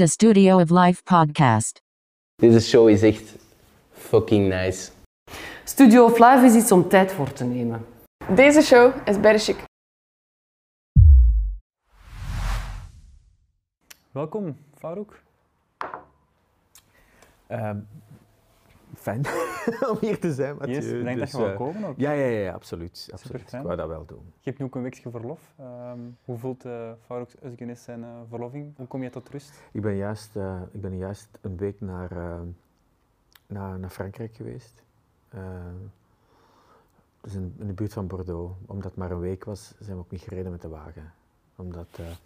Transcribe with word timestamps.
de 0.00 0.06
Studio 0.06 0.60
of 0.60 0.70
Life 0.70 1.02
podcast. 1.02 1.82
Deze 2.34 2.60
show 2.60 2.88
is 2.88 3.02
echt 3.02 3.34
fucking 3.90 4.48
nice. 4.48 4.90
Studio 5.64 6.04
of 6.04 6.18
Life 6.18 6.44
is 6.44 6.54
iets 6.54 6.72
om 6.72 6.88
tijd 6.88 7.12
voor 7.12 7.32
te 7.32 7.44
nemen. 7.44 7.86
Deze 8.34 8.60
show 8.62 8.94
is 9.04 9.44
chic. 9.44 9.64
Welkom, 14.10 14.56
Farouk. 14.78 15.22
Ehm, 17.46 17.78
fijn 19.00 19.26
om 19.90 19.96
hier 20.00 20.20
te 20.20 20.34
zijn, 20.34 20.56
Mathieu. 20.56 20.74
Yes, 20.74 20.90
bedankt 20.90 21.20
dat 21.20 21.30
je 21.30 21.36
wou 21.36 21.50
eh, 21.50 21.56
komen 21.56 21.84
ook. 21.84 21.98
Ja, 21.98 22.12
ja, 22.12 22.26
ja, 22.26 22.52
absoluut. 22.52 23.08
absoluut. 23.12 23.52
Ik 23.52 23.62
wou 23.62 23.76
dat 23.76 23.88
wel 23.88 24.04
doen. 24.04 24.22
Je 24.24 24.48
hebt 24.48 24.58
nu 24.58 24.64
ook 24.64 24.74
een 24.74 24.82
weekje 24.82 25.10
verlof. 25.10 25.40
Ehm, 25.58 25.98
hoe 26.24 26.38
voelt 26.38 26.64
uh, 26.64 26.90
Farouk 27.06 27.30
zijn 27.74 28.04
eh, 28.04 28.08
verloving? 28.28 28.76
Hoe 28.76 28.86
kom 28.86 29.02
je 29.02 29.10
tot 29.10 29.28
rust? 29.28 29.60
Ik 29.72 29.82
ben 29.82 29.96
juist, 29.96 30.36
ik 30.70 30.80
ben 30.80 30.96
juist 30.96 31.28
een 31.40 31.56
week 31.56 31.80
naar, 31.80 32.10
naar, 33.46 33.78
naar 33.78 33.90
Frankrijk 33.90 34.34
geweest. 34.34 34.82
Dus 37.20 37.34
in, 37.34 37.54
in 37.58 37.66
de 37.66 37.72
buurt 37.72 37.92
van 37.92 38.06
Bordeaux. 38.06 38.54
Omdat 38.66 38.84
het 38.84 38.96
maar 38.96 39.10
een 39.10 39.20
week 39.20 39.44
was, 39.44 39.74
zijn 39.78 39.96
we 39.96 40.02
ook 40.02 40.10
niet 40.10 40.20
gereden 40.20 40.50
met 40.50 40.62
de 40.62 40.68
wagen. 40.68 41.12
Omdat 41.56 41.88
dat 41.96 42.16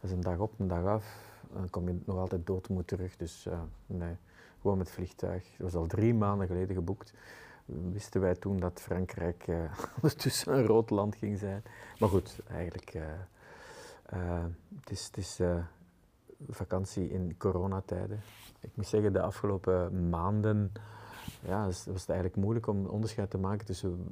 is 0.00 0.10
een 0.10 0.20
dag 0.20 0.38
op, 0.38 0.52
een 0.58 0.68
dag 0.68 0.84
af. 0.84 1.04
Dan 1.52 1.70
kom 1.70 1.88
je 1.88 1.98
nog 2.04 2.16
altijd 2.16 2.46
doodmoe 2.46 2.84
terug. 2.84 3.16
Dus 3.16 3.48
nee, 3.86 4.16
gewoon 4.60 4.78
met 4.78 4.90
vliegtuig. 4.90 5.44
Dat 5.44 5.72
was 5.72 5.74
al 5.74 5.86
drie 5.86 6.14
maanden 6.14 6.46
geleden 6.46 6.74
geboekt. 6.74 7.12
Wisten 7.64 8.20
wij 8.20 8.34
toen 8.34 8.56
dat 8.56 8.80
Frankrijk 8.80 9.44
eh, 9.46 9.56
ondertussen 9.96 10.52
een 10.54 10.66
rood 10.66 10.90
land 10.90 11.16
ging 11.16 11.38
zijn. 11.38 11.62
Maar 11.98 12.08
goed, 12.08 12.38
eigenlijk. 12.48 12.94
eh, 12.94 13.02
eh, 14.04 14.44
het 14.80 14.90
is, 14.90 15.06
het 15.06 15.16
is 15.16 15.40
vakantie 16.48 17.10
in 17.10 17.34
coronatijden. 17.38 18.20
Ik 18.60 18.70
moet 18.74 18.86
zeggen, 18.86 19.12
de 19.12 19.20
afgelopen 19.20 20.08
maanden 20.08 20.72
ja, 21.42 21.64
was, 21.64 21.84
het 21.84 22.08
eigenlijk 22.08 22.36
moeilijk 22.36 22.66
om 22.66 22.86
onderscheid 22.86 23.30
te 23.30 23.38
maken 23.38 23.66
tussen 23.66 24.08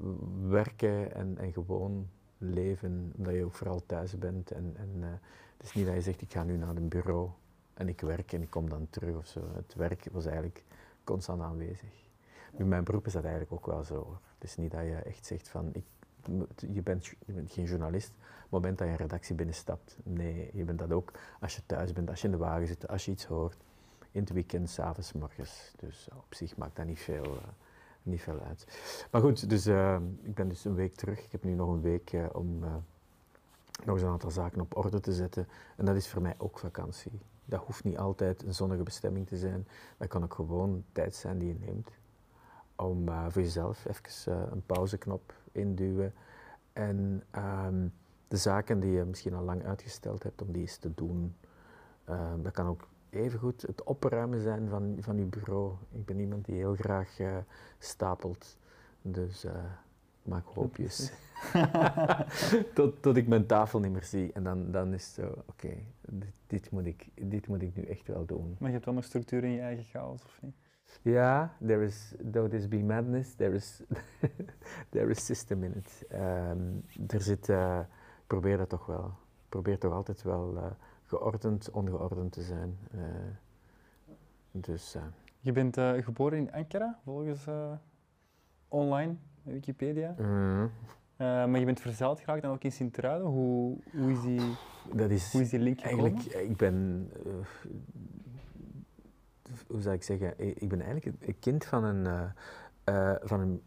werken 0.48 1.14
en, 1.14 1.39
en 1.39 1.53
gewoon 1.53 2.08
leven, 2.39 3.12
omdat 3.17 3.34
je 3.34 3.45
ook 3.45 3.55
vooral 3.55 3.83
thuis 3.86 4.19
bent. 4.19 4.51
En, 4.51 4.75
en 4.77 5.20
het 5.56 5.67
is 5.67 5.73
niet 5.73 5.86
dat 5.86 5.95
je 5.95 6.01
zegt, 6.01 6.20
ik 6.20 6.33
ga 6.33 6.42
nu 6.42 6.56
naar 6.56 6.77
een 6.77 6.89
bureau 6.89 7.30
en 7.79 7.89
ik 7.89 8.01
werk 8.01 8.33
en 8.33 8.43
ik 8.43 8.51
kom 8.51 8.69
dan 8.69 8.87
terug 8.91 9.17
of 9.17 9.27
zo. 9.27 9.41
Het 9.55 9.75
werk 9.75 10.09
was 10.12 10.25
eigenlijk 10.25 10.65
constant 11.05 11.43
aanwezig. 11.43 12.07
Nu, 12.53 12.65
mijn 12.65 12.85
beroep 12.85 13.07
is 13.07 13.12
dat 13.12 13.23
eigenlijk 13.23 13.53
ook 13.53 13.67
wel 13.67 13.85
zo. 13.85 14.19
Het 14.35 14.45
is 14.48 14.57
niet 14.57 14.70
dat 14.70 14.83
je 14.83 14.95
echt 14.95 15.27
zegt 15.27 15.48
van, 15.48 15.70
ik, 15.73 15.85
je, 16.73 16.83
bent, 16.83 17.07
je 17.27 17.33
bent 17.33 17.53
geen 17.53 17.65
journalist 17.65 18.11
op 18.11 18.43
het 18.43 18.51
moment 18.51 18.79
dat 18.79 18.87
je 18.87 18.93
een 18.93 18.98
redactie 18.98 19.35
binnenstapt. 19.35 19.97
Nee, 20.03 20.51
je 20.53 20.65
bent 20.65 20.79
dat 20.79 20.93
ook 20.93 21.12
als 21.41 21.57
je 21.57 21.62
thuis 21.67 21.93
bent, 21.93 22.11
als 22.11 22.20
je 22.20 22.27
in 22.27 22.33
de 22.33 22.39
wagen 22.39 22.67
zit, 22.67 22.89
als 22.89 23.05
je 23.05 23.11
iets 23.11 23.25
hoort. 23.25 23.57
In 24.11 24.20
het 24.20 24.33
weekend, 24.33 24.70
s'avonds, 24.70 25.13
morgens. 25.13 25.73
Dus 25.77 26.09
op 26.17 26.35
zich 26.35 26.57
maakt 26.57 26.77
dat 26.77 26.87
niet 26.87 27.01
veel, 27.01 27.25
eh, 27.25 27.48
niet 28.03 28.23
veel 28.23 28.41
uit. 28.41 28.67
Maar 29.11 29.20
goed, 29.20 29.51
dus, 29.51 29.67
eh, 29.67 29.98
ik 30.23 30.35
ben 30.35 30.48
dus 30.48 30.65
een 30.65 30.75
week 30.75 30.95
terug. 30.95 31.25
Ik 31.25 31.33
heb 31.33 31.45
nu 31.45 31.55
nog 31.55 31.69
een 31.69 31.81
week 31.81 32.13
eh, 32.13 32.27
om 32.33 32.65
eh, 32.65 32.75
nog 33.85 33.95
eens 33.95 34.03
een 34.03 34.11
aantal 34.11 34.31
zaken 34.31 34.61
op 34.61 34.77
orde 34.77 35.01
te 35.01 35.13
zetten. 35.13 35.48
En 35.77 35.85
dat 35.85 35.97
is 35.97 36.09
voor 36.09 36.23
mij 36.23 36.35
ook 36.39 36.59
vakantie. 36.59 37.20
Dat 37.49 37.65
hoeft 37.65 37.85
niet 37.85 37.99
altijd 37.99 38.43
een 38.43 38.55
zonnige 38.55 38.83
bestemming 38.83 39.27
te 39.27 39.37
zijn. 39.37 39.67
Dat 39.97 40.09
kan 40.09 40.23
ook 40.23 40.35
gewoon 40.35 40.85
tijd 40.93 41.15
zijn 41.15 41.39
die 41.39 41.49
je 41.49 41.57
neemt 41.59 41.91
om 42.77 43.09
eh, 43.09 43.27
voor 43.29 43.43
jezelf 43.43 43.85
even 43.85 44.33
eh, 44.33 44.43
een 44.51 44.63
pauzeknop 44.67 45.35
induwen. 45.53 46.15
En 46.73 47.23
ehm, 47.31 47.87
de 48.29 48.37
zaken 48.37 48.81
die 48.81 48.91
je 48.91 49.05
misschien 49.05 49.35
al 49.35 49.45
lang 49.45 49.65
uitgesteld 49.65 50.23
hebt, 50.23 50.43
om 50.43 50.53
die 50.53 50.63
eens 50.63 50.77
te 50.77 50.95
doen. 50.95 51.37
Ehm, 52.05 52.43
dat 52.43 52.53
kan 52.53 52.67
ook 52.67 52.89
evengoed 53.11 53.63
het 53.63 53.83
opruimen 53.83 54.41
zijn 54.41 54.69
van, 54.69 54.97
van 55.01 55.19
je 55.19 55.25
bureau. 55.25 55.73
Ik 55.91 56.05
ben 56.05 56.19
iemand 56.19 56.45
die 56.45 56.55
heel 56.55 56.75
graag 56.75 57.19
eh, 57.19 57.37
stapelt. 57.79 58.57
Dus 59.03 59.47
maak 60.29 60.47
hoopjes. 60.47 61.13
tot, 62.75 63.02
tot 63.02 63.17
ik 63.17 63.29
mijn 63.29 63.47
tafel 63.47 63.80
niet 63.80 63.92
meer 63.92 64.05
zie. 64.05 64.33
En 64.33 64.42
dan, 64.42 64.70
dan 64.70 64.95
is 64.95 65.07
het 65.07 65.14
zo, 65.14 65.42
oké, 65.47 65.75
dit, 66.01 66.33
dit, 66.47 66.70
moet 66.70 66.86
ik, 66.86 67.08
dit 67.14 67.47
moet 67.47 67.63
ik 67.63 67.77
nu 67.77 67.83
echt 67.83 68.07
wel 68.07 68.27
doen. 68.27 68.57
Maar 68.58 68.69
je 68.69 68.75
hebt 68.75 68.85
wel 68.85 68.95
nog 68.95 69.05
structuur 69.05 69.45
in 69.45 69.51
je 69.51 69.61
eigen 69.61 69.85
chaos, 69.85 70.25
of 70.25 70.39
niet? 70.42 70.55
Ja, 71.02 71.57
there 71.67 71.85
is, 71.85 72.14
though 72.33 72.51
this 72.51 72.69
be 72.69 72.83
madness, 72.83 73.35
there 73.35 73.55
is, 73.55 73.83
there 74.91 75.11
is 75.11 75.25
system 75.25 75.63
in 75.63 75.75
it. 75.75 76.05
Ehm, 76.08 76.81
er 77.07 77.20
zit, 77.20 77.48
eh, 77.48 77.81
probeer 78.27 78.57
dat 78.57 78.69
toch 78.69 78.86
wel. 78.86 79.13
Probeer 79.48 79.79
toch 79.79 79.92
altijd 79.92 80.23
wel 80.23 80.57
eh, 80.57 80.70
geordend, 81.05 81.70
ongeordend 81.70 82.33
te 82.33 82.42
zijn. 82.42 82.79
Eh, 82.91 83.01
dus 84.51 84.97
Je 85.41 85.52
bent 85.52 85.77
geboren 86.05 86.39
in 86.39 86.52
Ankara, 86.52 86.98
volgens 87.05 87.47
online, 88.69 89.17
Wikipedia. 89.53 90.14
mhm. 90.19 90.67
Eh, 91.17 91.27
maar 91.27 91.59
je 91.59 91.64
bent 91.64 91.81
verzeild 91.81 92.20
geraakt 92.20 92.42
dan 92.42 92.53
ook 92.53 92.63
in 92.64 92.73
Sint-Truiden. 92.73 93.27
Hoe, 93.27 93.77
hoe, 93.92 94.11
is 94.13 94.20
die, 94.20 94.41
dat 94.92 95.11
is 95.11 95.33
hoe 95.33 95.41
is 95.41 95.51
die 95.51 95.59
link 95.61 95.81
gekomen? 95.81 96.05
eigenlijk, 96.05 96.35
eh, 96.35 96.51
ik 96.51 96.57
ben, 96.57 97.09
eh, 97.25 97.33
hoe 99.67 99.81
zou 99.81 99.95
ik 99.95 100.03
zeggen, 100.03 100.35
ik 100.63 100.69
ben 100.69 100.81
eigenlijk 100.81 101.07
een- 101.07 101.29
een 101.29 101.39
kind 101.39 101.64
van 101.64 101.85
een, 101.85 102.33
van 103.23 103.61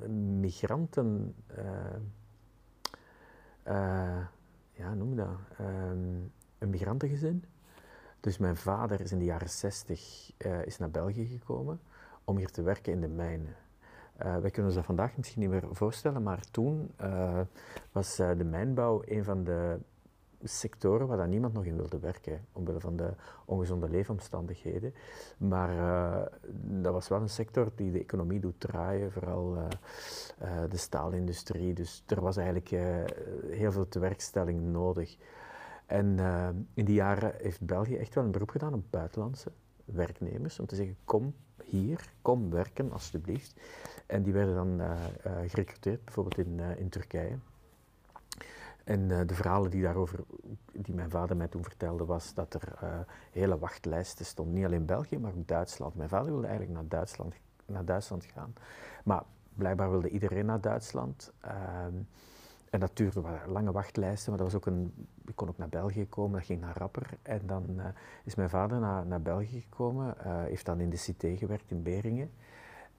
een 0.00 0.40
migranten, 0.40 1.34
eh, 1.46 1.64
eh, 3.62 4.26
ja, 4.72 4.94
noem 4.94 5.16
dat, 5.16 5.28
Ehm, 5.58 6.14
een 6.58 6.70
migrantengezin. 6.70 7.44
Dus 8.20 8.38
mijn 8.38 8.56
vader 8.56 9.00
is 9.00 9.12
in 9.12 9.18
de 9.18 9.24
jaren 9.24 9.48
60 9.50 10.30
eh, 10.36 10.66
is 10.66 10.78
naar 10.78 10.90
België 10.90 11.26
gekomen 11.26 11.80
om 12.24 12.36
hier 12.36 12.50
te 12.50 12.62
werken 12.62 12.92
in 12.92 13.00
de 13.00 13.08
mijnen. 13.08 13.54
Eh, 14.16 14.36
wij 14.36 14.50
kunnen 14.50 14.64
ons 14.64 14.74
dat 14.74 14.84
vandaag 14.84 15.16
misschien 15.16 15.40
niet 15.40 15.50
meer 15.50 15.64
voorstellen, 15.70 16.22
maar 16.22 16.40
toen 16.50 16.90
eh, 16.96 17.40
was 17.92 18.18
eh, 18.18 18.30
de 18.36 18.44
mijnbouw 18.44 19.02
een 19.04 19.24
van 19.24 19.44
de 19.44 19.78
sectoren 20.44 21.06
waar 21.06 21.16
dan 21.16 21.28
niemand 21.28 21.52
nog 21.52 21.64
in 21.64 21.76
wilde 21.76 21.98
werken, 21.98 22.46
omwille 22.52 22.80
van 22.80 22.96
de 22.96 23.14
ongezonde 23.44 23.88
leefomstandigheden. 23.88 24.94
Maar 25.38 25.74
dat 26.54 26.92
was 26.92 27.08
wel 27.08 27.20
een 27.20 27.28
sector 27.28 27.72
die 27.74 27.92
de 27.92 28.00
economie 28.00 28.40
doet 28.40 28.60
draaien, 28.60 29.12
vooral 29.12 29.56
de 30.68 30.76
staalindustrie. 30.76 31.72
Dus 31.74 32.04
er 32.06 32.20
was 32.20 32.36
eigenlijk 32.36 32.68
heel 33.50 33.72
veel 33.72 33.88
tewerkstelling 33.88 34.60
nodig. 34.60 35.16
En 35.86 36.18
in 36.74 36.84
die 36.84 36.94
jaren 36.94 37.34
heeft 37.36 37.66
België 37.66 37.96
echt 37.96 38.14
wel 38.14 38.24
een 38.24 38.30
beroep 38.30 38.50
gedaan 38.50 38.74
op 38.74 38.84
buitenlandse 38.90 39.52
werknemers, 39.84 40.60
om 40.60 40.66
te 40.66 40.76
zeggen, 40.76 40.96
kom 41.04 41.34
hier, 41.72 42.12
kom 42.22 42.50
werken 42.50 42.92
alsjeblieft. 42.92 43.60
En 44.06 44.22
die 44.22 44.32
werden 44.32 44.54
dan 44.54 44.80
eh, 44.80 44.90
eh, 45.22 45.50
gerecruiteerd, 45.50 46.04
bijvoorbeeld 46.04 46.46
in, 46.46 46.60
eh, 46.60 46.78
in 46.78 46.88
Turkije. 46.88 47.38
En 48.84 49.26
de 49.26 49.34
verhalen 49.34 49.70
die 49.70 49.82
daarover, 49.82 50.18
die 50.72 50.94
mijn 50.94 51.10
vader 51.10 51.36
mij 51.36 51.48
toen 51.48 51.62
vertelde, 51.62 52.04
was 52.04 52.34
dat 52.34 52.54
er 52.54 52.96
hele 53.30 53.58
wachtlijsten 53.58 54.24
stonden. 54.24 54.54
Niet 54.54 54.64
alleen 54.64 54.86
België, 54.86 55.18
maar 55.18 55.32
ook 55.36 55.48
Duitsland. 55.48 55.94
Mijn 55.94 56.08
vader 56.08 56.30
wilde 56.30 56.46
eigenlijk 56.46 56.76
naar 56.76 56.88
Duitsland, 56.88 57.34
naar 57.66 57.84
Duitsland 57.84 58.24
gaan. 58.24 58.52
Maar 59.04 59.22
blijkbaar 59.54 59.90
wilde 59.90 60.08
iedereen 60.08 60.46
naar 60.46 60.60
Duitsland. 60.60 61.32
En 62.72 62.80
dat 62.80 62.96
duurde 62.96 63.22
lange 63.46 63.72
wachtlijsten, 63.72 64.30
maar 64.30 64.42
dat 64.42 64.52
was 64.52 64.60
ook 64.60 64.66
een, 64.66 65.06
ik 65.26 65.36
kon 65.36 65.48
ook 65.48 65.58
naar 65.58 65.68
België 65.68 66.08
komen, 66.08 66.38
dat 66.38 66.46
ging 66.46 66.60
naar 66.60 66.78
Rapper. 66.78 67.18
En 67.22 67.40
dan 67.46 67.80
eh, 67.80 67.86
is 68.24 68.34
mijn 68.34 68.50
vader 68.50 68.80
naar, 68.80 69.06
naar 69.06 69.22
België 69.22 69.60
gekomen, 69.60 70.18
eh, 70.18 70.42
heeft 70.42 70.66
dan 70.66 70.80
in 70.80 70.90
de 70.90 70.96
Cité 70.96 71.36
gewerkt 71.36 71.70
in 71.70 71.82
Beringen. 71.82 72.30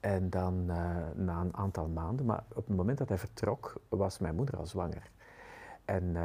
En 0.00 0.30
dan 0.30 0.64
eh, 0.68 0.96
na 1.14 1.40
een 1.40 1.56
aantal 1.56 1.88
maanden, 1.88 2.26
maar 2.26 2.44
op 2.48 2.66
het 2.66 2.76
moment 2.76 2.98
dat 2.98 3.08
hij 3.08 3.18
vertrok, 3.18 3.80
was 3.88 4.18
mijn 4.18 4.34
moeder 4.34 4.56
al 4.56 4.66
zwanger. 4.66 5.10
En 5.84 6.16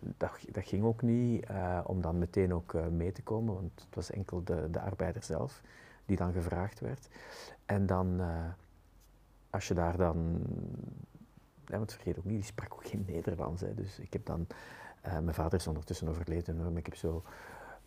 dat, 0.00 0.30
dat 0.50 0.64
ging 0.64 0.84
ook 0.84 1.02
niet 1.02 1.46
om 1.84 2.00
dan 2.00 2.18
meteen 2.18 2.54
ook 2.54 2.74
mee 2.90 3.12
te 3.12 3.22
komen, 3.22 3.54
want 3.54 3.84
het 3.84 3.94
was 3.94 4.10
enkel 4.10 4.44
de, 4.44 4.68
de 4.70 4.80
arbeider 4.80 5.22
zelf 5.22 5.62
die 6.06 6.16
dan 6.16 6.32
gevraagd 6.32 6.80
werd. 6.80 7.08
En 7.66 7.86
dan, 7.86 8.20
als 9.50 9.68
je 9.68 9.74
daar 9.74 9.96
dan, 9.96 10.42
ja, 11.68 11.76
want 11.76 11.92
vergeet 11.92 12.18
ook 12.18 12.24
niet, 12.24 12.34
die 12.34 12.44
sprak 12.44 12.72
ook 12.74 12.86
geen 12.86 13.04
Nederlands. 13.06 13.60
Hè, 13.60 13.74
dus 13.74 13.98
ik 13.98 14.12
heb 14.12 14.26
dan, 14.26 14.46
eh, 15.00 15.12
mijn 15.18 15.34
vader 15.34 15.58
is 15.58 15.66
ondertussen 15.66 16.08
overleden, 16.08 16.56
maar 16.56 16.76
ik 16.76 16.86
heb 16.86 16.94
zo 16.94 17.22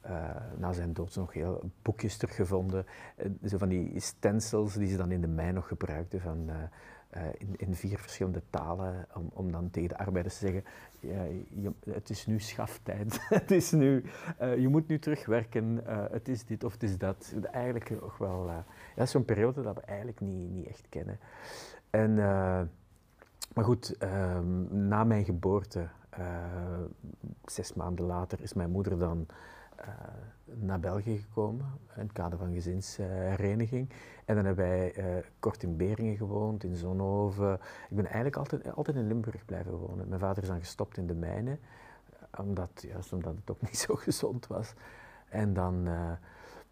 eh, 0.02 0.36
na 0.58 0.74
zijn 0.74 0.94
dood 0.94 1.16
nog 1.16 1.34
heel 1.34 1.72
boekjes 1.82 2.18
teruggevonden. 2.18 2.86
eh, 3.16 3.30
zo 3.46 3.58
van 3.58 3.70
die 3.70 4.00
stencils 4.00 4.74
die 4.74 4.88
ze 4.88 4.98
dan 4.98 5.12
in 5.12 5.22
de 5.22 5.28
mijn 5.28 5.54
nog 5.54 5.68
gebruikten, 5.68 6.22
van, 6.22 6.50
in, 7.38 7.54
in 7.58 7.76
vier 7.76 7.98
verschillende 7.98 8.42
talen, 8.50 9.08
om, 9.14 9.30
om 9.34 9.52
dan 9.52 9.70
tegen 9.70 9.90
de 9.90 9.98
arbeiders 9.98 10.38
te 10.38 10.46
zeggen, 10.46 10.64
je- 11.62 11.74
het 11.92 12.10
is 12.10 12.26
nu 12.26 12.40
schaftijd, 12.40 13.20
het 13.30 13.52
is 13.52 13.72
nu, 13.72 14.04
je 14.40 14.68
moet 14.70 14.88
nu 14.88 15.00
terugwerken, 15.00 15.82
het 16.12 16.28
is 16.28 16.46
dit 16.46 16.64
of 16.64 16.74
het 16.74 16.84
is 16.84 16.98
dat. 16.98 17.34
Eigenlijk 17.52 18.02
nog 18.02 18.18
wel, 18.18 18.50
ja, 18.96 19.06
zo'n 19.06 19.26
periode 19.26 19.62
dat 19.62 19.76
we 19.76 19.82
eigenlijk 19.82 20.20
niet, 20.20 20.50
niet 20.52 20.68
echt 20.68 20.86
kennen. 20.90 21.20
En, 21.90 22.18
maar 23.54 23.64
goed, 23.64 23.98
ehm, 23.98 24.88
na 24.88 25.04
mijn 25.04 25.26
geboorte, 25.26 25.88
eh, 26.10 26.24
zes 27.46 27.74
maanden 27.74 28.06
later, 28.06 28.42
is 28.42 28.54
mijn 28.54 28.72
moeder 28.72 28.98
dan 28.98 29.28
naar 30.46 30.80
België 30.80 31.18
gekomen 31.18 31.66
in 31.96 32.02
het 32.02 32.12
kader 32.12 32.38
van 32.38 32.54
gezinshereniging. 32.54 33.90
en 34.26 34.36
dan 34.36 34.46
hebben 34.46 34.66
wij 34.66 34.94
eh, 34.94 35.24
kort 35.40 35.64
in 35.64 35.78
Beringen 35.78 36.18
gewoond, 36.18 36.64
in 36.64 36.76
Zonhoven. 36.76 37.54
Ik 37.90 37.96
ben 37.96 38.06
eigenlijk 38.06 38.36
altijd, 38.36 38.76
altijd 38.76 38.98
in 38.98 39.08
Limburg 39.08 39.46
blijven 39.46 39.72
wonen. 39.72 40.08
Mijn 40.08 40.20
vader 40.20 40.44
is 40.44 40.50
dan 40.50 40.60
gestopt 40.60 40.98
in 40.98 41.08
de 41.08 41.14
mijnen, 41.14 41.60
omdat, 42.38 42.86
juist 42.88 43.14
omdat 43.14 43.36
het 43.36 43.52
ook 43.52 43.62
niet 43.68 43.78
zo 43.78 43.96
gezond 43.96 44.48
was. 44.48 44.74
En 45.30 45.54
dan, 45.54 45.88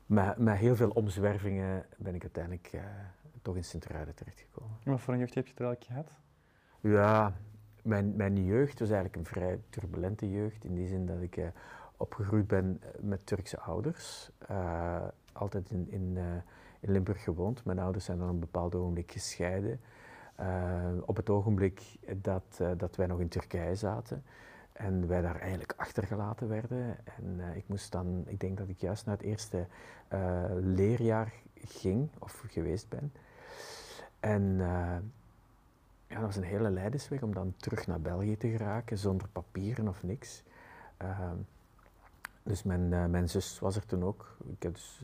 met, 0.06 0.38
met 0.38 0.58
heel 0.58 0.76
veel 0.76 0.90
omzwervingen, 0.90 1.86
ben 1.98 2.16
ik 2.16 2.22
uiteindelijk 2.22 2.80
toch 3.42 3.56
in 3.56 3.64
Sint-Truiden 3.64 4.16
terechtgekomen. 4.16 4.78
Wat 4.84 5.02
voor 5.02 5.14
een 5.14 5.20
jeugd 5.20 5.36
heb 5.36 5.48
je 5.48 5.54
er 5.56 5.66
eigenlijk 5.66 5.92
gehad? 5.92 6.20
Ja, 6.82 7.34
mijn, 7.82 8.16
mijn 8.16 8.46
jeugd 8.46 8.80
was 8.80 8.90
eigenlijk 8.90 9.16
een 9.16 9.26
vrij 9.26 9.60
turbulente 9.70 10.32
jeugd. 10.32 10.64
In 10.64 10.76
die 10.76 10.88
zin 10.88 11.06
dat 11.06 11.22
ik 11.22 11.38
uh, 11.38 11.48
opgegroeid 11.98 12.48
ben 12.48 12.82
met 13.00 13.26
Turkse 13.26 13.60
ouders. 13.60 14.32
Uh, 14.52 15.08
altijd 15.34 15.70
in, 15.70 15.88
in, 15.90 16.18
in, 16.80 16.92
Limburg 16.92 17.24
gewoond. 17.24 17.66
Mijn 17.66 17.80
ouders 17.80 18.06
zijn 18.06 18.18
dan 18.18 18.28
op 18.28 18.34
een 18.34 18.40
bepaald 18.40 18.76
ogenblik 18.76 19.12
gescheiden. 19.12 19.80
op 21.06 21.16
het 21.16 21.30
ogenblik 21.30 21.82
dat, 22.16 22.62
dat 22.78 22.96
wij 22.96 23.08
nog 23.08 23.20
in 23.20 23.28
Turkije 23.28 23.76
zaten. 23.76 24.24
En 24.74 25.08
wij 25.08 25.22
daar 25.22 25.40
eigenlijk 25.40 25.74
achtergelaten 25.78 26.48
werden. 26.48 26.98
En 27.18 27.40
ik 27.56 27.64
moest 27.68 27.92
dan, 27.92 28.24
ik 28.26 28.40
denk 28.40 28.58
dat 28.58 28.70
ik 28.70 28.80
juist 28.80 29.06
naar 29.06 29.18
het 29.18 29.26
eerste 29.26 29.68
leerjaar 30.60 31.34
ging, 31.56 32.10
of 32.20 32.44
geweest 32.48 32.90
ben. 32.90 33.14
En 34.20 34.60
ja, 36.10 36.16
dat 36.16 36.26
was 36.26 36.36
een 36.36 36.44
hele 36.44 36.70
leidersweg 36.70 37.22
om 37.22 37.34
dan 37.34 37.54
terug 37.58 37.88
naar 37.88 38.02
België 38.02 38.38
te 38.38 38.48
geraken, 38.48 38.98
zonder 38.98 39.28
papieren 39.28 39.88
of 39.88 40.04
niks. 40.04 40.44
Uh, 41.02 41.32
dus 42.44 42.64
mijn, 42.64 42.92
uh, 42.92 43.06
mijn 43.06 43.30
zus 43.30 43.60
was 43.60 43.76
er 43.76 43.86
toen 43.86 44.04
ook. 44.04 44.38
Ik 44.52 44.64
heb 44.64 44.74
dus, 44.74 45.04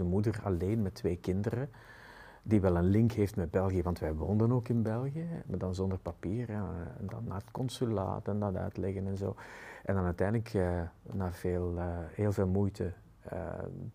uh, 0.00 0.06
moeder 0.06 0.40
alleen 0.44 0.82
met 0.82 0.94
twee 0.94 1.16
kinderen, 1.16 1.70
die 2.42 2.60
wel 2.60 2.76
een 2.76 2.86
link 2.86 3.12
heeft 3.12 3.36
met 3.36 3.50
België, 3.50 3.82
want 3.82 3.98
wij 3.98 4.14
woonden 4.14 4.52
ook 4.52 4.68
in 4.68 4.82
België, 4.82 5.26
maar 5.46 5.58
dan 5.58 5.74
zonder 5.74 5.98
papier. 5.98 6.50
Ja, 6.50 6.70
en 6.98 7.06
dan 7.06 7.24
naar 7.24 7.38
het 7.38 7.50
consulaat 7.50 8.28
en 8.28 8.38
dat 8.38 8.56
uitleggen 8.56 9.06
en 9.06 9.16
zo. 9.16 9.36
En 9.84 9.94
dan 9.94 10.04
uiteindelijk, 10.04 10.52
na 11.12 11.32
veel, 11.32 11.78
heel 12.10 12.32
veel 12.32 12.46
moeite, 12.46 12.92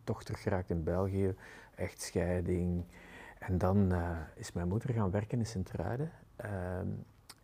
toch 0.04 0.24
teruggeraakt 0.24 0.70
in 0.70 0.84
België, 0.84 1.36
echtscheiding. 1.76 2.84
En 3.40 3.58
dan 3.58 3.94
is 4.36 4.52
mijn 4.52 4.68
moeder 4.68 4.94
gaan 4.94 5.12
werken 5.12 5.40
in 5.40 5.46
Sint-Truiden 5.46 6.12
Ehm, 6.12 6.27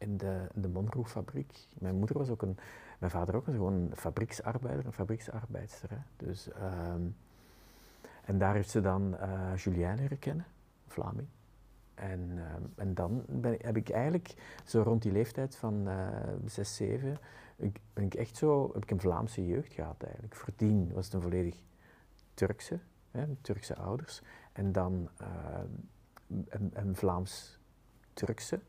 in 0.03 0.17
de, 0.17 0.47
de 0.53 0.67
Monroe-fabriek. 0.67 1.67
Mijn 1.79 1.95
moeder 1.95 2.17
was 2.17 2.29
ook 2.29 2.41
een, 2.41 2.57
mijn 2.99 3.11
vader 3.11 3.35
ook 3.35 3.45
was 3.45 3.55
gewoon 3.55 3.73
een 3.73 3.95
fabrieksarbeider, 3.95 4.85
een 4.85 4.93
fabrieksarbeidster. 4.93 5.89
Hè. 5.89 5.97
Dus, 6.17 6.51
ehm, 6.51 7.01
en 8.25 8.37
daar 8.37 8.53
heeft 8.53 8.69
ze 8.69 8.81
dan 8.81 9.15
uh, 9.21 9.55
Julien 9.55 9.95
leren 9.95 10.19
kennen, 10.19 10.45
Vlaming. 10.87 11.27
En, 11.93 12.31
ehm, 12.37 12.61
en 12.75 12.93
dan 12.93 13.23
ben, 13.27 13.57
heb 13.61 13.77
ik 13.77 13.89
eigenlijk 13.89 14.33
zo 14.65 14.81
rond 14.81 15.01
die 15.01 15.11
leeftijd 15.11 15.55
van 15.55 15.87
uh, 15.87 16.07
6, 16.45 16.75
7, 16.75 17.17
ben 17.93 18.03
ik 18.03 18.13
echt 18.13 18.37
zo, 18.37 18.69
heb 18.73 18.83
ik 18.83 18.91
een 18.91 18.99
Vlaamse 18.99 19.47
jeugd 19.47 19.73
gehad 19.73 20.03
eigenlijk. 20.03 20.35
Voordien 20.35 20.93
was 20.93 21.05
het 21.05 21.13
een 21.13 21.21
volledig 21.21 21.61
Turkse, 22.33 22.79
hè, 23.11 23.25
Turkse 23.41 23.75
ouders. 23.75 24.21
En 24.53 24.71
dan 24.71 25.09
een, 26.27 26.71
een 26.73 26.95
Vlaams-Turkse. 26.95 28.59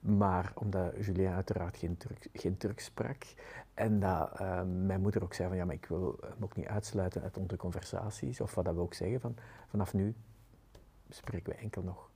Maar 0.00 0.52
omdat 0.54 1.04
Julien 1.04 1.32
uiteraard 1.32 1.76
geen, 1.76 1.96
Turk, 1.96 2.28
geen 2.32 2.56
Turks 2.56 2.84
sprak 2.84 3.22
en 3.74 4.00
dat 4.00 4.40
uh, 4.40 4.62
mijn 4.62 5.00
moeder 5.00 5.22
ook 5.22 5.34
zei 5.34 5.48
van 5.48 5.56
ja, 5.56 5.64
maar 5.64 5.74
ik 5.74 5.86
wil 5.86 6.18
hem 6.20 6.44
ook 6.44 6.56
niet 6.56 6.66
uitsluiten 6.66 7.22
uit 7.22 7.36
onze 7.36 7.56
conversaties, 7.56 8.40
of 8.40 8.54
wat 8.54 8.64
dat 8.64 8.74
we 8.74 8.80
ook 8.80 8.94
zeggen, 8.94 9.20
van 9.20 9.36
vanaf 9.66 9.94
nu 9.94 10.14
spreken 11.08 11.52
we 11.52 11.58
enkel 11.58 11.82
nog 11.82 12.10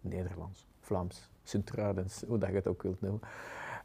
Nederlands, 0.00 0.66
Vlaams, 0.80 1.30
Sint-Truidens, 1.42 2.22
hoe 2.26 2.38
dat 2.38 2.48
je 2.48 2.54
het 2.54 2.66
ook 2.66 2.82
wilt 2.82 3.00
noemen. 3.00 3.20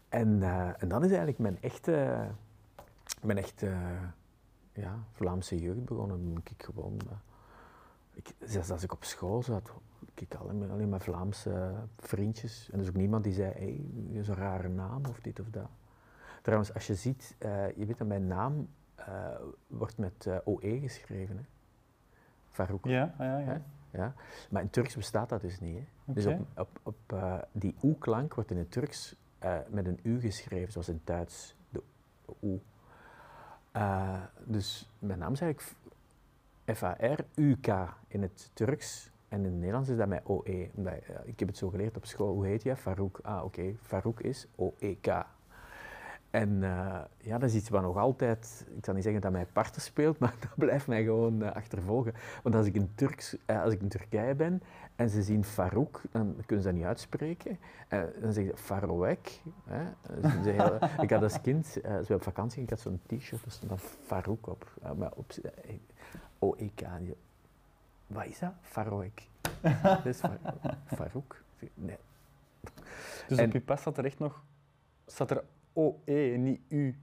En, 0.09 0.27
uh, 0.27 0.81
en 0.81 0.87
dan 0.87 1.03
is 1.03 1.09
eigenlijk 1.09 1.39
mijn 1.39 1.61
echte, 1.61 2.27
mijn 3.21 3.37
echte 3.37 3.73
ja, 4.73 5.03
Vlaamse 5.11 5.59
jeugd 5.59 5.85
begonnen. 5.85 6.41
Ik 6.43 6.63
gewoon, 6.63 6.99
uh, 7.05 7.11
ik, 8.13 8.33
zelfs 8.39 8.71
als 8.71 8.83
ik 8.83 8.93
op 8.93 9.03
school 9.03 9.43
zat, 9.43 9.71
ik 10.13 10.35
alleen, 10.35 10.71
alleen 10.71 10.89
maar 10.89 11.01
Vlaamse 11.01 11.73
vriendjes. 11.97 12.69
En 12.71 12.77
er 12.77 12.83
is 12.83 12.89
ook 12.89 12.95
niemand 12.95 13.23
die 13.23 13.33
zei, 13.33 13.51
hé, 13.51 13.59
hey, 13.59 13.85
een 14.15 14.35
rare 14.35 14.69
naam 14.69 15.05
of 15.05 15.19
dit 15.19 15.39
of 15.39 15.49
dat. 15.49 15.69
Trouwens, 16.41 16.73
als 16.73 16.87
je 16.87 16.95
ziet, 16.95 17.35
uh, 17.39 17.67
je 17.67 17.85
weet 17.85 17.97
dat 17.97 18.07
mijn 18.07 18.27
naam 18.27 18.69
uh, 18.99 19.05
wordt 19.67 19.97
met 19.97 20.25
uh, 20.27 20.37
OE 20.45 20.79
geschreven. 20.79 21.37
Hè? 21.37 21.43
Farouk. 22.49 22.85
Ja, 22.85 23.15
ja, 23.17 23.37
ja. 23.37 23.61
ja. 23.91 24.13
Maar 24.49 24.61
in 24.61 24.69
Turks 24.69 24.95
bestaat 24.95 25.29
dat 25.29 25.41
dus 25.41 25.59
niet. 25.59 25.77
Hè? 25.77 25.83
Okay. 26.05 26.23
Dus 26.23 26.25
op, 26.25 26.47
op, 26.55 26.79
op 26.83 27.45
die 27.51 27.75
U-klank 27.81 28.33
wordt 28.33 28.51
in 28.51 28.57
het 28.57 28.71
Turks 28.71 29.15
met 29.67 29.85
een 29.85 29.99
U 30.03 30.19
geschreven, 30.19 30.71
zoals 30.71 30.89
in 30.89 31.01
Duits, 31.03 31.55
de 31.69 31.83
U. 32.39 32.61
dus 34.43 34.89
mijn 34.99 35.19
naam 35.19 35.33
is 35.33 35.41
eigenlijk 35.41 35.75
F-A-R-U-K 36.73 37.95
in 38.07 38.21
het 38.21 38.51
Turks. 38.53 39.10
En 39.31 39.39
in 39.39 39.45
het 39.45 39.53
Nederlands 39.53 39.89
is 39.89 39.97
dat 39.97 40.07
met 40.07 40.21
OE. 40.27 40.69
Omdat, 40.75 40.93
uh, 40.93 41.15
ik 41.23 41.39
heb 41.39 41.47
het 41.47 41.57
zo 41.57 41.69
geleerd 41.69 41.97
op 41.97 42.05
school. 42.05 42.33
Hoe 42.33 42.45
heet 42.45 42.63
je? 42.63 42.75
Farouk. 42.75 43.19
Ah, 43.23 43.35
oké. 43.35 43.45
Okay. 43.45 43.75
Farouk 43.81 44.19
is 44.19 44.47
O-E-K. 44.55 45.25
En 46.29 46.49
uh, 46.49 46.99
ja, 47.17 47.37
dat 47.37 47.49
is 47.49 47.55
iets 47.55 47.69
wat 47.69 47.81
nog 47.81 47.97
altijd, 47.97 48.65
ik 48.77 48.85
zal 48.85 48.93
niet 48.93 49.03
zeggen 49.03 49.21
dat 49.21 49.31
mij 49.31 49.45
parten 49.45 49.81
speelt, 49.81 50.19
maar 50.23 50.33
dat 50.39 50.55
blijft 50.55 50.87
mij 50.87 51.03
gewoon 51.03 51.41
uh, 51.41 51.51
achtervolgen. 51.51 52.13
Want 52.43 52.55
als 52.55 52.65
ik, 52.65 52.75
in 52.75 52.91
Turks, 52.95 53.37
uh, 53.47 53.63
als 53.63 53.73
ik 53.73 53.81
in 53.81 53.87
Turkije 53.87 54.35
ben 54.35 54.61
en 54.95 55.09
ze 55.09 55.23
zien 55.23 55.43
Farouk, 55.43 56.01
dan 56.11 56.35
kunnen 56.45 56.63
ze 56.63 56.69
dat 56.69 56.77
niet 56.79 56.87
uitspreken. 56.87 57.57
dan 58.21 58.33
zeggen 58.33 58.57
ze 58.57 58.63
Farouk. 58.63 59.29
Dus 60.21 60.33
ik 61.03 61.09
had 61.09 61.23
als 61.23 61.41
kind, 61.41 61.77
als 61.97 62.07
we 62.07 62.13
op 62.13 62.23
vakantie 62.23 62.63
ik 62.63 62.69
had 62.69 62.79
zo'n 62.79 63.01
t-shirt, 63.05 63.43
daar 63.43 63.51
stond 63.51 63.69
dan 63.69 63.79
Farouk 63.79 64.47
op. 64.47 64.73
maar 64.97 65.11
op 65.15 65.31
O-E-K. 66.39 66.81
Wat 68.13 68.25
is 68.25 68.39
dat? 68.39 68.53
Farouk. 68.61 69.21
dat 69.83 70.05
is 70.05 70.21
Farouk. 70.85 71.43
Nee. 71.73 71.97
Dus 73.27 73.37
en, 73.37 73.45
op 73.45 73.51
je 73.51 73.61
pas 73.61 73.81
staat 73.81 73.97
er 73.97 74.05
echt 74.05 74.19
nog... 74.19 74.43
Staat 75.05 75.31
er 75.31 75.43
OE, 75.73 76.37
niet 76.37 76.61
U? 76.67 76.97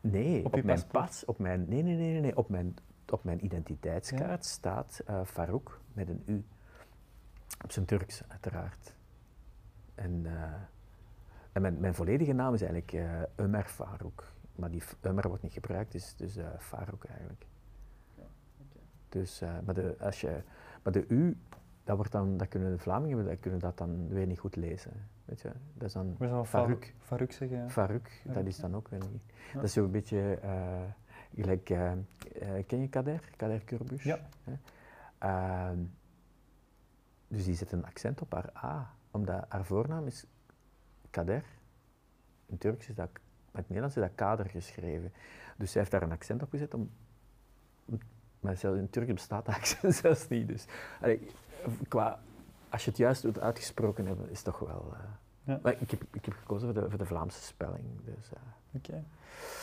Nee, 0.00 0.44
op, 0.44 0.54
op 0.54 0.62
mijn 0.62 0.86
pas, 0.86 1.24
op 1.24 1.38
mijn... 1.38 1.68
Nee, 1.68 1.82
nee, 1.82 1.96
nee, 1.96 2.20
nee. 2.20 2.36
Op 2.36 2.48
mijn, 2.48 2.76
op 3.08 3.24
mijn 3.24 3.44
identiteitskaart 3.44 4.44
ja. 4.44 4.50
staat 4.50 5.00
uh, 5.08 5.24
Farouk 5.24 5.80
met 5.92 6.08
een 6.08 6.22
U. 6.26 6.44
Op 7.64 7.72
zijn 7.72 7.86
Turks, 7.86 8.22
uiteraard. 8.28 8.94
En, 9.94 10.22
uh, 10.24 10.52
en 11.52 11.62
mijn, 11.62 11.80
mijn, 11.80 11.94
volledige 11.94 12.32
naam 12.32 12.54
is 12.54 12.62
eigenlijk 12.62 12.92
uh, 12.92 13.22
Ömer 13.46 13.64
Farouk. 13.66 14.32
Maar 14.54 14.70
die 14.70 14.82
Ömer 14.82 15.26
wordt 15.28 15.42
niet 15.42 15.52
gebruikt, 15.52 15.92
dus, 15.92 16.16
dus 16.16 16.36
uh, 16.36 16.46
Farouk 16.58 17.04
eigenlijk. 17.04 17.46
Dus, 19.10 19.42
uh, 19.42 19.58
maar, 19.64 19.74
de, 19.74 19.96
als 20.00 20.20
je, 20.20 20.42
maar 20.82 20.92
de 20.92 21.04
U, 21.08 21.36
dat, 21.84 21.96
wordt 21.96 22.12
dan, 22.12 22.36
dat 22.36 22.48
kunnen 22.48 22.72
de 22.72 22.78
Vlamingen 22.78 23.24
dat 23.24 23.40
kunnen 23.40 23.60
dat 23.60 23.78
dan 23.78 24.08
weer 24.08 24.26
niet 24.26 24.38
goed 24.38 24.56
lezen. 24.56 24.92
Weet 25.24 25.40
je? 25.40 25.50
Dat 25.74 25.88
is 25.88 25.92
dan 25.92 26.16
Farouk. 26.46 26.92
Farouk 26.98 27.32
zeggen, 27.32 27.58
ja. 27.58 27.68
Farouk, 27.68 28.10
dat 28.24 28.46
is 28.46 28.56
dan 28.56 28.74
ook 28.74 28.88
weer 28.88 29.00
niet. 29.00 29.22
Ja. 29.48 29.54
Dat 29.54 29.64
is 29.64 29.72
zo'n 29.72 29.90
beetje, 29.90 30.38
uh, 30.44 30.80
gelijk, 31.34 31.70
uh, 31.70 31.92
ken 32.66 32.80
je 32.80 32.88
Kader? 32.88 33.30
Kader 33.36 33.60
Kurbush? 33.60 34.04
Ja. 34.04 34.18
Ehm, 35.18 35.78
dus 37.28 37.44
die 37.44 37.54
zet 37.54 37.72
een 37.72 37.84
accent 37.84 38.20
op 38.20 38.32
haar 38.32 38.50
A, 38.64 38.94
omdat 39.10 39.44
haar 39.48 39.64
voornaam 39.64 40.06
is 40.06 40.26
Kader. 41.10 41.44
In 42.46 42.58
Turks 42.58 42.88
is 42.88 42.94
dat, 42.94 43.10
met 43.12 43.20
het 43.52 43.68
Nederlands 43.68 43.96
is 43.96 44.02
dat 44.02 44.14
Kader 44.14 44.46
geschreven. 44.46 45.12
Dus 45.56 45.70
zij 45.70 45.80
heeft 45.80 45.92
daar 45.92 46.02
een 46.02 46.12
accent 46.12 46.42
op 46.42 46.50
gezet 46.50 46.74
om 46.74 46.90
maar 48.40 48.56
zelfs 48.56 48.78
in 48.78 48.90
Turk 48.90 49.14
bestaat 49.14 49.46
dat 49.46 49.54
accent 49.60 49.94
zelfs 49.94 50.28
niet. 50.28 50.48
Dus 50.48 50.64
allee, 51.00 51.26
qua, 51.88 52.20
als 52.68 52.84
je 52.84 52.90
het 52.90 52.98
juist 52.98 53.22
doet 53.22 53.40
uitgesproken 53.40 54.06
hebben, 54.06 54.30
is 54.30 54.36
het 54.36 54.44
toch 54.44 54.58
wel. 54.58 54.92
Uh, 54.92 54.98
ja. 55.44 55.60
Maar 55.62 55.76
ik 55.78 55.90
heb, 55.90 56.02
ik 56.12 56.24
heb 56.24 56.34
gekozen 56.34 56.72
voor 56.72 56.82
de, 56.82 56.88
voor 56.88 56.98
de 56.98 57.06
Vlaamse 57.06 57.42
spelling. 57.42 57.84
Dus, 58.04 58.30
uh. 58.32 58.38
Oké. 58.74 58.90
Okay. 58.90 59.04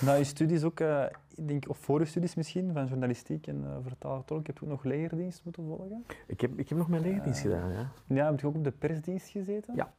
Nou, 0.02 0.18
je 0.18 0.24
studies 0.24 0.64
ook, 0.64 0.80
uh, 0.80 1.04
ik 1.36 1.48
denk, 1.48 1.70
of 1.70 1.78
voor 1.78 2.00
je 2.00 2.06
studies 2.06 2.36
misschien, 2.36 2.74
van 2.74 2.86
journalistiek 2.88 3.48
en 3.48 3.64
uh, 3.64 4.18
tolk, 4.26 4.48
heb 4.48 4.58
je 4.58 4.64
ook 4.64 4.70
nog 4.70 4.84
legerdienst 4.84 5.44
moeten 5.44 5.66
volgen? 5.66 6.06
Ik 6.28 6.42
heb, 6.42 6.60
ik 6.60 6.70
heb 6.70 6.78
nog 6.78 6.88
mijn 6.88 7.02
legerdienst 7.02 7.42
gedaan, 7.42 7.72
ja. 7.72 7.90
Ja, 8.08 8.30
heb 8.30 8.40
je 8.40 8.48
ook 8.48 8.56
op 8.56 8.64
de 8.64 8.72
persdienst 8.72 9.28
gezeten? 9.28 9.76
Ja. 9.76 9.94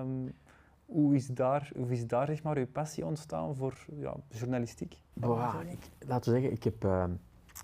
Um, 0.00 0.34
hoe 0.86 1.14
is 1.14 1.26
daar, 1.26 1.70
hoe 1.76 1.90
is 1.90 2.06
daar 2.06 2.26
zeg 2.26 2.42
maar, 2.42 2.58
je 2.58 2.66
passie 2.66 3.06
ontstaan 3.06 3.56
voor 3.56 3.86
ja, 3.98 4.16
journalistiek? 4.28 4.96
Boah, 5.12 5.54
ik, 5.68 5.78
laten 6.06 6.32
we 6.32 6.38
zeggen, 6.38 6.56
ik 6.56 6.64
heb 6.64 6.84
ehm, 6.84 7.10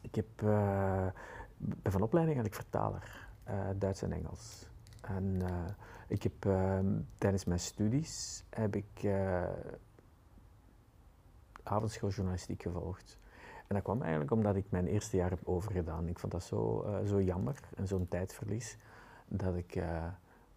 ik 0.01 0.15
heb, 0.15 0.43
uh, 0.43 1.07
ben 1.57 1.93
van 1.93 2.03
opleiding 2.03 2.37
eigenlijk 2.37 2.55
vertaler, 2.55 3.29
uh, 3.49 3.69
Duits 3.79 4.03
en 4.03 4.13
Engels. 4.13 4.69
En 5.01 5.25
uh, 5.43 5.65
ik 6.09 6.23
heb 6.23 6.41
tijdens 7.19 7.45
mijn 7.45 7.61
studies 7.61 8.45
heb 8.51 8.77
ik 8.77 9.07
avondschooljournalistiek 11.63 12.63
gevolgd. 12.63 13.19
En 13.67 13.75
dat 13.75 13.83
kwam 13.83 14.01
eigenlijk 14.01 14.31
omdat 14.31 14.57
ik 14.57 14.71
mijn 14.71 14.87
eerste 14.87 15.17
jaar 15.17 15.31
heb 15.31 15.41
overgedaan. 15.45 16.09
Ik 16.09 16.19
vond 16.19 16.33
dat 16.33 16.43
zo, 16.43 16.83
eh, 16.83 17.07
zo 17.07 17.23
jammer 17.23 17.61
en 17.77 17.87
zo'n 17.87 18.09
tijdverlies 18.09 18.79
dat 19.27 19.57
ik. 19.57 19.77
eh, 19.77 20.07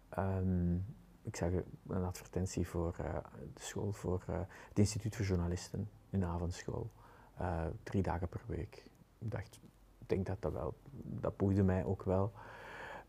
ehm, 0.08 0.74
ik 1.22 1.36
zag 1.36 1.50
een 1.88 2.04
advertentie 2.04 2.68
voor 2.68 2.94
eh, 2.98 3.14
de 3.54 3.62
school, 3.62 3.92
voor 3.92 4.22
eh, 4.28 4.40
het 4.68 4.78
Instituut 4.78 5.16
voor 5.16 5.24
Journalisten, 5.24 5.90
een 6.10 6.24
avondschool. 6.24 6.90
Eh, 7.36 7.66
drie 7.82 8.02
dagen 8.02 8.28
per 8.28 8.42
week. 8.46 8.86
Ik 9.22 9.30
dacht, 9.30 9.60
ik 9.98 10.08
denk 10.08 10.26
dat 10.26 10.42
dat 10.42 10.52
wel, 10.52 10.74
dat 11.02 11.36
boeide 11.36 11.62
mij 11.62 11.84
ook 11.84 12.02
wel. 12.02 12.32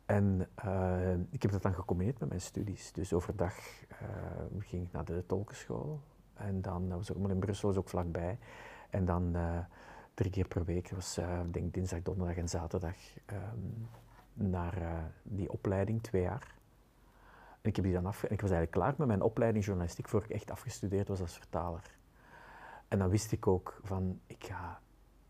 En 0.06 0.48
eh, 0.56 1.14
ik 1.30 1.42
heb 1.42 1.52
dat 1.52 1.62
dan 1.62 1.74
gecombineerd 1.74 2.20
met 2.20 2.30
mijn 2.30 2.42
studies. 2.42 2.92
Dus 2.92 3.14
overdag 3.14 3.56
eh, 3.88 3.98
ging 4.60 4.86
ik 4.86 4.92
naar 4.92 5.06
de 5.06 5.24
tolkenschool. 5.26 6.00
En 6.34 6.62
dan 6.62 6.90
dat 6.90 6.98
was 6.98 7.14
ook, 7.14 7.18
maar 7.18 7.32
in 7.32 7.40
Brussel 7.40 7.68
was 7.68 7.78
ook 7.78 7.90
vlakbij. 7.90 8.38
En 8.90 9.06
dan 9.06 9.36
eh, 9.36 9.60
drie 10.14 10.32
keer 10.32 10.48
per 10.48 10.66
week, 10.66 10.90
dat 10.90 10.98
was 10.98 11.20
denk 11.52 11.74
dinsdag, 11.74 12.02
donderdag 12.02 12.38
en 12.38 12.50
zaterdag, 12.50 12.96
ehm, 13.26 13.58
naar 14.34 15.12
die 15.24 15.52
opleiding, 15.52 16.04
twee 16.04 16.22
jaar. 16.22 16.56
En 17.62 17.70
ik 17.70 17.76
heb 17.76 17.86
die 17.86 17.94
dan 17.94 18.06
af, 18.06 18.24
en 18.24 18.32
ik 18.32 18.42
was 18.42 18.52
eigenlijk 18.52 18.72
klaar 18.72 18.94
met 18.98 19.08
mijn 19.08 19.22
opleiding 19.22 19.66
journalistiek 19.66 20.10
voor 20.10 20.24
ik 20.24 20.30
echt 20.30 20.52
afgestudeerd 20.52 21.08
was 21.08 21.22
als 21.22 21.38
vertaler. 21.38 21.98
En 22.88 23.00
dan 23.00 23.10
wist 23.10 23.32
ik 23.32 23.48
ook 23.48 23.80
van, 23.84 24.20
ik 24.28 24.46
ga, 24.46 24.82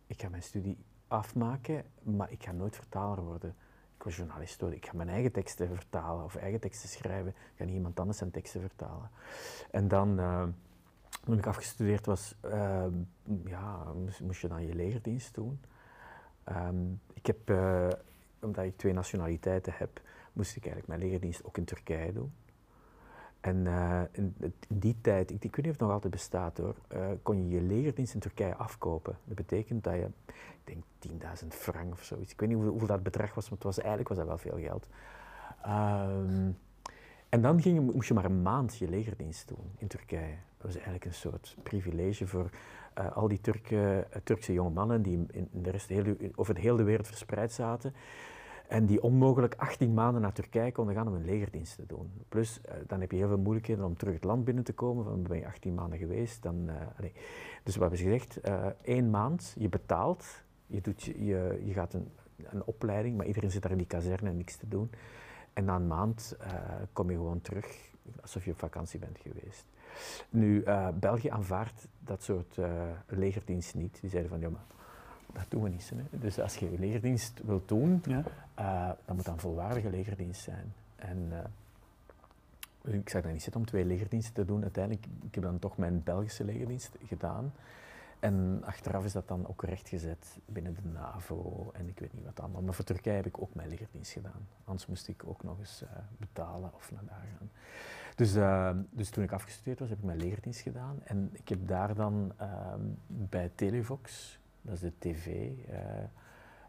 ik 0.08 0.22
ga 0.22 0.30
mijn 0.30 0.44
studie 0.44 0.78
afmaken, 1.08 1.84
maar 2.04 2.32
ik 2.32 2.44
ga 2.44 2.52
nooit 2.52 2.76
vertaler 2.76 3.24
worden. 3.24 3.56
Ik 3.98 4.04
was 4.04 4.16
journalist 4.16 4.62
ik 4.62 4.86
ga 4.86 4.92
mijn 4.96 5.10
eigen 5.10 5.32
teksten 5.32 5.68
vertalen 5.68 6.24
of 6.24 6.36
eigen 6.36 6.60
teksten 6.60 6.90
schrijven. 6.90 7.30
Ik 7.30 7.54
ga 7.56 7.64
niet 7.64 7.74
iemand 7.74 8.00
anders 8.00 8.18
zijn 8.18 8.32
teksten 8.32 8.62
vertalen. 8.62 9.10
En 9.72 9.88
dan, 9.88 10.20
eh, 10.20 10.44
toen 11.24 11.38
ik 11.38 11.48
afgestudeerd 11.48 12.06
was, 12.06 12.36
eh, 12.42 12.86
ja, 13.46 13.94
moest, 13.94 14.22
moest 14.22 14.42
je 14.42 14.48
dan 14.48 14.66
je 14.66 14.76
legerdienst 14.76 15.36
doen. 15.36 15.60
Ehm, 16.44 16.92
ik 17.14 17.26
heb, 17.26 17.50
eh, 17.50 17.88
omdat 18.42 18.66
ik 18.66 18.78
twee 18.78 18.94
nationaliteiten 18.94 19.74
heb, 19.76 20.02
moest 20.34 20.56
ik 20.56 20.66
eigenlijk 20.66 20.88
mijn 20.88 21.00
legerdienst 21.00 21.44
ook 21.44 21.58
in 21.58 21.66
Turkije 21.66 22.14
doen. 22.14 22.34
En 23.44 23.68
eh, 23.68 24.02
in, 24.12 24.36
die 24.68 24.96
tijd, 25.02 25.32
ik, 25.32 25.44
ik 25.44 25.56
weet 25.56 25.66
niet 25.66 25.66
of 25.66 25.72
het 25.72 25.80
nog 25.82 25.92
altijd 25.92 26.14
bestaat 26.14 26.58
hoor, 26.58 26.76
eh, 26.88 27.06
kon 27.24 27.38
je 27.50 27.56
je 27.56 27.62
legerdienst 27.62 28.14
in 28.14 28.20
Turkije 28.20 28.56
afkopen. 28.56 29.18
Dat 29.26 29.36
betekent 29.36 29.84
dat 29.84 29.94
je, 29.94 30.08
ik 30.26 30.62
denk 30.64 30.84
10.000 31.44 31.48
frank 31.48 31.94
of 31.94 32.04
zoiets, 32.04 32.32
ik 32.32 32.40
weet 32.40 32.50
niet 32.50 32.58
hoe- 32.58 32.68
hoeveel 32.68 32.88
dat 32.88 33.04
bedrag 33.04 33.34
was, 33.34 33.44
maar 33.44 33.54
het 33.58 33.64
was, 33.64 33.78
eigenlijk 33.78 34.08
was 34.10 34.18
dat 34.18 34.28
wel 34.28 34.38
veel 34.38 34.58
geld. 34.60 34.88
Ehm, 35.64 36.52
en 37.30 37.42
dan 37.42 37.62
ging 37.62 37.94
moest 37.94 38.08
je 38.08 38.14
maar 38.14 38.26
een 38.26 38.42
maand 38.42 38.78
je 38.78 38.90
legerdienst 38.90 39.48
doen 39.48 39.72
in 39.78 39.88
Turkije. 39.88 40.36
Dat 40.58 40.66
was 40.66 40.74
eigenlijk 40.76 41.06
een 41.06 41.14
soort 41.14 41.58
privilege 41.64 42.28
voor 42.28 42.50
eh, 42.94 43.16
al 43.18 43.28
die 43.28 43.42
Turkse 44.24 44.54
jonge 44.54 44.70
mannen 44.70 45.02
die 45.02 45.26
in 45.32 45.50
de 45.52 45.70
rest 45.70 45.90
heel, 45.90 46.16
over 46.36 46.54
de 46.54 46.62
hele 46.62 46.84
wereld 46.84 47.08
verspreid 47.08 47.52
zaten. 47.52 47.94
En 48.74 48.86
die 48.86 49.03
onmogelijk 49.03 49.56
18 49.58 49.94
maanden 49.94 50.22
naar 50.22 50.34
Turkije 50.34 50.72
konden 50.72 50.96
gaan 50.96 51.08
om 51.08 51.13
een 51.13 51.25
legerdienst 51.25 51.75
te 51.75 51.86
doen. 51.86 52.12
Plus, 52.30 52.62
eh, 52.62 52.75
dan 52.88 53.01
heb 53.01 53.12
je 53.12 53.18
heel 53.18 53.27
veel 53.27 53.38
moeilijkheden 53.38 53.86
om 53.86 53.98
terug 53.98 54.13
het 54.13 54.24
land 54.24 54.44
binnen 54.46 54.63
te 54.63 54.74
komen. 54.74 55.06
Dan 55.06 55.24
ben 55.24 55.38
je 55.38 55.46
18 55.46 55.74
maanden 55.74 56.00
geweest. 56.00 56.44
Dan, 56.44 56.70
allee. 56.98 57.12
Dus 57.63 57.75
wat 57.75 57.89
hebben 57.89 57.98
ze 57.98 58.03
gezegd? 58.03 58.42
eh 58.42 58.65
één 58.82 59.10
maand, 59.10 59.56
je 59.58 59.70
betaalt. 59.70 60.25
Je, 60.68 60.82
doet, 60.82 61.03
je, 61.03 61.62
je, 61.65 61.74
gaat 61.74 61.94
een, 61.94 62.12
een 62.44 62.63
opleiding, 62.65 63.18
maar 63.18 63.25
iedereen 63.25 63.51
zit 63.51 63.62
daar 63.62 63.72
in 63.72 63.77
die 63.77 63.88
kazerne 63.88 64.30
en 64.30 64.38
niks 64.38 64.56
te 64.56 64.68
doen. 64.68 64.89
En 65.53 65.65
na 65.65 65.75
een 65.75 65.88
maand 65.88 66.38
kom 66.94 67.10
je 67.10 67.15
gewoon 67.15 67.42
terug, 67.42 67.92
alsof 68.22 68.46
je 68.46 68.51
op 68.51 68.60
vakantie 68.60 69.00
bent 69.00 69.18
geweest. 69.18 69.65
Nu, 70.30 70.63
België 71.00 71.30
aanvaardt 71.30 71.88
dat 72.00 72.24
soort 72.24 72.58
legerdienst 73.08 73.75
niet. 73.75 73.98
Die 74.01 74.10
zeiden 74.10 74.32
van, 74.32 74.39
ja, 74.39 74.50
maar 74.50 74.65
dat 75.34 75.46
doen 75.50 75.63
we 75.63 75.70
niet. 75.70 75.92
Hè. 75.96 76.18
Dus 76.20 76.40
als 76.40 76.56
je 76.56 76.72
je 76.72 76.80
legerdienst 76.80 77.42
wilt 77.46 77.68
doen, 77.68 78.02
Ja. 78.06 78.24
eh, 78.54 78.90
dan 79.06 79.16
moet 79.16 79.25
dat 79.25 79.34
een 79.34 79.40
volwaardige 79.40 79.90
legerdienst 79.90 80.42
zijn. 80.42 80.74
En 80.96 81.28
eh, 82.84 82.94
ik 82.94 83.10
zag 83.10 83.22
dat 83.22 83.32
niet 83.32 83.42
zitten 83.44 83.62
om 83.62 83.68
twee 83.68 83.86
legerdiensten 83.86 84.34
te 84.34 84.46
doen. 84.46 84.62
Uiteindelijk, 84.62 85.06
ik 85.22 85.36
heb 85.36 85.44
dan 85.44 85.60
toch 85.60 85.78
mijn 85.78 86.04
Belgische 86.04 86.44
legerdienst 86.44 86.98
gedaan. 87.08 87.54
En 88.20 88.62
achteraf 88.66 89.06
is 89.06 89.12
dat 89.12 89.28
dan 89.28 89.48
ook 89.48 89.63
rechtgezet 89.63 90.38
binnen 90.46 90.74
de 90.74 90.90
NAVO 90.94 91.72
en 91.74 91.88
ik 91.88 92.00
weet 92.00 92.13
niet 92.13 92.25
wat 92.25 92.40
allemaal. 92.40 92.62
Maar 92.62 92.74
voor 92.74 92.86
Turkije 92.86 93.16
heb 93.16 93.25
ik 93.25 93.42
ook 93.42 93.56
mijn 93.56 93.70
legerdienst 93.70 94.12
gedaan. 94.12 94.48
Anders 94.66 94.88
moest 94.88 95.08
ik 95.08 95.24
ook 95.25 95.44
nog 95.44 95.60
eens 95.60 95.82
eh, 95.84 95.90
betalen 96.18 96.72
of 96.75 96.92
naar 96.92 97.04
daar 97.06 97.25
gaan. 97.40 97.50
Dus, 98.16 98.34
dus 98.90 99.10
toen 99.10 99.24
ik 99.24 99.32
afgestudeerd 99.32 99.80
was, 99.80 99.90
heb 99.90 99.98
ik 99.98 100.04
mijn 100.04 100.18
legerdienst 100.18 100.60
gedaan. 100.60 101.00
En 101.04 101.30
ik 101.34 101.50
heb 101.50 101.68
daar 101.68 101.96
dan 101.96 102.32
ehm, 102.38 102.82
bij 103.08 103.52
Televox, 103.56 104.38
dat 104.63 104.74
is 104.74 104.79
de 104.79 104.93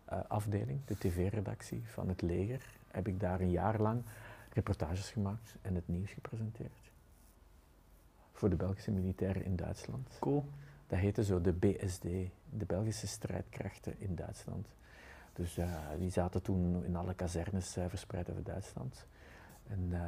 tv-afdeling, 0.06 0.84
de 0.84 0.98
tv-redactie 0.98 1.82
van 1.86 2.08
het 2.08 2.22
leger, 2.22 2.76
heb 2.90 3.08
ik 3.08 3.20
daar 3.20 3.40
een 3.40 3.50
jaar 3.50 3.80
lang 3.80 4.02
reportages 4.52 5.10
gemaakt 5.10 5.56
en 5.62 5.74
het 5.74 5.88
nieuws 5.88 6.10
gepresenteerd. 6.10 6.92
Voor 8.32 8.50
de 8.50 8.56
Belgische 8.56 8.90
militairen 8.90 9.44
in 9.44 9.56
Duitsland. 9.56 10.16
Cool. 10.20 10.44
Dat 10.86 10.98
heette 10.98 11.24
zo 11.24 11.40
de 11.40 11.52
BSD, 11.52 12.02
de 12.50 12.66
Belgische 12.66 13.06
strijdkrachten 13.06 14.00
in 14.00 14.14
Duitsland. 14.14 14.68
Dus 15.32 15.58
eh, 15.58 15.68
die 15.98 16.10
zaten 16.10 16.42
toen 16.42 16.84
in 16.84 16.96
alle 16.96 17.14
kazernes 17.14 17.76
eh, 17.76 17.84
verspreid 17.88 18.30
over 18.30 18.42
Duitsland. 18.42 19.06
En, 19.66 19.88
eh, 19.92 20.00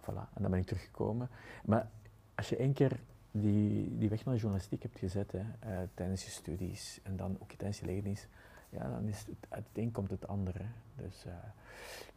voilà. 0.00 0.32
en 0.34 0.42
dan 0.42 0.50
ben 0.50 0.60
ik 0.60 0.66
teruggekomen. 0.66 1.28
Maar 1.64 1.90
als 2.34 2.48
je 2.48 2.56
één 2.56 2.72
keer 2.72 3.00
die, 3.40 3.98
die 3.98 4.08
weg 4.08 4.24
naar 4.24 4.34
de 4.34 4.40
journalistiek 4.40 4.82
hebt 4.82 4.98
gezet, 4.98 5.32
hè, 5.32 5.42
eh, 5.58 5.78
tijdens 5.94 6.24
je 6.24 6.30
studies 6.30 7.00
en 7.02 7.16
dan 7.16 7.36
ook 7.40 7.52
tijdens 7.52 7.78
je 7.78 7.86
legerdienst, 7.86 8.28
ja, 8.68 8.90
dan 8.90 9.08
is 9.08 9.18
het, 9.18 9.46
uit 9.48 9.64
het 9.68 9.78
een 9.78 9.92
komt 9.92 10.10
het 10.10 10.26
ander. 10.26 10.54
Hè. 10.58 10.66
Dus, 11.02 11.24
eh, 11.24 11.32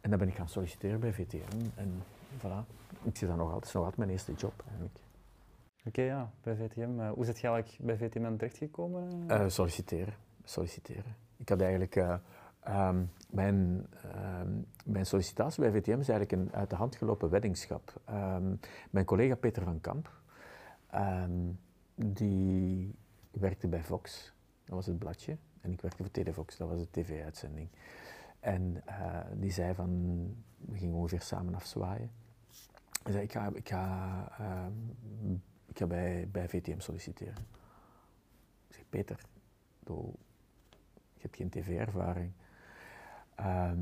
en 0.00 0.10
dan 0.10 0.18
ben 0.18 0.28
ik 0.28 0.34
gaan 0.34 0.48
solliciteren 0.48 1.00
bij 1.00 1.12
VTM 1.12 1.58
en 1.74 2.02
voilà. 2.38 2.66
Ik 3.02 3.16
zit 3.16 3.28
daar 3.28 3.36
nog 3.36 3.52
altijd, 3.52 3.54
het 3.54 3.64
is 3.64 3.72
nog 3.72 3.82
altijd 3.82 3.96
mijn 3.96 4.10
eerste 4.10 4.32
job 4.32 4.64
eigenlijk. 4.68 4.98
Oké, 5.84 6.02
ja, 6.02 6.30
bij 6.42 6.56
VTM. 6.56 7.00
Eh, 7.00 7.10
hoe 7.10 7.24
zit 7.24 7.40
je 7.40 7.48
eigenlijk 7.48 7.78
bij 7.80 7.96
VTM 7.96 8.22
dan 8.22 8.36
terechtgekomen? 8.36 9.50
Solliciteren. 9.50 10.14
solliciteren. 10.44 11.16
Ik 11.36 11.48
had 11.48 11.60
eigenlijk. 11.60 11.96
eh, 11.96 12.14
ehm, 12.60 13.04
mijn, 13.30 13.86
ehm, 14.02 14.50
mijn 14.84 15.06
sollicitatie 15.06 15.62
bij 15.62 15.70
VTM 15.70 15.98
is 15.98 16.08
eigenlijk 16.08 16.32
een 16.32 16.52
uit 16.52 16.70
de 16.70 16.76
hand 16.76 16.96
gelopen 16.96 17.30
weddingschap. 17.30 18.00
Ehm, 18.04 18.54
mijn 18.90 19.04
collega 19.04 19.34
Peter 19.34 19.62
van 19.62 19.80
Kamp, 19.80 20.19
ehm, 20.90 21.52
die 21.94 22.94
werkte 23.30 23.68
bij 23.68 23.82
Vox, 23.82 24.32
dat 24.64 24.74
was 24.74 24.86
het 24.86 24.98
bladje. 24.98 25.36
En 25.60 25.72
ik 25.72 25.80
werkte 25.80 26.02
voor 26.02 26.12
Televox, 26.12 26.56
dat 26.56 26.68
was 26.68 26.78
de 26.78 26.90
tv-uitzending. 26.90 27.68
En 28.40 28.82
eh, 28.84 29.20
die 29.34 29.50
zei 29.50 29.74
van, 29.74 29.90
we 30.56 30.76
gingen 30.76 30.96
ongeveer 30.96 31.20
samen 31.20 31.54
afzwaaien. 31.54 32.10
Hij 33.02 33.12
zei, 33.12 33.24
ik 33.24 33.32
ga, 33.32 33.50
ik 33.54 33.68
ga, 33.68 34.28
ehm, 34.38 35.32
ik 35.66 35.78
ga 35.78 35.86
bij, 35.86 36.28
bij 36.30 36.48
VTM 36.48 36.78
solliciteren. 36.78 37.46
Ik 38.68 38.74
zeg, 38.74 38.84
Peter, 38.88 39.20
doe, 39.78 40.12
je 41.14 41.20
hebt 41.20 41.36
geen 41.36 41.48
tv-ervaring. 41.48 42.32
Ehm, 43.34 43.78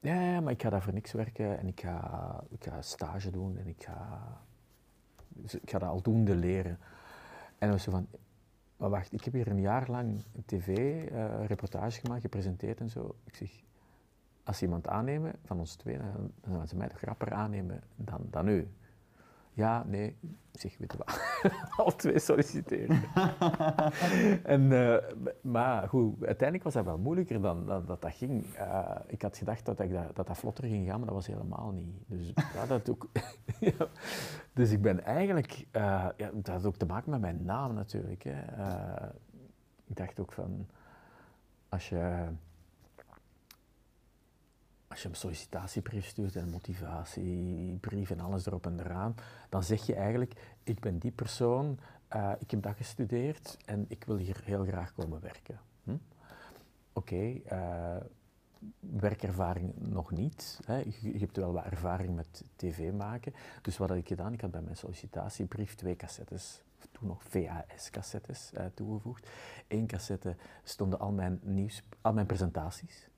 ja, 0.00 0.20
ja, 0.20 0.40
maar 0.40 0.52
ik 0.52 0.62
ga 0.62 0.70
daar 0.70 0.82
voor 0.82 0.92
niks 0.92 1.12
werken 1.12 1.58
en 1.58 1.66
ik 1.66 1.80
ga, 1.80 2.44
ik 2.48 2.64
ga 2.64 2.82
stage 2.82 3.30
doen 3.30 3.58
en 3.58 3.66
ik 3.66 3.82
ga, 3.82 4.20
ik 5.42 5.70
ga 5.70 5.78
dat 5.78 5.88
aldoende 5.88 6.34
leren. 6.34 6.78
En 7.58 7.68
dan 7.68 7.70
was 7.70 7.82
ze 7.82 7.90
van, 7.90 8.06
maar 8.76 8.90
wacht, 8.90 9.12
ik 9.12 9.24
heb 9.24 9.32
hier 9.32 9.48
een 9.48 9.60
jaar 9.60 9.90
lang 9.90 10.22
tv-reportage 10.46 12.00
gemaakt, 12.00 12.20
gepresenteerd 12.20 12.80
en 12.80 12.90
zo. 12.90 13.14
Ik 13.24 13.34
zeg, 13.34 13.50
als 14.44 14.58
ze 14.58 14.64
iemand 14.64 14.88
aannemen 14.88 15.32
van 15.44 15.58
ons 15.58 15.74
twee, 15.74 15.98
dan, 15.98 16.32
gaan 16.56 16.68
ze 16.68 16.76
mij 16.76 16.88
toch 16.88 17.00
rapper 17.00 17.32
aannemen 17.32 17.82
dan, 17.96 18.26
dan 18.30 18.48
u. 18.48 18.68
Ja, 19.54 19.84
nee, 19.86 20.16
zeg, 20.52 20.78
weet 20.78 20.92
je 20.92 20.98
wat, 20.98 21.20
al 21.86 21.96
twee 21.96 22.18
solliciteren. 22.18 23.02
en, 24.54 24.72
eh, 24.72 25.14
maar 25.40 25.88
goed, 25.88 26.24
uiteindelijk 26.24 26.62
was 26.62 26.72
dat 26.74 26.84
wel 26.84 26.98
moeilijker 26.98 27.40
dan, 27.40 27.66
dan 27.66 27.86
dat 27.86 28.02
dat 28.02 28.14
ging. 28.14 28.54
Eh, 28.54 28.96
ik 29.06 29.22
had 29.22 29.36
gedacht 29.36 29.64
dat, 29.64 29.80
ik 29.80 29.92
dat, 29.92 30.16
dat 30.16 30.26
dat 30.26 30.38
vlotter 30.38 30.64
ging 30.64 30.88
gaan, 30.88 30.96
maar 30.98 31.06
dat 31.06 31.16
was 31.16 31.26
helemaal 31.26 31.70
niet. 31.70 31.94
Dus, 32.06 32.32
ja, 32.54 32.66
dat 32.66 32.90
ook, 32.90 33.08
ja. 33.60 33.88
dus 34.52 34.70
ik 34.70 34.82
ben 34.82 35.04
eigenlijk, 35.04 35.66
eh, 35.70 36.08
ja, 36.16 36.30
dat 36.32 36.46
had 36.46 36.66
ook 36.66 36.76
te 36.76 36.86
maken 36.86 37.10
met 37.10 37.20
mijn 37.20 37.44
naam 37.44 37.74
natuurlijk. 37.74 38.22
Hè. 38.22 38.40
Ik 39.86 39.96
dacht 39.96 40.20
ook 40.20 40.32
van, 40.32 40.66
als 41.68 41.88
je 41.88 42.26
als 44.94 45.02
je 45.02 45.08
een 45.08 45.14
sollicitatiebrief 45.14 46.06
stuurt 46.06 46.36
en 46.36 46.42
een 46.42 46.50
motivatiebrief 46.50 48.10
en 48.10 48.20
alles 48.20 48.46
erop 48.46 48.66
en 48.66 48.80
eraan, 48.80 49.14
dan 49.48 49.62
zeg 49.62 49.86
je 49.86 49.94
eigenlijk, 49.94 50.32
ik 50.62 50.80
ben 50.80 50.98
die 50.98 51.10
persoon, 51.10 51.78
eh, 52.08 52.32
ik 52.38 52.50
heb 52.50 52.62
dat 52.62 52.76
gestudeerd 52.76 53.56
en 53.64 53.84
ik 53.88 54.04
wil 54.04 54.16
hier 54.16 54.40
heel 54.44 54.64
graag 54.64 54.94
komen 54.94 55.20
werken. 55.20 55.60
Hm? 55.84 55.96
Oké, 56.92 57.40
eh, 57.44 57.96
werkervaring 58.78 59.72
nog 59.76 60.10
niet. 60.10 60.60
Hè. 60.64 60.76
Je, 60.76 61.18
hebt 61.18 61.36
wel 61.36 61.52
wat 61.52 61.64
ervaring 61.64 62.14
met 62.14 62.44
tv 62.56 62.92
maken. 62.92 63.34
Dus 63.62 63.76
wat 63.76 63.88
had 63.88 63.98
ik 63.98 64.08
gedaan? 64.08 64.32
Ik 64.32 64.40
had 64.40 64.50
bij 64.50 64.62
mijn 64.62 64.76
sollicitatiebrief 64.76 65.74
twee 65.74 65.96
cassettes, 65.96 66.62
toen 66.92 67.08
nog 67.08 67.22
VHS-cassettes 67.22 68.52
eh, 68.52 68.64
toegevoegd. 68.74 69.28
Eén 69.68 69.86
cassette 69.86 70.36
stonden 70.62 70.98
al 70.98 71.12
mijn 71.12 71.40
nieuws, 71.42 71.82
al 72.00 72.12
mijn 72.12 72.26
presentaties. 72.26 73.08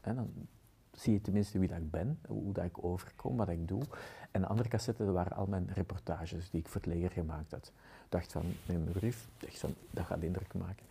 En 0.00 0.14
dan 0.14 0.48
zie 0.96 1.12
je 1.12 1.20
tenminste 1.20 1.58
wie 1.58 1.68
dat 1.68 1.78
ik 1.78 1.90
ben, 1.90 2.18
hoe 2.26 2.52
dat 2.52 2.64
ik 2.64 2.84
overkom, 2.84 3.36
wat 3.36 3.48
ik 3.48 3.68
doe. 3.68 3.82
En 4.30 4.40
de 4.40 4.46
andere 4.46 4.68
cassette 4.68 5.04
dat 5.04 5.14
waren 5.14 5.36
al 5.36 5.46
mijn 5.46 5.68
reportages 5.72 6.50
die 6.50 6.60
ik 6.60 6.68
voor 6.68 6.80
het 6.80 6.90
leger 6.90 7.10
gemaakt 7.10 7.50
had. 7.50 7.72
Ik 8.04 8.10
dacht 8.10 8.32
van, 8.32 8.42
neem 8.66 8.80
mijn 8.80 8.92
brief, 8.92 9.28
dacht 9.38 9.58
van, 9.58 9.74
dat 9.90 10.04
gaat 10.04 10.22
indruk 10.22 10.54
maken. 10.54 10.86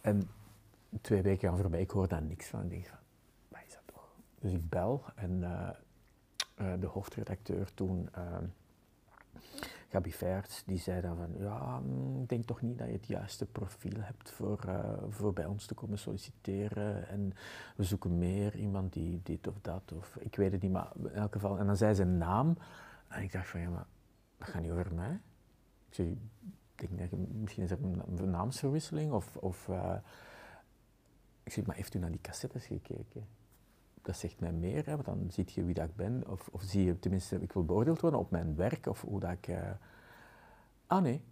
En 0.00 0.28
twee 1.00 1.22
weken 1.22 1.48
gaan 1.48 1.58
voorbij, 1.58 1.80
ik 1.80 1.90
hoor 1.90 2.08
daar 2.08 2.22
niks 2.22 2.46
van. 2.46 2.62
Ik 2.62 2.70
denk 2.70 2.86
van, 2.86 2.98
wat 3.48 3.60
is 3.66 3.72
dat 3.72 3.82
toch? 3.86 4.08
Dus 4.38 4.52
ik 4.52 4.68
bel 4.68 5.04
en 5.14 5.42
eh, 5.42 5.68
eh, 6.54 6.80
de 6.80 6.86
hoofdredacteur 6.86 7.74
toen, 7.74 8.08
uh, 8.18 8.38
Gabi 9.90 10.12
Feerts, 10.12 10.64
die 10.64 10.78
zei 10.78 11.00
dan 11.00 11.16
van, 11.16 11.34
ja, 11.38 11.78
mm, 11.78 12.22
ik 12.22 12.28
denk 12.28 12.44
toch 12.44 12.62
niet 12.62 12.78
dat 12.78 12.86
je 12.86 12.92
het 12.92 13.06
juiste 13.06 13.46
profiel 13.46 14.00
hebt 14.00 14.30
voor, 14.30 14.58
eh, 14.66 15.02
voor 15.08 15.32
bij 15.32 15.44
ons 15.44 15.66
te 15.66 15.74
komen 15.74 15.98
solliciteren. 15.98 17.08
En 17.08 17.32
we 17.76 17.84
zoeken 17.84 18.18
meer 18.18 18.56
iemand 18.56 18.92
die 18.92 19.20
dit 19.22 19.46
of 19.46 19.54
dat, 19.60 19.92
of 19.92 20.16
ik 20.16 20.36
weet 20.36 20.52
het 20.52 20.62
niet, 20.62 20.72
maar 20.72 20.92
in 20.96 21.10
elk 21.10 21.32
geval. 21.32 21.58
En 21.58 21.66
dan 21.66 21.76
zei 21.76 21.94
zijn 21.94 22.18
naam 22.18 22.56
en 23.08 23.22
ik 23.22 23.32
dacht 23.32 23.48
van, 23.48 23.60
ja, 23.60 23.68
maar 23.68 23.86
dat 24.38 24.48
gaat 24.48 24.62
niet 24.62 24.70
over 24.70 24.94
mij. 24.94 25.20
Ik 25.88 25.94
zei, 25.94 26.18
ik 26.74 26.98
denk 26.98 27.12
misschien 27.12 27.62
is 27.62 27.70
er 27.70 27.82
een, 27.82 28.02
een 28.18 28.30
naamsverwisseling 28.30 29.12
of... 29.12 29.36
of 29.36 29.68
eh, 29.68 29.96
ik 31.42 31.52
zeg, 31.52 31.66
maar 31.66 31.76
heeft 31.76 31.94
u 31.94 31.98
naar 31.98 32.10
die 32.10 32.20
cassettes 32.20 32.66
gekeken? 32.66 33.26
Dat 34.02 34.16
zegt 34.16 34.40
mij 34.40 34.52
meer, 34.52 34.86
hè, 34.86 34.92
want 34.92 35.04
dan 35.04 35.30
zie 35.30 35.44
je 35.54 35.64
wie 35.64 35.74
dat 35.74 35.88
ik 35.88 35.96
ben. 35.96 36.28
Of, 36.28 36.48
of 36.52 36.62
zie 36.62 36.84
je, 36.84 36.98
tenminste, 36.98 37.40
ik 37.40 37.52
wil 37.52 37.64
beoordeeld 37.64 38.00
worden 38.00 38.20
op 38.20 38.30
mijn 38.30 38.56
werk 38.56 38.86
of 38.86 39.00
hoe 39.00 39.20
dat 39.20 39.30
ik... 39.30 39.48
eh, 39.48 39.70
Ah, 40.86 41.02
nee. 41.02 41.22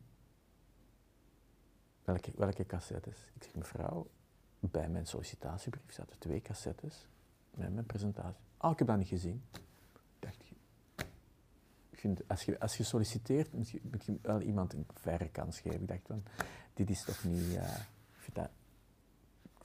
Welke, 2.05 2.33
welke 2.37 2.67
cassettes? 2.67 3.17
Ik 3.35 3.43
zeg, 3.43 3.55
mevrouw, 3.55 4.07
bij 4.61 4.89
mijn 4.89 5.07
sollicitatiebrief 5.07 5.93
zaten 5.93 6.19
twee 6.19 6.41
cassettes 6.41 7.07
met 7.55 7.73
mijn 7.75 7.87
presentatie. 7.87 8.45
Ah, 8.57 8.71
ik 8.73 8.79
heb 8.79 8.89
dat 8.89 8.97
niet 8.99 9.09
gezien. 9.09 9.43
Ik 9.53 9.61
dacht, 10.19 10.45
ik 11.91 11.99
vind, 11.99 12.29
als, 12.29 12.43
je, 12.45 12.61
als 12.61 12.77
je 12.77 12.83
solliciteert, 12.83 13.53
moet 13.53 13.71
je, 13.71 13.81
wel 14.23 14.41
iemand 14.41 14.73
een 14.73 14.87
verre 14.95 15.29
kans 15.29 15.61
geven. 15.61 15.81
Ik 15.81 15.89
dacht 15.89 16.07
van, 16.07 16.23
dit 16.75 16.91
is 16.91 17.05
toch 17.05 17.25
niet... 17.25 17.59
ik 18.27 18.35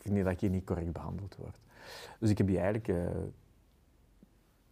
vind 0.01 0.15
niet 0.15 0.25
dat 0.25 0.39
je 0.39 0.49
niet 0.49 0.65
correct 0.65 0.91
behandeld 0.91 1.35
wordt. 1.35 1.57
Dus 2.19 2.29
ik 2.29 2.37
heb 2.37 2.47
die 2.47 2.59
eigenlijk 2.59 2.87
eh, 2.87 3.21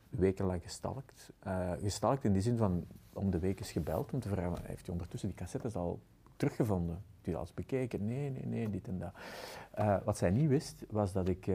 wekenlang 0.09 0.61
gestalkt. 0.61 1.31
Eh, 1.39 1.71
gestalkt 1.71 2.23
in 2.23 2.33
die 2.33 2.41
zin 2.41 2.57
van, 2.57 2.85
om 3.13 3.31
de 3.31 3.39
week 3.39 3.59
is 3.59 3.71
gebeld 3.71 4.13
om 4.13 4.19
te 4.19 4.29
vragen, 4.29 4.65
heeft 4.65 4.87
u 4.87 4.91
ondertussen 4.91 5.29
die 5.29 5.37
cassettes 5.37 5.75
al 5.75 6.01
teruggevonden? 6.35 7.03
Heeft 7.13 7.27
u 7.27 7.31
dat 7.31 7.41
eens 7.41 7.53
bekeken? 7.53 8.05
Nee, 8.05 8.29
nee, 8.29 8.45
nee, 8.45 8.69
dit 8.69 8.87
en 8.87 8.99
dat. 8.99 9.13
Eh, 9.71 9.97
wat 10.03 10.17
zij 10.17 10.31
niet 10.31 10.49
wist, 10.49 10.85
was 10.89 11.11
dat 11.11 11.27
ik 11.27 11.51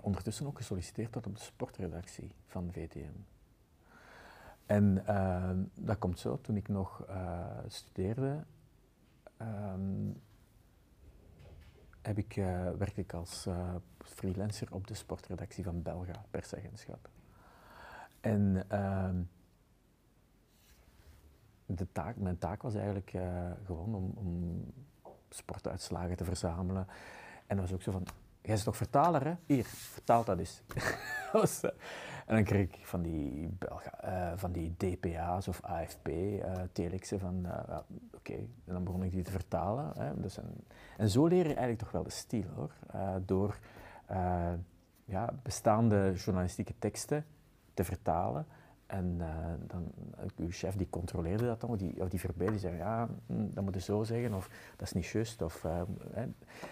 ondertussen 0.00 0.46
ook 0.46 0.56
gesolliciteerd 0.56 1.14
had 1.14 1.26
op 1.26 1.34
de 1.34 1.42
sportredactie 1.42 2.30
van 2.46 2.72
VTM. 2.72 3.16
En 4.66 5.04
dat 5.74 5.98
komt 5.98 6.18
zo, 6.18 6.40
toen 6.40 6.56
ik 6.56 6.68
nog 6.68 7.06
studeerde, 7.66 8.44
ehm, 9.36 10.10
heb 12.06 12.18
ik, 12.18 12.36
eh, 12.36 12.70
werkte 12.78 13.00
ik 13.00 13.12
als 13.12 13.46
eh, 13.46 13.74
freelancer 13.98 14.68
op 14.70 14.86
de 14.86 14.94
sportredactie 14.94 15.64
van 15.64 15.82
Belga, 15.82 16.24
persagentschap. 16.30 17.08
En 18.20 18.64
ehm, 18.68 19.22
de 21.66 21.92
taak, 21.92 22.16
mijn 22.16 22.38
taak 22.38 22.62
was 22.62 22.74
eigenlijk 22.74 23.12
eh, 23.12 23.50
gewoon 23.64 23.94
om, 23.94 24.12
om 24.14 24.64
sportuitslagen 25.28 26.16
te 26.16 26.24
verzamelen. 26.24 26.86
En 27.46 27.56
dat 27.56 27.64
was 27.64 27.74
ook 27.74 27.82
zo 27.82 27.92
van, 27.92 28.06
jij 28.40 28.54
is 28.54 28.62
toch 28.62 28.76
vertaler 28.76 29.24
hè? 29.24 29.34
Hier, 29.46 29.64
vertaal 29.64 30.24
dat 30.24 30.38
eens. 30.38 30.62
En 32.26 32.34
dan 32.34 32.44
kreeg 32.44 32.68
ik 32.68 32.86
van 32.86 33.02
die, 33.02 33.48
Belga, 33.58 34.00
eh, 34.00 34.32
van 34.36 34.52
die 34.52 34.74
DPA's 34.76 35.48
of 35.48 35.62
AFP, 35.62 36.08
eh 36.08 36.52
telexen 36.72 37.18
van, 37.18 37.46
eh, 37.46 37.78
oké, 38.14 38.32
en 38.32 38.72
dan 38.72 38.84
begon 38.84 39.02
ik 39.02 39.10
die 39.10 39.22
te 39.22 39.30
vertalen. 39.30 39.92
Hè. 39.98 40.20
Dus 40.20 40.38
en, 40.96 41.10
zo 41.10 41.26
leer 41.26 41.38
je 41.38 41.44
eigenlijk 41.44 41.78
toch 41.78 41.90
wel 41.90 42.02
de 42.02 42.10
stijl 42.10 42.48
hoor. 42.54 42.72
Door 43.24 43.58
ja, 45.04 45.34
bestaande 45.42 46.12
journalistieke 46.14 46.74
teksten 46.78 47.24
te 47.74 47.84
vertalen. 47.84 48.46
En 48.86 49.18
dan, 49.66 49.92
uw 50.36 50.50
chef 50.50 50.74
die 50.74 50.90
controleerde 50.90 51.46
dat 51.46 51.60
dan, 51.60 51.70
of 51.70 51.76
die, 51.76 52.02
of 52.02 52.08
die 52.08 52.20
verbeelde, 52.20 52.52
die 52.52 52.60
zei 52.60 52.76
ja, 52.76 53.08
hm, 53.26 53.46
dat 53.54 53.64
moet 53.64 53.74
je 53.74 53.80
zo 53.80 54.04
zeggen, 54.04 54.34
of 54.34 54.50
dat 54.76 54.86
is 54.86 54.92
niet 54.92 55.06
juist. 55.06 55.42
Of. 55.42 55.66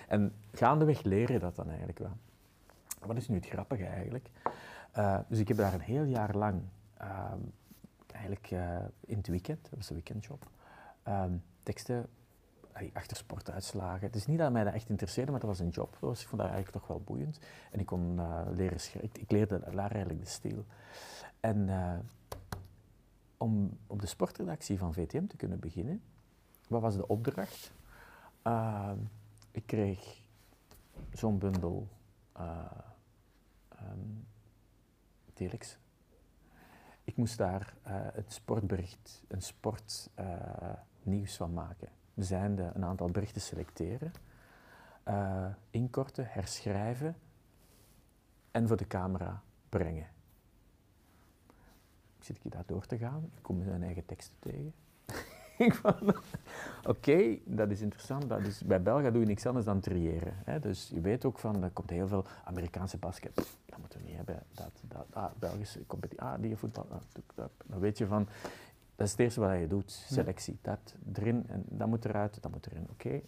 En 0.09 0.33
gaandeweg 0.53 1.03
leer 1.03 1.33
je 1.33 1.38
dat 1.38 1.57
dan 1.57 1.69
eigenlijk 1.69 1.99
wel. 1.99 2.12
Wat 3.07 3.17
is 3.17 3.29
nu 3.29 3.37
het 3.37 3.47
grappige 3.47 3.85
eigenlijk? 3.85 4.31
Eh, 4.94 5.18
dus 5.28 5.38
ik 5.38 5.48
heb 5.48 5.57
daar 5.57 5.74
een 5.74 5.80
heel 5.80 6.04
jaar 6.04 6.37
lang, 6.37 6.62
ehm, 6.96 7.38
eigenlijk 8.07 8.50
eh, 8.50 8.85
in 9.00 9.16
het 9.16 9.26
weekend, 9.26 9.62
dat 9.62 9.78
was 9.78 9.88
een 9.88 9.94
weekendjob, 9.94 10.46
ehm, 11.02 11.37
teksten 11.62 12.07
achter 12.92 13.16
sportuitslagen. 13.16 14.07
Het 14.07 14.16
is 14.16 14.26
niet 14.26 14.38
dat 14.38 14.52
mij 14.52 14.64
dat 14.64 14.72
echt 14.72 14.88
interesseerde, 14.88 15.30
maar 15.30 15.40
dat 15.40 15.48
was 15.48 15.59
een 15.59 15.68
job. 15.68 15.96
Was, 16.00 16.20
ik 16.20 16.28
vond 16.28 16.40
dat 16.42 16.50
eigenlijk 16.50 16.78
toch 16.78 16.88
wel 16.88 17.02
boeiend. 17.04 17.38
En 17.70 17.80
ik 17.80 17.87
kon 17.87 18.18
eh, 18.18 18.40
leren 18.54 18.80
schrijven. 18.80 19.11
Ik, 19.20 19.30
leerde 19.30 19.61
daar 19.61 19.90
eigenlijk 19.90 20.20
de 20.20 20.30
stijl. 20.30 20.64
En 21.40 21.68
om 23.37 23.78
op 23.87 24.00
de 24.00 24.07
sportredactie 24.07 24.78
van 24.78 24.94
VTM 24.94 25.26
te 25.26 25.37
kunnen 25.37 25.61
beginnen, 25.61 26.02
wat 26.68 26.80
was 26.80 26.96
de 26.96 27.07
opdracht? 27.07 27.72
Ehm, 28.42 28.98
ik 29.50 29.66
kreeg 29.66 30.20
zo'n 31.12 31.38
bundel 31.38 31.88
telex. 35.35 35.79
Ik 37.05 37.16
moest 37.16 37.38
daar 37.38 37.75
eh, 37.83 37.94
het 38.12 38.33
sportbericht, 38.33 39.23
een 39.29 39.42
sportnieuws 39.42 41.37
van 41.37 41.53
maken. 41.53 41.88
We 42.14 42.23
zijn 42.23 42.55
de, 42.55 42.70
een 42.75 42.85
aantal 42.85 43.11
berichten 43.11 43.40
selecteren, 43.40 44.12
eh, 45.03 45.47
inkorten, 45.70 46.27
herschrijven 46.29 47.16
en 48.51 48.68
voor 48.68 48.77
de 48.77 48.87
camera 48.87 49.42
brengen. 49.68 50.09
Zit 52.18 52.37
ik 52.37 52.42
hier 52.42 52.53
daar 52.53 52.66
door 52.66 52.87
te 52.87 52.99
gaan? 52.99 53.31
Ik 53.37 53.42
kom 53.42 53.64
mijn 53.64 53.83
eigen 53.83 54.07
teksten 54.07 54.38
tegen. 54.38 54.84
ik 55.67 55.75
van, 55.75 56.14
oké, 56.85 57.38
dat 57.45 57.71
is 57.71 57.81
interessant. 57.81 58.29
Dat 58.29 58.40
is, 58.40 58.62
bij 58.64 58.83
Belga 58.83 59.11
doe 59.11 59.21
je 59.21 59.27
niks 59.27 59.47
anders 59.47 59.64
dan 59.64 59.81
triëren. 59.81 60.35
Hè? 60.45 60.61
Dus 60.61 60.90
je 60.95 61.01
weet 61.01 61.25
ook 61.25 61.38
van, 61.38 61.62
er 61.62 61.71
komt 61.71 61.90
heel 61.90 62.09
veel 62.09 62.25
Amerikaanse 62.45 62.99
basket. 62.99 63.35
Pff, 63.35 63.59
dat 63.67 63.79
moeten 63.79 63.99
we 63.99 64.05
niet 64.05 64.17
hebben. 64.17 64.43
Dat, 64.53 64.83
dat, 64.88 65.07
ah, 65.12 65.31
Belgische 65.38 65.87
competitie, 65.87 66.25
ah, 66.25 66.40
die 66.40 66.57
voetbal. 66.57 66.87
ah. 66.90 67.45
Dan 67.67 67.81
weet 67.81 67.99
je 67.99 68.07
van, 68.07 68.29
dat 68.97 69.07
is 69.07 69.12
het 69.12 69.21
eerste 69.21 69.40
wat 69.40 69.59
je 69.59 69.67
doet. 69.67 69.90
Selectie, 69.90 70.59
dat 70.62 70.95
erin 71.12 71.45
en 71.49 71.64
dat 71.69 71.88
moet 71.88 72.05
eruit, 72.05 72.38
dat 72.43 72.51
moet 72.53 72.67
erin. 72.67 72.87
Oké. 72.90 73.21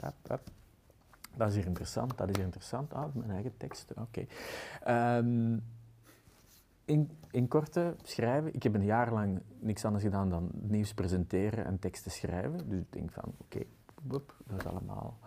Dat 1.36 1.48
is 1.48 1.54
hier 1.54 1.66
interessant, 1.66 2.18
dat 2.18 2.28
is 2.28 2.36
hier 2.36 2.44
interessant. 2.44 2.94
Ah, 2.94 3.14
mijn 3.14 3.30
eigen 3.30 3.56
tekst, 3.56 3.92
oké. 3.96 4.26
Ehm, 4.82 5.58
in, 6.86 7.10
in 7.30 7.48
korte 7.48 7.96
schrijven. 8.02 8.54
Ik 8.54 8.62
heb 8.62 8.74
een 8.74 8.84
jaar 8.84 9.12
lang 9.12 9.40
niks 9.58 9.84
anders 9.84 10.04
gedaan 10.04 10.28
dan 10.28 10.50
nieuws 10.52 10.94
presenteren 10.94 11.64
en 11.64 11.78
teksten 11.78 12.10
schrijven. 12.10 12.68
Dus 12.68 12.80
ik 12.80 12.92
denk 12.92 13.12
van, 13.12 13.34
oké, 13.38 13.62
boep, 14.02 14.34
dat 14.46 14.58
is 14.58 14.66
allemaal. 14.66 15.18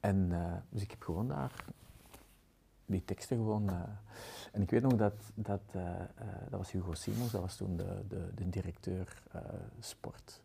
En 0.00 0.32
eh, 0.32 0.52
dus 0.68 0.82
ik 0.82 0.90
heb 0.90 1.02
gewoon 1.02 1.28
daar 1.28 1.64
die 2.86 3.04
teksten 3.04 3.36
gewoon... 3.36 3.68
eh, 3.68 3.82
en 4.52 4.62
ik 4.62 4.70
weet 4.70 4.82
nog 4.82 4.96
dat, 4.96 5.14
dat, 5.34 5.62
eh, 5.72 5.94
dat 6.48 6.58
was 6.58 6.70
Hugo 6.70 6.94
Simons, 6.94 7.30
dat 7.30 7.40
was 7.40 7.56
toen 7.56 7.76
de, 7.76 8.04
de, 8.08 8.30
de 8.34 8.48
directeur 8.48 9.22
sport. 9.78 10.42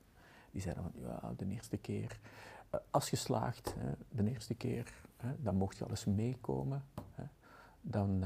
Die 0.52 0.62
zei 0.62 0.76
dan 0.76 0.84
van, 0.84 1.02
ja, 1.02 1.34
de 1.38 1.46
eerste 1.46 1.78
keer, 1.78 2.20
als 2.92 3.10
geslaagd, 3.10 3.76
de 4.10 4.30
eerste 4.30 4.54
keer, 4.54 4.94
dan 5.38 5.56
mocht 5.56 5.78
je 5.78 5.86
alles 5.86 6.06
meekomen. 6.06 6.84
Dan 7.82 8.20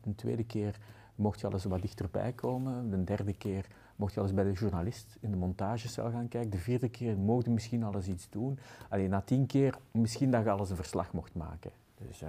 de 0.00 0.14
tweede 0.14 0.44
keer 0.44 0.78
mocht 1.20 1.40
je 1.40 1.46
alles 1.46 1.64
wat 1.64 1.82
dichterbij 1.82 2.32
komen. 2.32 2.90
De 2.90 3.04
derde 3.04 3.32
keer 3.32 3.66
mocht 3.96 4.14
je 4.14 4.20
alles 4.20 4.34
bij 4.34 4.44
de 4.44 4.52
journalist 4.52 5.16
in 5.20 5.30
de 5.30 5.36
montagecel 5.36 6.10
gaan 6.10 6.28
kijken. 6.28 6.50
De 6.50 6.58
vierde 6.58 6.88
keer 6.88 7.18
mocht 7.18 7.44
je 7.44 7.50
misschien 7.50 7.82
alles 7.82 8.08
iets 8.08 8.30
doen. 8.30 8.58
Alleen 8.88 9.10
na 9.10 9.20
tien 9.20 9.46
keer 9.46 9.78
misschien 9.90 10.30
dat 10.30 10.44
je 10.44 10.50
alles 10.50 10.70
een 10.70 10.76
verslag 10.76 11.12
mocht 11.12 11.34
maken. 11.34 11.70
Dus 12.06 12.22
eh, 12.22 12.28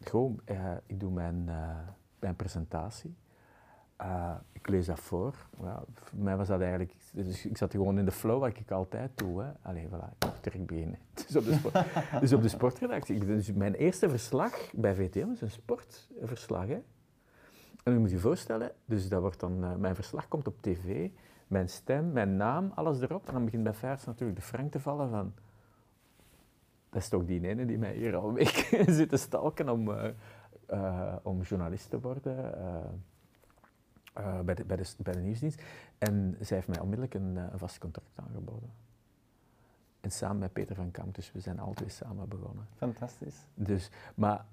gewoon, 0.00 0.40
eh, 0.44 0.72
ik 0.86 1.00
doe 1.00 1.10
mijn, 1.10 1.48
eh, 1.48 1.78
mijn 2.18 2.36
presentatie. 2.36 3.14
Ik 4.52 4.68
lees 4.68 4.86
dat 4.86 5.00
voor. 5.00 5.34
Ja, 5.62 5.82
voor 5.94 6.18
mij 6.18 6.36
was 6.36 6.48
dat 6.48 6.60
eigenlijk... 6.60 6.94
Dus 7.12 7.46
ik 7.46 7.56
zat 7.56 7.70
gewoon 7.70 7.98
in 7.98 8.04
de 8.04 8.10
flow, 8.10 8.40
wat 8.40 8.58
ik 8.58 8.70
altijd 8.70 9.10
doe. 9.14 9.42
Hè. 9.42 9.50
Allee, 9.62 9.86
voilà, 9.86 10.16
ik 10.18 10.26
mocht 10.26 10.44
direct 10.44 10.66
beginnen. 10.66 10.98
Dus 11.26 11.36
op 11.36 11.44
de, 11.44 11.84
dus 12.20 12.32
op 12.32 12.42
de 12.42 12.48
sportredactie. 12.48 13.24
Dus 13.24 13.52
mijn 13.52 13.74
eerste 13.74 14.08
verslag 14.08 14.70
bij 14.72 14.94
VTM 14.94 15.30
is 15.30 15.40
een 15.40 15.50
sportverslag. 15.50 16.66
Hè. 16.66 16.82
En 17.84 17.92
je 17.92 17.98
moet 17.98 18.10
je 18.10 18.18
voorstellen, 18.18 18.72
dus 18.84 19.08
dat 19.08 19.20
wordt 19.20 19.40
dan, 19.40 19.64
eh, 19.64 19.74
mijn 19.74 19.94
verslag 19.94 20.28
komt 20.28 20.46
op 20.46 20.62
tv 20.62 21.10
mijn 21.50 21.68
stem, 21.68 22.12
mijn 22.12 22.36
naam, 22.36 22.72
alles 22.74 23.00
erop. 23.00 23.26
En 23.26 23.32
dan 23.32 23.44
begint 23.44 23.62
bij 23.62 23.74
Vers 23.74 24.04
natuurlijk 24.04 24.38
de 24.38 24.44
frank 24.44 24.72
te 24.72 24.80
vallen 24.80 25.10
van... 25.10 25.32
Dat 26.90 27.02
is 27.02 27.08
toch 27.08 27.24
die 27.24 27.48
ene 27.48 27.66
die 27.66 27.78
mij 27.78 27.94
hier 27.94 28.16
al 28.16 28.28
een 28.28 28.34
week 28.34 28.68
zit 28.86 29.08
te 29.08 29.16
stalken 29.16 29.68
om, 29.68 29.90
eh, 29.90 30.10
eh, 30.66 31.16
om 31.22 31.42
journalist 31.42 31.90
te 31.90 32.00
worden 32.00 32.52
bij, 34.44 34.54
de, 34.54 34.64
bij, 34.64 34.76
de, 34.76 34.94
bij 34.98 35.12
de 35.12 35.20
nieuwsdienst. 35.20 35.62
En 35.98 36.36
zij 36.40 36.56
heeft 36.56 36.68
mij 36.68 36.80
onmiddellijk 36.80 37.14
een, 37.14 37.36
een 37.36 37.58
vast 37.58 37.78
contract 37.78 38.18
aangeboden. 38.18 38.70
En 40.00 40.10
samen 40.10 40.38
met 40.38 40.52
Peter 40.52 40.74
van 40.74 40.90
Kamp, 40.90 41.14
dus 41.14 41.32
we 41.32 41.40
zijn 41.40 41.60
twee 41.74 41.88
samen 41.88 42.28
begonnen. 42.28 42.66
Fantastisch. 42.76 43.46
Dus, 43.54 43.90
maar 44.14 44.44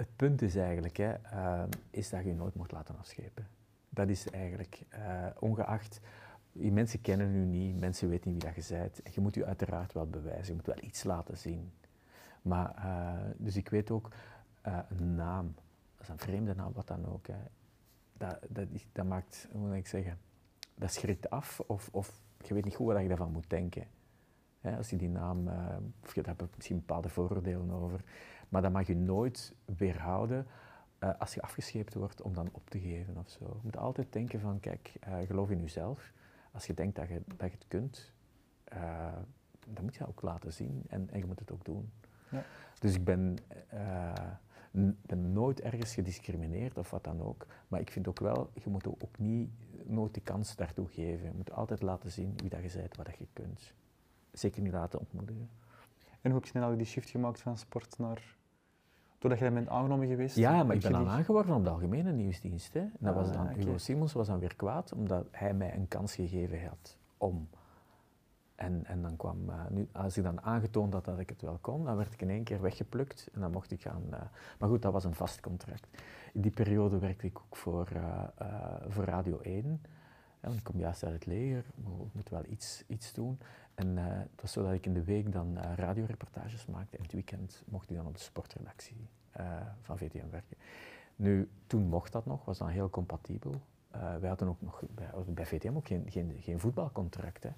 het 0.00 0.16
punt 0.16 0.42
is 0.42 0.56
eigenlijk, 0.56 0.96
hè, 0.96 1.12
eh, 1.12 1.62
is 1.90 2.10
dat 2.10 2.24
je 2.24 2.34
nooit 2.34 2.54
moet 2.54 2.72
laten 2.72 2.98
afschepen. 2.98 3.46
Dat 3.88 4.08
is 4.08 4.30
eigenlijk, 4.30 4.82
eh, 4.88 5.26
ongeacht, 5.38 6.00
mensen 6.52 7.00
kennen 7.00 7.34
u 7.34 7.44
niet, 7.44 7.78
mensen 7.78 8.08
weten 8.08 8.32
niet 8.32 8.42
wie 8.42 8.52
dat 8.54 8.66
je 8.66 8.74
bent. 8.74 9.02
En 9.02 9.12
je 9.14 9.20
moet 9.20 9.34
je 9.34 9.44
uiteraard 9.44 9.92
wel 9.92 10.06
bewijzen, 10.06 10.46
je 10.46 10.54
moet 10.54 10.66
wel 10.66 10.84
iets 10.84 11.02
laten 11.04 11.36
zien. 11.36 11.72
Maar, 12.42 12.74
eh, 12.74 13.30
dus 13.36 13.56
ik 13.56 13.68
weet 13.68 13.90
ook, 13.90 14.08
eh, 14.60 14.78
een 14.88 15.14
naam, 15.14 15.54
dat 15.94 16.02
is 16.02 16.08
een 16.08 16.18
vreemde 16.18 16.54
naam, 16.54 16.72
wat 16.72 16.86
dan 16.86 17.06
ook, 17.06 17.26
hè, 17.26 17.34
dat, 18.12 18.38
dat, 18.48 18.66
dat 18.92 19.06
maakt, 19.06 19.48
hoe 19.52 19.66
moet 19.66 19.76
ik 19.76 19.86
zeggen, 19.86 20.18
dat 20.74 20.92
schrikt 20.92 21.30
af 21.30 21.60
of, 21.66 21.88
of 21.92 22.20
je 22.44 22.54
weet 22.54 22.64
niet 22.64 22.74
goed 22.74 22.86
wat 22.86 23.02
je 23.02 23.08
daarvan 23.08 23.32
moet 23.32 23.50
denken. 23.50 23.84
Als 24.76 24.90
je 24.90 24.96
die 24.96 25.08
naam, 25.08 25.48
of 26.02 26.14
je 26.14 26.22
hebt 26.24 26.56
misschien 26.56 26.76
bepaalde 26.76 27.08
vooroordelen 27.08 27.70
over, 27.70 28.00
maar 28.50 28.62
dat 28.62 28.72
mag 28.72 28.86
je 28.86 28.96
nooit 28.96 29.54
weerhouden 29.64 30.46
eh, 30.98 31.10
als 31.18 31.34
je 31.34 31.42
afgescheept 31.42 31.94
wordt 31.94 32.22
om 32.22 32.34
dan 32.34 32.48
op 32.52 32.70
te 32.70 32.80
geven 32.80 33.16
of 33.16 33.28
zo. 33.28 33.44
Je 33.44 33.60
moet 33.62 33.76
altijd 33.76 34.12
denken 34.12 34.40
van, 34.40 34.60
kijk, 34.60 34.92
eh, 35.00 35.18
geloof 35.26 35.50
in 35.50 35.60
jezelf. 35.60 36.12
Als 36.52 36.66
je 36.66 36.74
denkt 36.74 36.96
dat 36.96 37.08
je, 37.08 37.22
dat 37.36 37.50
je 37.50 37.56
het 37.56 37.68
kunt, 37.68 38.12
eh, 38.64 39.12
dan 39.68 39.84
moet 39.84 39.92
je 39.92 39.98
dat 39.98 40.08
ook 40.08 40.22
laten 40.22 40.52
zien 40.52 40.82
en, 40.88 41.10
en 41.10 41.18
je 41.18 41.26
moet 41.26 41.38
het 41.38 41.52
ook 41.52 41.64
doen. 41.64 41.90
Ja. 42.30 42.44
Dus 42.78 42.94
ik 42.94 43.04
ben, 43.04 43.38
ben 45.02 45.32
nooit 45.32 45.60
ergens 45.60 45.94
gediscrimineerd 45.94 46.78
of 46.78 46.90
wat 46.90 47.04
dan 47.04 47.22
ook. 47.22 47.46
Maar 47.68 47.80
ik 47.80 47.90
vind 47.90 48.08
ook 48.08 48.20
wel, 48.20 48.50
je 48.54 48.70
moet 48.70 48.86
ook 48.86 49.18
niet 49.18 49.50
nooit 49.84 50.14
de 50.14 50.20
kans 50.20 50.56
daartoe 50.56 50.88
geven. 50.88 51.26
Je 51.26 51.36
moet 51.36 51.52
altijd 51.52 51.82
laten 51.82 52.10
zien 52.10 52.32
wie 52.36 52.50
dat 52.50 52.72
je 52.72 52.78
bent, 52.78 52.96
wat 52.96 53.06
dat 53.06 53.18
je 53.18 53.26
kunt. 53.32 53.74
Zeker 54.32 54.62
niet 54.62 54.72
laten 54.72 54.98
ontmoedigen. 54.98 55.50
En 56.20 56.30
hoe 56.30 56.34
heb 56.34 56.44
je 56.44 56.50
snel 56.50 56.76
die 56.76 56.86
shift 56.86 57.10
gemaakt 57.10 57.40
van 57.40 57.58
sport 57.58 57.98
naar... 57.98 58.38
Doordat 59.20 59.38
je 59.38 59.44
dan 59.44 59.54
bent 59.54 59.68
aangenomen 59.68 60.06
geweest? 60.06 60.36
Ja, 60.36 60.62
maar 60.62 60.76
ik 60.76 60.82
ben 60.82 60.92
dan 60.92 61.08
aangeworven 61.08 61.54
op 61.54 61.64
de 61.64 61.70
algemene 61.70 62.12
nieuwsdienst. 62.12 62.74
Hè. 62.74 62.84
Dat 62.98 63.14
was 63.14 63.28
Ah, 63.28 63.34
dan. 63.34 63.46
Hugo 63.48 63.78
Simons 63.78 64.12
was 64.12 64.26
dan 64.26 64.38
weer 64.38 64.56
kwaad, 64.56 64.92
omdat 64.92 65.26
hij 65.30 65.54
mij 65.54 65.74
een 65.74 65.88
kans 65.88 66.14
gegeven 66.14 66.66
had 66.68 66.96
om. 67.18 67.48
En, 68.54 68.84
en 68.86 69.02
dan 69.02 69.16
kwam, 69.16 69.48
eh, 69.50 69.54
nu, 69.70 69.88
als 69.92 70.16
ik 70.16 70.22
dan 70.24 70.40
aangetoond 70.42 70.92
had 70.92 71.04
dat 71.04 71.18
ik 71.18 71.28
het 71.28 71.42
wel 71.42 71.58
kon, 71.60 71.84
dan 71.84 71.96
werd 71.96 72.12
ik 72.12 72.22
in 72.22 72.30
één 72.30 72.44
keer 72.44 72.60
weggeplukt 72.60 73.28
en 73.32 73.40
dan 73.40 73.50
mocht 73.50 73.70
ik 73.70 73.82
gaan. 73.82 74.02
eh, 74.10 74.20
maar 74.58 74.68
goed, 74.68 74.82
dat 74.82 74.92
was 74.92 75.04
een 75.04 75.14
vast 75.14 75.40
contract. 75.40 75.86
In 76.32 76.40
die 76.40 76.50
periode 76.50 76.98
werkte 76.98 77.26
ik 77.26 77.38
ook 77.38 77.56
voor, 77.56 77.88
eh, 77.94 78.44
voor 78.88 79.04
Radio 79.04 79.38
1. 79.42 79.82
hè, 80.40 80.48
want 80.48 80.58
ik 80.58 80.64
kom 80.64 80.78
juist 80.78 81.04
uit 81.04 81.12
het 81.14 81.26
leger, 81.26 81.64
ik 81.76 81.84
moet 82.14 82.28
wel 82.28 82.44
iets, 82.48 82.84
iets 82.86 83.12
doen. 83.12 83.38
En 83.80 83.98
eh, 83.98 84.04
het 84.06 84.40
was 84.40 84.52
zo 84.52 84.62
dat 84.62 84.72
ik 84.72 84.86
in 84.86 84.94
de 84.94 85.04
week 85.04 85.32
dan 85.32 85.56
eh, 85.56 85.70
radioreportages 85.76 86.66
maakte 86.66 86.96
en 86.96 87.02
het 87.02 87.12
weekend 87.12 87.62
mocht 87.68 87.90
ik 87.90 87.96
dan 87.96 88.06
op 88.06 88.14
de 88.14 88.22
sportredactie 88.22 89.08
eh, 89.30 89.44
van 89.82 89.98
VTM 89.98 90.30
werken. 90.30 90.56
Nu, 91.16 91.48
toen 91.66 91.82
mocht 91.82 92.12
dat 92.12 92.26
nog, 92.26 92.44
was 92.44 92.58
dan 92.58 92.68
heel 92.68 92.90
compatibel. 92.90 93.60
Wij 94.20 94.28
hadden 94.28 94.48
ook 94.48 94.60
nog 94.60 94.82
bij, 94.94 95.10
bij 95.26 95.46
VTM 95.46 95.76
ook 95.76 95.86
geen, 95.86 96.06
geen, 96.40 96.60
voetbalcontract. 96.60 97.42
Hè. 97.42 97.50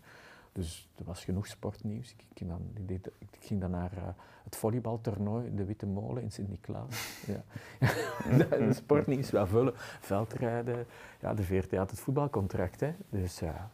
Dus 0.52 0.88
er 0.98 1.04
was 1.04 1.24
genoeg 1.24 1.46
sportnieuws. 1.46 2.12
Ik 2.12 2.24
ging 2.35 2.50
dan, 2.50 2.88
ik 3.18 3.37
ging 3.40 3.61
dan 3.61 3.70
naar 3.70 4.14
het 4.44 4.56
volleybaltoernooi, 4.56 5.54
de 5.54 5.64
Witte 5.64 5.87
Molen 5.87 6.22
in 6.22 6.32
Sint-Niklaas. 6.32 7.20
Ja. 7.32 8.72
sportnieuws 8.72 9.30
wel 9.30 9.46
vullen, 9.46 9.72
veldrijden. 10.00 10.87
Ja, 11.20 11.35
de 11.35 11.42
VRT 11.42 11.76
had 11.76 11.90
het 11.90 12.00
voetbalcontract. 12.00 12.80
Hè. 12.80 12.94
Dus 13.08 13.38
ja. 13.38 13.70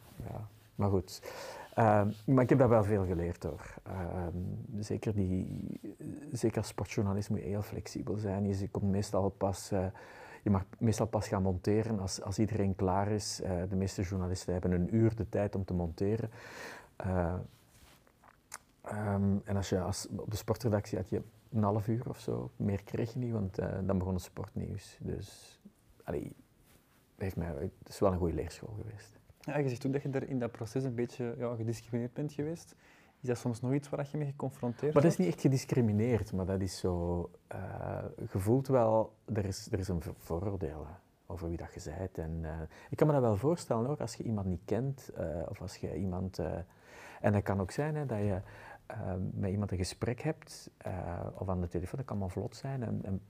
maar 0.75 0.91
goed. 0.91 1.21
Ehm, 1.79 2.11
maar 2.25 2.43
ik 2.43 2.49
heb 2.49 2.59
daar 2.59 2.69
wel 2.69 2.85
veel 2.85 3.07
geleerd 3.07 3.43
hoor. 3.43 3.75
Ehm, 3.83 4.37
zeker, 4.81 5.15
die, 5.15 5.81
zeker 6.33 6.59
als 6.59 6.69
sportjournalist 6.69 7.31
moet 7.31 7.39
je 7.39 7.45
heel 7.45 7.63
flexibel 7.63 8.17
zijn. 8.17 8.59
Je 8.59 8.69
komt 8.69 8.91
meestal 8.91 9.29
pas, 9.29 9.71
eh, 9.71 9.87
je 10.43 10.51
mag 10.51 10.65
meestal 10.79 11.07
pas 11.07 11.29
gaan 11.29 11.43
monteren 11.43 12.01
als, 12.01 12.23
als 12.23 12.39
iedereen 12.39 12.77
klaar 12.77 13.09
is. 13.11 13.41
Eh, 13.41 13.63
de 13.69 13.77
meeste 13.77 14.03
journalisten 14.03 14.53
hebben 14.53 14.73
een 14.73 14.95
uur 14.95 15.17
de 15.17 15.29
tijd 15.29 15.55
om 15.55 15.65
te 15.65 15.75
monteren. 15.75 16.31
Eh, 16.97 17.35
ehm, 18.83 19.37
en 19.45 19.57
als 19.57 19.69
je 19.69 19.81
als, 19.81 20.07
op 20.17 20.31
de 20.31 20.37
sportredactie 20.37 20.99
had 20.99 21.09
je 21.09 21.23
een 21.53 21.63
half 21.63 21.89
uur 21.89 22.09
of 22.09 22.21
zo, 22.21 22.51
meer 22.57 22.83
kreeg 22.83 23.13
je 23.13 23.19
niet, 23.19 23.33
want 23.33 23.59
eh, 23.59 23.69
dan 23.85 23.99
begon 23.99 24.15
het 24.15 24.23
sportnieuws. 24.23 24.99
Dus 25.01 25.61
allee, 26.05 26.33
heeft 27.17 27.37
mij, 27.37 27.55
het 27.59 27.89
is 27.89 27.99
wel 27.99 28.13
een 28.13 28.19
goede 28.19 28.35
leerschool 28.35 28.75
geweest. 28.83 29.18
Ja, 29.55 29.59
je 29.59 29.69
zegt 29.69 29.87
ook 29.87 29.93
dat 29.93 30.03
je 30.03 30.11
er 30.11 30.29
in 30.29 30.39
dat 30.39 30.53
proces 30.53 30.85
een 30.85 30.95
beetje 30.95 31.35
ja, 31.39 31.55
gediscrimineerd 31.55 32.13
bent 32.13 32.33
geweest. 32.33 32.75
Is 33.21 33.29
dat 33.29 33.39
soms 33.39 33.61
nog 33.61 33.73
iets 33.73 33.89
waar 33.89 34.09
je 34.13 34.19
mee 34.19 34.27
geconfronteerd 34.27 34.95
Maar 34.95 35.03
dat 35.03 35.13
is 35.13 35.19
niet 35.19 35.29
echt 35.29 35.41
gediscrimineerd, 35.41 36.33
maar 36.33 36.47
dat 36.47 36.61
is 36.61 36.79
zo... 36.79 37.31
eh 37.47 38.05
je 38.33 38.39
voelt 38.39 38.67
wel, 38.67 39.13
er 39.35 39.45
is, 39.45 39.69
er 39.73 39.79
is 39.79 39.89
een 39.89 40.03
voor- 40.03 40.15
vooroordeel 40.19 40.87
over 41.27 41.49
wie 41.49 41.57
dat 41.57 41.75
je 41.75 41.95
bent. 41.99 42.19
En, 42.19 42.41
eh, 42.43 42.61
ik 42.91 42.97
kan 42.97 43.07
me 43.07 43.13
dat 43.13 43.23
wel 43.23 43.37
voorstellen 43.37 43.87
hoor, 43.87 43.97
als 43.97 44.15
je 44.15 44.23
iemand 44.23 44.47
niet 44.47 44.63
kent, 44.65 45.09
eh, 45.09 45.43
of 45.49 45.61
als 45.61 45.77
je 45.77 45.97
iemand... 45.97 46.39
en 47.21 47.33
dat 47.33 47.43
kan 47.43 47.61
ook 47.61 47.71
zijn 47.71 47.95
hè, 47.95 48.07
dat 48.07 48.19
je 48.19 48.41
met 49.33 49.51
iemand 49.51 49.71
een 49.71 49.77
gesprek 49.79 50.21
hebt, 50.21 50.71
of 51.35 51.49
aan 51.49 51.61
de 51.61 51.69
telefoon, 51.69 51.99
dat 51.99 52.07
kan 52.07 52.19
maar 52.19 52.31
vlot 52.31 52.57
zijn. 52.57 52.83
En, 52.83 53.01
en, 53.05 53.21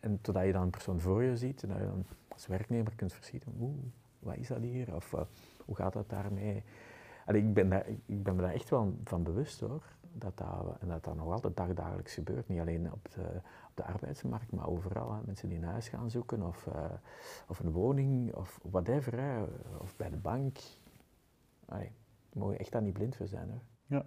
en 0.00 0.20
totdat 0.20 0.44
je 0.44 0.52
dan 0.52 0.62
een 0.62 0.70
persoon 0.70 1.00
voor 1.00 1.22
je 1.22 1.36
ziet, 1.36 1.62
en 1.62 1.68
dat 1.68 1.78
je 1.78 1.84
dan 1.84 2.06
als 2.28 2.46
werknemer 2.46 2.94
kunt 2.94 3.12
verschieten, 3.12 3.54
oeh, 3.60 3.84
wat 4.22 4.36
is 4.36 4.48
dat 4.48 4.60
hier? 4.60 4.94
Of 4.94 5.12
eh, 5.12 5.20
hoe 5.64 5.76
gaat 5.76 5.92
dat 5.92 6.08
daarmee? 6.08 6.64
Ik, 7.26 7.54
ben 7.54 7.86
ik 8.06 8.22
ben 8.22 8.36
me 8.36 8.42
daar 8.42 8.52
echt 8.52 8.70
wel 8.70 8.94
van 9.04 9.22
bewust 9.22 9.60
hoor, 9.60 9.82
dat 10.12 10.38
dat, 10.38 10.76
en 10.80 10.88
dat 10.88 11.04
dat 11.04 11.16
nog 11.16 11.32
altijd 11.32 11.56
dagdagelijks 11.56 12.14
gebeurt. 12.14 12.48
Niet 12.48 12.60
alleen 12.60 12.92
op 12.92 13.12
de, 13.12 13.40
op 13.68 13.76
de 13.76 13.84
arbeidsmarkt, 13.84 14.52
maar 14.52 14.68
overal. 14.68 15.12
Hè. 15.12 15.20
Mensen 15.24 15.48
die 15.48 15.58
een 15.58 15.64
huis 15.64 15.88
gaan 15.88 16.10
zoeken, 16.10 16.42
of, 16.42 16.66
eh, 16.66 16.84
of 17.48 17.58
een 17.58 17.70
woning, 17.70 18.34
of 18.34 18.60
whatever, 18.62 19.20
hè. 19.20 19.42
of 19.78 19.96
bij 19.96 20.10
de 20.10 20.16
bank. 20.16 20.58
Allee, 21.64 21.92
je 22.32 22.56
echt 22.56 22.72
daar 22.72 22.82
niet 22.82 22.92
blind 22.92 23.16
voor 23.16 23.26
zijn 23.26 23.50
hoor. 23.50 23.62
Ja. 23.86 24.04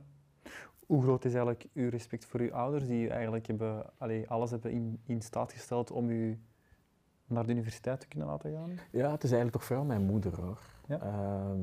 Hoe 0.86 1.02
groot 1.02 1.26
is 1.26 1.34
eigenlijk 1.34 1.68
uw 1.74 1.90
respect 1.90 2.26
voor 2.26 2.40
uw 2.40 2.54
ouders, 2.54 2.88
die 2.88 3.10
eigenlijk 3.10 3.48
hebben, 3.48 3.92
alles 4.28 4.52
hebben 4.52 4.72
in, 4.72 5.00
in 5.06 5.22
staat 5.22 5.52
gesteld 5.52 5.92
om 5.92 6.10
u 6.10 6.40
naar 7.28 7.46
de 7.46 7.52
universiteit 7.52 8.00
te 8.00 8.08
kunnen 8.08 8.28
laten 8.28 8.54
gaan? 8.54 8.80
Ja, 8.92 9.12
het 9.12 9.24
is 9.24 9.32
eigenlijk 9.32 9.52
toch 9.52 9.64
vooral 9.64 9.86
mijn 9.86 10.02
moeder 10.02 10.42
hoor. 10.42 10.60
Ja. 10.88 11.00
Ehm, 11.00 11.60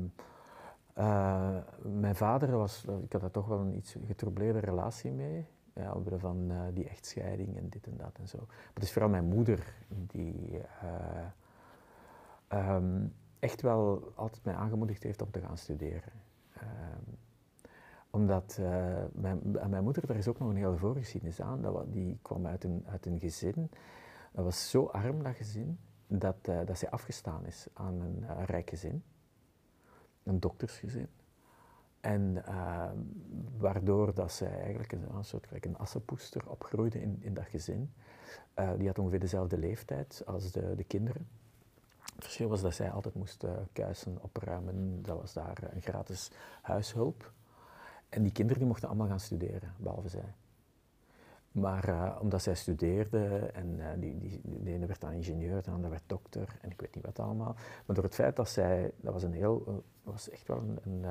eh, 0.93 1.57
mijn 1.81 2.15
vader 2.15 2.57
was, 2.57 2.85
ik 3.03 3.11
had 3.11 3.21
daar 3.21 3.31
toch 3.31 3.47
wel 3.47 3.59
een 3.59 3.75
iets 3.75 3.95
getroubleerde 4.05 4.59
relatie 4.59 5.11
mee. 5.11 5.45
Ja, 5.73 5.91
omwille 5.91 6.19
van 6.19 6.51
eh, 6.51 6.61
die 6.73 6.87
echtscheiding 6.87 7.57
en 7.57 7.69
dit 7.69 7.87
en 7.87 7.97
dat 7.97 8.17
en 8.19 8.27
zo. 8.27 8.37
Maar 8.37 8.71
het 8.73 8.83
is 8.83 8.91
vooral 8.91 9.09
mijn 9.09 9.25
moeder 9.25 9.73
die 9.87 10.59
eh, 10.81 11.27
ehm, 12.47 13.05
echt 13.39 13.61
wel 13.61 14.11
altijd 14.15 14.43
mij 14.43 14.55
aangemoedigd 14.55 15.03
heeft 15.03 15.21
om 15.21 15.31
te 15.31 15.39
gaan 15.39 15.57
studeren. 15.57 16.11
Ehm, 16.53 17.11
omdat 18.09 18.59
mijn, 19.11 19.59
aan 19.59 19.69
mijn 19.69 19.83
moeder, 19.83 20.07
daar 20.07 20.17
is 20.17 20.27
ook 20.27 20.39
nog 20.39 20.49
een 20.49 20.55
hele 20.55 20.77
voorgeschiedenis 20.77 21.41
aan. 21.41 21.61
Dat, 21.61 21.93
die 21.93 22.19
kwam 22.21 22.45
uit 22.45 22.63
een, 22.63 22.83
uit 22.87 23.05
een 23.05 23.19
gezin, 23.19 23.69
dat 24.33 24.43
was 24.43 24.69
zo 24.69 24.85
arm 24.85 25.23
dat 25.23 25.35
gezin, 25.35 25.79
dat, 26.07 26.37
eh, 26.41 26.59
dat 26.65 26.77
zij 26.77 26.89
afgestaan 26.89 27.45
is 27.45 27.67
aan 27.73 28.01
een 28.01 28.23
eh, 28.23 28.43
rijk 28.45 28.69
gezin. 28.69 29.03
Een 30.23 30.39
doktersgezin. 30.39 31.07
En 31.99 32.45
eh, 32.45 32.91
waardoor 33.57 34.13
dat 34.13 34.31
zij 34.31 34.61
eigenlijk 34.61 34.91
een, 34.91 35.25
soort 35.25 35.47
gelijk 35.47 35.65
een 35.65 35.77
assenpoester 35.77 36.49
opgroeide 36.49 37.01
in, 37.01 37.17
in 37.19 37.33
dat 37.33 37.45
gezin. 37.45 37.93
Die 38.77 38.87
had 38.87 38.99
ongeveer 38.99 39.19
dezelfde 39.19 39.57
leeftijd 39.57 40.23
als 40.25 40.51
de, 40.51 40.75
de 40.75 40.83
kinderen. 40.83 41.27
Het 42.15 42.23
verschil 42.23 42.49
was 42.49 42.61
dat 42.61 42.73
zij 42.73 42.91
altijd 42.91 43.15
moest 43.15 43.45
kuisen, 43.71 44.17
opruimen. 44.21 45.03
Dat 45.03 45.19
was 45.19 45.33
daar 45.33 45.57
een 45.73 45.81
gratis 45.81 46.31
huishulp. 46.61 47.31
En 48.09 48.23
die 48.23 48.31
kinderen 48.31 48.59
die 48.59 48.67
mochten 48.67 48.87
allemaal 48.87 49.07
gaan 49.07 49.19
studeren, 49.19 49.73
behalve 49.77 50.09
zij. 50.09 50.33
Maar 51.53 51.87
eh, 51.87 52.17
omdat 52.21 52.41
zij 52.41 52.55
studeerde 52.55 53.27
en 53.53 53.79
eh, 53.79 53.99
die, 53.99 54.17
die, 54.17 54.41
de 54.43 54.71
ene 54.71 54.85
werd 54.85 55.01
dan 55.01 55.11
ingenieur, 55.11 55.63
de 55.63 55.71
andere 55.71 55.89
werd 55.89 56.03
dokter 56.07 56.57
en 56.61 56.71
ik 56.71 56.81
weet 56.81 56.95
niet 56.95 57.05
wat 57.05 57.19
allemaal. 57.19 57.55
Maar 57.85 57.95
door 57.95 58.03
het 58.03 58.15
feit 58.15 58.35
dat 58.35 58.49
zij, 58.49 58.91
dat 58.95 59.13
was 59.13 59.23
een 59.23 59.33
heel, 59.33 59.63
eh, 59.67 59.73
was 60.03 60.29
echt 60.29 60.47
wel 60.47 60.57
een, 60.57 60.79
een, 60.83 61.03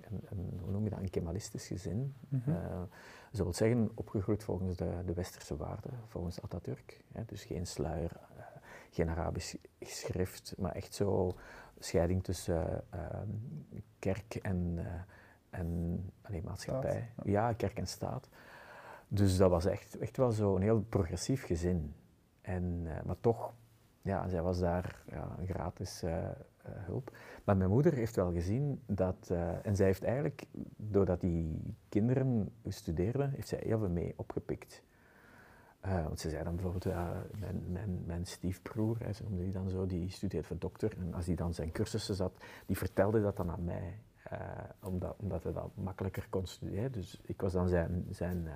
een, 0.00 0.20
een 0.28 0.60
hoe 0.62 0.70
noem 0.70 0.84
je 0.84 0.90
dat, 0.90 0.98
een 0.98 1.10
kemalistisch 1.10 1.66
gezin. 1.66 2.14
Mhm. 2.28 2.50
Eh, 2.50 2.82
ze 3.32 3.42
wil 3.42 3.52
zeggen, 3.52 3.90
opgegroeid 3.94 4.44
volgens 4.44 4.76
de, 4.76 4.90
de 5.06 5.14
westerse 5.14 5.56
waarden, 5.56 5.92
volgens 6.06 6.42
Atatürk. 6.42 7.00
Hè, 7.12 7.24
dus 7.26 7.44
geen 7.44 7.66
sluier, 7.66 8.12
geen 8.90 9.08
Arabisch 9.08 9.54
schrift, 9.80 10.54
maar 10.58 10.72
echt 10.72 10.94
zo 10.94 11.34
scheiding 11.78 12.24
tussen 12.24 12.84
kerk 13.98 14.34
en, 14.34 14.78
en 15.50 16.00
allee, 16.22 16.42
maatschappij. 16.42 17.08
Staat, 17.12 17.26
ja, 17.26 17.52
kerk 17.52 17.78
en 17.78 17.86
staat. 17.86 18.28
Dus 19.08 19.36
dat 19.36 19.50
was 19.50 19.64
echt, 19.64 19.98
echt 19.98 20.16
wel 20.16 20.30
zo 20.30 20.56
een 20.56 20.62
heel 20.62 20.80
progressief 20.80 21.44
gezin. 21.44 21.94
En, 22.40 22.82
eh, 22.84 23.02
maar 23.04 23.20
toch, 23.20 23.54
ja, 24.02 24.28
zij 24.28 24.42
was 24.42 24.58
daar 24.58 25.02
ja, 25.10 25.36
een 25.38 25.46
gratis 25.46 26.02
eh, 26.02 26.24
eh, 26.24 26.32
hulp. 26.62 27.16
Maar 27.44 27.56
mijn 27.56 27.70
moeder 27.70 27.92
heeft 27.92 28.16
wel 28.16 28.32
gezien 28.32 28.82
dat, 28.86 29.30
en 29.62 29.76
zij 29.76 29.86
heeft 29.86 30.02
eigenlijk, 30.02 30.46
doordat 30.76 31.20
die 31.20 31.74
kinderen 31.88 32.52
studeerden, 32.66 33.30
heeft 33.30 33.48
zij 33.48 33.60
heel 33.64 33.78
veel 33.78 33.90
mee 33.90 34.14
opgepikt. 34.16 34.82
Want 35.80 36.20
ze 36.20 36.30
zei 36.30 36.44
dan 36.44 36.54
bijvoorbeeld, 36.54 36.84
ja, 36.84 37.22
mijn, 37.38 37.62
mijn, 37.72 38.02
mijn 38.06 38.26
stiefbroer, 38.26 38.96
hè, 38.98 39.10
noemde 39.22 39.42
die 39.42 39.52
dan 39.52 39.68
zo, 39.68 39.86
die 39.86 40.10
studeert 40.10 40.46
voor 40.46 40.58
dokter. 40.58 40.96
En 40.98 41.14
als 41.14 41.26
hij 41.26 41.34
dan 41.34 41.54
zijn 41.54 41.72
cursussen 41.72 42.14
zat, 42.14 42.32
die 42.66 42.76
vertelde 42.76 43.22
dat 43.22 43.36
dan 43.36 43.50
aan 43.50 43.64
mij. 43.64 43.98
omdat, 44.80 45.16
omdat 45.18 45.42
hij 45.42 45.52
dat 45.52 45.70
makkelijker 45.74 46.26
kon 46.30 46.46
studeren. 46.46 46.92
Dus 46.92 47.20
ik 47.22 47.40
was 47.40 47.52
dan 47.52 47.68
zijn, 47.68 48.06
zijn, 48.10 48.48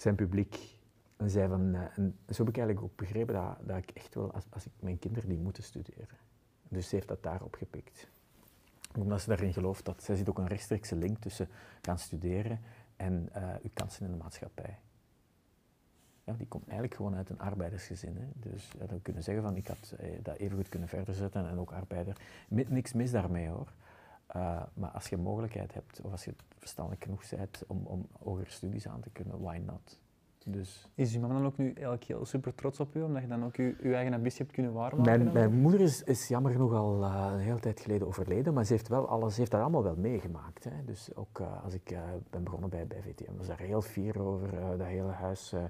zijn 0.00 0.14
publiek. 0.14 0.78
En, 1.16 1.30
zei 1.30 1.48
van, 1.48 1.74
eh, 1.74 1.98
en 1.98 2.16
zo 2.28 2.44
heb 2.44 2.48
ik 2.48 2.56
eigenlijk 2.56 2.82
ook 2.82 2.96
begrepen 2.96 3.34
dat, 3.34 3.56
dat 3.62 3.76
ik 3.76 3.90
echt 3.90 4.14
wel, 4.14 4.32
als, 4.32 4.44
als 4.50 4.66
ik 4.66 4.72
mijn 4.80 4.98
kinderen 4.98 5.28
die 5.28 5.38
moeten 5.38 5.62
studeren. 5.62 6.18
Dus 6.68 6.88
ze 6.88 6.94
heeft 6.94 7.08
dat 7.08 7.22
daarop 7.22 7.54
gepikt. 7.54 8.08
Omdat 8.98 9.20
ze 9.20 9.28
daarin 9.28 9.52
gelooft 9.52 9.84
dat, 9.84 10.02
zij 10.02 10.16
ziet 10.16 10.28
ook 10.28 10.38
een 10.38 10.46
rechtstreekse 10.46 10.96
link 10.96 11.18
tussen 11.18 11.48
gaan 11.82 11.98
studeren 11.98 12.60
en 12.96 13.28
eh, 13.32 13.54
uw 13.62 13.70
kansen 13.74 14.04
in 14.04 14.10
de 14.12 14.16
maatschappij. 14.16 14.78
Ja, 16.24 16.32
die 16.32 16.46
komt 16.48 16.64
eigenlijk 16.64 16.94
gewoon 16.94 17.14
uit 17.14 17.30
een 17.30 17.40
arbeidersgezin. 17.40 18.16
Hè. 18.16 18.50
Dus 18.50 18.70
ja, 18.78 18.86
dan 18.86 19.02
kunnen 19.02 19.22
zeggen 19.22 19.42
van 19.42 19.56
ik 19.56 19.66
had 19.66 19.94
eh, 19.98 20.18
dat 20.22 20.36
even 20.36 20.56
goed 20.56 20.68
kunnen 20.68 20.88
verder 20.88 21.14
zetten 21.14 21.48
en 21.48 21.58
ook 21.58 21.72
arbeider. 21.72 22.16
Mi- 22.48 22.66
niks 22.68 22.92
mis 22.92 23.10
daarmee 23.10 23.48
hoor. 23.48 23.72
Uh, 24.36 24.62
maar 24.74 24.90
als 24.90 25.08
je 25.08 25.16
mogelijkheid 25.16 25.74
hebt, 25.74 26.00
of 26.00 26.10
als 26.10 26.24
je 26.24 26.34
verstandig 26.58 26.98
genoeg 27.00 27.22
bent 27.30 27.64
om, 27.66 27.86
om 27.86 28.06
hogere 28.22 28.50
studies 28.50 28.88
aan 28.88 29.00
te 29.00 29.10
kunnen, 29.10 29.40
why 29.40 29.60
not? 29.66 30.00
Dus 30.44 30.88
Is 30.94 31.12
je 31.12 31.20
mama 31.20 31.34
dan 31.34 31.46
ook 31.46 31.56
nu 31.56 31.66
eigenlijk 31.72 32.04
heel 32.04 32.24
super 32.24 32.54
trots 32.54 32.80
op 32.80 32.94
u, 32.94 33.02
omdat 33.02 33.22
je 33.22 33.28
dan 33.28 33.44
ook 33.44 33.56
je, 33.56 33.76
je 33.82 33.94
eigen 33.94 34.14
ambitie 34.14 34.38
hebt 34.38 34.52
kunnen 34.52 34.72
waarmaken? 34.72 35.22
Mijn, 35.22 35.32
mijn 35.32 35.60
moeder 35.60 35.80
is, 35.80 36.02
is 36.02 36.28
jammer 36.28 36.52
genoeg 36.52 36.72
al 36.72 37.04
eh, 37.04 37.28
een 37.32 37.38
hele 37.38 37.60
tijd 37.60 37.80
geleden 37.80 38.06
overleden, 38.06 38.54
maar 38.54 38.64
ze 38.64 38.72
heeft, 38.72 38.88
wel 38.88 39.08
alles, 39.08 39.32
ze 39.34 39.38
heeft 39.40 39.52
dat 39.52 39.60
allemaal 39.60 39.82
wel 39.82 39.96
meegemaakt. 39.96 40.64
Hè. 40.64 40.84
Dus 40.84 41.14
ook 41.14 41.40
eh, 41.40 41.64
als 41.64 41.74
ik 41.74 41.90
eh, 41.90 42.00
ben 42.30 42.44
begonnen 42.44 42.70
bij, 42.70 42.86
bij 42.86 43.02
VTM, 43.02 43.36
was 43.36 43.46
daar 43.46 43.58
heel 43.58 43.82
fier 43.82 44.20
over. 44.20 44.58
eh, 44.58 44.68
dat 44.68 44.86
hele 44.86 45.10
huis 45.12 45.52
eh, 45.52 45.62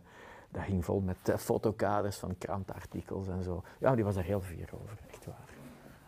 dat 0.51 0.63
hing 0.63 0.85
vol 0.85 1.01
met 1.01 1.29
eh, 1.29 1.37
fotokaders 1.37 2.17
van 2.19 2.39
krantenartikels 2.39 3.29
en 3.29 3.43
zo. 3.43 3.63
Ja, 3.79 3.95
die 3.95 4.05
was 4.05 4.15
daar 4.15 4.25
heel 4.25 4.41
fier 4.41 4.71
over, 4.83 4.99
echt 5.11 5.27
waar. 5.27 5.49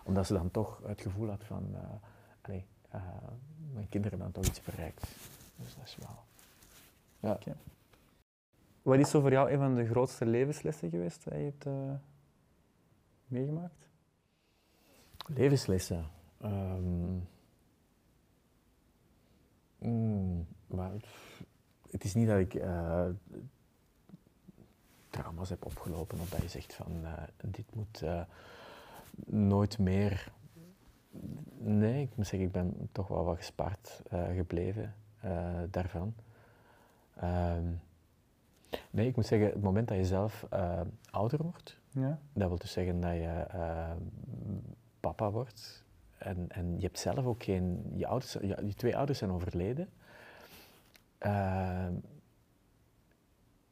Omdat 0.05 0.27
ze 0.27 0.33
dan 0.33 0.51
toch 0.51 0.81
het 0.87 1.01
gevoel 1.01 1.29
had 1.29 1.45
van, 1.45 1.65
eh, 2.93 3.03
mijn 3.73 3.89
kinderen 3.89 4.19
dan 4.19 4.33
toch 4.33 4.45
iets 4.45 4.63
bereikt. 4.63 5.07
Dus 5.57 5.75
dat 5.75 5.85
is 5.85 5.97
wel... 5.97 6.25
Ja. 7.21 7.39
Wat 8.83 8.99
is 8.99 9.11
zo 9.11 9.21
voor 9.21 9.31
jou 9.31 9.51
een 9.51 9.59
van 9.59 9.75
de 9.75 9.87
grootste 9.87 10.27
levenslessen 10.27 10.91
geweest 10.91 11.25
dat 11.25 11.33
je 11.33 11.39
hebt 11.39 11.67
eh, 11.67 11.95
meegemaakt? 13.27 13.89
Levenslessen. 15.27 16.11
Ehm, 16.41 17.19
mm, 19.79 20.47
maar 20.67 20.91
het 21.91 22.05
is 22.05 22.15
niet 22.15 22.27
dat 22.27 22.39
ik 22.39 22.55
eh, 22.55 23.09
trauma's 25.11 25.49
heb 25.49 25.65
opgelopen 25.65 26.21
of 26.21 26.29
dat 26.29 26.43
je 26.43 26.49
zegt 26.49 26.75
van 26.75 27.05
eh, 27.05 27.23
dit 27.37 27.75
moet 27.75 28.03
eh, 28.03 28.23
nooit 29.27 29.79
meer. 29.79 30.33
Nee, 31.59 32.03
ik 32.03 32.17
moet 32.17 32.27
zeggen, 32.27 32.47
ik 32.49 32.53
ben 32.53 32.89
toch 32.93 33.09
wel 33.09 33.25
wat 33.25 33.37
gespaard 33.37 34.03
eh, 34.11 34.25
gebleven 34.35 34.95
eh, 35.21 35.61
daarvan. 35.71 36.15
Ehm, 37.17 37.65
nee, 38.91 39.07
ik 39.07 39.17
moet 39.17 39.27
zeggen, 39.27 39.49
het 39.49 39.63
moment 39.63 39.89
dat 39.89 39.97
je 39.97 40.05
zelf 40.05 40.47
eh, 40.51 40.81
ouder 41.11 41.43
wordt, 41.43 41.79
Ja. 41.91 42.19
dat 42.33 42.49
wil 42.49 42.59
dus 42.59 42.73
zeggen 42.73 43.01
dat 43.01 43.13
je 43.13 43.47
papa 45.01 45.31
wordt 45.31 45.85
en, 46.19 46.47
en 46.49 46.75
je 46.77 46.83
hebt 46.87 46.99
zelf 46.99 47.25
ook 47.25 47.43
geen... 47.43 47.93
Je, 47.95 48.07
ouders, 48.07 48.33
je, 48.33 48.59
je 48.67 48.75
twee 48.75 48.97
ouders 48.97 49.19
zijn 49.19 49.31
overleden. 49.31 49.89
Eh, 51.19 51.85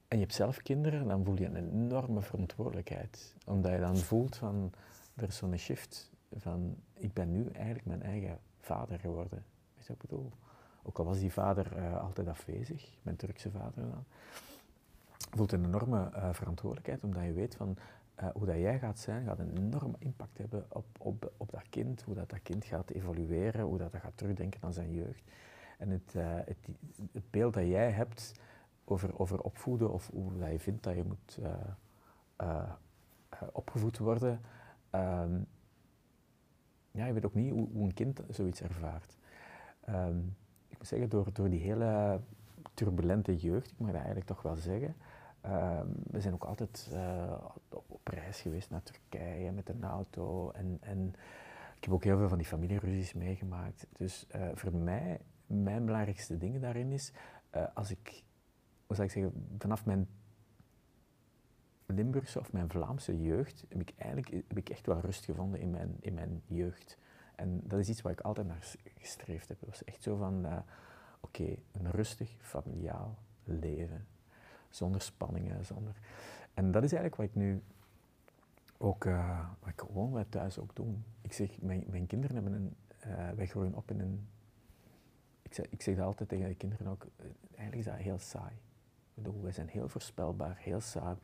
en 0.09 0.17
je 0.17 0.19
hebt 0.19 0.35
zelf 0.35 0.63
kinderen, 0.63 1.09
dan 1.09 1.25
voel 1.25 1.39
je 1.39 1.47
een 1.47 1.57
enorme 1.57 2.23
verantwoordelijkheid. 2.23 3.35
Omdat 3.47 3.73
je 3.73 3.79
dan 3.79 3.97
voelt 3.97 4.37
van, 4.37 4.73
er 5.15 5.29
is 5.29 5.37
zo'n 5.37 5.57
shift 5.57 6.10
van, 6.37 6.77
ik 6.93 7.13
ben 7.13 7.33
nu 7.33 7.47
eigenlijk 7.47 7.87
mijn 7.87 8.03
eigen 8.03 8.39
vader 8.61 8.99
geworden. 8.99 9.45
Weet 9.75 9.87
je 9.87 9.93
wat 9.93 10.03
ik 10.03 10.09
bedoel? 10.09 10.33
Ook 10.83 10.99
al 10.99 11.05
was 11.05 11.19
die 11.19 11.33
vader 11.33 11.77
eh, 11.77 12.01
altijd 12.01 12.29
afwezig, 12.29 12.99
mijn 13.03 13.17
Turkse 13.17 13.51
vader 13.51 13.91
dan 13.91 14.05
voelt 15.31 15.53
een 15.53 15.65
enorme 15.65 16.11
eh, 16.13 16.33
verantwoordelijkheid, 16.33 17.05
omdat 17.05 17.23
je 17.23 17.33
weet 17.33 17.57
van 17.57 17.77
eh, 18.15 18.29
hoe 18.35 18.47
dat 18.47 18.57
jij 18.57 18.79
gaat 18.79 18.99
zijn, 18.99 19.25
gaat 19.25 19.39
een 19.39 19.57
enorme 19.57 19.97
impact 19.99 20.39
hebben 20.39 20.67
op, 20.69 20.87
op, 20.99 21.33
op 21.37 21.51
dat 21.51 21.69
kind, 21.71 22.03
hoe 22.03 22.15
dat, 22.15 22.31
dat 22.31 22.43
kind 22.43 22.65
gaat 22.65 22.91
evolueren, 22.91 23.65
hoe 23.65 23.79
dat, 23.79 23.93
dat 23.93 24.01
gaat 24.01 24.17
terugdenken 24.17 24.63
aan 24.63 24.73
zijn 24.73 24.93
jeugd. 24.93 25.31
En 25.79 25.91
het, 25.91 26.13
het, 26.47 26.69
het 27.13 27.31
beeld 27.31 27.55
dat 27.55 27.67
jij 27.67 27.91
hebt 27.91 28.33
over, 28.85 29.19
over 29.19 29.41
opvoeden 29.41 29.93
of 29.93 30.11
hoe 30.13 30.39
dat 30.39 30.51
je 30.51 30.59
vindt 30.59 30.83
dat 30.83 30.95
je 30.95 31.05
moet 31.05 31.39
opgevoed 33.53 33.99
worden, 33.99 34.41
ehm, 34.91 35.41
ja, 36.91 37.07
je 37.07 37.13
weet 37.13 37.27
ook 37.27 37.35
niet 37.35 37.53
hoe, 37.53 37.69
hoe 37.73 37.85
een 37.85 37.95
kind 37.95 38.21
zoiets 38.29 38.63
ervaart. 38.63 39.17
Ehm, 39.81 40.19
ik 40.69 40.79
moet 40.79 40.87
zeggen, 40.87 41.09
door, 41.09 41.33
door 41.33 41.51
die 41.51 41.61
hele 41.61 42.21
turbulente 42.75 43.37
jeugd, 43.37 43.71
ik 43.71 43.79
mag 43.79 43.87
dat 43.87 43.97
eigenlijk 43.97 44.27
toch 44.27 44.43
wel 44.43 44.57
zeggen, 44.57 44.95
Ehm, 45.41 45.87
we 46.11 46.21
zijn 46.21 46.35
ook 46.35 46.45
altijd 46.45 46.89
eh, 46.93 47.45
op 47.69 48.09
reis 48.09 48.41
geweest 48.41 48.71
naar 48.71 48.83
Turkije 48.83 49.53
met 49.53 49.69
een 49.69 49.85
auto. 49.85 50.51
En, 50.51 50.79
en 50.81 51.15
ik 51.77 51.85
heb 51.85 51.93
ook 51.93 52.05
heel 52.05 52.19
veel 52.19 52.29
van 52.29 52.39
die 52.39 52.47
familieruzies 52.47 53.13
meegemaakt. 53.15 53.87
Dus 53.93 54.27
eh, 54.27 54.49
voor 54.55 54.75
mij, 54.75 55.21
mijn 55.47 55.85
belangrijkste 55.85 56.39
dingen 56.39 56.61
daarin 56.61 56.93
is, 56.93 57.13
eh, 57.51 57.65
als 57.75 57.91
ik, 57.91 58.23
hoe 58.87 58.97
zou 58.97 59.09
ik 59.09 59.13
zeggen, 59.13 59.47
vanaf 59.59 59.87
mijn 59.87 60.09
Limburgse 61.93 62.39
of 62.39 62.53
mijn 62.53 62.71
Vlaamse 62.71 63.23
jeugd, 63.23 63.65
heb 63.69 63.81
ik 63.81 63.93
eigenlijk 63.97 64.45
heb 64.49 64.59
ik 64.59 64.69
echt 64.69 64.87
wel 64.87 65.01
rust 65.01 65.25
gevonden 65.25 65.61
in 65.61 65.71
mijn, 65.71 65.97
in 66.01 66.15
mijn 66.15 66.43
jeugd. 66.47 66.99
En 67.35 67.61
dat 67.65 67.79
is 67.79 67.89
iets 67.89 68.03
waar 68.03 68.13
ik 68.13 68.21
altijd 68.21 68.47
naar 68.47 68.67
gestreefd 68.99 69.49
heb. 69.49 69.61
Het 69.61 69.69
was 69.69 69.85
echt 69.85 70.03
zo 70.03 70.17
van, 70.17 70.45
eh, 70.45 70.59
oké, 71.21 71.57
een 71.73 71.91
rustig, 71.91 72.37
familiaal 72.39 73.19
leven 73.45 74.07
zonder 74.69 75.01
spanningen, 75.01 75.65
zonder... 75.65 75.95
En 76.55 76.71
dat 76.71 76.83
is 76.85 76.93
eigenlijk 76.93 77.17
wat 77.17 77.27
ik 77.27 77.35
nu 77.35 77.63
ook, 78.79 79.05
eh, 79.05 79.49
wat 79.61 79.69
ik 79.69 79.81
gewoon 79.81 80.13
bij 80.13 80.25
thuis 80.29 80.59
ook 80.59 80.77
doe. 80.77 80.95
Ik 81.21 81.33
zeg, 81.33 81.61
mijn, 81.61 81.85
mijn 81.91 82.07
kinderen 82.07 82.37
hebben 82.37 82.53
een, 82.53 82.77
eh, 82.99 83.31
wij 83.31 83.47
groeien 83.47 83.75
op 83.75 83.91
in 83.91 84.01
een, 84.01 84.29
ik 85.43 85.55
zeg, 85.55 85.67
ik 85.69 85.83
zeg 85.83 85.97
dat 85.97 86.05
altijd 86.05 86.29
tegen 86.29 86.49
de 86.49 86.55
kinderen 86.55 86.87
ook, 86.87 87.07
eigenlijk 87.57 87.75
is 87.79 87.85
dat 87.85 87.95
heel 87.95 88.19
saai. 88.19 88.53
Ik 89.15 89.23
bedoel, 89.23 89.43
wij 89.43 89.53
zijn 89.53 89.69
heel 89.69 89.89
voorspelbaar, 89.89 90.57
heel 90.57 90.81
saai. 90.81 91.17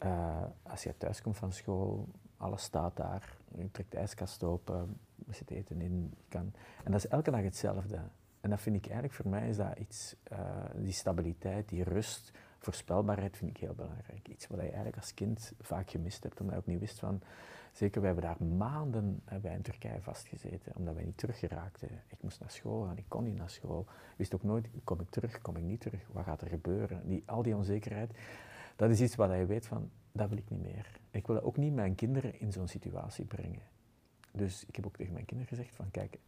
Eh, 0.00 0.42
als 0.62 0.82
je 0.82 0.96
thuis 0.96 1.22
komt 1.22 1.36
van 1.36 1.52
school, 1.52 2.08
alles 2.36 2.62
staat 2.62 2.96
daar, 2.96 3.36
je 3.54 3.70
trekt 3.70 3.90
de 3.90 3.96
ijskast 3.96 4.44
open, 4.44 4.98
er 5.28 5.34
zit 5.34 5.50
eten 5.50 5.80
in, 5.80 6.14
je 6.16 6.24
kan... 6.28 6.52
En 6.84 6.92
dat 6.92 7.04
is 7.04 7.10
elke 7.10 7.30
dag 7.30 7.42
hetzelfde. 7.42 7.98
En 8.40 8.50
dat 8.50 8.60
vind 8.60 8.76
ik 8.76 8.84
eigenlijk, 8.84 9.14
voor 9.14 9.28
mij 9.28 9.48
is 9.48 9.56
dat 9.56 9.78
iets, 9.78 10.16
eh, 10.22 10.38
die 10.74 10.92
stabiliteit, 10.92 11.68
die 11.68 11.82
rust, 11.82 12.32
voorspelbaarheid 12.58 13.36
vind 13.36 13.50
ik 13.50 13.56
heel 13.56 13.74
belangrijk. 13.74 14.28
Iets 14.28 14.46
wat 14.46 14.58
je 14.58 14.64
eigenlijk 14.64 14.96
als 14.96 15.14
kind 15.14 15.52
vaak 15.60 15.90
gemist 15.90 16.22
hebt, 16.22 16.40
omdat 16.40 16.54
je 16.54 16.60
ook 16.60 16.66
niet 16.66 16.80
wist 16.80 16.98
van... 16.98 17.22
Zeker, 17.72 18.00
wij 18.00 18.10
hebben 18.12 18.28
daar 18.28 18.46
maanden 18.46 19.22
eh, 19.24 19.38
bij 19.38 19.54
in 19.54 19.62
Turkije 19.62 20.00
vastgezeten, 20.00 20.76
omdat 20.76 20.94
wij 20.94 21.04
niet 21.04 21.18
teruggeraakten. 21.18 21.88
Ik 22.08 22.18
moest 22.20 22.40
naar 22.40 22.50
school 22.50 22.82
gaan, 22.82 22.98
ik 22.98 23.08
kon 23.08 23.24
niet 23.24 23.36
naar 23.36 23.50
school. 23.50 23.80
Ik 23.88 24.16
wist 24.16 24.34
ook 24.34 24.42
nooit, 24.42 24.68
kom 24.84 25.00
ik 25.00 25.10
terug, 25.10 25.40
kom 25.40 25.56
ik 25.56 25.62
niet 25.62 25.80
terug, 25.80 26.06
wat 26.12 26.24
gaat 26.24 26.40
er 26.40 26.48
gebeuren? 26.48 27.08
Die, 27.08 27.22
al 27.26 27.42
die 27.42 27.56
onzekerheid, 27.56 28.10
dat 28.80 28.90
is 28.90 29.00
iets 29.00 29.14
wat 29.14 29.30
je 29.30 29.46
weet 29.46 29.66
van, 29.66 29.90
dat 30.12 30.28
wil 30.28 30.38
ik 30.38 30.50
niet 30.50 30.62
meer. 30.62 31.00
Ik 31.10 31.26
wil 31.26 31.40
ook 31.40 31.56
niet 31.56 31.74
mijn 31.74 31.94
kinderen 31.94 32.40
in 32.40 32.52
zo'n 32.52 32.68
situatie 32.68 33.24
brengen. 33.24 33.62
Dus 34.32 34.64
ik 34.64 34.76
heb 34.76 34.86
ook 34.86 34.96
tegen 34.96 35.12
mijn 35.12 35.24
kinderen 35.24 35.56
gezegd 35.56 35.74
van, 35.74 35.90
kijk, 35.90 36.18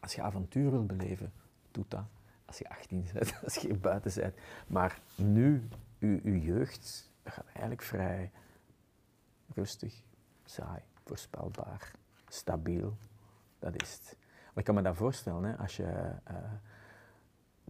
als 0.00 0.14
je 0.14 0.22
avontuur 0.22 0.70
wil 0.70 0.86
beleven, 0.86 1.32
doe 1.70 1.84
dat. 1.88 2.04
Als 2.44 2.58
je 2.58 2.68
18 2.68 3.04
bent, 3.12 3.40
als 3.44 3.54
je 3.54 3.74
buiten 3.74 4.20
bent. 4.20 4.34
Maar 4.66 5.00
nu, 5.14 5.68
je, 5.98 6.20
je 6.22 6.40
jeugd, 6.40 7.12
gaat 7.24 7.46
eigenlijk 7.46 7.82
vrij 7.82 8.30
rustig, 9.54 10.02
saai, 10.44 10.82
voorspelbaar, 11.04 11.92
stabiel. 12.28 12.96
Dat 13.58 13.82
is 13.82 13.92
het. 13.92 14.16
Maar 14.46 14.58
ik 14.58 14.64
kan 14.64 14.74
me 14.74 14.82
dat 14.82 14.96
voorstellen, 14.96 15.42
hè, 15.42 15.56
als 15.56 15.76
je... 15.76 16.14
eh, 16.24 16.36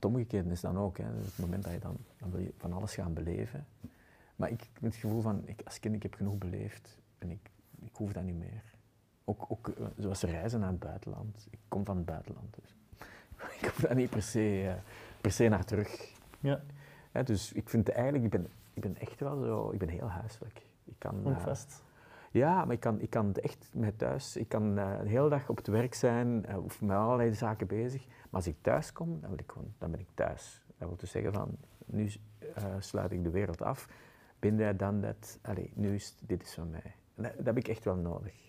het 0.01 0.11
omgekeerde 0.11 0.51
is 0.51 0.61
dan 0.61 0.79
ook, 0.79 0.99
hè, 0.99 1.05
het 1.05 1.39
moment 1.39 1.63
dat 1.63 1.73
je 1.73 1.79
dan, 1.79 1.97
dan 2.19 2.31
wil 2.31 2.41
je 2.41 2.53
van 2.57 2.73
alles 2.73 2.95
gaan 2.95 3.13
beleven. 3.13 3.67
Maar 4.37 4.51
ik 4.51 4.61
heb 4.73 4.83
het 4.83 4.95
gevoel 4.95 5.21
van, 5.21 5.43
ik, 5.45 5.63
als 5.65 5.81
kind 5.81 5.95
ik 5.95 6.03
heb 6.03 6.15
genoeg 6.15 6.39
beleefd 6.39 6.99
en 7.19 7.31
ik, 7.31 7.51
ik 7.81 7.97
hoef 7.97 8.13
dat 8.13 8.23
niet 8.23 8.39
meer. 8.39 8.63
Ook, 9.25 9.45
ook 9.49 9.69
eh, 9.69 9.87
zoals 9.99 10.23
reizen 10.23 10.61
naar 10.61 10.71
het 10.71 10.79
buitenland. 10.79 11.47
Ik 11.51 11.59
kom 11.69 11.85
van 11.85 11.97
het 11.97 12.07
buitenland, 12.07 12.55
dus 12.61 12.77
ik 13.61 13.65
hoef 13.65 13.81
daar 13.81 13.95
niet 13.95 14.11
per 14.11 14.23
se, 14.23 14.67
eh, 14.69 14.83
per 15.21 15.33
se 15.33 15.49
naar 15.49 15.65
terug. 15.65 16.13
Ja, 17.13 17.23
dus 17.23 17.53
ik 17.53 17.69
vind 17.69 17.89
eigenlijk, 17.89 18.25
ik 18.25 18.31
ben, 18.31 18.47
ik 18.75 18.83
ben 18.83 18.97
echt 18.97 19.21
wel 19.21 19.41
zo, 19.43 19.71
ik 19.71 19.79
ben 19.79 19.89
heel 19.89 20.11
huiselijk. 20.11 20.63
Ik 20.85 20.95
kan. 20.99 21.23
Ja, 22.31 22.65
maar 22.65 22.75
ik 22.75 22.81
kan, 22.81 23.01
ik 23.01 23.11
kan 23.11 23.35
echt 23.35 23.71
met 23.75 23.99
thuis. 23.99 24.37
Ik 24.37 24.49
kan 24.49 24.79
eh, 24.79 25.01
de 25.01 25.09
hele 25.09 25.29
dag 25.29 25.49
op 25.49 25.57
het 25.57 25.67
werk 25.67 25.95
zijn 25.95 26.47
eh, 26.47 26.65
of 26.65 26.81
met 26.81 26.97
allerlei 26.97 27.35
zaken 27.35 27.67
bezig. 27.67 28.07
Maar 28.07 28.17
als 28.31 28.47
ik 28.47 28.57
thuis 28.61 28.93
kom, 28.93 29.21
dan, 29.21 29.31
wil 29.31 29.39
ik 29.39 29.51
gewoon, 29.53 29.73
dan 29.79 29.91
ben 29.91 30.01
ik 30.01 30.09
thuis. 30.15 30.65
Dat 30.79 30.89
wil 30.89 30.97
dus 30.97 31.11
zeggen 31.11 31.33
van, 31.33 31.49
nu 31.87 32.09
eh, 32.55 32.65
sluit 32.79 33.13
ik 33.13 33.25
de 33.25 33.31
wereld 33.31 33.63
af. 33.63 33.89
Binnen 34.39 34.77
dan 34.77 35.01
dat, 35.01 35.39
allee, 35.43 35.73
nu 35.75 35.95
is 35.95 36.17
dit 36.27 36.43
is 36.43 36.55
van 36.55 36.71
mij. 36.71 36.95
Dat, 37.15 37.33
dat 37.37 37.47
heb 37.47 37.57
ik 37.57 37.69
echt 37.69 37.85
wel 37.85 37.97
nodig. 37.97 38.49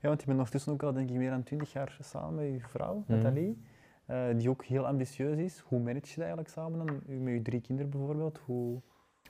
Ja, 0.00 0.08
want 0.08 0.20
je 0.20 0.26
bent 0.26 0.38
ondertussen 0.38 0.72
ook 0.72 0.82
al 0.82 0.92
denk 0.92 1.10
ik 1.10 1.16
meer 1.16 1.30
dan 1.30 1.42
20 1.42 1.72
jaar 1.72 1.96
samen 2.00 2.34
met 2.34 2.60
je 2.62 2.68
vrouw, 2.68 2.94
Mhm. 2.94 3.12
Nathalie. 3.12 3.62
eh, 4.06 4.24
die 4.36 4.48
ook 4.50 4.64
heel 4.64 4.86
ambitieus 4.86 5.36
is. 5.38 5.58
Hoe 5.58 5.78
manage 5.78 6.06
je 6.06 6.14
dat 6.14 6.18
eigenlijk 6.24 6.48
samen 6.48 6.86
dan? 6.86 7.00
U- 7.08 7.18
Met 7.20 7.32
je 7.34 7.42
drie 7.42 7.60
kinderen 7.60 7.90
bijvoorbeeld? 7.90 8.38
Hoe... 8.44 8.80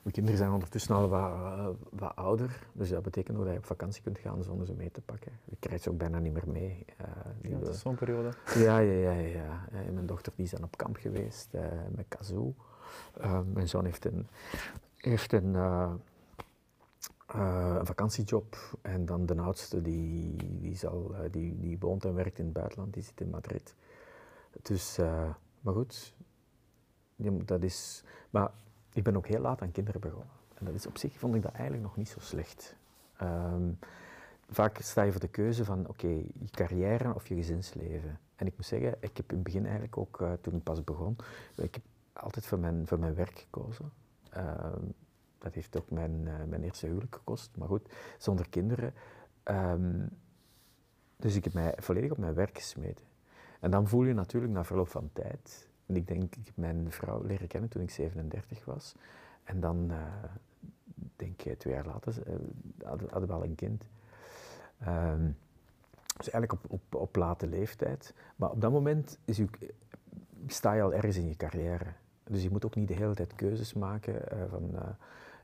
Mijn 0.09 0.21
kinderen 0.21 0.47
zijn 0.47 0.53
ondertussen 0.59 0.95
al 0.95 1.09
wat, 1.09 1.31
eh, 1.31 1.69
wat 1.91 2.17
ouder. 2.17 2.67
Dus 2.73 2.89
dat 2.89 3.03
betekent 3.03 3.37
ook 3.39 3.43
dat 3.45 3.53
je 3.53 3.59
op 3.59 3.65
vakantie 3.65 4.03
kunt 4.03 4.19
gaan 4.19 4.43
zonder 4.43 4.67
ze 4.67 4.73
mee 4.75 4.91
te 4.91 5.01
pakken. 5.01 5.33
Je 5.45 5.57
krijgt 5.61 5.83
ze 5.83 5.91
ook 5.91 5.99
bijna 5.99 6.19
niet 6.19 6.33
meer 6.33 6.49
mee. 6.49 6.85
eh, 6.97 7.07
Ja, 7.43 7.59
we- 7.59 7.65
dat 7.65 7.75
is 7.75 7.81
zo'n 7.81 7.95
periode. 7.95 8.31
Ja, 8.55 8.79
ja, 8.79 8.93
ja, 8.93 9.13
ja. 9.13 9.69
Eh, 9.73 9.91
Mijn 9.93 10.07
dochter 10.07 10.33
die 10.37 10.45
is 10.45 10.51
dan 10.51 10.63
op 10.65 10.77
kamp 10.77 10.97
geweest 10.97 11.55
eh, 11.55 11.65
met 11.95 12.05
Kazoo. 12.09 12.55
Eh, 13.21 13.41
mijn 13.53 13.69
zoon 13.69 13.85
heeft 13.85 14.05
een, 14.05 14.27
heeft 14.97 15.33
een, 15.33 15.55
eh, 15.55 15.93
eh, 17.27 17.75
een 17.79 17.87
vakantiejob. 17.87 18.57
En 18.83 19.05
dan 19.07 19.27
de 19.27 19.41
oudste 19.41 19.83
die, 19.83 20.37
die, 20.61 20.77
zal, 20.77 21.15
eh, 21.15 21.21
die, 21.31 21.59
die 21.59 21.79
woont 21.79 22.05
en 22.05 22.15
werkt 22.15 22.39
in 22.39 22.45
het 22.45 22.55
buitenland, 22.55 22.93
die 22.95 23.03
zit 23.03 23.21
in 23.21 23.31
Madrid. 23.31 23.75
Dus, 24.63 24.99
eh, 24.99 25.31
maar 25.61 25.75
goed, 25.75 26.15
dat 27.45 27.63
is... 27.63 28.05
Maar 28.31 28.51
ik 28.99 29.05
ben 29.05 29.17
ook 29.17 29.27
heel 29.27 29.41
laat 29.41 29.63
aan 29.63 29.73
kinderen 29.73 30.01
begonnen. 30.01 30.29
En 30.55 30.65
dat 30.65 30.75
is 30.75 30.87
op 30.87 30.99
zich, 30.99 31.19
vond 31.19 31.35
ik 31.35 31.43
dat 31.43 31.53
eigenlijk 31.53 31.83
nog 31.83 31.97
niet 31.97 32.09
zo 32.09 32.21
slecht. 32.21 32.77
Ehm, 33.17 33.71
vaak 34.51 34.79
sta 34.79 35.03
je 35.03 35.11
voor 35.11 35.21
de 35.21 35.29
keuze 35.29 35.65
van, 35.65 35.89
oké, 35.89 36.09
je 36.09 36.51
carrière 36.51 37.15
of 37.15 37.27
je 37.27 37.35
gezinsleven. 37.35 38.19
En 38.37 38.47
ik 38.47 38.57
moet 38.57 38.67
zeggen, 38.67 38.97
ik 39.01 39.17
heb 39.17 39.31
in 39.31 39.35
het 39.35 39.43
begin 39.43 39.63
eigenlijk 39.63 39.97
ook, 39.97 40.21
eh, 40.21 40.33
toen 40.41 40.55
ik 40.55 40.63
pas 40.63 40.85
begon, 40.85 41.17
ik 41.57 41.75
heb 41.75 41.85
altijd 42.13 42.47
voor 42.47 42.59
mijn, 42.59 42.87
voor 42.87 42.99
mijn 42.99 43.15
werk 43.15 43.39
gekozen. 43.39 43.93
Ehm, 44.31 44.85
dat 45.39 45.55
heeft 45.55 45.77
ook 45.77 45.91
mijn, 45.91 46.29
eh, 46.29 46.45
mijn 46.49 46.63
eerste 46.63 46.87
huwelijk 46.87 47.15
gekost, 47.15 47.57
maar 47.57 47.69
goed, 47.69 47.93
zonder 48.19 48.49
kinderen. 48.49 48.95
Ehm, 49.43 50.07
dus 51.17 51.35
ik 51.35 51.45
heb 51.45 51.53
mij 51.53 51.75
volledig 51.77 52.11
op 52.11 52.19
mijn 52.19 52.35
werk 52.35 52.57
gesmeten. 52.57 53.05
En 53.61 53.71
dan 53.71 53.89
voel 53.89 54.05
je 54.05 54.15
natuurlijk 54.15 54.53
na 54.53 54.65
verloop 54.65 54.89
van 54.89 55.11
tijd, 55.13 55.68
ik 55.97 56.07
denk, 56.07 56.23
ik 56.23 56.47
heb 56.47 56.57
mijn 56.57 56.93
vrouw 56.93 57.23
leren 57.23 57.49
kennen 57.49 57.71
toen 57.71 57.83
ik 57.83 57.91
37 57.91 58.65
was, 58.65 58.95
en 59.45 59.61
dan, 59.61 59.91
eh, 59.91 60.03
denk 61.17 61.43
ik, 61.43 61.59
twee 61.59 61.75
jaar 61.75 61.87
later, 61.87 62.23
eh, 62.27 62.35
hadden, 63.11 63.27
we 63.27 63.33
al 63.33 63.45
een 63.45 63.55
kind. 63.55 63.85
Ehm, 64.79 65.31
dus 66.17 66.31
eigenlijk 66.31 66.53
op, 66.53 66.73
op, 66.73 66.95
op 66.95 67.17
late 67.17 67.47
leeftijd. 67.47 68.15
Maar 68.37 68.51
op 68.51 68.61
dat 68.61 68.73
moment 68.73 69.19
is 69.25 69.39
u, 69.39 69.49
sta 70.47 70.73
je 70.73 70.83
al 70.83 70.95
ergens 70.95 71.17
in 71.17 71.29
je 71.29 71.37
carrière. 71.37 71.87
Dus 72.25 72.43
je 72.43 72.51
moet 72.51 72.65
ook 72.65 72.75
niet 72.75 72.89
de 72.89 72.95
hele 72.95 73.15
tijd 73.15 73.35
keuzes 73.35 73.73
maken 73.73 74.31
eh, 74.31 74.39
van 74.51 74.71
eh, 74.75 74.89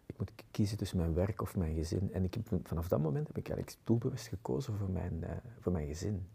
ik 0.07 0.19
moet 0.19 0.33
kiezen 0.51 0.77
tussen 0.77 0.99
mijn 0.99 1.15
werk 1.15 1.43
of 1.43 1.57
mijn 1.57 1.75
gezin. 1.75 2.13
En 2.13 2.25
ik 2.25 2.35
heb, 2.35 2.49
vanaf 2.63 2.89
dat 2.89 3.01
moment 3.01 3.27
heb 3.27 3.39
ik 3.39 3.49
eigenlijk 3.49 3.79
doelbewust 3.85 4.27
gekozen 4.27 4.75
voor 4.75 4.91
mijn, 4.91 5.25
eh, 5.25 5.31
voor 5.61 5.73
mijn 5.73 5.87
gezin. 5.87 6.27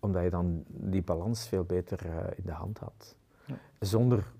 Omdat 0.00 0.22
je 0.22 0.30
dan 0.30 0.64
die 0.66 1.02
balans 1.02 1.48
veel 1.48 1.64
beter 1.64 2.06
eh, 2.06 2.38
in 2.38 2.44
de 2.44 2.52
hand 2.52 2.78
had. 2.78 3.16
Ja. 3.46 3.58
Zonder 3.78 4.32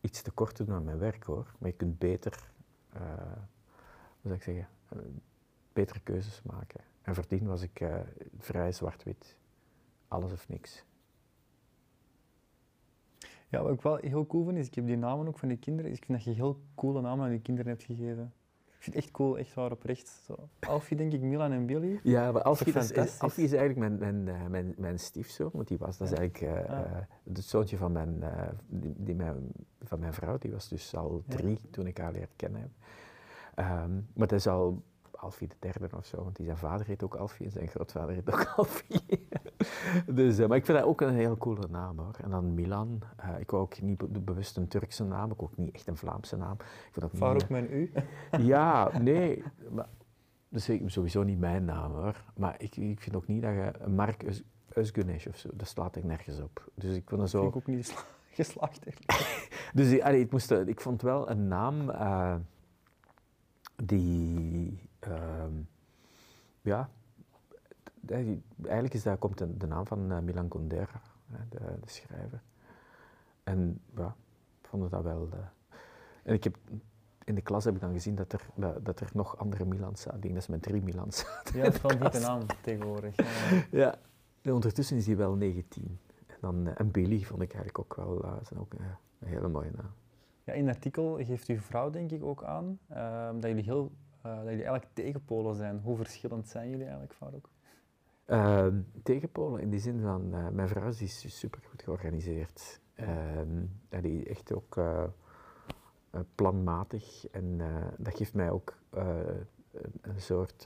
iets 0.00 0.22
tekort 0.22 0.54
te 0.54 0.64
doen 0.64 0.74
aan 0.74 0.84
mijn 0.84 0.98
werk 0.98 1.24
hoor. 1.24 1.54
Maar 1.58 1.70
je 1.70 1.76
kunt 1.76 1.98
beter, 1.98 2.50
eh, 2.92 3.00
hoe 4.20 4.22
zou 4.22 4.34
ik 4.34 4.42
zeggen, 4.42 4.68
eh, 4.88 4.98
betere 5.72 6.00
keuzes 6.00 6.42
maken. 6.42 6.80
En 7.02 7.14
voordien 7.14 7.46
was 7.46 7.62
ik 7.62 7.84
vrij 8.38 8.72
zwart-wit. 8.72 9.36
Alles 10.08 10.32
of 10.32 10.48
niks. 10.48 10.84
Ja, 13.48 13.62
wat 13.62 13.72
ik 13.72 13.82
wel 13.82 13.96
heel 13.96 14.26
cool 14.26 14.44
vind, 14.44 14.58
is 14.58 14.66
ik 14.66 14.74
heb 14.74 14.86
die 14.86 14.96
namen 14.96 15.28
ook 15.28 15.38
van 15.38 15.48
die 15.48 15.56
kinderen. 15.56 15.92
Ik 15.92 16.04
vind 16.04 16.18
dat 16.18 16.24
je 16.24 16.30
heel 16.30 16.60
coole 16.74 17.00
namen 17.00 17.24
aan 17.24 17.30
die 17.30 17.40
kinderen 17.40 17.70
hebt 17.70 17.82
gegeven. 17.82 18.32
Ik 18.82 18.88
vind 18.92 18.96
het 18.96 19.04
echt 19.04 19.14
cool, 19.16 19.38
echt 19.38 19.54
waar 19.54 19.70
oprecht. 19.72 20.08
Zo. 20.26 20.48
Alfie, 20.60 20.96
denk 20.96 21.12
ik, 21.12 21.20
Milan 21.20 21.52
en 21.52 21.66
Billy. 21.66 22.00
Ja, 22.02 22.32
maar 22.32 22.42
Alfie, 22.42 22.72
dat 22.72 22.82
is, 22.82 22.88
fantastisch? 22.88 23.20
Alfie 23.20 23.44
is 23.44 23.52
eigenlijk 23.52 23.98
mijn, 23.98 24.24
mijn, 24.24 24.36
eh, 24.40 24.46
mijn, 24.46 24.74
mijn 24.76 24.98
stiefzoon, 24.98 25.50
want 25.52 25.68
die 25.68 25.78
was, 25.78 25.98
dat 25.98 26.12
is 26.12 26.18
eigenlijk 26.18 26.54
eh, 26.56 26.70
Ah. 26.78 26.80
eh, 26.80 26.96
het 27.24 27.44
zoontje 27.44 27.76
van 27.76 27.92
mijn, 27.92 28.22
eh, 28.22 28.48
die, 28.66 28.94
die 28.96 29.14
mijn, 29.14 29.52
van 29.82 29.98
mijn 29.98 30.12
vrouw, 30.12 30.38
die 30.38 30.50
was 30.52 30.68
dus 30.68 30.94
al 30.96 31.22
drie 31.26 31.58
toen 31.70 31.86
ik 31.86 31.98
haar 31.98 32.12
leerde 32.12 32.32
kennen. 32.36 32.72
Ehm, 33.54 33.92
maar 33.94 34.26
dat 34.26 34.32
is 34.32 34.46
al 34.46 34.82
Alfie 35.22 35.48
de 35.48 35.54
derde 35.58 35.96
of 35.96 36.06
zo, 36.06 36.22
want 36.22 36.36
die 36.36 36.44
zijn 36.46 36.56
vader 36.56 36.86
heet 36.86 37.02
ook 37.02 37.14
Alfie 37.14 37.46
en 37.46 37.52
zijn 37.52 37.68
grootvader 37.68 38.14
heet 38.14 38.32
ook 38.32 38.44
Alfie. 38.56 39.28
dus, 40.06 40.38
eh, 40.38 40.48
maar 40.48 40.56
ik 40.56 40.64
vind 40.64 40.78
dat 40.78 40.86
ook 40.86 41.00
een 41.00 41.14
heel 41.14 41.36
coole 41.36 41.66
naam 41.70 41.98
hoor. 41.98 42.16
En 42.22 42.30
dan 42.30 42.54
Milan, 42.54 43.00
eh, 43.16 43.38
ik 43.38 43.50
wou 43.50 43.62
ook 43.62 43.80
niet 43.80 43.96
be- 43.98 44.20
bewust 44.20 44.56
een 44.56 44.68
Turkse 44.68 45.04
naam, 45.04 45.30
ik 45.30 45.36
wou 45.36 45.50
ook 45.50 45.56
niet 45.56 45.74
echt 45.74 45.86
een 45.86 45.96
Vlaamse 45.96 46.36
naam. 46.36 46.52
Ik 46.60 46.88
vond 46.92 47.04
ook 47.04 47.12
niet, 47.12 47.20
Farouk 47.20 47.42
eh, 47.42 47.48
met 47.48 47.70
een 47.70 47.72
U. 47.76 47.92
ja, 48.52 48.98
nee. 48.98 49.42
Maar, 49.70 49.88
dus 50.48 50.68
ik- 50.68 50.82
sowieso 50.90 51.22
niet 51.22 51.38
mijn 51.38 51.64
naam 51.64 51.92
hoor. 51.92 52.22
Maar 52.36 52.54
ik, 52.58 52.76
ik 52.76 53.00
vind 53.00 53.16
ook 53.16 53.26
niet 53.26 53.42
dat 53.42 53.52
je 53.52 53.72
Mark 53.88 54.22
Eus- 54.22 54.42
Eusgunesh 54.68 55.26
of 55.26 55.36
zo, 55.36 55.48
dat 55.54 55.68
slaat 55.68 55.96
ik 55.96 56.04
nergens 56.04 56.40
op. 56.40 56.70
Dus 56.74 56.94
ik 56.96 57.08
Vind 57.08 57.30
zo. 57.30 57.46
ik 57.46 57.56
ook 57.56 57.66
niet 57.66 57.86
gesla- 57.86 58.04
geslaagd. 58.44 58.84
eigenlijk. 58.84 59.40
Dus 59.74 59.90
ik, 59.90 60.02
allee, 60.02 60.20
het 60.22 60.30
moest, 60.30 60.50
eh, 60.50 60.66
ik 60.66 60.80
vond 60.80 61.02
wel 61.02 61.30
een 61.30 61.48
naam 61.48 61.90
eh, 61.90 62.34
die. 63.84 64.90
Ehm, 65.06 65.52
ja. 66.60 66.88
Eigenlijk 68.08 68.94
is 68.94 69.02
dat, 69.02 69.18
komt 69.18 69.38
de, 69.38 69.56
de 69.56 69.66
naam 69.66 69.86
van 69.86 70.12
eh, 70.12 70.18
Milan 70.18 70.48
Kundera, 70.48 71.00
de, 71.48 71.58
de 71.58 71.90
schrijver. 71.90 72.42
En 73.44 73.80
ja, 73.96 74.16
ik 74.60 74.68
vond 74.68 74.90
dat 74.90 75.02
wel. 75.02 75.28
eh, 75.32 75.38
en 76.22 76.34
ik 76.34 76.44
heb, 76.44 76.56
in 77.24 77.34
de 77.34 77.40
klas 77.40 77.64
heb 77.64 77.74
ik 77.74 77.80
dan 77.80 77.92
gezien 77.92 78.14
dat 78.14 78.32
er, 78.32 78.46
dat, 78.54 78.84
dat 78.84 79.00
er 79.00 79.10
nog 79.12 79.36
andere 79.38 79.64
Milans 79.64 80.00
zaten. 80.00 80.16
Ik 80.16 80.22
denk 80.22 80.34
dat 80.34 80.44
ze 80.44 80.50
met 80.50 80.62
drie 80.62 80.82
Milans 80.82 81.18
zaten. 81.18 81.56
Ja, 81.58 81.64
dat 81.64 81.74
is 81.74 81.80
wel 81.80 82.14
een 82.14 82.20
naam 82.20 82.42
tegenwoordig. 82.62 83.16
Ja. 83.16 83.24
Ja. 83.70 83.94
En 84.42 84.52
ondertussen 84.52 84.96
is 84.96 85.06
hij 85.06 85.16
wel 85.16 85.34
19. 85.34 85.98
En, 86.26 86.36
dan, 86.40 86.66
eh, 86.66 86.72
en 86.76 86.90
Billy 86.90 87.20
vond 87.22 87.42
ik 87.42 87.54
eigenlijk 87.54 87.78
ook 87.78 87.94
wel 87.96 88.24
eh, 88.24 88.32
zijn 88.42 88.60
ook, 88.60 88.74
eh, 88.74 88.86
een 89.18 89.28
hele 89.28 89.48
mooie 89.48 89.70
naam. 89.76 89.90
Ja, 90.44 90.52
in 90.52 90.66
het 90.66 90.76
artikel 90.76 91.18
geeft 91.24 91.48
uw 91.48 91.58
vrouw 91.60 91.90
denk 91.90 92.10
ik 92.10 92.24
ook 92.24 92.44
aan 92.44 92.78
ehm, 92.88 93.34
dat, 93.40 93.50
jullie 93.50 93.64
heel, 93.64 93.92
eh, 94.22 94.30
dat 94.30 94.44
jullie 94.44 94.64
eigenlijk 94.64 94.94
tegenpolen 94.94 95.54
zijn. 95.54 95.80
Hoe 95.82 95.96
verschillend 95.96 96.48
zijn 96.48 96.68
jullie 96.68 96.84
eigenlijk, 96.84 97.14
Farouk? 97.14 97.48
Ehm, 98.24 98.80
tegenpolen 99.02 99.60
in 99.60 99.70
die 99.70 99.80
zin 99.80 100.00
van, 100.00 100.34
eh, 100.34 100.48
mijn 100.48 100.68
vrouw 100.68 100.88
is 100.88 101.38
super 101.38 101.60
goed 101.68 101.82
georganiseerd. 101.82 102.80
Ehm, 102.94 103.60
ja, 103.88 104.00
die 104.00 104.22
is 104.22 104.26
echt 104.26 104.54
ook 104.54 104.76
eh, 104.76 105.04
planmatig 106.34 107.28
en 107.30 107.60
dat 107.98 108.16
geeft 108.16 108.34
mij 108.34 108.50
ook 108.50 108.74
een, 108.90 110.20
soort. 110.20 110.64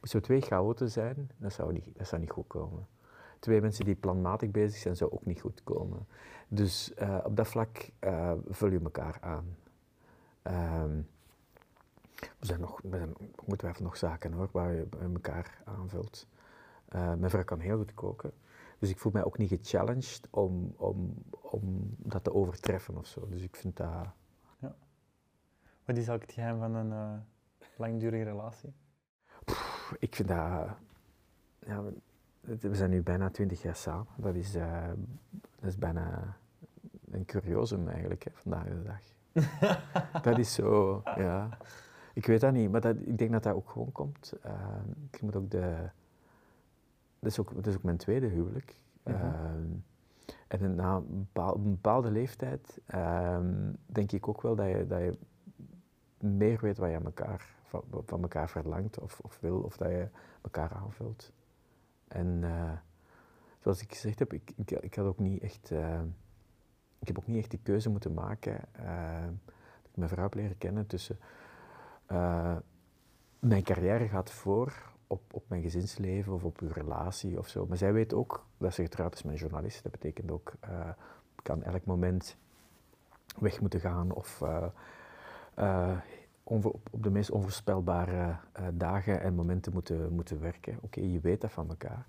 moest 0.00 0.12
zo 0.12 0.20
twee 0.20 0.40
chaoten 0.40 0.90
zijn, 0.90 1.30
dat 1.36 1.52
zou, 1.52 1.72
niet, 1.72 1.88
dat 1.96 2.06
zou 2.06 2.20
niet 2.20 2.30
goed 2.30 2.46
komen. 2.46 2.86
Twee 3.38 3.60
mensen 3.60 3.84
die 3.84 3.94
planmatig 3.94 4.50
bezig 4.50 4.78
zijn, 4.78 4.96
zou 4.96 5.10
ook 5.10 5.24
niet 5.26 5.40
goed 5.40 5.64
komen. 5.64 6.06
Dus 6.48 6.94
op 7.24 7.36
dat 7.36 7.48
vlak 7.48 7.90
vul 8.48 8.70
je 8.70 8.80
elkaar 8.80 9.18
aan. 9.20 9.56
Ehm, 10.42 11.00
we 12.20 12.46
zijn 12.46 12.60
nog, 12.60 12.80
we 12.82 12.96
zijn 12.96 13.14
ongetwijfeld 13.44 13.84
nog 13.84 13.96
zaken 13.96 14.32
hoor, 14.32 14.48
waar 14.52 14.72
je 14.72 14.86
elkaar 15.00 15.62
aanvult. 15.64 16.26
Eh, 16.88 17.14
mijn 17.14 17.30
vrouw 17.30 17.44
kan 17.44 17.60
heel 17.60 17.76
goed 17.76 17.94
koken. 17.94 18.32
Dus 18.78 18.90
ik 18.90 18.98
voel 18.98 19.12
mij 19.12 19.24
ook 19.24 19.38
niet 19.38 19.48
gechallenged 19.48 20.28
om, 20.30 20.74
om, 20.76 21.14
om 21.30 21.94
dat 21.96 22.24
te 22.24 22.34
overtreffen 22.34 22.96
of 22.96 23.06
zo. 23.06 23.28
Dus 23.28 23.42
ik 23.42 23.56
vind 23.56 23.76
dat... 23.76 24.06
Wat 25.84 25.96
is 25.96 26.08
eigenlijk 26.08 26.22
het 26.22 26.32
geheim 26.32 26.58
van 26.58 26.74
een 26.74 26.92
eh, 26.92 27.18
langdurige 27.76 28.24
relatie? 28.24 28.74
pff, 29.44 29.94
Ik 29.98 30.14
vind 30.14 30.28
dat... 30.28 30.68
Ja, 31.58 31.82
we 32.40 32.74
zijn 32.74 32.90
nu 32.90 33.02
bijna 33.02 33.30
twintig 33.30 33.62
jaar 33.62 33.76
samen. 33.76 34.06
Dat 34.16 34.34
is, 34.34 34.54
eh, 34.54 34.88
dat 35.30 35.68
is 35.68 35.78
bijna 35.78 36.36
een 37.10 37.24
curiosum 37.24 37.88
eigenlijk, 37.88 38.24
hè, 38.24 38.30
vandaag 38.34 38.64
de 38.64 38.82
dag. 38.82 39.02
dat 40.22 40.38
is 40.38 40.54
zo, 40.54 41.00
ja. 41.04 41.58
Ik 42.16 42.26
weet 42.26 42.40
dat 42.40 42.52
niet, 42.52 42.70
maar 42.70 42.80
dat, 42.80 42.96
ik 43.00 43.18
denk 43.18 43.32
dat 43.32 43.42
dat 43.42 43.54
ook 43.54 43.70
gewoon 43.70 43.92
komt. 43.92 44.32
Eh, 44.42 44.78
ik 45.10 45.22
moet 45.22 45.36
ook 45.36 45.50
de... 45.50 45.90
Dat 47.18 47.30
is 47.30 47.38
ook, 47.38 47.54
dat 47.54 47.66
is 47.66 47.74
ook 47.76 47.82
mijn 47.82 47.96
tweede 47.96 48.26
huwelijk. 48.26 48.80
Mhm. 49.02 49.16
Ehm, 49.16 49.64
en 50.48 50.74
na 50.74 50.96
een 50.96 51.06
bepaal- 51.08 51.54
een 51.54 51.70
bepaalde 51.70 52.10
leeftijd 52.10 52.80
ehm, 52.86 53.72
denk 53.86 54.12
ik 54.12 54.28
ook 54.28 54.42
wel 54.42 54.54
dat 54.54 54.66
je, 54.66 54.86
dat 54.86 55.00
je 55.00 55.18
meer 56.18 56.58
weet 56.60 56.78
wat 56.78 56.90
je 56.90 56.96
aan 56.96 57.04
elkaar, 57.04 57.54
van, 57.62 57.82
van 58.06 58.22
elkaar 58.22 58.48
verlangt 58.50 58.98
of, 58.98 59.20
of 59.20 59.40
wil, 59.40 59.58
of 59.58 59.76
dat 59.76 59.88
je 59.88 60.08
elkaar 60.42 60.72
aanvult. 60.72 61.32
En 62.08 62.38
eh, 62.42 62.72
zoals 63.58 63.82
ik 63.82 63.92
gezegd 63.92 64.18
heb, 64.18 64.32
ik, 64.32 64.52
ik, 64.56 64.70
ik 64.70 64.94
had 64.94 65.06
ook 65.06 65.18
niet 65.18 65.42
echt, 65.42 65.70
eh, 65.70 66.00
ik 66.98 67.06
heb 67.06 67.18
ook 67.18 67.26
niet 67.26 67.38
echt 67.38 67.50
die 67.50 67.60
keuze 67.62 67.90
moeten 67.90 68.14
maken. 68.14 68.60
dat 68.72 69.90
ik 69.90 69.96
mijn 69.96 70.08
vrouw 70.08 70.24
heb 70.24 70.34
leren 70.34 70.58
kennen 70.58 70.86
tussen 70.86 71.18
eh, 72.06 72.56
mijn 73.38 73.62
carrière 73.62 74.08
gaat 74.08 74.30
voor 74.30 74.72
op, 75.06 75.20
op 75.30 75.44
mijn 75.48 75.62
gezinsleven 75.62 76.32
of 76.32 76.44
op 76.44 76.60
uw 76.60 76.72
relatie 76.72 77.38
of 77.38 77.48
zo. 77.48 77.66
Maar 77.66 77.76
zij 77.76 77.92
weet 77.92 78.14
ook 78.14 78.46
dat 78.58 78.74
ze 78.74 78.82
getrouwd 78.82 79.14
is 79.14 79.22
met 79.22 79.32
een 79.32 79.38
journalist. 79.38 79.82
Dat 79.82 79.92
betekent 79.92 80.30
ook, 80.30 80.52
ik 81.36 81.42
kan 81.42 81.62
elk 81.62 81.84
moment 81.84 82.36
weg 83.38 83.60
moeten 83.60 83.80
gaan 83.80 84.12
of 84.12 84.42
eh, 85.54 85.98
op, 86.42 86.64
op 86.64 87.02
de 87.02 87.10
meest 87.10 87.30
onvoorspelbare 87.30 88.36
dagen 88.72 89.20
en 89.20 89.34
momenten 89.34 89.72
moeten, 89.72 90.12
moeten 90.12 90.40
werken. 90.40 90.78
Oké, 90.80 91.00
je 91.00 91.20
weet 91.20 91.40
dat 91.40 91.52
van 91.52 91.68
elkaar. 91.68 92.06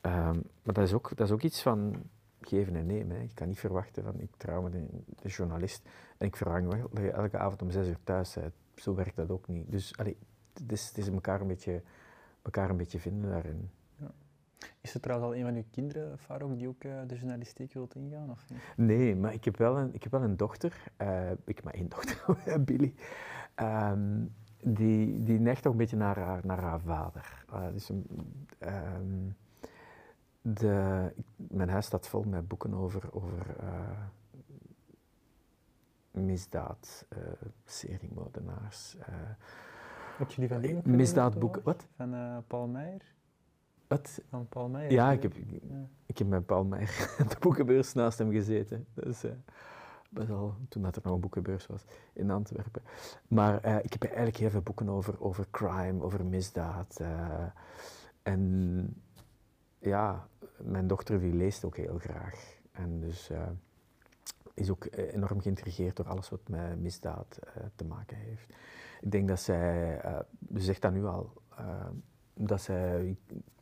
Ehm, 0.00 0.40
maar 0.62 0.74
dat 0.74 0.84
is, 0.84 0.92
ook, 0.92 1.16
dat 1.16 1.26
is 1.26 1.32
ook 1.32 1.42
iets 1.42 1.62
van 1.62 2.02
geven 2.40 2.76
en 2.76 2.86
nemen. 2.86 3.16
Hè. 3.16 3.26
Kan 3.34 3.48
niet 3.48 3.58
verwachten 3.58 4.02
van 4.02 4.20
ik 4.20 4.30
trouw 4.36 4.62
met 4.62 4.74
een, 4.74 5.04
een 5.22 5.30
journalist 5.30 5.88
en 6.18 6.26
ik 6.26 6.36
verlang 6.36 6.68
wel 6.68 6.88
dat 6.90 7.02
je 7.02 7.10
elke 7.10 7.38
avond 7.38 7.62
om 7.62 7.70
zes 7.70 7.86
uur 7.88 7.98
thuis 8.04 8.34
bent. 8.34 8.54
Zo 8.76 8.94
werkt 8.94 9.16
dat 9.16 9.30
ook 9.30 9.48
niet. 9.48 9.70
Dus 9.70 9.96
allee, 9.96 10.16
het 10.52 10.72
is, 10.72 10.88
het 10.88 10.98
is 10.98 11.08
elkaar, 11.08 11.40
een 11.40 11.46
beetje, 11.46 11.82
elkaar 12.42 12.70
een 12.70 12.76
beetje 12.76 12.98
vinden 13.00 13.30
daarin. 13.30 13.70
Is 14.80 14.94
er 14.94 15.00
trouwens 15.00 15.30
al 15.30 15.36
een 15.36 15.44
van 15.44 15.54
uw 15.54 15.64
kinderen, 15.70 16.18
Farouk, 16.18 16.58
die 16.58 16.68
ook 16.68 16.84
eh, 16.84 16.92
de 17.06 17.14
journalistiek 17.16 17.72
wilt 17.72 17.94
ingaan? 17.94 18.30
Of 18.30 18.44
niet? 18.50 18.58
Nee, 18.76 19.16
maar 19.16 19.32
ik 19.32 19.44
heb 19.44 19.56
wel 19.56 19.78
een, 19.78 19.94
ik 19.94 20.02
heb 20.02 20.12
wel 20.12 20.22
een 20.22 20.36
dochter. 20.36 20.92
eh, 20.96 21.30
ik 21.30 21.56
heb 21.56 21.62
maar 21.64 21.74
één 21.74 21.88
dochter, 21.88 22.24
Billy. 22.64 22.94
Ehm, 23.54 24.24
die, 24.62 25.22
die 25.22 25.38
neigt 25.40 25.62
toch 25.62 25.72
een 25.72 25.78
beetje 25.78 25.96
naar 25.96 26.18
haar, 26.18 26.40
naar 26.46 26.60
haar 26.60 26.80
vader. 26.80 27.44
Dus, 27.72 27.90
de, 30.42 31.12
mijn 31.36 31.68
huis 31.68 31.86
staat 31.86 32.08
vol 32.08 32.22
met 32.22 32.48
boeken 32.48 32.74
over, 32.74 33.12
over 33.12 33.56
misdaad, 36.16 37.06
eh 37.08 37.18
seriemoordenaars. 37.64 38.96
eh, 38.98 39.14
Heb 40.18 40.30
je 40.30 40.40
die 40.40 40.48
van 40.48 40.60
die 40.60 40.76
ook 40.76 40.84
Misdaadboeken, 40.86 41.62
gelezen, 41.62 41.88
Van 41.96 42.14
eh, 42.14 42.36
Paul 42.46 42.66
Meijer? 42.66 43.14
wat? 43.86 44.20
Van 44.28 44.48
Paul 44.48 44.68
Meijer? 44.68 44.92
Ja, 44.92 45.10
ik 45.12 45.22
heb, 45.22 45.34
Ja. 45.62 45.88
ik 46.06 46.18
heb 46.18 46.26
met 46.28 46.46
Paul 46.46 46.64
Meijer 46.64 47.14
op 47.22 47.30
de 47.30 47.36
boekenbeurs 47.40 47.92
naast 47.92 48.18
hem 48.18 48.30
gezeten. 48.32 48.86
Dus, 48.94 49.24
eh, 49.24 49.30
best 50.10 50.28
wel, 50.28 50.54
toen 50.68 50.82
dat 50.82 50.96
er 50.96 51.02
nog 51.04 51.14
een 51.14 51.20
boekenbeurs 51.20 51.66
was 51.66 51.84
in 52.12 52.30
Antwerpen. 52.30 52.82
Maar 53.28 53.60
eh, 53.60 53.76
ik 53.84 53.92
heb 53.92 54.02
eigenlijk 54.04 54.36
heel 54.36 54.50
veel 54.50 54.60
boeken 54.62 54.88
over, 54.88 55.20
over 55.20 55.46
crime, 55.50 56.02
over 56.02 56.24
misdaad. 56.24 57.00
eh, 57.00 57.44
en 58.22 59.02
ja, 59.78 60.28
mijn 60.62 60.86
dochter 60.86 61.20
die 61.20 61.34
leest 61.34 61.64
ook 61.64 61.76
heel 61.76 61.98
graag. 61.98 62.54
En 62.72 63.00
dus 63.00 63.30
eh, 63.30 63.42
is 64.56 64.70
ook 64.70 64.84
eh, 64.84 65.14
enorm 65.14 65.40
geïntrigeerd 65.40 65.96
door 65.96 66.08
alles 66.08 66.28
wat 66.28 66.48
met 66.48 66.80
misdaad 66.80 67.38
eh, 67.38 67.62
te 67.74 67.84
maken 67.84 68.16
heeft. 68.16 68.54
Ik 69.00 69.10
denk 69.10 69.28
dat 69.28 69.40
zij, 69.40 70.00
eh, 70.00 70.18
ze 70.54 70.60
zegt 70.60 70.82
dat 70.82 70.92
nu 70.92 71.04
al, 71.04 71.32
dat 72.34 72.60
zij 72.60 73.16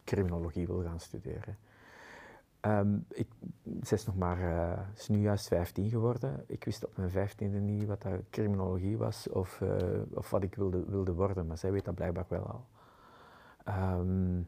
criminologie 0.04 0.66
wil 0.66 0.82
gaan 0.82 1.00
studeren. 1.00 1.58
Ehm, 2.60 2.98
ik, 3.08 3.28
zij 3.80 3.98
is 3.98 4.06
nog 4.06 4.16
maar, 4.16 4.38
ze 4.94 5.00
is 5.00 5.08
nu 5.08 5.18
juist 5.18 5.48
15 5.48 5.88
geworden. 5.88 6.44
Ik 6.46 6.64
wist 6.64 6.86
op 6.86 6.96
mijn 6.96 7.10
15e 7.10 7.60
niet 7.60 7.86
wat 7.86 8.02
dat 8.02 8.20
criminologie 8.30 8.96
was 8.96 9.28
of, 9.28 9.62
of 10.10 10.30
wat 10.30 10.42
ik 10.42 10.54
wilde, 10.54 10.84
wilde 10.84 11.12
worden, 11.12 11.46
maar 11.46 11.58
zij 11.58 11.72
weet 11.72 11.84
dat 11.84 11.94
blijkbaar 11.94 12.26
wel 12.28 12.46
al. 12.46 12.66
Ehm, 13.64 14.42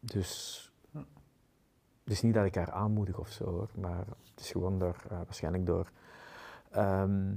dus 0.00 0.72
het 2.04 2.12
is 2.12 2.22
niet 2.22 2.34
dat 2.34 2.44
ik 2.44 2.54
haar 2.54 2.70
aanmoedig 2.70 3.18
of 3.18 3.28
zo 3.28 3.44
hoor, 3.44 3.70
maar 3.78 4.06
is 4.42 4.50
gewoon 4.50 4.78
door, 4.78 4.96
eh, 5.10 5.16
waarschijnlijk 5.16 5.66
door, 5.66 5.90
ehm, 6.70 7.34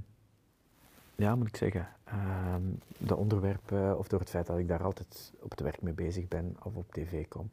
ja 1.15 1.35
moet 1.35 1.47
ik 1.47 1.55
zeggen, 1.55 1.87
ehm, 2.03 2.63
de 2.97 3.15
onderwerpen 3.15 3.97
of 3.97 4.07
door 4.07 4.19
het 4.19 4.29
feit 4.29 4.45
dat 4.47 4.57
ik 4.57 4.67
daar 4.67 4.83
altijd 4.83 5.33
op 5.39 5.49
het 5.49 5.59
werk 5.59 5.81
mee 5.81 5.93
bezig 5.93 6.27
ben 6.27 6.55
of 6.63 6.75
op 6.75 6.91
tv 6.91 7.27
kom. 7.27 7.49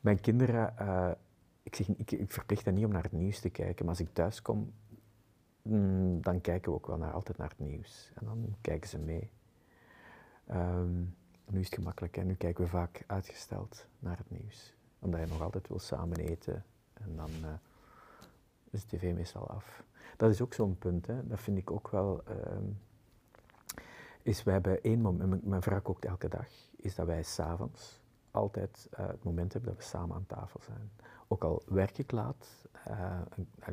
Mijn 0.00 0.20
kinderen, 0.20 0.78
eh, 0.78 1.10
ik, 1.62 1.74
zeg, 1.74 1.88
ik, 1.88 2.10
ik 2.10 2.32
verplicht 2.32 2.64
hen 2.64 2.74
niet 2.74 2.84
om 2.84 2.92
naar 2.92 3.02
het 3.02 3.12
nieuws 3.12 3.40
te 3.40 3.50
kijken, 3.50 3.84
maar 3.84 3.94
als 3.94 4.06
ik 4.06 4.12
thuis 4.12 4.42
kom, 4.42 4.72
mm, 5.62 6.22
dan 6.22 6.40
kijken 6.40 6.70
we 6.70 6.76
ook 6.76 6.86
wel 6.86 6.96
naar, 6.96 7.12
altijd 7.12 7.38
naar 7.38 7.48
het 7.48 7.58
nieuws. 7.58 8.12
En 8.14 8.26
dan 8.26 8.56
kijken 8.60 8.88
ze 8.88 8.98
mee. 8.98 9.30
Ehm, 10.46 11.00
nu 11.50 11.60
is 11.60 11.66
het 11.66 11.74
gemakkelijk 11.74 12.16
en 12.16 12.26
nu 12.26 12.34
kijken 12.34 12.64
we 12.64 12.70
vaak 12.70 13.04
uitgesteld 13.06 13.86
naar 13.98 14.16
het 14.16 14.30
nieuws. 14.30 14.74
Omdat 14.98 15.20
je 15.20 15.26
nog 15.26 15.42
altijd 15.42 15.68
wil 15.68 15.78
samen 15.78 16.16
eten 16.16 16.64
en 16.92 17.16
dan 17.16 17.30
eh, 17.42 17.52
is 18.72 18.86
de 18.86 18.96
tv 18.96 19.14
meestal 19.14 19.48
af. 19.48 19.82
Dat 20.16 20.30
is 20.30 20.40
ook 20.42 20.54
zo'n 20.54 20.78
punt, 20.78 21.06
hè. 21.06 21.26
dat 21.26 21.40
vind 21.40 21.58
ik 21.58 21.70
ook 21.70 21.88
wel. 21.88 22.22
ehm, 22.24 22.64
is 24.22 24.42
we 24.42 24.50
hebben 24.50 24.82
één 24.82 25.00
moment, 25.00 25.44
mijn- 25.44 25.62
vrouw 25.62 25.80
kookt 25.80 26.04
elke 26.04 26.28
dag, 26.28 26.46
is 26.76 26.94
dat 26.94 27.06
wij 27.06 27.22
s'avonds 27.22 28.00
altijd 28.30 28.88
eh, 28.90 29.06
het 29.06 29.24
moment 29.24 29.52
hebben 29.52 29.74
dat 29.74 29.82
we 29.82 29.88
samen 29.88 30.16
aan 30.16 30.26
tafel 30.26 30.60
zijn. 30.62 30.90
Ook 31.28 31.44
al 31.44 31.62
werk 31.66 31.98
ik 31.98 32.10
laat, 32.12 32.66
eh, 32.84 33.20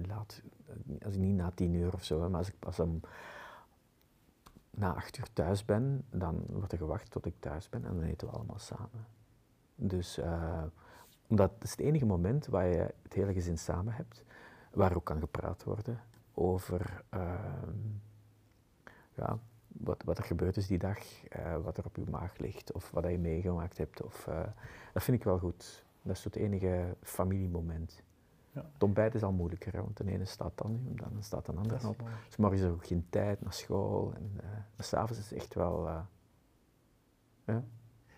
laat 0.07 0.41
eh, 0.67 1.05
als 1.05 1.13
ik 1.13 1.19
niet 1.19 1.35
na 1.35 1.51
tien 1.51 1.73
uur 1.73 1.93
of 1.93 2.03
zo, 2.03 2.21
hè, 2.21 2.29
maar 2.29 2.37
als 2.39 2.47
ik 2.47 2.59
pas 2.59 2.79
om 2.79 2.99
na 4.69 4.93
acht 4.95 5.17
uur 5.17 5.33
thuis 5.33 5.65
ben, 5.65 6.05
dan 6.09 6.43
wordt 6.49 6.71
er 6.71 6.77
gewacht 6.77 7.11
tot 7.11 7.25
ik 7.25 7.35
thuis 7.39 7.69
ben 7.69 7.85
en 7.85 7.93
dan 7.95 8.03
eten 8.03 8.27
we 8.27 8.33
allemaal 8.33 8.59
samen. 8.59 9.07
Dus 9.75 10.17
eh, 10.17 10.63
omdat 11.27 11.51
is 11.61 11.71
het 11.71 11.79
enige 11.79 12.05
moment 12.05 12.45
waar 12.47 12.67
je 12.67 12.93
het 13.01 13.13
hele 13.13 13.33
gezin 13.33 13.57
samen 13.57 13.93
hebt, 13.93 14.23
waar 14.71 14.95
ook 14.95 15.05
kan 15.05 15.19
gepraat 15.19 15.63
worden 15.63 15.99
over 16.33 17.03
ehm, 17.09 17.77
ja, 19.15 19.39
wat, 19.67 20.03
wat 20.03 20.17
er 20.17 20.23
gebeurd 20.23 20.57
is 20.57 20.67
die 20.67 20.77
dag, 20.77 21.23
eh, 21.27 21.57
wat 21.63 21.77
er 21.77 21.85
op 21.85 21.95
je 21.95 22.05
maag 22.09 22.37
ligt 22.37 22.71
of 22.71 22.91
wat 22.91 23.03
je 23.03 23.17
meegemaakt 23.17 23.77
hebt. 23.77 24.01
Of, 24.03 24.27
eh, 24.27 24.47
dat 24.93 25.03
vind 25.03 25.17
ik 25.17 25.23
wel 25.23 25.39
goed. 25.39 25.85
Dat 26.01 26.15
is 26.15 26.23
het 26.23 26.35
enige 26.35 26.95
familiemoment. 27.01 28.03
Ja. 28.51 28.69
Het 28.73 28.83
ontbijt 28.83 29.15
is 29.15 29.23
al 29.23 29.31
moeilijker, 29.31 29.73
hè, 29.73 29.79
want 29.81 29.97
de 29.97 30.11
ene 30.11 30.25
staat 30.25 30.57
dan, 30.57 30.79
dan 30.95 31.23
staat 31.23 31.47
een 31.47 31.57
ander 31.57 31.87
op. 31.87 32.03
Dus 32.25 32.37
morgen 32.37 32.57
is 32.57 32.63
er 32.63 32.71
ook 32.71 32.87
geen 32.87 33.07
tijd 33.09 33.41
naar 33.41 33.53
school. 33.53 34.13
En 34.15 34.31
maar 34.75 34.85
s'avonds 34.85 35.19
is 35.19 35.29
het 35.29 35.39
echt 35.39 35.53
wel... 35.53 35.89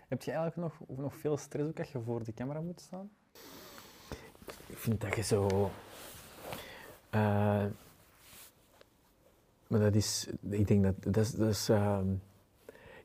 Heb 0.08 0.22
je 0.22 0.32
eigenlijk 0.32 0.56
nog, 0.56 0.98
nog 0.98 1.16
veel 1.16 1.38
stress 1.38 1.70
ook 1.70 1.80
als 1.80 1.92
je 1.92 2.02
voor 2.02 2.24
de 2.24 2.34
camera 2.34 2.62
moet 2.62 2.82
staan? 2.82 3.10
Ik 4.68 4.78
vind 4.78 5.02
dat 5.02 5.16
je 5.16 5.22
zo... 5.22 5.70
eh, 7.12 7.66
maar 9.68 9.80
dat 9.80 9.96
is... 9.96 10.28
Ik 10.50 10.68
denk 10.68 10.84
dat... 10.84 11.14
Dat 11.14 11.48
is... 11.48 11.70
Ehm, 11.70 12.08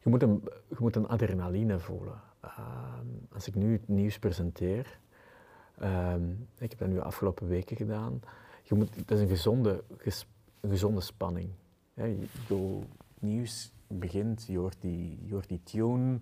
je, 0.03 0.11
moet 0.11 0.23
een, 0.23 0.43
je 0.69 0.77
moet 0.79 0.97
een 0.97 1.09
adrenaline 1.09 1.79
voelen. 1.79 2.21
Ehm, 2.41 3.07
als 3.33 3.49
ik 3.49 3.55
nu 3.55 3.73
het 3.73 3.89
nieuws 3.89 4.19
presenteer... 4.19 4.99
ehm, 5.79 6.31
ik 6.59 6.71
heb 6.71 6.79
dat 6.79 6.89
nu 6.89 6.95
de 6.95 7.03
afgelopen 7.03 7.49
weken 7.49 7.77
gedaan. 7.77 8.21
Je 8.63 8.75
moet, 8.75 8.95
dat 9.09 9.19
is 9.19 9.21
een 9.21 9.29
gezonde, 9.29 9.85
een 10.61 10.71
gezonde 10.71 11.01
spanning. 11.01 11.51
Je, 11.95 12.27
nieuws 13.19 13.73
begint, 13.87 14.45
je 14.47 14.59
hoort 14.59 14.77
die, 14.81 15.19
je 15.25 15.33
hoort 15.33 15.49
die 15.49 15.61
tune... 15.63 16.19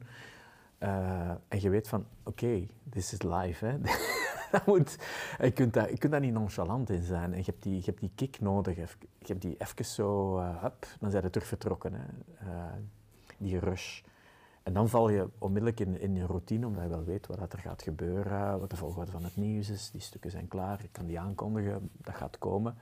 eh, 0.78 1.30
en 1.49 1.61
je 1.61 1.70
weet 1.70 1.89
van, 1.89 2.07
oké, 2.22 2.66
this 2.91 3.12
is 3.12 3.22
live. 3.22 3.66
Hè. 3.66 3.78
dat 4.51 4.67
moet, 4.67 4.99
je, 5.41 5.51
kunt 5.51 5.73
daar, 5.73 5.91
je 5.91 5.99
kunt 5.99 6.21
niet 6.21 6.33
nonchalant 6.33 6.91
in 6.91 7.03
zijn. 7.03 7.33
En 7.33 7.39
je 7.39 7.45
hebt 7.45 7.63
die, 7.63 7.77
je 7.77 7.85
hebt 7.85 8.01
die 8.01 8.13
kick 8.15 8.41
nodig. 8.41 8.77
Je 8.77 8.87
hebt 9.19 9.43
die 9.43 9.57
even 9.59 9.85
zo, 9.85 10.39
eh 10.39 10.63
hup, 10.63 10.87
dan 11.01 11.11
zijn 11.11 11.23
je 11.23 11.31
terug 11.31 11.49
vertrokken. 11.49 11.93
Hè. 11.95 12.05
Eh, 12.39 12.73
die 13.39 13.59
rush. 13.59 14.03
En 14.63 14.73
dan 14.73 14.89
val 14.89 15.09
je 15.09 15.29
onmiddellijk 15.39 15.81
in, 15.81 16.01
in 16.01 16.15
je 16.15 16.27
routine, 16.27 16.67
omdat 16.67 16.83
je 16.83 16.89
wel 16.89 17.05
weet 17.05 17.27
wat 17.27 17.53
er 17.53 17.59
gaat 17.59 17.83
gebeuren, 17.83 18.61
wat 18.61 18.71
de 18.71 18.77
volgorde 18.77 19.11
van 19.11 19.25
het 19.25 19.37
nieuws 19.37 19.71
is. 19.71 19.91
Die 19.91 20.01
stukken 20.01 20.31
zijn 20.31 20.49
klaar, 20.49 20.83
ik 20.83 20.93
kan 20.93 21.07
die 21.07 21.21
aankondigen, 21.21 21.91
dat 21.93 22.15
gaat 22.15 22.39
komen. 22.39 22.77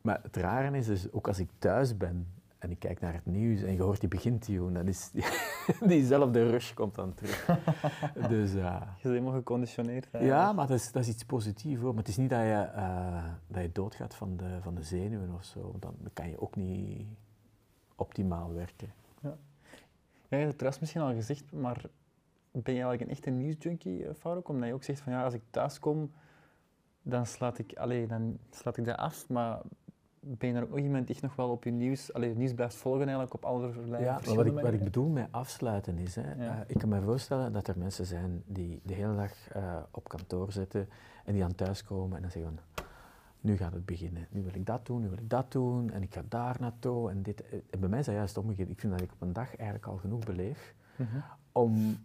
Maar 0.00 0.20
het 0.22 0.36
rare 0.36 0.76
is 0.76 0.86
dus, 0.86 1.12
ook 1.12 1.28
als 1.28 1.38
ik 1.38 1.48
thuis 1.58 1.96
ben 1.96 2.26
en 2.60 2.70
ik 2.70 2.78
kijk 2.78 3.00
naar 3.00 3.12
het 3.12 3.26
nieuws 3.26 3.62
en 3.62 3.72
je 3.72 3.82
hoort 3.82 4.00
die 4.00 4.08
begintune, 4.08 4.72
dan 4.72 4.88
is 4.88 5.10
die, 5.10 5.24
diezelfde 5.88 6.50
rush 6.50 6.74
komt 6.74 6.94
dan 6.94 7.14
terug. 7.14 7.46
dus, 8.28 8.54
eh, 8.54 8.80
Je 8.80 9.02
bent 9.02 9.14
helemaal 9.14 9.32
geconditioneerd. 9.32 10.08
ja, 10.12 10.52
maar 10.52 10.66
dat 10.66 10.76
is, 10.76 10.92
dat 10.92 11.02
is 11.02 11.08
iets 11.08 11.24
positiefs 11.24 11.80
hoor. 11.80 11.88
Maar 11.94 12.02
het 12.02 12.08
is 12.08 12.16
niet 12.16 12.30
dat 12.30 12.40
je, 12.40 12.70
eh, 12.74 13.24
dat 13.46 13.62
je 13.62 13.72
doodgaat 13.72 14.14
van 14.14 14.36
de, 14.36 14.58
van 14.62 14.74
de 14.74 14.82
zenuwen 14.82 15.34
of 15.34 15.44
zo. 15.44 15.60
Want 15.60 15.82
dan 15.82 15.96
kan 16.12 16.28
je 16.28 16.40
ook 16.40 16.56
niet 16.56 17.06
optimaal 17.96 18.52
werken. 18.52 18.92
Ja, 19.22 19.36
je 20.28 20.44
hebt 20.44 20.48
het 20.48 20.58
trouwens 20.58 20.80
misschien 20.80 21.02
al 21.02 21.14
gezegd, 21.14 21.52
maar 21.52 21.82
ben 22.50 22.74
je 22.74 22.80
eigenlijk 22.80 23.00
een 23.00 23.08
echte 23.08 23.30
nieuwsjunkie, 23.30 24.06
eh, 24.06 24.14
Farouk? 24.14 24.48
Omdat 24.48 24.68
je 24.68 24.74
ook 24.74 24.84
zegt 24.84 25.00
van 25.00 25.12
ja, 25.12 25.24
als 25.24 25.34
ik 25.34 25.42
thuis 25.50 25.78
kom, 25.78 26.10
dan 27.02 27.26
slaat 27.26 27.58
ik, 27.58 27.76
allee, 27.76 28.06
dan 28.06 28.38
slaat 28.50 28.76
ik 28.76 28.84
dat 28.84 28.96
af, 28.96 29.28
maar 29.28 29.60
ben 30.20 30.48
je 30.48 30.54
dan 30.54 30.62
ook 30.70 30.78
iemand 30.78 31.06
die 31.06 31.16
nog 31.20 31.36
wel 31.36 31.50
op 31.50 31.64
je 31.64 31.70
nieuws, 31.70 32.12
allee, 32.12 32.34
nieuws 32.36 32.54
blijft 32.54 32.74
volgen 32.74 33.00
eigenlijk 33.02 33.34
op 33.34 33.44
allerlei 33.44 34.02
Ja, 34.04 34.20
wat 34.34 34.46
ik, 34.46 34.52
wat 34.52 34.72
ik 34.72 34.84
bedoel 34.84 35.08
met 35.08 35.28
afsluiten 35.30 35.98
is, 35.98 36.14
hè, 36.14 36.44
Ja. 36.44 36.54
eh, 36.54 36.60
ik 36.66 36.78
kan 36.78 36.88
me 36.88 37.02
voorstellen 37.02 37.52
dat 37.52 37.68
er 37.68 37.78
mensen 37.78 38.06
zijn 38.06 38.42
die 38.46 38.80
de 38.84 38.94
hele 38.94 39.16
dag 39.16 39.48
eh, 39.52 39.76
op 39.90 40.08
kantoor 40.08 40.52
zitten 40.52 40.88
en 41.24 41.32
die 41.32 41.44
aan 41.44 41.54
thuis 41.54 41.84
komen 41.84 42.16
en 42.16 42.22
dan 42.22 42.30
zeggen 42.30 42.52
van, 42.74 42.84
nu 43.40 43.56
gaat 43.56 43.72
het 43.72 43.84
beginnen, 43.84 44.26
nu 44.30 44.42
wil 44.42 44.54
ik 44.54 44.66
dat 44.66 44.86
doen, 44.86 45.00
nu 45.00 45.08
wil 45.08 45.18
ik 45.18 45.30
dat 45.30 45.52
doen 45.52 45.90
en 45.90 46.02
ik 46.02 46.14
ga 46.14 46.22
daar 46.28 46.56
naartoe 46.60 47.10
en 47.10 47.22
dit. 47.22 47.44
En 47.70 47.80
bij 47.80 47.88
mij 47.88 47.98
is 47.98 48.06
dat 48.06 48.14
juist 48.14 48.36
omgekeerd. 48.36 48.70
Ik 48.70 48.80
vind 48.80 48.92
dat 48.92 49.02
ik 49.02 49.12
op 49.12 49.20
een 49.20 49.32
dag 49.32 49.56
eigenlijk 49.56 49.86
al 49.86 49.96
genoeg 49.96 50.24
beleef 50.24 50.74
Mhm. 50.96 51.16
om, 51.52 51.96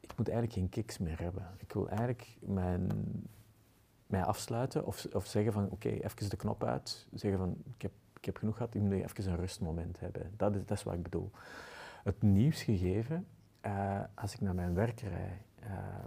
ik 0.00 0.12
moet 0.16 0.28
eigenlijk 0.28 0.58
geen 0.58 0.68
kicks 0.68 0.98
meer 0.98 1.20
hebben. 1.20 1.46
Ik 1.58 1.72
wil 1.72 1.88
eigenlijk 1.88 2.36
mijn, 2.40 2.88
mij 4.10 4.24
afsluiten 4.24 4.86
of, 4.86 5.06
of 5.12 5.26
zeggen 5.26 5.52
van 5.52 5.70
oké, 5.70 5.88
even 5.88 6.28
de 6.28 6.36
knop 6.36 6.64
uit. 6.64 7.06
Zeggen 7.12 7.38
van 7.40 7.56
ik 7.74 7.82
heb, 7.82 7.92
ik 8.16 8.24
heb 8.24 8.36
genoeg 8.36 8.56
gehad, 8.56 8.74
ik 8.74 8.80
moet 8.80 8.92
even 8.92 9.30
een 9.30 9.36
rustmoment 9.36 10.00
hebben. 10.00 10.32
Dat 10.36 10.54
is, 10.54 10.64
dat 10.64 10.78
is 10.78 10.82
wat 10.82 10.94
ik 10.94 11.02
bedoel. 11.02 11.30
Het 12.02 12.22
nieuwsgegeven, 12.22 13.26
eh 13.60 14.00
als 14.14 14.34
ik 14.34 14.40
naar 14.40 14.54
mijn 14.54 14.74
werk 14.74 15.00
rijd, 15.00 15.42
eh, 15.60 16.04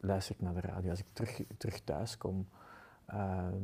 luister 0.00 0.34
ik 0.34 0.40
naar 0.40 0.54
de 0.54 0.60
radio. 0.60 0.90
Als 0.90 1.00
ik 1.00 1.06
terug, 1.12 1.40
terug 1.56 1.80
thuis 1.80 2.18
kom, 2.18 2.48
ehm, 3.06 3.62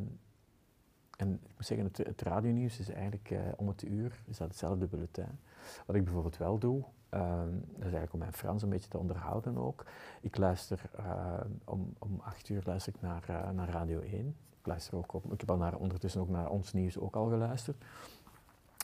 en 1.16 1.40
ik 1.42 1.54
moet 1.54 1.66
zeggen, 1.66 1.86
het, 1.86 1.96
het 1.96 2.22
radionieuws 2.22 2.78
is 2.78 2.88
eigenlijk 2.88 3.30
eh, 3.30 3.40
om 3.56 3.68
het 3.68 3.82
uur, 3.82 4.22
is 4.26 4.36
dat 4.36 4.48
hetzelfde 4.48 4.86
bulletin. 4.86 5.38
Wat 5.86 5.96
ik 5.96 6.04
bijvoorbeeld 6.04 6.36
wel 6.36 6.58
doe, 6.58 6.84
ehm, 7.12 7.50
dat 7.52 7.86
is 7.86 7.92
eigenlijk 7.92 8.12
om 8.12 8.18
mijn 8.18 8.32
Frans 8.32 8.62
een 8.62 8.68
beetje 8.68 8.88
te 8.88 8.98
onderhouden 8.98 9.56
ook. 9.56 9.84
Ik 10.20 10.36
luister 10.36 10.80
eh, 10.96 11.40
om, 11.64 11.94
om 11.98 12.20
acht 12.20 12.48
uur 12.48 12.62
luister 12.64 12.94
ik 12.94 13.00
naar, 13.00 13.24
eh, 13.28 13.50
naar 13.50 13.68
Radio 13.68 14.00
1. 14.00 14.36
Ik 14.60 14.66
luister 14.66 14.96
ook 14.96 15.12
op, 15.12 15.32
ik 15.32 15.40
heb 15.40 15.50
al 15.50 15.56
naar, 15.56 15.76
ondertussen 15.76 16.20
ook 16.20 16.28
naar 16.28 16.50
ons 16.50 16.72
nieuws 16.72 16.98
ook 16.98 17.16
al 17.16 17.28
geluisterd. 17.28 17.84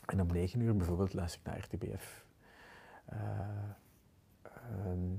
En 0.07 0.20
om 0.20 0.26
negen 0.26 0.61
uur 0.61 0.76
bijvoorbeeld 0.76 1.14
luister 1.14 1.41
ik 1.41 1.47
naar 1.47 1.59
RTBF. 1.59 2.26
Eh, 3.05 3.18
ehm, 4.43 5.14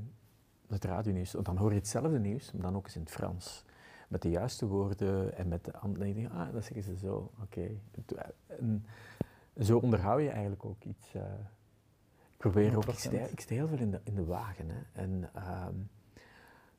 het 0.68 0.84
radionieuws. 0.84 1.34
Want 1.34 1.46
dan 1.46 1.58
hoor 1.58 1.70
je 1.70 1.78
hetzelfde 1.78 2.20
nieuws, 2.20 2.52
maar 2.52 2.62
dan 2.62 2.76
ook 2.76 2.86
eens 2.86 2.96
in 2.96 3.02
het 3.02 3.12
Frans. 3.12 3.64
Met 4.08 4.22
de 4.22 4.30
juiste 4.30 4.68
woorden 4.68 5.38
en 5.38 5.48
met 5.48 5.66
de 5.66 5.78
andere. 5.78 6.06
En 6.06 6.14
denkt, 6.14 6.32
ah, 6.32 6.54
dat 6.54 6.64
zeggen 6.64 6.84
ze 6.84 6.98
zo, 6.98 7.32
oké. 7.42 7.70
En 8.48 8.86
Zo 9.60 9.78
onderhoud 9.78 10.22
je 10.22 10.30
eigenlijk 10.30 10.66
ook 10.66 10.84
iets. 10.84 11.16
Ik 12.40 12.52
probeer 12.52 12.76
ook, 12.76 12.86
ik 12.86 12.96
100%. 12.96 12.98
sta, 12.98 13.18
ik 13.18 13.40
sta 13.40 13.54
heel 13.54 13.68
veel 13.68 13.78
in 13.78 13.92
de, 13.92 14.00
in 14.04 14.16
de 14.16 14.26
wagen. 14.26 14.70
Hè. 14.70 15.02
En 15.02 15.30
ehm 15.34 15.76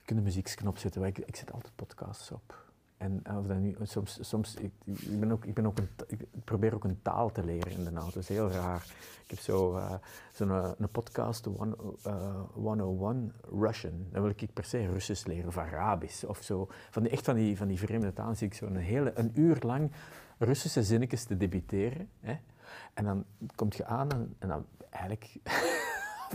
je 0.01 0.07
kunt 0.07 0.19
de 0.19 0.25
muzieksknop 0.25 0.79
zetten, 0.79 1.01
maar 1.01 1.11
ik, 1.11 1.19
ik 1.19 1.37
zet 1.37 1.53
altijd 1.53 1.75
podcasts 1.77 2.31
op. 2.31 2.69
En 2.97 3.23
of 3.39 3.47
dat 3.47 3.59
nu, 3.59 3.77
soms, 3.83 4.19
soms 4.21 4.55
ik, 4.55 4.73
ik, 4.85 5.21
ben 5.21 5.33
ook, 5.33 5.45
ik, 5.45 5.55
ben 5.55 5.67
ook 5.67 5.79
een, 5.79 5.89
ik 6.07 6.45
probeer 6.45 6.75
ook 6.75 6.85
een 6.85 7.03
taal 7.03 7.33
te 7.33 7.45
leren 7.45 7.73
in 7.73 7.85
de 7.85 7.91
auto. 7.91 8.13
Dat 8.13 8.23
is 8.23 8.29
heel 8.29 8.51
raar. 8.51 8.85
Ik 9.25 9.31
heb 9.31 9.39
zo, 9.39 9.77
eh, 9.77 9.95
zo'n 10.33 10.51
eh, 10.51 10.71
een 10.79 10.91
podcast, 10.91 11.47
one, 11.47 11.77
eh, 12.03 12.41
101 12.53 13.33
Russian. 13.61 14.07
Dan 14.11 14.23
wil 14.23 14.33
ik 14.37 14.53
per 14.53 14.65
se 14.65 14.87
Russisch 14.87 15.27
leren 15.27 15.49
of 15.49 15.59
Arabisch 15.59 16.25
of 16.25 16.43
zo. 16.43 16.69
Van 16.91 17.03
die, 17.03 17.13
echt 17.13 17.25
van 17.25 17.35
die, 17.35 17.57
van 17.57 17.69
die 17.69 17.79
vreemde 17.79 18.13
talen 18.13 18.37
zie 18.37 18.47
ik 18.47 18.55
zo 18.55 18.67
een, 18.67 18.77
hele, 18.77 19.13
een 19.15 19.33
uur 19.35 19.59
lang 19.61 19.93
Russische 20.39 20.83
zinnetjes 20.83 21.25
te 21.25 21.37
debiteren. 21.37 22.09
Hè? 22.21 22.39
En 22.95 23.05
dan 23.05 23.25
kom 23.55 23.69
je 23.71 23.85
aan 23.85 24.11
en, 24.11 24.35
en 24.39 24.49
dan 24.49 24.67
eigenlijk... 24.91 25.37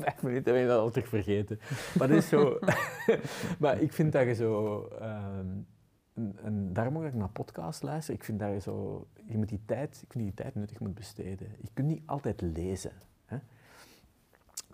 Vijf 0.04 0.24
minuten 0.24 0.54
ben 0.54 0.62
je 0.62 0.68
dat 0.68 0.80
al 0.80 0.90
terug 0.90 1.08
vergeten. 1.08 1.60
Maar 1.98 2.08
dat 2.08 2.18
is 2.18 2.28
zo... 2.28 2.60
maar 3.60 3.82
ik 3.82 3.94
vind 3.94 4.12
dat 4.12 4.26
je 4.26 4.36
zo... 4.36 4.82
ehm, 4.88 5.48
en, 6.44 6.74
daarom 6.74 7.06
ik 7.06 7.14
naar 7.14 7.30
podcasts 7.30 7.82
luister. 7.82 8.14
Ik 8.14 8.24
vind 8.24 8.40
dat 8.40 8.52
je 8.52 8.60
zo... 8.60 9.08
Je 9.26 9.38
moet 9.38 9.50
die 9.50 9.62
tijd... 9.66 10.02
Ik 10.02 10.12
vind 10.12 10.24
die 10.24 10.34
tijd 10.34 10.56
nuttig 10.56 10.80
moet 10.80 10.94
besteden. 10.96 11.48
Je 11.62 11.70
kunt 11.74 11.88
niet 11.88 12.04
altijd 12.06 12.42
lezen. 12.42 12.92
Hè? 13.26 13.38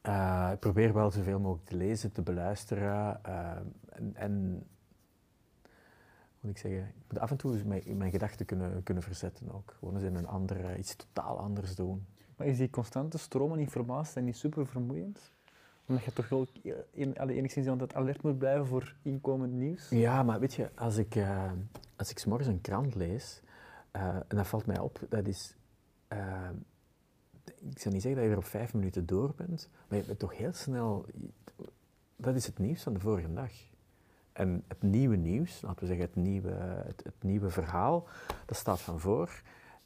Eh, 0.02 0.50
ik 0.54 0.60
probeer 0.60 0.94
wel 0.94 1.12
zoveel 1.12 1.40
mogelijk 1.40 1.70
te 1.70 1.76
lezen, 1.76 2.12
te 2.12 2.22
beluisteren. 2.22 3.24
eh, 3.24 3.52
en, 3.90 4.16
en 4.16 4.64
moet 6.42 6.52
ik 6.52 6.58
zeggen? 6.58 6.82
Ik 6.82 7.12
moet 7.12 7.20
af 7.20 7.32
en 7.32 7.38
toe 7.38 7.64
mijn, 7.66 7.98
mijn 7.98 8.12
gedachten 8.12 8.46
kunnen, 8.46 8.84
kunnen 8.84 9.04
verzetten 9.04 9.52
ook. 9.52 9.76
Gewoon 9.80 9.96
eens 9.96 10.04
in 10.04 10.16
een 10.16 10.28
andere, 10.28 10.78
iets 10.78 10.96
totaal 10.96 11.40
anders 11.40 11.76
doen. 11.76 12.06
Maar 12.42 12.50
is 12.50 12.58
die 12.58 12.70
constante 12.70 13.18
stroom 13.18 13.52
aan 13.52 13.60
informatie 13.60 14.22
niet 14.22 14.38
super 14.38 14.68
vermoeiend? 14.68 15.32
Omdat 15.86 16.04
je 16.04 16.14
toch 16.14 16.30
wel 16.30 16.48
alle 17.18 17.34
enigszins 17.34 17.68
altijd 17.68 17.94
alert 17.96 18.22
moet 18.22 18.38
blijven 18.38 18.68
voor 18.68 18.96
inkomend 19.02 19.54
nieuws? 19.54 19.90
Ja, 19.90 20.24
maar 20.24 20.40
weet 20.40 20.54
je, 20.54 20.70
als 20.76 20.98
ik, 20.98 21.16
eh, 21.16 21.52
als 21.96 22.10
ik 22.10 22.20
's 22.20 22.26
morgens 22.26 22.48
een 22.48 22.62
krant 22.62 22.96
lees, 22.96 23.42
eh, 23.92 24.16
en 24.16 24.36
dat 24.38 24.48
valt 24.48 24.66
mij 24.66 24.80
op, 24.80 25.00
dat 25.10 25.28
is... 25.28 25.56
eh, 26.08 26.50
ik 27.44 27.80
zou 27.80 27.94
niet 27.94 28.04
zeggen 28.04 28.16
dat 28.22 28.24
je 28.24 28.36
er 28.36 28.38
op 28.38 28.46
vijf 28.46 28.74
minuten 28.74 29.06
door 29.06 29.34
bent, 29.36 29.70
maar 29.88 29.98
je 29.98 30.06
bent 30.06 30.20
toch 30.20 30.38
heel 30.38 30.54
snel... 30.54 31.06
Dat 32.16 32.36
is 32.36 32.46
het 32.46 32.60
nieuws 32.60 32.84
van 32.84 32.94
de 32.94 33.00
vorige 33.00 33.34
dag. 33.34 33.52
En 34.34 34.64
het 34.68 34.82
nieuwe 34.82 35.16
nieuws, 35.16 35.62
laten 35.62 35.80
we 35.80 35.86
zeggen 35.86 36.06
het 36.06 36.16
nieuwe, 36.16 36.52
het 37.04 37.24
nieuwe 37.24 37.50
verhaal, 37.50 38.08
dat 38.46 38.58
staat 38.58 38.82
van 38.82 39.00
voor. 39.00 39.42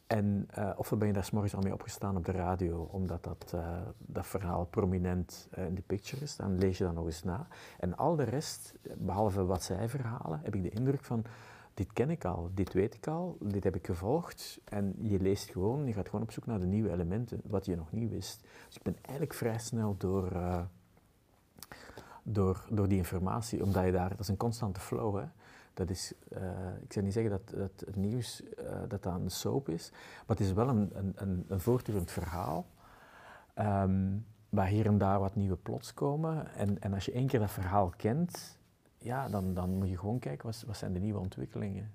En 0.07 0.47
eh, 0.49 0.69
ofwel 0.75 0.99
ben 0.99 1.07
je 1.07 1.13
daar 1.13 1.29
morgens 1.31 1.55
al 1.55 1.61
mee 1.61 1.73
opgestaan 1.73 2.17
op 2.17 2.25
de 2.25 2.31
radio, 2.31 2.89
omdat 2.91 3.23
dat, 3.23 3.51
eh, 3.55 3.77
dat 3.97 4.27
verhaal 4.27 4.65
prominent 4.65 5.47
eh, 5.51 5.65
in 5.65 5.75
de 5.75 5.81
picture 5.81 6.23
is. 6.23 6.35
Dan 6.35 6.57
lees 6.57 6.77
je 6.77 6.83
dat 6.83 6.93
nog 6.93 7.05
eens 7.05 7.23
na. 7.23 7.47
En 7.79 7.97
al 7.97 8.15
de 8.15 8.23
rest, 8.23 8.73
behalve 8.97 9.45
wat 9.45 9.63
zij 9.63 9.89
verhalen, 9.89 10.39
heb 10.43 10.55
ik 10.55 10.63
de 10.63 10.69
indruk 10.69 11.03
van, 11.03 11.23
dit 11.73 11.93
ken 11.93 12.09
ik 12.09 12.25
al, 12.25 12.49
dit 12.53 12.73
weet 12.73 12.95
ik 12.95 13.07
al, 13.07 13.37
dit 13.39 13.63
heb 13.63 13.75
ik 13.75 13.85
gevolgd. 13.85 14.59
En 14.63 14.95
je 15.01 15.19
leest 15.19 15.49
gewoon, 15.49 15.85
je 15.85 15.93
gaat 15.93 16.05
gewoon 16.05 16.21
op 16.21 16.31
zoek 16.31 16.45
naar 16.45 16.59
de 16.59 16.65
nieuwe 16.65 16.91
elementen, 16.91 17.41
wat 17.43 17.65
je 17.65 17.75
nog 17.75 17.91
niet 17.91 18.09
wist. 18.09 18.41
Dus 18.67 18.75
ik 18.75 18.83
ben 18.83 18.95
eigenlijk 19.01 19.33
vrij 19.33 19.59
snel 19.59 19.95
door... 19.97 20.31
door, 22.23 22.65
door 22.69 22.87
die 22.87 22.97
informatie, 22.97 23.63
omdat 23.63 23.85
je 23.85 23.91
daar, 23.91 24.09
dat 24.09 24.19
is 24.19 24.27
een 24.27 24.37
constante 24.37 24.79
flow. 24.79 25.17
Hè. 25.17 25.25
Dat 25.75 25.89
is, 25.89 26.13
eh, 26.29 26.41
ik 26.81 26.93
zou 26.93 27.05
niet 27.05 27.13
zeggen 27.13 27.31
dat, 27.31 27.49
dat 27.49 27.83
het 27.85 27.95
nieuws 27.95 28.43
eh, 28.53 28.79
dat 28.87 29.03
dat 29.03 29.13
een 29.13 29.29
soap 29.31 29.69
is, 29.69 29.91
maar 29.91 30.37
het 30.37 30.39
is 30.39 30.53
wel 30.53 30.69
een, 30.69 30.91
een, 31.15 31.45
een, 31.47 31.59
voortdurend 31.59 32.11
verhaal. 32.11 32.65
ehm, 33.53 34.17
waar 34.49 34.67
hier 34.67 34.85
en 34.85 34.97
daar 34.97 35.19
wat 35.19 35.35
nieuwe 35.35 35.55
plots 35.57 35.93
komen. 35.93 36.53
En, 36.55 36.81
en 36.81 36.93
als 36.93 37.05
je 37.05 37.11
één 37.11 37.27
keer 37.27 37.39
dat 37.39 37.51
verhaal 37.51 37.89
kent, 37.97 38.59
ja, 38.97 39.27
dan, 39.29 39.53
dan 39.53 39.69
moet 39.77 39.89
je 39.89 39.97
gewoon 39.97 40.19
kijken 40.19 40.45
wat, 40.45 40.63
wat 40.67 40.77
zijn 40.77 40.93
de 40.93 40.99
nieuwe 40.99 41.19
ontwikkelingen. 41.19 41.91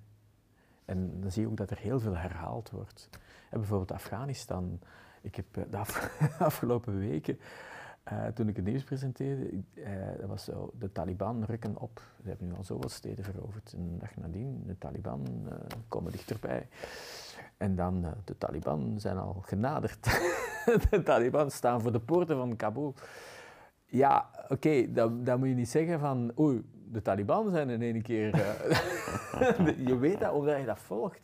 En 0.85 1.21
dan 1.21 1.31
zie 1.31 1.43
je 1.43 1.49
ook 1.49 1.57
dat 1.57 1.71
er 1.71 1.79
heel 1.79 2.01
veel 2.01 2.17
herhaald 2.17 2.71
wordt. 2.71 3.09
En 3.51 3.59
bijvoorbeeld 3.59 3.93
Afghanistan. 3.93 4.81
Ik 5.21 5.35
heb 5.35 5.57
eh, 5.57 5.63
de 5.71 5.77
af- 5.77 6.19
afgelopen 6.39 6.99
weken, 6.99 7.39
eh, 8.11 8.27
toen 8.27 8.49
ik 8.49 8.57
het 8.57 8.65
nieuws 8.65 8.85
presenteerde, 8.85 9.63
eh, 9.75 10.27
was 10.27 10.45
zo, 10.45 10.73
de 10.79 10.93
Taliban 10.93 11.45
rukken 11.45 11.77
op. 11.77 12.03
Ze 12.23 12.29
hebben 12.29 12.47
nu 12.47 12.55
al 12.55 12.65
zoveel 12.65 12.89
steden 12.89 13.25
veroverd. 13.25 13.73
En 13.73 13.89
de 13.89 13.97
dag 13.97 14.17
nadien, 14.17 14.63
de 14.67 14.79
Taliban 14.79 15.27
eh, 15.49 15.55
komen 15.89 16.13
dichterbij. 16.13 16.69
En 17.57 17.75
dan, 17.75 18.15
de 18.25 18.39
Taliban 18.39 19.01
zijn 19.01 19.19
al 19.19 19.43
genaderd. 19.43 20.05
de 20.91 21.03
Taliban 21.05 21.51
staan 21.51 21.81
voor 21.81 21.93
de 21.93 22.01
poorten 22.01 22.37
van 22.37 22.57
Kabul. 22.57 22.95
Ja, 23.87 24.31
oké, 24.49 24.93
dan, 24.93 25.39
moet 25.39 25.49
je 25.49 25.55
niet 25.55 25.69
zeggen 25.69 26.01
van, 26.01 26.33
oei, 26.39 26.63
de 26.73 27.03
Taliban 27.03 27.51
zijn 27.51 27.71
in 27.71 27.83
één 27.83 28.03
keer... 28.03 28.37
je 29.89 29.99
weet 29.99 30.21
dat, 30.21 30.33
omdat 30.33 30.59
je 30.59 30.65
dat 30.65 30.79
volgt. 30.79 31.21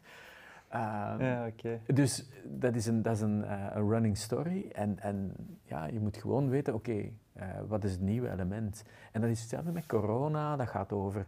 Ehm, 0.69 1.23
Ja, 1.25 1.47
oké. 1.47 1.81
dus 1.95 2.29
dat 2.45 2.75
is 2.75 2.87
een, 2.87 3.03
dat 3.03 3.15
is 3.15 3.21
een, 3.21 3.45
eh, 3.45 3.67
een 3.75 3.89
running 3.89 4.17
story. 4.17 4.69
En, 4.73 4.99
en 5.01 5.33
ja, 5.63 5.87
je 5.87 6.01
moet 6.01 6.17
gewoon 6.17 6.49
weten, 6.49 6.75
oké, 6.75 7.11
eh, 7.33 7.49
wat 7.69 7.85
is 7.85 7.91
het 7.93 8.01
nieuwe 8.01 8.31
element? 8.31 8.85
En 9.13 9.21
dat 9.21 9.31
is 9.31 9.41
hetzelfde 9.41 9.73
met 9.73 9.87
corona. 9.87 10.57
Dat 10.57 10.69
gaat 10.69 10.93
over 10.93 11.27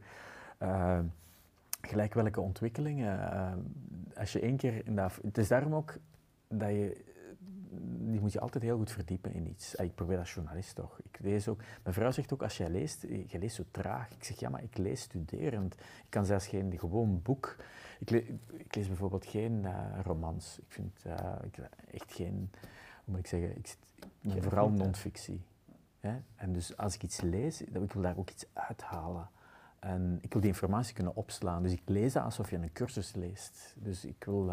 eh, 0.59 0.99
gelijk 1.81 2.15
welke 2.15 2.41
ontwikkelingen. 2.41 3.33
eh, 3.33 3.53
als 4.17 4.33
je 4.33 4.41
één 4.41 4.57
keer 4.57 4.87
in 4.87 4.97
dat... 4.97 5.19
Het 5.23 5.39
is 5.39 5.49
daarom 5.49 5.75
ook 5.75 5.97
dat 6.49 6.69
je... 6.69 7.07
Die 8.11 8.21
moet 8.21 8.33
je 8.33 8.41
altijd 8.41 8.65
heel 8.65 8.77
goed 8.77 8.91
verdiepen 8.91 9.33
in 9.33 9.47
iets. 9.49 9.77
Ah, 9.77 9.85
Ik 9.87 9.95
probeer 9.95 10.19
als 10.19 10.35
journalist 10.35 10.75
toch. 10.75 10.99
Ik 11.03 11.19
lees 11.21 11.49
ook... 11.49 11.61
Mijn 11.83 11.95
vrouw 11.95 12.11
zegt 12.11 12.33
ook, 12.33 12.43
als 12.43 12.57
jij 12.57 12.69
leest, 12.71 13.03
je 13.27 13.39
leest 13.39 13.57
zo 13.57 13.63
traag. 13.71 14.11
Ik 14.11 14.25
zeg, 14.25 14.39
ja, 14.41 14.49
maar 14.49 14.63
ik 14.63 14.79
lees 14.79 15.01
studerend. 15.01 15.75
Ik 15.75 16.07
kan 16.09 16.25
zelfs 16.25 16.47
geen 16.47 16.79
gewoon 16.79 17.23
boek... 17.23 17.57
Ik, 17.99 18.11
le- 18.11 18.37
ik 18.57 18.75
lees 18.75 18.87
bijvoorbeeld 18.87 19.27
geen 19.27 19.65
eh, 19.65 20.01
romans. 20.03 20.59
Ik 20.59 20.73
vind 20.73 21.05
eh, 21.05 21.35
ik, 21.45 21.59
echt 21.91 22.13
geen... 22.13 22.51
Hoe 23.05 23.15
moet 23.15 23.19
ik 23.19 23.27
zeggen? 23.27 23.57
Ik, 23.57 23.77
vooral 24.43 24.71
non-fictie. 24.71 25.43
En 26.35 26.53
dus 26.53 26.77
als 26.77 26.95
ik 26.95 27.03
iets 27.03 27.21
lees, 27.21 27.63
ik 27.63 27.93
wil 27.93 28.03
daar 28.03 28.17
ook 28.17 28.31
iets 28.31 28.47
uithalen. 28.53 29.29
En 29.79 30.19
ik 30.21 30.33
wil 30.33 30.41
die 30.41 30.51
informatie 30.51 30.95
kunnen 30.95 31.17
opslaan. 31.17 31.63
Dus 31.63 31.73
ik 31.73 31.83
lees 31.85 32.13
dat 32.13 32.25
alsof 32.25 32.51
je 32.51 32.57
een 32.57 32.73
cursus 32.73 33.15
leest. 33.15 33.75
Dus 33.77 34.05
ik 34.05 34.25
wil 34.25 34.51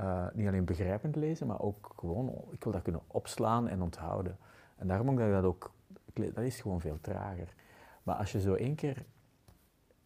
eh, 0.00 0.26
niet 0.32 0.46
alleen 0.46 0.64
begrijpend 0.64 1.16
lezen, 1.16 1.46
maar 1.46 1.60
ook 1.60 1.92
gewoon, 1.96 2.44
ik 2.50 2.64
wil 2.64 2.72
dat 2.72 2.82
kunnen 2.82 3.02
opslaan 3.06 3.68
en 3.68 3.82
onthouden. 3.82 4.36
En 4.76 4.86
daarom 4.86 5.10
ook 5.10 5.16
dat 5.18 5.26
ik 5.26 5.32
dat 5.32 5.44
ook, 5.44 5.72
dat 6.14 6.44
is 6.44 6.60
gewoon 6.60 6.80
veel 6.80 6.98
trager. 7.00 7.54
Maar 8.02 8.16
als 8.16 8.32
je 8.32 8.40
zo 8.40 8.54
één 8.54 8.74
keer 8.74 9.04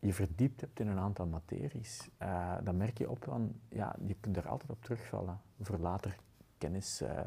je 0.06 0.12
verdiept 0.12 0.60
hebt 0.60 0.80
in 0.80 0.88
een 0.88 0.98
aantal 0.98 1.26
materies, 1.26 2.08
eh, 2.18 2.54
dan 2.62 2.76
merk 2.76 2.98
je 2.98 3.10
op 3.10 3.24
van, 3.24 3.54
ja, 3.68 3.96
je 4.06 4.14
kunt 4.20 4.36
er 4.36 4.48
altijd 4.48 4.70
op 4.70 4.82
terugvallen 4.82 5.40
voor 5.60 5.78
later 5.78 6.16
kennis. 6.58 7.00
eh. 7.00 7.20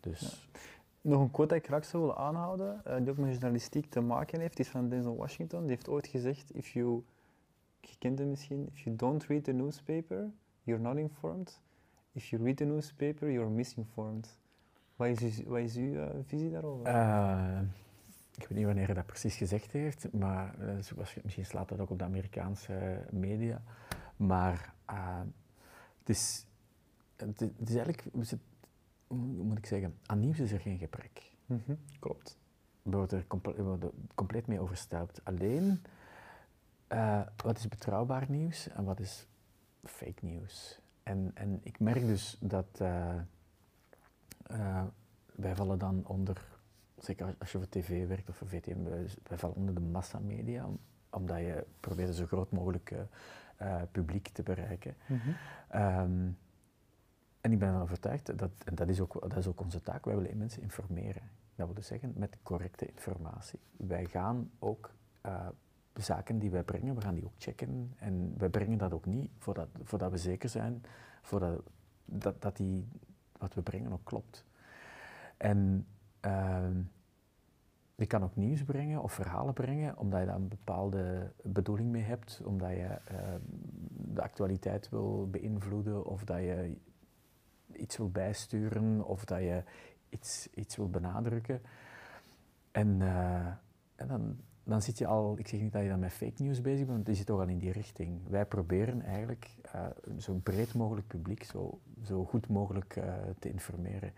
dus 0.00 0.48
Nog 1.00 1.20
een 1.20 1.30
quote 1.30 1.48
dat 1.54 1.58
ik 1.62 1.66
graag 1.68 1.84
zou 1.84 2.02
willen 2.02 2.18
aanhouden, 2.18 2.84
eh, 2.84 2.96
die 2.96 3.10
ook 3.10 3.16
met 3.16 3.30
journalistiek 3.30 3.90
te 3.90 4.00
maken 4.00 4.40
heeft, 4.40 4.56
die 4.56 4.64
is 4.64 4.70
van 4.70 4.88
Denzel 4.88 5.16
Washington. 5.16 5.60
Die 5.60 5.68
heeft 5.70 5.88
ooit 5.88 6.06
gezegd, 6.06 6.54
if 6.54 6.68
you, 6.68 7.02
je 7.80 7.96
kent 7.98 8.18
hem 8.18 8.28
misschien, 8.30 8.66
if 8.72 8.78
you 8.78 8.96
don't 8.96 9.24
read 9.24 9.44
the 9.44 9.52
newspaper, 9.52 10.30
you're 10.62 10.82
not 10.82 10.96
informed. 10.96 11.60
If 12.12 12.24
you 12.28 12.42
read 12.42 12.56
the 12.56 12.64
newspaper, 12.64 13.30
you're 13.30 13.50
misinformed. 13.50 14.38
Wat 14.96 15.08
is, 15.08 15.38
uw- 15.38 15.48
wat 15.48 15.58
is 15.60 15.76
uw 15.76 16.08
visie 16.26 16.50
daarover? 16.50 16.86
Eh, 18.34 18.42
ik 18.42 18.48
weet 18.48 18.56
niet 18.58 18.66
wanneer 18.66 18.86
hij 18.86 18.94
dat 18.94 19.06
precies 19.06 19.36
gezegd 19.36 19.72
heeft, 19.72 20.12
maar 20.12 20.58
eh, 20.60 20.74
zoals, 20.80 21.14
misschien 21.22 21.46
slaat 21.46 21.68
dat 21.68 21.80
ook 21.80 21.90
op 21.90 21.98
de 21.98 22.04
Amerikaanse 22.04 23.04
media. 23.10 23.62
Maar 24.16 24.74
eh, 24.86 25.20
het, 25.98 26.08
is, 26.08 26.46
het, 27.16 27.40
is- 27.40 27.50
het 27.58 27.68
is 27.68 27.74
eigenlijk, 27.76 28.04
zit- 28.20 28.40
hoe 29.06 29.18
moet 29.18 29.58
ik 29.58 29.66
zeggen, 29.66 29.98
aan 30.06 30.20
nieuws 30.20 30.38
is 30.40 30.52
er 30.52 30.60
geen 30.60 30.78
gebrek. 30.78 31.30
Klopt. 31.98 32.38
We 32.82 32.96
worden 32.96 33.18
er 33.18 33.26
comple- 33.26 33.54
we 33.54 33.62
worden 33.62 33.90
compleet 34.14 34.46
mee 34.46 34.60
overstelpt. 34.60 35.20
Alleen, 35.24 35.82
eh, 36.86 37.20
wat 37.36 37.58
is 37.58 37.68
betrouwbaar 37.68 38.24
nieuws 38.30 38.68
en 38.68 38.84
wat 38.84 39.00
is 39.00 39.26
fake 39.84 40.24
nieuws? 40.24 40.80
En, 41.02 41.30
en 41.34 41.60
ik 41.62 41.80
merk 41.80 42.00
dus 42.06 42.36
dat 42.40 42.66
eh, 42.80 43.14
eh, 44.42 44.84
wij 45.34 45.56
vallen 45.56 45.78
dan 45.78 46.06
onder, 46.06 46.51
zeker 47.04 47.34
als- 47.38 47.52
je 47.52 47.58
voor 47.58 47.68
tv 47.68 48.06
werkt 48.08 48.28
of 48.28 48.36
voor 48.36 48.46
VTM, 48.48 48.82
wij, 48.82 49.06
wij 49.22 49.38
vallen 49.38 49.56
onder 49.56 49.74
de 49.74 49.80
massamedia, 49.80 50.66
om- 50.66 50.78
omdat 51.10 51.38
je 51.38 51.66
probeert 51.80 52.14
zo 52.14 52.26
groot 52.26 52.50
mogelijk 52.50 52.90
eh, 52.90 53.00
eh, 53.56 53.82
publiek 53.92 54.28
te 54.28 54.42
bereiken. 54.42 54.94
Ehm, 55.68 56.28
en 57.40 57.52
ik 57.52 57.58
ben 57.58 57.68
ervan 57.68 57.82
overtuigd, 57.82 58.38
dat, 58.38 58.50
en 58.64 58.74
dat 58.74 58.88
is, 58.88 59.00
ook, 59.00 59.20
dat 59.20 59.36
is 59.36 59.46
ook 59.46 59.60
onze 59.60 59.80
taak, 59.82 60.04
wij 60.04 60.16
willen 60.16 60.36
mensen 60.36 60.62
informeren. 60.62 61.22
Dat 61.54 61.66
wil 61.66 61.74
dus 61.74 61.86
zeggen 61.86 62.12
met 62.16 62.36
correcte 62.42 62.86
informatie. 62.86 63.58
Wij 63.76 64.04
gaan 64.06 64.50
ook 64.58 64.90
eh, 65.20 65.48
zaken 65.94 66.38
die 66.38 66.50
wij 66.50 66.62
brengen, 66.62 66.94
we 66.94 67.00
gaan 67.00 67.14
die 67.14 67.24
ook 67.24 67.32
checken. 67.38 67.92
En 67.98 68.34
wij 68.38 68.48
brengen 68.48 68.78
dat 68.78 68.92
ook 68.92 69.06
niet 69.06 69.30
voordat, 69.38 69.68
voordat 69.82 70.10
we 70.10 70.16
zeker 70.18 70.48
zijn 70.48 70.82
voordat, 71.22 71.62
dat, 72.04 72.42
dat 72.42 72.56
die, 72.56 72.88
wat 73.38 73.54
we 73.54 73.62
brengen 73.62 73.92
ook 73.92 74.04
klopt. 74.04 74.44
En 75.36 75.86
ehm, 76.22 76.80
je 77.94 78.06
kan 78.06 78.22
ook 78.22 78.36
nieuws 78.36 78.62
brengen 78.62 79.02
of 79.02 79.12
verhalen 79.12 79.54
brengen, 79.54 79.98
omdat 79.98 80.20
je 80.20 80.26
daar 80.26 80.34
een 80.34 80.48
bepaalde 80.48 81.32
bedoeling 81.42 81.90
mee 81.90 82.02
hebt, 82.02 82.40
omdat 82.44 82.70
je 82.70 82.98
ehm, 83.04 83.40
de 84.14 84.22
actualiteit 84.22 84.88
wil 84.88 85.28
beïnvloeden 85.30 86.06
of 86.06 86.24
dat 86.24 86.38
je 86.38 86.76
iets 87.72 87.96
wil 87.96 88.10
bijsturen 88.10 89.04
of 89.04 89.24
dat 89.24 89.40
je 89.40 89.62
iets, 90.08 90.48
iets 90.54 90.76
wil 90.76 90.90
benadrukken. 90.90 91.62
En, 92.70 93.02
eh, 93.02 93.46
en 93.96 94.06
dan, 94.08 94.36
dan 94.64 94.82
zit 94.82 94.98
je 94.98 95.06
al, 95.06 95.38
ik 95.38 95.48
zeg 95.48 95.60
niet 95.60 95.72
dat 95.72 95.82
je 95.82 95.88
dan 95.88 95.98
met 95.98 96.12
fake 96.12 96.42
news 96.42 96.60
bezig 96.60 96.86
bent, 96.86 96.96
want 96.96 97.06
je 97.06 97.14
zit 97.14 97.26
toch 97.26 97.40
al 97.40 97.48
in 97.48 97.58
die 97.58 97.72
richting. 97.72 98.28
Wij 98.28 98.46
proberen 98.46 99.02
eigenlijk 99.02 99.56
eh, 99.62 99.86
zo 100.18 100.34
breed 100.34 100.74
mogelijk 100.74 101.06
publiek, 101.06 101.44
zo, 101.44 101.78
zo 102.04 102.24
goed 102.24 102.48
mogelijk 102.48 102.96
eh, 102.96 103.14
te 103.38 103.48
informeren. 103.48 104.12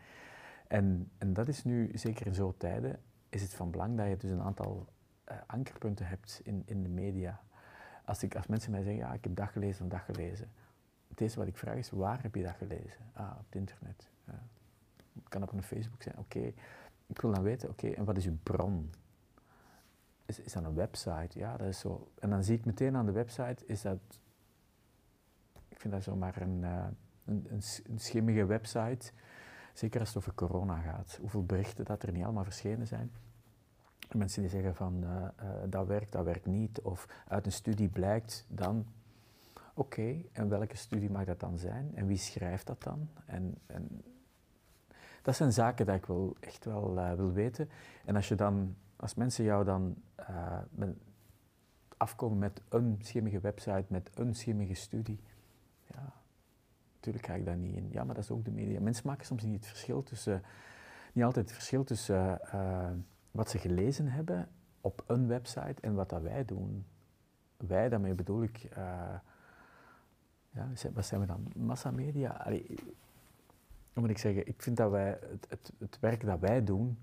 En, 0.74 1.10
en 1.18 1.32
dat 1.32 1.48
is 1.48 1.64
nu, 1.64 1.90
zeker 1.92 2.26
in 2.26 2.34
zo'n 2.34 2.56
tijden, 2.56 3.00
is 3.28 3.42
het 3.42 3.54
van 3.54 3.70
belang 3.70 3.96
dat 3.96 4.08
je 4.08 4.16
dus 4.16 4.30
een 4.30 4.42
aantal 4.42 4.86
eh, 5.24 5.36
ankerpunten 5.46 6.06
hebt 6.06 6.40
in, 6.44 6.62
in 6.66 6.82
de 6.82 6.88
media. 6.88 7.40
Als, 8.04 8.22
ik, 8.22 8.36
als 8.36 8.46
mensen 8.46 8.70
mij 8.70 8.82
zeggen, 8.82 9.00
ja, 9.00 9.12
ik 9.12 9.24
heb 9.24 9.36
dat 9.36 9.48
gelezen 9.48 9.84
of 9.84 9.90
dat 9.90 10.00
gelezen. 10.00 10.50
Het 11.08 11.20
eerste 11.20 11.38
wat 11.38 11.48
ik 11.48 11.56
vraag 11.56 11.76
is, 11.76 11.90
waar 11.90 12.22
heb 12.22 12.34
je 12.34 12.42
dat 12.42 12.54
gelezen? 12.54 13.10
Ah, 13.12 13.30
op 13.38 13.44
het 13.46 13.54
internet. 13.54 14.08
Het 14.24 15.28
kan 15.28 15.42
op 15.42 15.52
een 15.52 15.62
Facebook 15.62 16.02
zijn, 16.02 16.18
oké. 16.18 16.52
Ik 17.06 17.20
wil 17.20 17.32
dan 17.32 17.42
weten, 17.42 17.68
oké, 17.68 17.88
en 17.88 18.04
wat 18.04 18.16
is 18.16 18.26
uw 18.26 18.38
bron? 18.42 18.90
Is, 20.26 20.40
is 20.40 20.52
dat 20.52 20.64
een 20.64 20.74
website? 20.74 21.38
Ja, 21.38 21.56
dat 21.56 21.68
is 21.68 21.78
zo. 21.78 22.10
En 22.18 22.30
dan 22.30 22.44
zie 22.44 22.56
ik 22.56 22.64
meteen 22.64 22.96
aan 22.96 23.06
de 23.06 23.12
website, 23.12 23.66
is 23.66 23.82
dat... 23.82 24.00
Ik 25.68 25.80
vind 25.80 25.94
dat 25.94 26.02
zomaar 26.02 26.40
een, 26.40 26.64
eh, 26.64 26.86
een, 27.24 27.46
een 27.50 27.98
schimmige 27.98 28.46
website. 28.46 29.12
Zeker 29.74 30.00
als 30.00 30.08
het 30.08 30.18
over 30.18 30.34
corona 30.34 30.80
gaat. 30.80 31.18
Hoeveel 31.20 31.44
berichten 31.44 31.84
dat 31.84 32.02
er 32.02 32.12
niet 32.12 32.24
allemaal 32.24 32.44
verschenen 32.44 32.86
zijn. 32.86 33.12
Mensen 34.12 34.42
die 34.42 34.50
zeggen 34.50 34.74
van, 34.74 35.04
eh, 35.04 35.24
eh, 35.24 35.70
dat 35.70 35.86
werkt, 35.86 36.12
dat 36.12 36.24
werkt 36.24 36.46
niet. 36.46 36.80
Of 36.80 37.08
uit 37.28 37.46
een 37.46 37.52
studie 37.52 37.88
blijkt 37.88 38.46
dan... 38.48 38.86
Oké, 39.74 40.22
en 40.32 40.48
welke 40.48 40.76
studie 40.76 41.10
mag 41.10 41.24
dat 41.24 41.40
dan 41.40 41.58
zijn? 41.58 41.92
En 41.94 42.06
wie 42.06 42.16
schrijft 42.16 42.66
dat 42.66 42.82
dan? 42.82 43.08
En, 43.26 43.54
en 43.66 44.02
dat 45.22 45.36
zijn 45.36 45.52
zaken 45.52 45.86
die 45.86 45.94
ik 45.94 46.06
wel 46.06 46.36
echt 46.40 46.64
wel 46.64 46.98
eh, 46.98 47.12
wil 47.12 47.32
weten. 47.32 47.70
En 48.04 48.16
als, 48.16 48.28
je 48.28 48.34
dan, 48.34 48.76
als 48.96 49.14
mensen 49.14 49.44
jou 49.44 49.64
dan 49.64 49.96
afkomen 51.96 52.38
met 52.38 52.60
een 52.68 52.98
schimmige 53.02 53.40
website, 53.40 53.84
met 53.88 54.10
een 54.14 54.34
schimmige 54.34 54.74
studie, 54.74 55.20
ja, 55.86 56.12
natuurlijk 57.04 57.26
ga 57.26 57.34
ik 57.34 57.44
daar 57.44 57.56
niet 57.56 57.76
in. 57.76 57.88
Ja, 57.90 58.04
maar 58.04 58.14
dat 58.14 58.24
is 58.24 58.30
ook 58.30 58.44
de 58.44 58.50
media. 58.50 58.80
Mensen 58.80 59.06
maken 59.06 59.26
soms 59.26 59.42
niet 59.42 59.54
het 59.54 59.66
verschil 59.66 60.02
tussen, 60.02 60.42
niet 61.12 61.24
altijd 61.24 61.44
het 61.44 61.54
verschil 61.54 61.84
tussen 61.84 62.50
eh, 62.50 62.90
wat 63.30 63.50
ze 63.50 63.58
gelezen 63.58 64.06
hebben 64.06 64.48
op 64.80 65.04
een 65.06 65.26
website 65.26 65.80
en 65.80 65.94
wat 65.94 66.08
dat 66.08 66.22
wij 66.22 66.44
doen. 66.44 66.86
Wij, 67.56 67.88
daarmee 67.88 68.14
bedoel 68.14 68.42
ik, 68.42 68.64
eh, 68.64 69.14
ja, 70.50 70.68
wat 70.92 71.06
zijn 71.06 71.20
we 71.20 71.26
dan? 71.26 71.52
Massamedia? 71.56 72.44
Hoe 73.92 74.02
moet 74.02 74.10
ik 74.10 74.18
zeggen? 74.18 74.46
Ik 74.46 74.62
vind 74.62 74.76
dat 74.76 74.90
wij 74.90 75.18
het, 75.30 75.46
het, 75.48 75.72
het 75.78 75.98
werk 76.00 76.24
dat 76.24 76.40
wij 76.40 76.64
doen, 76.64 76.98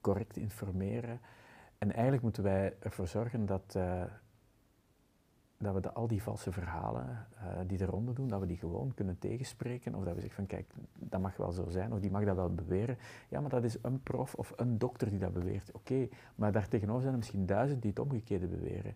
correct 0.00 0.36
informeren. 0.36 1.20
En 1.78 1.92
eigenlijk 1.92 2.22
moeten 2.22 2.42
wij 2.42 2.74
ervoor 2.80 3.08
zorgen 3.08 3.46
dat, 3.46 3.74
eh, 3.74 4.02
dat 5.58 5.74
we 5.74 5.92
al 5.92 6.06
die 6.06 6.22
valse 6.22 6.52
verhalen 6.52 7.26
eh, 7.36 7.46
die 7.66 7.78
er 7.78 7.88
ronde 7.88 8.12
doen, 8.12 8.28
dat 8.28 8.40
we 8.40 8.46
die 8.46 8.56
gewoon 8.56 8.94
kunnen 8.94 9.18
tegenspreken. 9.18 9.94
Of 9.94 10.04
dat 10.04 10.14
we 10.14 10.20
zeggen 10.20 10.36
van 10.36 10.46
kijk, 10.46 10.70
dat 10.98 11.20
mag 11.20 11.36
wel 11.36 11.52
zo 11.52 11.68
zijn, 11.68 11.92
of 11.92 12.00
die 12.00 12.10
mag 12.10 12.24
dat 12.24 12.36
wel 12.36 12.54
beweren. 12.54 12.98
Ja, 13.28 13.40
maar 13.40 13.50
dat 13.50 13.64
is 13.64 13.76
een 13.82 14.02
prof 14.02 14.34
of 14.34 14.52
een 14.56 14.78
dokter 14.78 15.10
die 15.10 15.18
dat 15.18 15.32
beweert. 15.32 15.72
Oké, 15.72 16.08
maar 16.34 16.52
daartegenover 16.52 17.00
zijn 17.00 17.12
er 17.12 17.18
misschien 17.18 17.46
duizend 17.46 17.82
die 17.82 17.90
het 17.90 18.00
omgekeerde 18.00 18.46
beweren. 18.46 18.94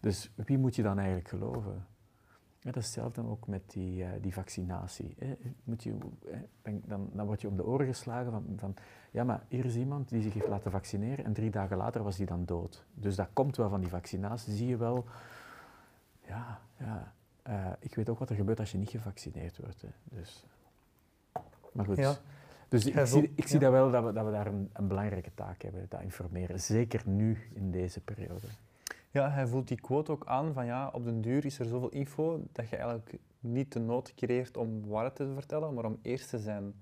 Dus 0.00 0.32
wie 0.34 0.58
moet 0.58 0.76
je 0.76 0.82
dan 0.82 0.98
eigenlijk 0.98 1.28
geloven? 1.28 1.86
Ja, 2.60 2.72
dat 2.72 2.82
is 2.82 2.84
hetzelfde 2.84 3.26
ook 3.26 3.46
met 3.46 3.70
die, 3.70 4.04
eh, 4.04 4.10
die 4.20 4.32
vaccinatie. 4.32 5.16
Moet 5.64 5.82
je, 5.82 5.94
dan, 6.62 7.10
dan 7.12 7.26
word 7.26 7.40
je 7.40 7.48
om 7.48 7.56
de 7.56 7.66
oren 7.66 7.86
geslagen 7.86 8.30
van, 8.30 8.44
van, 8.56 8.74
ja, 9.10 9.24
maar 9.24 9.44
hier 9.48 9.64
is 9.64 9.76
iemand 9.76 10.08
die 10.08 10.22
zich 10.22 10.34
heeft 10.34 10.48
laten 10.48 10.70
vaccineren 10.70 11.24
en 11.24 11.32
drie 11.32 11.50
dagen 11.50 11.76
later 11.76 12.02
was 12.02 12.16
die 12.16 12.26
dan 12.26 12.44
dood. 12.44 12.84
Dus 12.94 13.16
dat 13.16 13.28
komt 13.32 13.56
wel 13.56 13.68
van 13.68 13.80
die 13.80 13.88
vaccinatie, 13.88 14.52
zie 14.52 14.68
je 14.68 14.76
wel. 14.76 15.04
Ja, 16.26 16.60
ja. 16.78 17.14
Eh, 17.42 17.72
ik 17.78 17.94
weet 17.94 18.08
ook 18.08 18.18
wat 18.18 18.30
er 18.30 18.36
gebeurt 18.36 18.60
als 18.60 18.72
je 18.72 18.78
niet 18.78 18.90
gevaccineerd 18.90 19.58
wordt. 19.58 19.82
Hè. 19.82 19.88
Dus, 20.04 20.44
maar 21.72 21.84
goed. 21.84 21.96
Ja. 21.96 22.16
Dus 22.68 22.86
ik, 22.86 23.06
zie, 23.06 23.32
ik 23.34 23.46
zie 23.46 23.58
dat 23.58 23.72
wel 23.72 23.90
dat 23.90 24.04
we, 24.04 24.12
dat 24.12 24.24
we 24.24 24.30
daar 24.30 24.46
een, 24.46 24.70
een 24.72 24.88
belangrijke 24.88 25.34
taak 25.34 25.62
hebben, 25.62 25.86
dat 25.88 26.00
informeren. 26.00 26.60
Zeker 26.60 27.02
nu 27.04 27.38
in 27.54 27.70
deze 27.70 28.00
periode. 28.00 28.46
Ja, 29.10 29.30
hij 29.30 29.46
voelt 29.46 29.68
die 29.68 29.80
quote 29.80 30.12
ook 30.12 30.26
aan 30.26 30.52
van 30.52 30.66
ja, 30.66 30.90
op 30.92 31.04
den 31.04 31.20
duur 31.20 31.44
is 31.44 31.58
er 31.58 31.66
zoveel 31.66 31.88
info 31.88 32.42
dat 32.52 32.68
je 32.68 32.76
eigenlijk 32.76 33.18
niet 33.40 33.72
de 33.72 33.78
nood 33.78 34.14
creëert 34.14 34.56
om 34.56 34.86
waarheid 34.86 35.14
te 35.14 35.32
vertellen, 35.34 35.74
maar 35.74 35.84
om 35.84 35.98
eerst 36.02 36.28
te 36.28 36.38
zijn. 36.38 36.74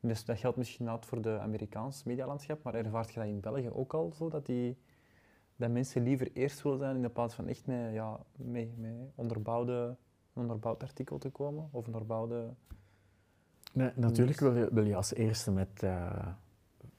Dus 0.00 0.24
dat 0.24 0.38
geldt 0.38 0.56
misschien 0.56 0.86
niet 0.86 1.06
voor 1.06 1.22
de 1.22 1.38
Amerikaans 1.38 2.04
medialandschap, 2.04 2.62
maar 2.62 2.74
ervaart 2.74 3.12
je 3.12 3.20
dat 3.20 3.28
in 3.28 3.40
België 3.40 3.70
ook 3.70 3.94
al 3.94 4.12
zo, 4.16 4.28
dat, 4.28 4.46
die, 4.46 4.76
dat 5.56 5.70
mensen 5.70 6.02
liever 6.02 6.32
eerst 6.32 6.62
willen 6.62 6.78
zijn 6.78 7.04
in 7.04 7.12
plaats 7.12 7.34
van 7.34 7.48
echt 7.48 7.66
met, 7.66 7.92
ja, 7.92 8.20
met, 8.36 8.78
met 8.78 8.92
onderbouwde, 9.14 9.96
een 10.32 10.42
onderbouwd 10.42 10.82
artikel 10.82 11.18
te 11.18 11.30
komen, 11.30 11.68
of 11.70 11.86
een 11.86 11.92
onderbouwde... 11.92 12.54
Nee, 13.72 13.90
natuurlijk 13.94 14.40
wil 14.40 14.56
je, 14.56 14.68
wil 14.72 14.84
je 14.84 14.96
als 14.96 15.14
eerste 15.14 15.50
met, 15.50 15.82
eh, 15.82 16.26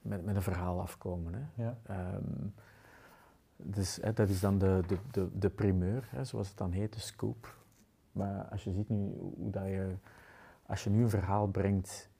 met, 0.02 0.24
met 0.24 0.36
een 0.36 0.42
verhaal 0.42 0.80
afkomen. 0.80 1.34
Hè. 1.34 1.62
Ja. 1.64 1.78
Ehm, 1.82 2.48
dus 3.56 3.98
hè, 4.02 4.12
dat 4.12 4.28
is 4.28 4.40
dan 4.40 4.58
de, 4.58 4.82
de, 4.86 4.98
de, 5.10 5.38
de 5.38 5.50
primeur, 5.50 6.08
hè, 6.10 6.24
zoals 6.24 6.48
het 6.48 6.56
dan 6.56 6.72
heet, 6.72 6.92
de 6.92 7.00
scoop. 7.00 7.56
Maar 8.12 8.44
als 8.44 8.64
je 8.64 8.72
ziet 8.72 8.88
nu 8.88 9.12
hoe 9.18 9.50
dat 9.50 9.64
je, 9.64 9.94
als 10.66 10.84
je 10.84 10.90
nu 10.90 11.02
een 11.02 11.10
verhaal 11.10 11.46
brengt 11.46 12.10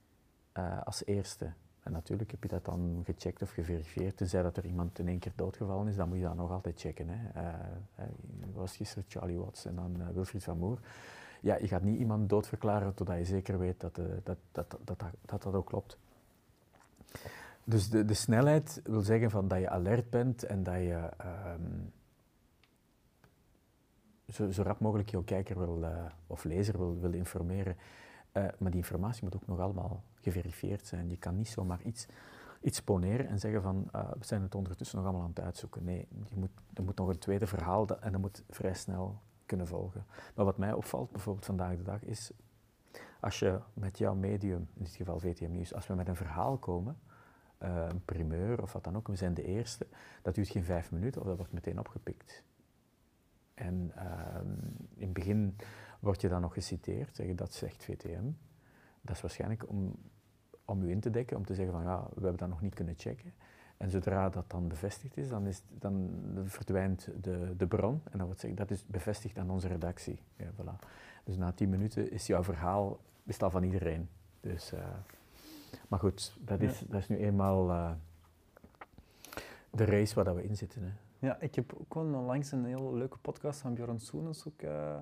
eh, 0.53 0.82
als 0.82 1.05
eerste, 1.05 1.53
en 1.87 1.93
natuurlijk 1.93 2.30
heb 2.30 2.43
je 2.43 2.49
dat 2.49 2.64
dan 2.64 3.03
gecheckt 3.05 3.43
of 3.43 3.51
geverifieerd, 3.51 4.16
tenzij 4.16 4.43
dat 4.43 4.57
er 4.57 4.66
iemand 4.66 4.99
in 4.99 5.09
één 5.09 5.18
keer 5.18 5.32
doodgevallen 5.34 5.89
is, 5.89 5.97
dan 5.97 6.09
moet 6.09 6.18
je 6.18 6.24
dat 6.24 6.37
nog 6.37 6.51
altijd 6.51 6.80
checken. 6.80 7.09
Hè. 7.09 7.28
Eh, 7.34 8.05
er 8.41 8.53
was 8.53 8.76
gisteren 8.76 9.05
Charlie 9.09 9.39
Watts 9.39 9.64
en 9.64 9.74
dan 9.74 10.01
eh, 10.01 10.07
Wilfried 10.14 10.45
van 10.45 10.59
Moer. 10.59 10.78
Ja, 11.41 11.57
je 11.57 11.68
gaat 11.68 11.82
niet 11.82 11.99
iemand 11.99 12.28
doodverklaren 12.28 12.95
totdat 12.95 13.16
je 13.18 13.24
zeker 13.24 13.59
weet 13.59 13.80
dat 13.80 13.99
eh, 13.99 14.05
dat, 14.22 14.39
dat, 14.53 14.78
dat, 14.84 15.05
dat, 15.24 15.43
dat, 15.43 15.55
ook 15.55 15.66
klopt. 15.66 15.99
Dus 17.64 17.91
de, 17.91 18.05
de 18.05 18.14
snelheid 18.14 18.80
wil 18.84 19.01
zeggen 19.01 19.30
van 19.30 19.49
dat 19.49 19.59
je 19.59 19.68
alert 19.68 20.11
bent 20.11 20.45
en 20.45 20.62
dat 20.62 20.74
je, 20.74 21.09
ehm, 21.16 21.61
zo, 24.28 24.51
zo 24.51 24.62
rap 24.62 24.80
mogelijk 24.80 25.11
jouw 25.11 25.22
kijker 25.22 25.59
wil, 25.59 25.84
eh, 25.84 26.05
of 26.26 26.45
lezer 26.45 26.78
wil, 26.78 27.01
wil 27.01 27.12
informeren. 27.12 27.76
Eh, 28.32 28.45
maar 28.59 28.70
die 28.70 28.80
informatie 28.80 29.24
moet 29.24 29.34
ook 29.34 29.47
nog 29.47 29.59
allemaal 29.59 30.03
geverifieerd 30.33 30.87
zijn. 30.87 31.11
Je 31.11 31.16
kan 31.16 31.37
niet 31.37 31.49
zomaar 31.49 31.83
iets, 31.83 32.07
iets 32.61 32.83
poneren 32.83 33.29
en 33.29 33.39
zeggen 33.39 33.62
van 33.62 33.89
eh, 33.93 34.11
we 34.11 34.24
zijn 34.24 34.43
het 34.43 34.55
ondertussen 34.55 34.97
nog 34.97 35.07
allemaal 35.07 35.24
aan 35.24 35.35
het 35.35 35.41
uitzoeken. 35.41 35.85
Nee, 35.85 36.09
je 36.29 36.37
moet, 36.37 36.51
er 36.74 36.83
moet 36.83 36.97
nog 36.97 37.09
een 37.09 37.18
tweede 37.18 37.47
verhaal 37.47 37.87
da- 37.87 37.99
en 38.01 38.12
dat 38.12 38.20
moet 38.20 38.43
vrij 38.51 38.74
snel 38.74 39.20
kunnen 39.47 39.66
volgen. 39.66 40.05
Maar 40.35 40.45
wat 40.45 40.59
mij 40.59 40.72
opvalt 40.72 41.11
bijvoorbeeld 41.11 41.45
vandaag 41.47 41.77
de 41.77 41.83
dag 41.83 42.03
is, 42.03 42.33
als 43.20 43.39
je 43.39 43.61
met 43.74 43.99
jouw 43.99 44.14
medium, 44.14 44.68
in 44.74 44.85
dit 44.85 44.95
geval 44.95 45.18
VTM 45.18 45.51
Nieuws, 45.51 45.74
als 45.74 45.87
we 45.87 45.95
met 45.95 46.09
een 46.09 46.16
verhaal 46.16 46.59
komen, 46.59 46.99
eh, 47.59 47.87
een 47.89 48.05
primeur 48.05 48.62
of 48.62 48.72
wat 48.72 48.85
dan 48.85 48.97
ook, 48.97 49.09
we 49.09 49.16
zijn 49.16 49.35
de 49.35 49.45
eerste, 49.45 49.87
dat 50.22 50.35
duurt 50.35 50.49
geen 50.49 50.64
vijf 50.64 50.93
minuten 50.93 51.20
of 51.20 51.27
dat 51.27 51.37
wordt 51.37 51.53
meteen 51.53 51.79
opgepikt. 51.79 52.45
En 53.55 53.93
ehm, 53.95 54.51
in 54.95 55.05
het 55.05 55.12
begin 55.12 55.57
word 56.01 56.20
je 56.20 56.29
dan 56.29 56.41
nog 56.41 56.53
geciteerd, 56.53 57.16
zeggen 57.16 57.37
dat 57.37 57.53
zegt 57.55 57.85
VTM. 57.85 58.31
Dat 59.01 59.16
is 59.16 59.20
waarschijnlijk 59.22 59.68
om, 59.68 59.97
om 60.67 60.83
u 60.83 60.91
in 60.91 61.01
te 61.01 61.11
dekken, 61.11 61.37
om 61.37 61.45
te 61.45 61.55
zeggen 61.55 61.73
van 61.75 61.83
ja, 61.83 62.03
we 62.14 62.21
hebben 62.21 62.37
dat 62.37 62.49
nog 62.49 62.61
niet 62.61 62.75
kunnen 62.75 62.95
checken. 62.97 63.33
En 63.77 63.91
zodra 63.91 64.29
dat 64.29 64.51
dan 64.51 64.69
bevestigd 64.69 65.17
is, 65.17 65.29
dan, 65.29 65.47
is, 65.47 65.62
dan 65.79 66.11
verdwijnt 66.45 67.09
de, 67.21 67.55
de 67.57 67.67
bron 67.67 68.01
en 68.05 68.19
dan 68.19 68.27
wordt 68.27 68.41
gezegd 68.41 68.59
dat 68.59 68.71
is 68.71 68.87
bevestigd 68.87 69.39
aan 69.39 69.51
onze 69.51 69.69
redactie. 69.69 70.19
Ja, 70.37 70.47
voilà. 70.53 70.87
Dus 71.25 71.37
na 71.37 71.53
tien 71.53 71.69
minuten 71.71 72.11
is 72.11 72.27
jouw 72.27 72.43
verhaal 72.43 72.99
is 73.25 73.37
van 73.37 73.62
iedereen. 73.62 74.09
Dus, 74.41 74.73
eh, 74.73 74.85
maar 75.89 75.99
goed, 75.99 76.37
dat 76.41 76.61
is, 76.61 76.79
dat 76.89 77.01
is 77.01 77.09
nu 77.09 77.17
eenmaal 77.17 77.71
eh, 77.71 77.91
de 79.71 79.85
race 79.85 80.14
waar 80.14 80.25
dat 80.25 80.35
we 80.35 80.45
in 80.45 80.57
zitten. 80.57 80.83
Hè. 80.83 80.91
Ja, 81.27 81.41
ik 81.41 81.55
heb 81.55 81.73
ook 81.81 81.95
wel 81.95 82.05
onlangs 82.05 82.53
een 82.53 82.64
heel 82.64 82.95
leuke 82.95 83.19
podcast 83.19 83.61
van 83.61 83.75
Bjorn 83.75 84.01
Soenens 84.01 84.49
ook 84.49 84.62
eh, 84.62 84.97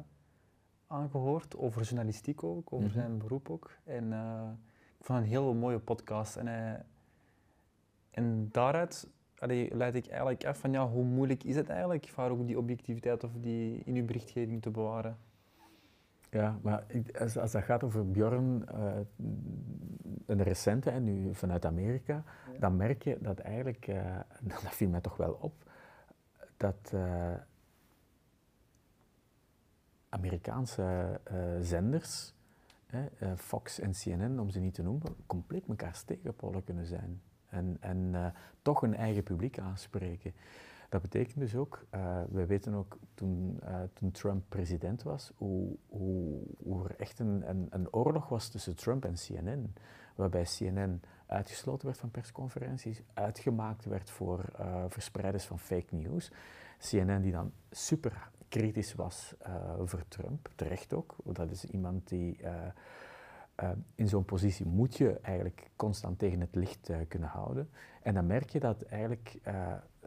aangehoord, 0.87 1.57
over 1.57 1.83
journalistiek 1.83 2.43
ook, 2.45 2.73
over 2.73 2.87
Mhm. 2.87 2.95
zijn 2.95 3.19
beroep 3.19 3.51
ook. 3.51 3.71
En 3.85 4.13
eh, 5.09 5.17
het 5.17 5.25
een 5.25 5.31
heel 5.31 5.55
mooie 5.55 5.79
podcast. 5.79 6.37
En, 6.37 6.47
hij, 6.47 6.83
en 8.11 8.49
daaruit 8.53 9.09
allee, 9.39 9.75
leid 9.75 9.95
ik 9.95 10.07
eigenlijk 10.07 10.45
af 10.45 10.59
van, 10.59 10.73
ja, 10.73 10.89
hoe 10.89 11.05
moeilijk 11.05 11.45
is 11.45 11.57
het 11.57 11.69
eigenlijk, 11.69 12.09
ook 12.31 12.47
die 12.47 12.59
objectiviteit 12.59 13.25
of 13.25 13.31
die 13.41 13.83
in 13.85 13.97
uw 13.97 14.05
berichtgeving 14.05 14.63
te 14.63 14.71
bewaren? 14.71 15.17
Ja, 16.31 16.59
maar 16.63 16.85
als, 17.19 17.39
als 17.39 17.53
dat 17.53 17.63
gaat 17.63 17.85
over 17.85 18.11
Bjorn, 18.11 18.69
eh, 18.69 18.93
een 20.27 20.43
recente, 20.43 20.91
en 20.91 21.05
nu 21.05 21.35
vanuit 21.35 21.65
Amerika, 21.65 22.25
dan 22.59 22.77
merk 22.77 23.03
je 23.03 23.19
dat 23.21 23.39
eigenlijk, 23.39 23.87
eh, 23.87 24.21
dat 24.65 24.75
viel 24.75 24.89
mij 24.89 25.01
toch 25.01 25.17
wel 25.17 25.39
op, 25.41 25.55
dat 26.57 26.91
eh, 26.93 27.35
Amerikaanse 30.09 31.21
eh, 31.25 31.37
zenders, 31.61 32.35
eh, 32.95 33.33
Fox 33.37 33.81
en 33.81 33.93
CNN, 33.93 34.41
om 34.41 34.51
ze 34.51 34.61
niet 34.61 34.75
te 34.75 34.83
noemen, 34.83 35.17
compleet 35.27 35.67
mekaars 35.67 36.03
tegenpolen 36.03 36.65
kunnen 36.65 36.87
zijn. 36.87 37.23
En, 37.49 37.77
en 37.81 38.11
eh, 38.15 38.27
toch 38.63 38.83
een 38.83 38.95
eigen 38.95 39.23
publiek 39.23 39.59
aanspreken. 39.59 40.33
Dat 40.89 41.03
betekent 41.03 41.39
dus 41.39 41.57
ook, 41.57 41.87
eh, 41.91 42.23
we 42.31 42.47
weten 42.47 42.75
ook 42.75 42.99
toen, 43.15 43.61
toen 43.93 44.11
Trump 44.11 44.45
president 44.49 45.03
was, 45.03 45.33
hoe, 45.37 45.77
hoe, 45.89 46.85
er 46.89 46.97
echt 46.97 47.19
een, 47.19 47.49
een, 47.49 47.67
een 47.71 47.93
oorlog 47.93 48.29
was 48.29 48.49
tussen 48.49 48.77
Trump 48.77 49.05
en 49.05 49.15
CNN. 49.15 49.75
Waarbij 50.15 50.43
CNN 50.43 51.01
uitgesloten 51.27 51.87
werd 51.87 51.99
van 51.99 52.11
persconferenties, 52.11 53.03
uitgemaakt 53.15 53.85
werd 53.85 54.11
voor 54.11 54.45
verspreiders 54.89 55.45
van 55.45 55.59
fake 55.59 55.95
news. 55.95 56.31
CNN 56.79 57.21
die 57.21 57.33
dan 57.33 57.53
super 57.71 58.31
kritisch 58.49 58.95
was 58.95 59.35
eh, 59.39 59.81
over 59.81 60.09
Trump, 60.09 60.49
terecht 60.55 60.93
ook. 60.93 61.17
Dat 61.25 61.51
is 61.51 61.65
iemand 61.65 62.09
die 62.09 62.43
eh, 62.43 62.67
eh, 63.55 63.71
in 63.95 64.09
zo'n 64.09 64.25
positie 64.25 64.67
moet 64.67 64.97
je 64.97 65.19
eigenlijk 65.23 65.71
constant 65.77 66.19
tegen 66.19 66.41
het 66.41 66.55
licht 66.55 66.91
kunnen 67.09 67.29
houden. 67.29 67.71
En 68.03 68.15
dan 68.15 68.27
merk 68.27 68.49
je 68.49 68.61
dat 68.61 68.83
eigenlijk 68.83 69.39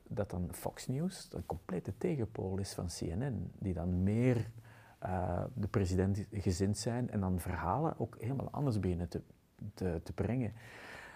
dat 0.03 0.29
dan 0.29 0.49
Fox 0.51 0.87
News 0.87 1.27
een 1.31 1.45
complete 1.45 1.97
tegenpool 1.97 2.57
is 2.57 2.73
van 2.73 2.87
CNN, 2.87 3.51
die 3.59 3.73
dan 3.73 4.03
meer 4.03 4.49
de 5.53 5.67
president 5.69 6.25
gezind 6.31 6.77
zijn 6.77 7.09
en 7.09 7.19
dan 7.19 7.39
verhalen 7.39 7.99
ook 7.99 8.17
helemaal 8.19 8.51
anders 8.51 8.79
beginnen 8.79 9.07
te, 9.07 9.21
te, 9.73 10.01
te 10.03 10.13
brengen. 10.13 10.53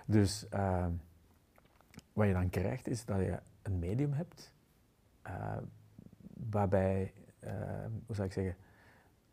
Dus 0.05 0.47
wat 2.13 2.27
je 2.27 2.33
dan 2.33 2.49
krijgt 2.49 2.87
is 2.87 3.05
dat 3.05 3.19
je 3.19 3.39
een 3.61 3.79
medium 3.79 4.13
hebt 4.13 4.53
waarbij, 6.49 7.13
eh, 7.39 7.53
hoe 8.05 8.15
zou 8.15 8.27
ik 8.27 8.33
zeggen, 8.33 8.55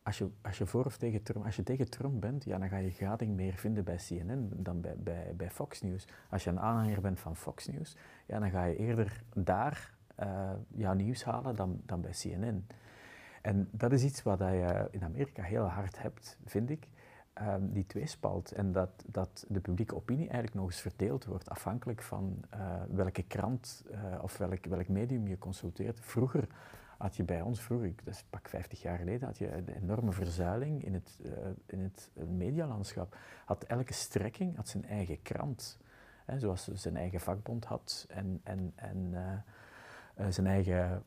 als 0.02 0.18
je, 0.18 0.30
als 0.42 0.58
je 0.58 0.66
voor 0.66 0.84
of 0.84 0.96
tegen 0.96 1.22
Trump, 1.22 1.44
als 1.44 1.56
je 1.56 1.62
tegen 1.62 1.90
Trump 1.90 2.20
bent, 2.20 2.44
ja, 2.44 2.58
dan 2.58 2.68
ga 2.68 2.76
je 2.76 2.90
gading 2.90 3.36
meer 3.36 3.54
vinden 3.54 3.84
bij 3.84 3.96
CNN 3.96 4.50
dan 4.56 4.80
bij, 4.80 4.96
bij, 4.98 5.32
bij 5.36 5.50
Fox 5.50 5.82
News. 5.82 6.08
Als 6.30 6.44
je 6.44 6.50
een 6.50 6.60
aanhanger 6.60 7.00
bent 7.00 7.20
van 7.20 7.36
Fox 7.36 7.66
News, 7.66 7.96
ja, 8.26 8.38
dan 8.38 8.50
ga 8.50 8.64
je 8.64 8.76
eerder 8.76 9.22
daar 9.34 9.96
eh, 10.14 10.50
jouw 10.68 10.94
nieuws 10.94 11.24
halen 11.24 11.56
dan, 11.56 11.80
dan 11.86 12.00
bij 12.00 12.10
CNN. 12.10 12.66
En 13.42 13.68
dat 13.72 13.92
is 13.92 14.04
iets 14.04 14.22
wat 14.22 14.38
je 14.38 14.88
in 14.90 15.04
Amerika 15.04 15.42
heel 15.42 15.64
hard 15.64 16.02
hebt, 16.02 16.38
vind 16.44 16.70
ik, 16.70 16.88
ehm, 17.32 17.68
die 17.68 17.86
tweespalt. 17.86 18.52
En 18.52 18.72
dat, 18.72 19.04
dat 19.06 19.44
de 19.48 19.60
publieke 19.60 19.94
opinie 19.94 20.24
eigenlijk 20.24 20.54
nog 20.54 20.64
eens 20.64 20.80
verdeeld 20.80 21.24
wordt, 21.24 21.50
afhankelijk 21.50 22.02
van 22.02 22.44
eh, 22.50 22.82
welke 22.90 23.22
krant 23.22 23.84
eh, 23.90 24.00
of 24.22 24.38
welk, 24.38 24.64
welk 24.64 24.88
medium 24.88 25.26
je 25.26 25.38
consulteert. 25.38 26.00
Vroeger 26.00 26.48
had 26.98 27.16
je 27.16 27.24
bij 27.24 27.40
ons, 27.40 27.60
vroeger, 27.60 27.92
dat 28.04 28.14
is 28.14 28.24
pak 28.30 28.48
50 28.48 28.82
jaar 28.82 28.98
geleden, 28.98 29.26
had 29.26 29.38
je 29.38 29.52
een 29.52 29.68
enorme 29.68 30.12
verzuiling 30.12 30.84
in 30.84 30.94
het, 30.94 31.20
eh, 31.24 31.30
in 31.66 31.80
het 31.80 32.10
medialandschap. 32.28 33.16
Had 33.44 33.64
elke 33.64 33.92
strekking 33.92 34.56
had 34.56 34.68
zijn 34.68 34.84
eigen 34.84 35.22
krant. 35.22 35.78
Hè, 36.24 36.38
zoals 36.38 36.64
ze 36.64 36.76
zijn 36.76 36.96
eigen 36.96 37.20
vakbond 37.20 37.64
had 37.64 38.06
en, 38.08 38.40
en, 38.44 38.72
en 38.74 39.10
eh, 39.12 39.32
eh, 40.14 40.32
zijn 40.32 40.46
eigen 40.46 41.02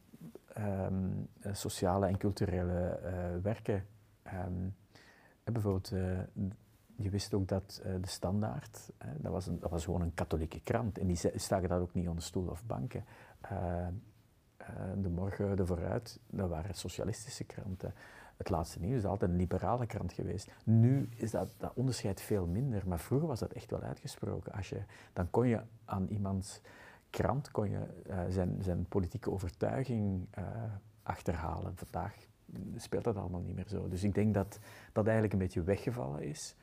ehm, 0.53 1.09
eh, 1.39 1.53
sociale 1.53 2.07
en 2.07 2.17
culturele 2.17 2.79
eh, 2.79 3.13
werken. 3.41 3.85
Ehm, 4.23 4.67
bijvoorbeeld, 5.43 5.91
eh, 5.91 6.19
je 6.95 7.09
wist 7.09 7.33
ook 7.33 7.47
dat 7.47 7.81
eh, 7.83 7.93
de 8.01 8.07
Standaard, 8.07 8.91
dat, 9.17 9.31
was 9.31 9.47
een, 9.47 9.59
dat 9.59 9.69
was 9.69 9.85
gewoon 9.85 10.01
een 10.01 10.13
katholieke 10.13 10.61
krant. 10.61 10.97
En 10.97 11.07
die 11.07 11.17
staken 11.35 11.69
dat 11.69 11.81
ook 11.81 11.93
niet 11.93 12.07
onder 12.07 12.23
stoel 12.23 12.47
of 12.47 12.65
banken. 12.65 13.05
Eh, 13.41 13.87
eh, 13.87 13.87
de 15.01 15.09
Morgen, 15.09 15.55
de 15.55 15.65
Vooruit, 15.65 16.19
dat 16.29 16.49
waren 16.49 16.75
socialistische 16.75 17.43
kranten. 17.43 17.93
Het 18.37 18.49
laatste 18.49 18.79
nieuws 18.79 18.97
is 18.97 19.05
altijd 19.05 19.31
een 19.31 19.37
liberale 19.37 19.85
krant 19.85 20.13
geweest. 20.13 20.51
Nu 20.63 21.09
is 21.15 21.31
dat, 21.31 21.53
dat 21.57 21.71
onderscheid 21.75 22.21
veel 22.21 22.47
minder, 22.47 22.87
maar 22.87 22.99
vroeger 22.99 23.27
was 23.27 23.39
dat 23.39 23.51
echt 23.51 23.71
wel 23.71 23.81
uitgesproken. 23.81 24.51
Als 24.51 24.69
je, 24.69 24.81
dan 25.13 25.29
kon 25.29 25.47
je 25.47 25.61
aan 25.85 26.07
iemands 26.07 26.61
krant 27.11 27.51
kon 27.51 27.69
je, 27.69 27.79
eh, 28.07 28.19
zijn, 28.29 28.57
zijn 28.63 28.85
politieke 28.85 29.31
overtuiging 29.31 30.27
eh, 30.31 30.45
achterhalen. 31.03 31.75
Vandaag 31.75 32.15
speelt 32.75 33.03
dat 33.03 33.17
allemaal 33.17 33.41
niet 33.41 33.55
meer 33.55 33.67
zo. 33.67 33.87
Dus 33.87 34.03
ik 34.03 34.13
denk 34.13 34.33
dat 34.33 34.59
dat 34.91 35.03
eigenlijk 35.03 35.33
een 35.33 35.39
beetje 35.39 35.63
weggevallen 35.63 36.23
is. 36.23 36.55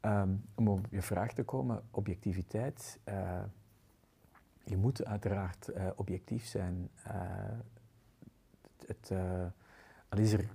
Ehm, 0.00 0.30
om 0.54 0.68
op 0.68 0.86
je 0.90 1.02
vraag 1.02 1.32
te 1.32 1.42
komen, 1.42 1.82
objectiviteit. 1.90 2.98
eh, 3.04 3.42
je 4.64 4.76
moet 4.76 5.04
uiteraard 5.04 5.68
eh, 5.68 5.86
objectief 5.96 6.44
zijn. 6.46 6.90
Eh, 7.02 7.12
het, 8.86 9.10
eh, 9.10 9.46
al 10.08 10.18
is 10.18 10.32
er 10.32 10.48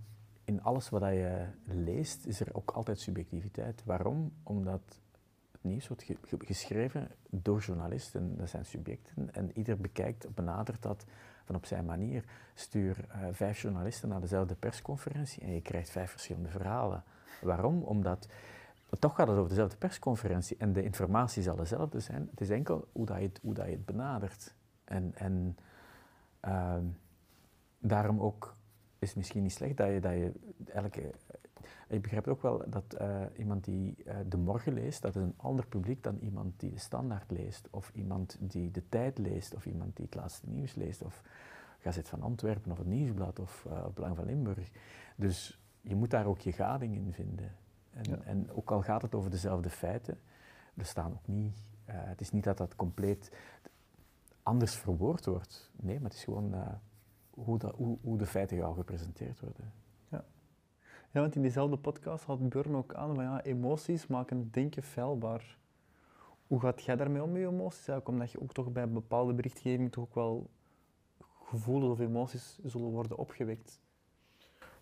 in 0.43 0.63
alles 0.63 0.89
wat 0.89 1.01
je 1.01 1.45
leest, 1.63 2.25
is 2.25 2.39
er 2.39 2.53
ook 2.55 2.71
altijd 2.71 2.99
subjectiviteit. 2.99 3.83
Waarom? 3.85 4.33
Omdat 4.43 4.81
het 5.51 5.63
nieuws 5.63 5.87
wordt 5.87 6.03
ge- 6.03 6.17
ge- 6.21 6.45
geschreven 6.45 7.11
door 7.29 7.59
journalisten, 7.59 8.37
dat 8.37 8.49
zijn 8.49 8.65
subjecten, 8.65 9.33
en 9.33 9.51
ieder 9.57 9.77
bekijkt, 9.77 10.33
benadert 10.35 10.81
dat 10.81 11.05
van 11.43 11.55
op 11.55 11.65
zijn 11.65 11.85
manier. 11.85 12.23
Stuur 12.53 13.05
vijf 13.31 13.61
journalisten 13.61 14.09
naar 14.09 14.21
dezelfde 14.21 14.55
persconferentie 14.55 15.41
en 15.41 15.51
je 15.53 15.61
krijgt 15.61 15.89
vijf 15.89 16.11
verschillende 16.11 16.49
verhalen. 16.49 17.03
Waarom? 17.41 17.83
Omdat 17.83 18.27
toch 18.99 19.15
gaat 19.15 19.27
het 19.27 19.37
over 19.37 19.49
dezelfde 19.49 19.77
persconferentie 19.77 20.57
en 20.57 20.73
de 20.73 20.83
informatie 20.83 21.43
zal 21.43 21.55
dezelfde 21.55 21.99
zijn. 21.99 22.27
Het 22.31 22.41
is 22.41 22.49
enkel 22.49 22.87
hoe, 22.91 23.05
dat 23.05 23.17
je, 23.17 23.23
het, 23.23 23.39
hoe 23.41 23.53
dat 23.53 23.65
je 23.65 23.71
het 23.71 23.85
benadert. 23.85 24.55
En, 24.83 25.11
en 25.15 25.57
ehm, 26.39 26.85
daarom 27.79 28.19
ook 28.19 28.55
is 28.99 29.07
het 29.07 29.17
misschien 29.17 29.43
niet 29.43 29.51
slecht 29.51 29.77
dat 29.77 29.87
je, 29.87 29.99
dat 29.99 30.11
je 30.11 30.31
elke... 30.65 31.13
Je 31.89 31.99
begrijpt 31.99 32.27
ook 32.27 32.41
wel 32.41 32.63
dat 32.67 32.93
eh, 32.93 33.21
iemand 33.37 33.63
die 33.63 33.95
eh, 34.05 34.15
De 34.27 34.37
Morgen 34.37 34.73
leest, 34.73 35.01
dat 35.01 35.15
is 35.15 35.21
een 35.21 35.33
ander 35.37 35.67
publiek 35.67 36.03
dan 36.03 36.17
iemand 36.17 36.59
die 36.59 36.71
de 36.71 36.79
Standaard 36.79 37.31
leest, 37.31 37.67
of 37.71 37.91
iemand 37.93 38.37
die 38.39 38.71
De 38.71 38.89
Tijd 38.89 39.17
leest, 39.17 39.55
of 39.55 39.65
iemand 39.65 39.95
die 39.95 40.05
het 40.05 40.15
laatste 40.15 40.49
nieuws 40.49 40.75
leest, 40.75 41.01
of 41.01 41.21
Gazet 41.79 42.09
van 42.09 42.21
Antwerpen, 42.21 42.71
of 42.71 42.77
het 42.77 42.87
Nieuwsblad, 42.87 43.39
of 43.39 43.65
uh, 43.67 43.85
Belang 43.93 44.15
van 44.15 44.25
Limburg. 44.25 44.71
Dus 45.15 45.61
je 45.81 45.95
moet 45.95 46.09
daar 46.09 46.25
ook 46.25 46.39
je 46.39 46.51
gading 46.51 46.95
in 46.95 47.13
vinden. 47.13 47.55
En, 47.95 48.03
Ja. 48.09 48.17
en 48.23 48.51
ook 48.51 48.71
al 48.71 48.81
gaat 48.81 49.01
het 49.01 49.15
over 49.15 49.29
dezelfde 49.31 49.69
feiten, 49.69 50.19
er 50.75 50.85
staan 50.85 51.11
ook 51.11 51.27
niet... 51.27 51.63
eh, 51.85 51.95
het 51.97 52.21
is 52.21 52.31
niet 52.31 52.43
dat 52.43 52.57
dat 52.57 52.75
compleet 52.75 53.31
anders 54.43 54.75
verwoord 54.75 55.25
wordt. 55.25 55.71
Nee, 55.75 55.95
maar 55.99 56.09
het 56.09 56.17
is 56.17 56.23
gewoon... 56.23 56.53
eh, 56.53 56.73
hoe, 57.29 57.57
dat, 57.57 57.75
hoe, 57.75 57.97
hoe 58.01 58.17
de 58.17 58.25
feiten 58.25 58.57
jou 58.57 58.75
gepresenteerd 58.75 59.39
worden. 59.39 59.73
Ja, 61.11 61.21
want 61.21 61.35
in 61.35 61.41
diezelfde 61.41 61.77
podcast 61.77 62.23
had 62.25 62.49
Burn 62.49 62.75
ook 62.75 62.93
aan 62.93 63.15
van 63.15 63.23
ja, 63.23 63.43
emoties 63.43 64.07
maken 64.07 64.37
het 64.37 64.53
denken 64.53 64.83
feilbaar. 64.83 65.57
Hoe 66.47 66.59
gaat 66.59 66.83
jij 66.83 66.95
daarmee 66.95 67.23
om 67.23 67.31
met 67.31 67.41
je 67.41 67.47
emoties? 67.47 67.87
Eigenlijk 67.87 68.07
omdat 68.07 68.31
je 68.31 68.41
ook 68.41 68.53
toch 68.53 68.71
bij 68.71 68.89
bepaalde 68.89 69.33
berichtgeving 69.33 69.91
toch 69.91 70.03
ook 70.03 70.15
wel 70.15 70.49
gevoelens 71.43 71.91
of 71.91 71.99
emoties 71.99 72.59
zullen 72.63 72.87
worden 72.89 73.17
opgewekt. 73.17 73.81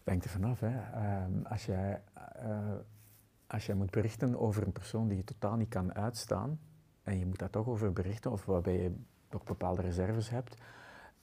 Hangt 0.04 0.24
er 0.24 0.30
vanaf. 0.30 0.60
Hè. 0.60 0.80
Ehm, 0.92 1.46
als, 1.46 1.66
jij, 1.66 2.02
eh, 2.36 2.74
als 3.54 3.66
jij 3.66 3.76
moet 3.76 3.92
berichten 3.92 4.40
over 4.40 4.64
een 4.64 4.72
persoon 4.72 5.08
die 5.08 5.18
je 5.18 5.24
totaal 5.24 5.56
niet 5.56 5.70
kan 5.70 5.94
uitstaan, 5.94 6.60
en 7.04 7.20
je 7.20 7.26
moet 7.26 7.40
daar 7.40 7.50
toch 7.50 7.68
over 7.68 7.94
berichten, 7.94 8.32
of 8.32 8.46
waarbij 8.46 8.82
je 8.82 8.96
toch 9.30 9.44
bepaalde 9.44 9.82
reserves 9.82 10.30
hebt, 10.30 10.62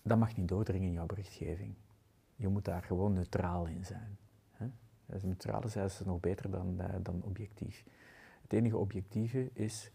dat 0.02 0.18
mag 0.18 0.36
niet 0.36 0.48
doordringen 0.48 0.88
in 0.88 0.94
jouw 0.94 1.06
berichtgeving. 1.06 1.74
Je 2.36 2.48
moet 2.48 2.64
daar 2.64 2.82
gewoon 2.82 3.12
neutraal 3.12 3.66
in 3.66 3.84
zijn. 3.84 4.18
Hè. 4.52 4.66
Als 5.12 5.22
neutraal 5.22 5.64
is, 5.64 5.76
is 5.76 6.00
nog 6.04 6.20
beter 6.20 6.50
dan, 6.50 6.80
eh, 6.80 6.94
dan 7.02 7.22
objectief. 7.22 7.84
Het 8.42 8.52
enige 8.52 8.76
objectieve 8.76 9.50
is 9.52 9.90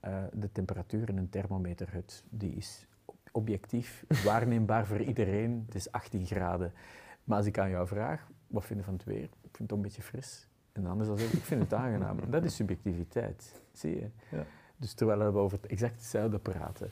eh, 0.00 0.24
de 0.32 0.52
temperatuur 0.52 1.08
in 1.08 1.16
een 1.16 1.28
thermometerhut. 1.28 2.24
Die 2.28 2.54
is 2.54 2.86
objectief 3.32 4.04
waarneembaar 4.24 4.86
voor 4.86 5.00
iedereen. 5.00 5.62
Het 5.66 5.74
is 5.74 5.92
18 5.92 6.26
graden. 6.26 6.72
Maar 7.24 7.36
als 7.36 7.46
ik 7.46 7.58
aan 7.58 7.70
jou 7.70 7.86
vraag, 7.86 8.30
wat 8.46 8.64
vind 8.64 8.78
je 8.78 8.84
van 8.84 8.94
het 8.94 9.04
weer? 9.04 9.22
Ik 9.22 9.56
vind 9.56 9.58
het 9.58 9.72
een 9.72 9.82
beetje 9.82 10.02
fris. 10.02 10.48
En 10.84 10.90
anders 10.90 11.08
dan 11.08 11.18
zeg 11.18 11.32
ik, 11.32 11.38
ik 11.38 11.44
vind 11.44 11.62
het 11.62 11.74
aangenaam. 11.74 12.16
Dat 12.30 12.44
is 12.44 12.54
subjectiviteit, 12.54 13.62
zie 13.72 13.94
je? 13.94 14.10
Ja. 14.30 14.44
Dus 14.76 14.94
terwijl 14.94 15.32
we 15.32 15.38
over 15.38 15.58
het 15.60 15.70
exact 15.70 15.94
hetzelfde 15.94 16.38
praten. 16.38 16.90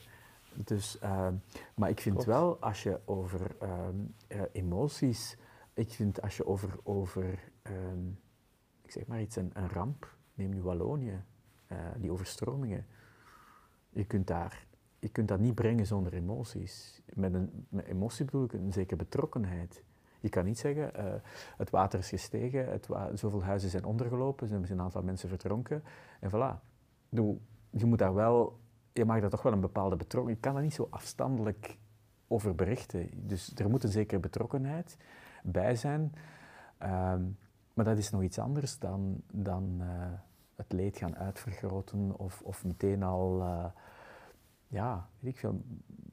Dus, 0.53 0.99
ehm, 0.99 1.33
maar 1.75 1.89
ik 1.89 1.99
vind 1.99 2.15
Klopt. 2.15 2.29
wel, 2.29 2.59
als 2.59 2.83
je 2.83 2.99
over 3.05 3.55
ehm, 3.59 3.95
eh, 4.27 4.41
emoties, 4.51 5.37
ik 5.73 5.91
vind 5.91 6.21
als 6.21 6.37
je 6.37 6.45
over, 6.45 6.79
over 6.83 7.51
ehm, 7.61 8.07
ik 8.81 8.91
zeg 8.91 9.07
maar 9.07 9.21
iets, 9.21 9.35
een, 9.35 9.51
een 9.53 9.69
ramp, 9.69 10.17
neem 10.33 10.49
nu 10.49 10.61
Wallonië, 10.61 11.23
eh, 11.67 11.77
die 11.97 12.11
overstromingen, 12.11 12.85
je 13.89 14.05
kunt, 14.05 14.27
daar, 14.27 14.67
je 14.99 15.09
kunt 15.09 15.27
dat 15.27 15.39
niet 15.39 15.55
brengen 15.55 15.85
zonder 15.85 16.13
emoties. 16.13 17.01
Met, 17.13 17.33
een, 17.33 17.65
met 17.69 17.85
emotie 17.85 18.25
bedoel 18.25 18.43
ik 18.43 18.53
een 18.53 18.73
zekere 18.73 18.95
betrokkenheid. 18.95 19.83
Je 20.19 20.29
kan 20.29 20.45
niet 20.45 20.59
zeggen, 20.59 20.95
eh, 20.95 21.05
het 21.57 21.69
water 21.69 21.99
is 21.99 22.09
gestegen, 22.09 22.69
het 22.71 22.87
zoveel 23.13 23.43
huizen 23.43 23.69
zijn 23.69 23.85
ondergelopen, 23.85 24.51
er 24.51 24.65
zijn 24.65 24.79
een 24.79 24.85
aantal 24.85 25.03
mensen 25.03 25.29
verdronken, 25.29 25.83
en 26.19 26.29
voilà. 26.31 26.67
Je 27.69 27.85
moet 27.85 27.97
daar 27.97 28.13
wel, 28.13 28.59
je 28.93 29.05
mag 29.05 29.19
daar 29.19 29.29
toch 29.29 29.41
wel 29.41 29.53
een 29.53 29.59
bepaalde 29.59 29.95
betrokkenheid, 29.95 30.37
je 30.37 30.43
kan 30.43 30.53
daar 30.53 30.63
niet 30.63 30.73
zo 30.73 30.87
afstandelijk 30.89 31.77
over 32.29 32.55
berichten. 32.55 33.09
Dus 33.13 33.51
er 33.55 33.69
moet 33.69 33.83
een 33.83 33.91
zekere 33.91 34.19
betrokkenheid 34.19 34.97
bij 35.43 35.75
zijn. 35.75 36.13
Ehm, 36.77 37.23
maar 37.73 37.85
dat 37.85 37.97
is 37.97 38.09
nog 38.09 38.23
iets 38.23 38.39
anders 38.39 38.79
dan, 38.79 39.21
dan 39.31 39.77
eh, 39.79 39.87
het 40.55 40.71
leed 40.71 40.97
gaan 40.97 41.15
uitvergroten 41.15 42.19
of, 42.19 42.41
of 42.41 42.65
meteen 42.65 43.03
al, 43.03 43.41
eh, 43.41 43.65
ja, 44.67 45.07
weet 45.19 45.33
ik 45.33 45.39
veel, 45.39 45.61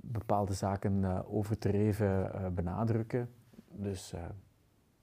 bepaalde 0.01 0.53
zaken 0.53 1.05
eh, 1.05 1.21
overdreven 1.35 2.31
benadrukken. 2.55 3.29
Dus 3.79 4.13
eh, 4.13 4.21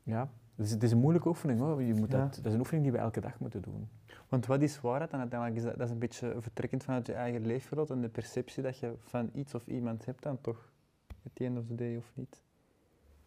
ja, 0.03 0.29
het 0.55 0.65
is, 0.65 0.71
het 0.71 0.83
is 0.83 0.91
een 0.91 0.97
moeilijke 0.99 1.27
oefening 1.27 1.59
hoor. 1.59 1.81
Je 1.83 1.93
moet 1.93 2.11
Ja. 2.11 2.17
dat, 2.17 2.35
dat 2.35 2.45
is 2.45 2.53
een 2.53 2.59
oefening 2.59 2.83
die 2.83 2.93
we 2.93 2.99
elke 2.99 3.21
dag 3.21 3.39
moeten 3.39 3.61
doen. 3.61 3.89
Want 4.29 4.45
wat 4.45 4.61
is 4.61 4.81
waarheid? 4.81 5.11
En 5.11 5.19
uiteindelijk 5.19 5.59
is 5.59 5.65
dat, 5.65 5.77
dat 5.77 5.87
is 5.87 5.93
een 5.93 5.99
beetje 5.99 6.35
vertrekkend 6.39 6.83
vanuit 6.83 7.07
je 7.07 7.13
eigen 7.13 7.45
leefwereld 7.45 7.89
en 7.89 8.01
de 8.01 8.09
perceptie 8.09 8.63
dat 8.63 8.77
je 8.77 8.93
van 8.97 9.29
iets 9.33 9.55
of 9.55 9.67
iemand 9.67 10.05
hebt 10.05 10.23
dan 10.23 10.41
toch, 10.41 10.71
at 11.25 11.31
the 11.33 11.45
end 11.45 11.57
of 11.57 11.65
the 11.67 11.75
day 11.75 11.95
of 11.97 12.11
niet. 12.13 12.41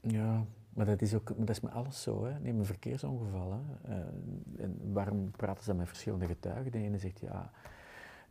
Ja, 0.00 0.44
maar 0.68 0.86
dat 0.86 1.02
is 1.02 1.14
ook 1.14 1.32
dat 1.36 1.48
is 1.50 1.60
met 1.60 1.72
alles 1.72 2.02
zo. 2.02 2.24
Hè. 2.24 2.38
Neem 2.40 2.58
een 2.58 2.64
verkeersongeval. 2.64 3.52
Hè. 3.52 3.90
Eh, 3.94 4.64
en 4.64 4.92
waarom 4.92 5.30
praten 5.30 5.62
ze 5.62 5.68
dan 5.68 5.78
met 5.78 5.88
verschillende 5.88 6.26
getuigen? 6.26 6.72
De 6.72 6.78
ene 6.78 6.98
zegt 6.98 7.20
ja, 7.20 7.50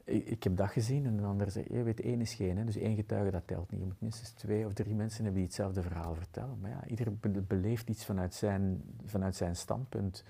ik, 0.06 0.26
ik 0.26 0.43
heb 0.43 0.58
dat 0.58 0.70
gezien. 0.70 1.06
En 1.06 1.18
de 1.18 1.24
andere 1.24 1.49
zegt, 1.49 1.68
je 1.70 1.84
weet, 1.84 1.99
één 1.99 2.22
is 2.22 2.34
geen. 2.34 2.58
Hè. 2.58 2.64
Dus 2.64 2.76
één 2.76 2.95
getuige 2.95 3.32
dat 3.32 3.47
telt 3.47 3.72
niet. 3.72 3.80
Je 3.80 3.86
moet 3.86 4.01
minstens 4.01 4.30
twee 4.32 4.66
of 4.66 4.74
drie 4.74 4.95
mensen 4.95 5.18
hebben 5.24 5.41
die 5.41 5.43
hetzelfde 5.49 5.82
verhaal 5.82 6.16
vertellen. 6.16 6.60
Maar 6.60 6.70
ja, 6.70 6.86
ieder 6.88 7.16
be- 7.18 7.41
beleeft 7.41 7.89
iets 7.89 8.06
vanuit 8.06 8.34
zijn, 8.34 8.82
vanuit 9.06 9.36
zijn 9.36 9.56
standpunt. 9.56 10.24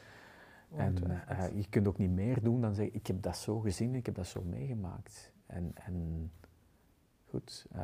En 0.76 1.28
eh, 1.28 1.56
je 1.56 1.70
kunt 1.70 1.88
ook 1.88 1.98
niet 1.98 2.10
meer 2.12 2.44
doen 2.44 2.62
dan 2.62 2.74
zeggen, 2.76 2.96
ik 2.96 3.08
heb 3.08 3.22
dat 3.22 3.38
zo 3.38 3.60
gezien, 3.60 3.96
ik 3.96 4.06
heb 4.06 4.16
dat 4.16 4.28
zo 4.28 4.44
meegemaakt. 4.44 5.32
En, 5.46 5.72
en 5.74 6.32
goed. 7.30 7.66
eh, 7.72 7.80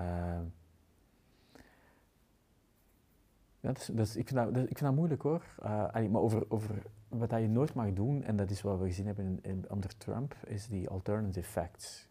ja, 3.59 3.67
dat 3.69 3.77
is, 3.77 3.85
dat 3.85 4.07
is- 4.07 4.15
ik, 4.15 4.27
vind 4.27 4.39
dat, 4.39 4.53
dat- 4.53 4.63
ik 4.69 4.77
vind 4.77 4.79
dat 4.89 4.95
moeilijk 4.95 5.21
hoor. 5.21 5.45
Eh, 5.61 6.07
maar 6.09 6.21
over, 6.21 6.45
over 6.47 6.83
wat 7.11 7.31
je 7.31 7.47
nooit 7.47 7.73
mag 7.73 7.93
doen, 7.93 8.23
en 8.23 8.35
dat 8.35 8.49
is 8.49 8.61
wat 8.61 8.79
we 8.79 8.85
gezien 8.85 9.05
hebben 9.05 9.39
in, 9.41 9.65
onder 9.69 9.97
Trump, 9.97 10.35
is 10.45 10.67
die 10.67 10.89
alternative 10.89 11.49
facts. 11.49 12.07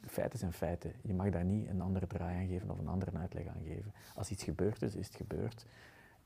Feiten 0.00 0.38
zijn 0.38 0.52
feiten. 0.52 0.92
Je 1.02 1.14
mag 1.14 1.30
daar 1.30 1.44
niet 1.44 1.68
een 1.68 1.80
andere 1.80 2.06
draai 2.06 2.36
aan 2.40 2.46
geven 2.46 2.70
of 2.70 2.78
een 2.78 2.88
andere 2.88 3.18
uitleg 3.18 3.46
aan 3.46 3.62
geven. 3.64 3.92
Als 4.14 4.30
iets 4.30 4.44
gebeurd 4.44 4.82
is, 4.82 4.94
is 4.94 5.06
het 5.06 5.16
gebeurd. 5.16 5.66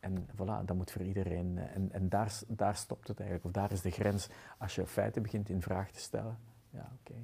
En 0.00 0.26
voilà, 0.34 0.64
dat 0.64 0.74
moet 0.76 0.90
voor 0.90 1.02
iedereen. 1.02 1.58
eh, 1.58 1.74
En, 1.74 1.92
en 1.92 2.08
daar, 2.08 2.40
daar 2.48 2.76
stopt 2.76 3.08
het 3.08 3.18
eigenlijk, 3.20 3.48
of 3.48 3.52
daar 3.62 3.72
is 3.72 3.80
de 3.80 3.90
grens. 3.90 4.28
Als 4.58 4.74
je 4.74 4.86
feiten 4.86 5.22
begint 5.22 5.48
in 5.48 5.62
vraag 5.62 5.90
te 5.90 6.00
stellen, 6.00 6.38
ja 6.70 6.92
oké. 7.00 7.14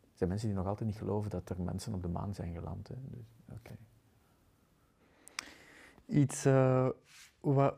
Er 0.00 0.18
zijn 0.18 0.28
mensen 0.28 0.48
die 0.48 0.56
nog 0.56 0.66
altijd 0.66 0.88
niet 0.88 0.98
geloven 0.98 1.30
dat 1.30 1.48
er 1.48 1.60
mensen 1.60 1.94
op 1.94 2.02
de 2.02 2.08
maan 2.08 2.34
zijn 2.34 2.52
geland. 2.54 2.88
Hè. 2.88 2.94
Dus, 3.10 3.26
oké. 3.52 3.76
Iets 6.06 6.44
eh, 6.44 6.88
wat 7.40 7.74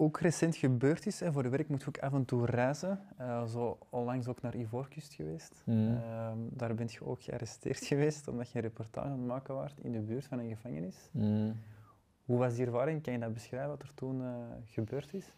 ook 0.00 0.20
recent 0.20 0.56
gebeurd 0.56 1.06
is, 1.06 1.20
en 1.20 1.32
voor 1.32 1.42
de 1.42 1.48
werk 1.48 1.68
moet 1.68 1.80
je 1.80 1.88
ook 1.88 1.98
af 1.98 2.12
en 2.12 2.24
toe 2.24 2.46
reizen. 2.46 3.00
Eh, 3.16 3.44
zo 3.46 3.78
onlangs 3.90 4.28
ook 4.28 4.42
naar 4.42 4.56
Ivoorkust 4.56 5.14
geweest. 5.14 5.62
Mhm. 5.64 5.78
Ehm, 5.78 6.38
daar 6.50 6.74
ben 6.74 6.86
je 6.90 7.06
ook 7.06 7.22
gearresteerd 7.22 7.84
geweest 7.92 8.28
omdat 8.28 8.50
je 8.50 8.58
een 8.58 8.64
reportage 8.64 9.06
aan 9.06 9.12
het 9.12 9.26
maken 9.26 9.54
was 9.54 9.74
in 9.82 9.92
de 9.92 10.00
buurt 10.00 10.26
van 10.26 10.38
een 10.38 10.48
gevangenis. 10.48 11.10
Hoe 12.24 12.38
was 12.38 12.54
die 12.54 12.66
ervaring? 12.66 13.02
Kan 13.02 13.12
je 13.12 13.18
dat 13.18 13.32
beschrijven 13.32 13.68
wat 13.68 13.82
er 13.82 13.94
toen 13.94 14.22
eh, 14.22 14.28
gebeurd 14.64 15.14
is? 15.14 15.32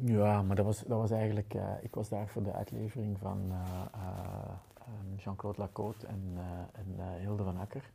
Ja, 0.00 0.42
maar 0.42 0.56
dat 0.56 0.64
was, 0.64 0.78
dat 0.78 0.98
was 0.98 1.10
eigenlijk... 1.10 1.54
eh, 1.54 1.72
ik 1.80 1.94
was 1.94 2.08
daar 2.08 2.28
voor 2.28 2.42
de 2.42 2.52
uitlevering 2.52 3.18
van 3.18 3.50
eh, 3.50 3.56
eh, 3.92 4.50
ehm, 4.78 5.16
Jean-Claude 5.16 5.60
Lacote 5.60 6.06
en, 6.06 6.38
en 6.72 7.18
Hilde 7.20 7.42
van 7.44 7.58
Akker. 7.58 7.90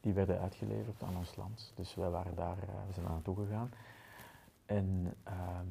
Die 0.00 0.12
werden 0.12 0.40
uitgeleverd 0.40 1.02
aan 1.02 1.16
ons 1.16 1.36
land. 1.36 1.72
Dus 1.74 1.94
wij 1.94 2.10
waren 2.10 2.34
daar, 2.34 2.56
we 2.86 2.92
zijn 2.92 3.04
daar 3.04 3.14
naartoe 3.14 3.36
gegaan. 3.36 3.70
En 4.66 5.14
ehm, 5.22 5.66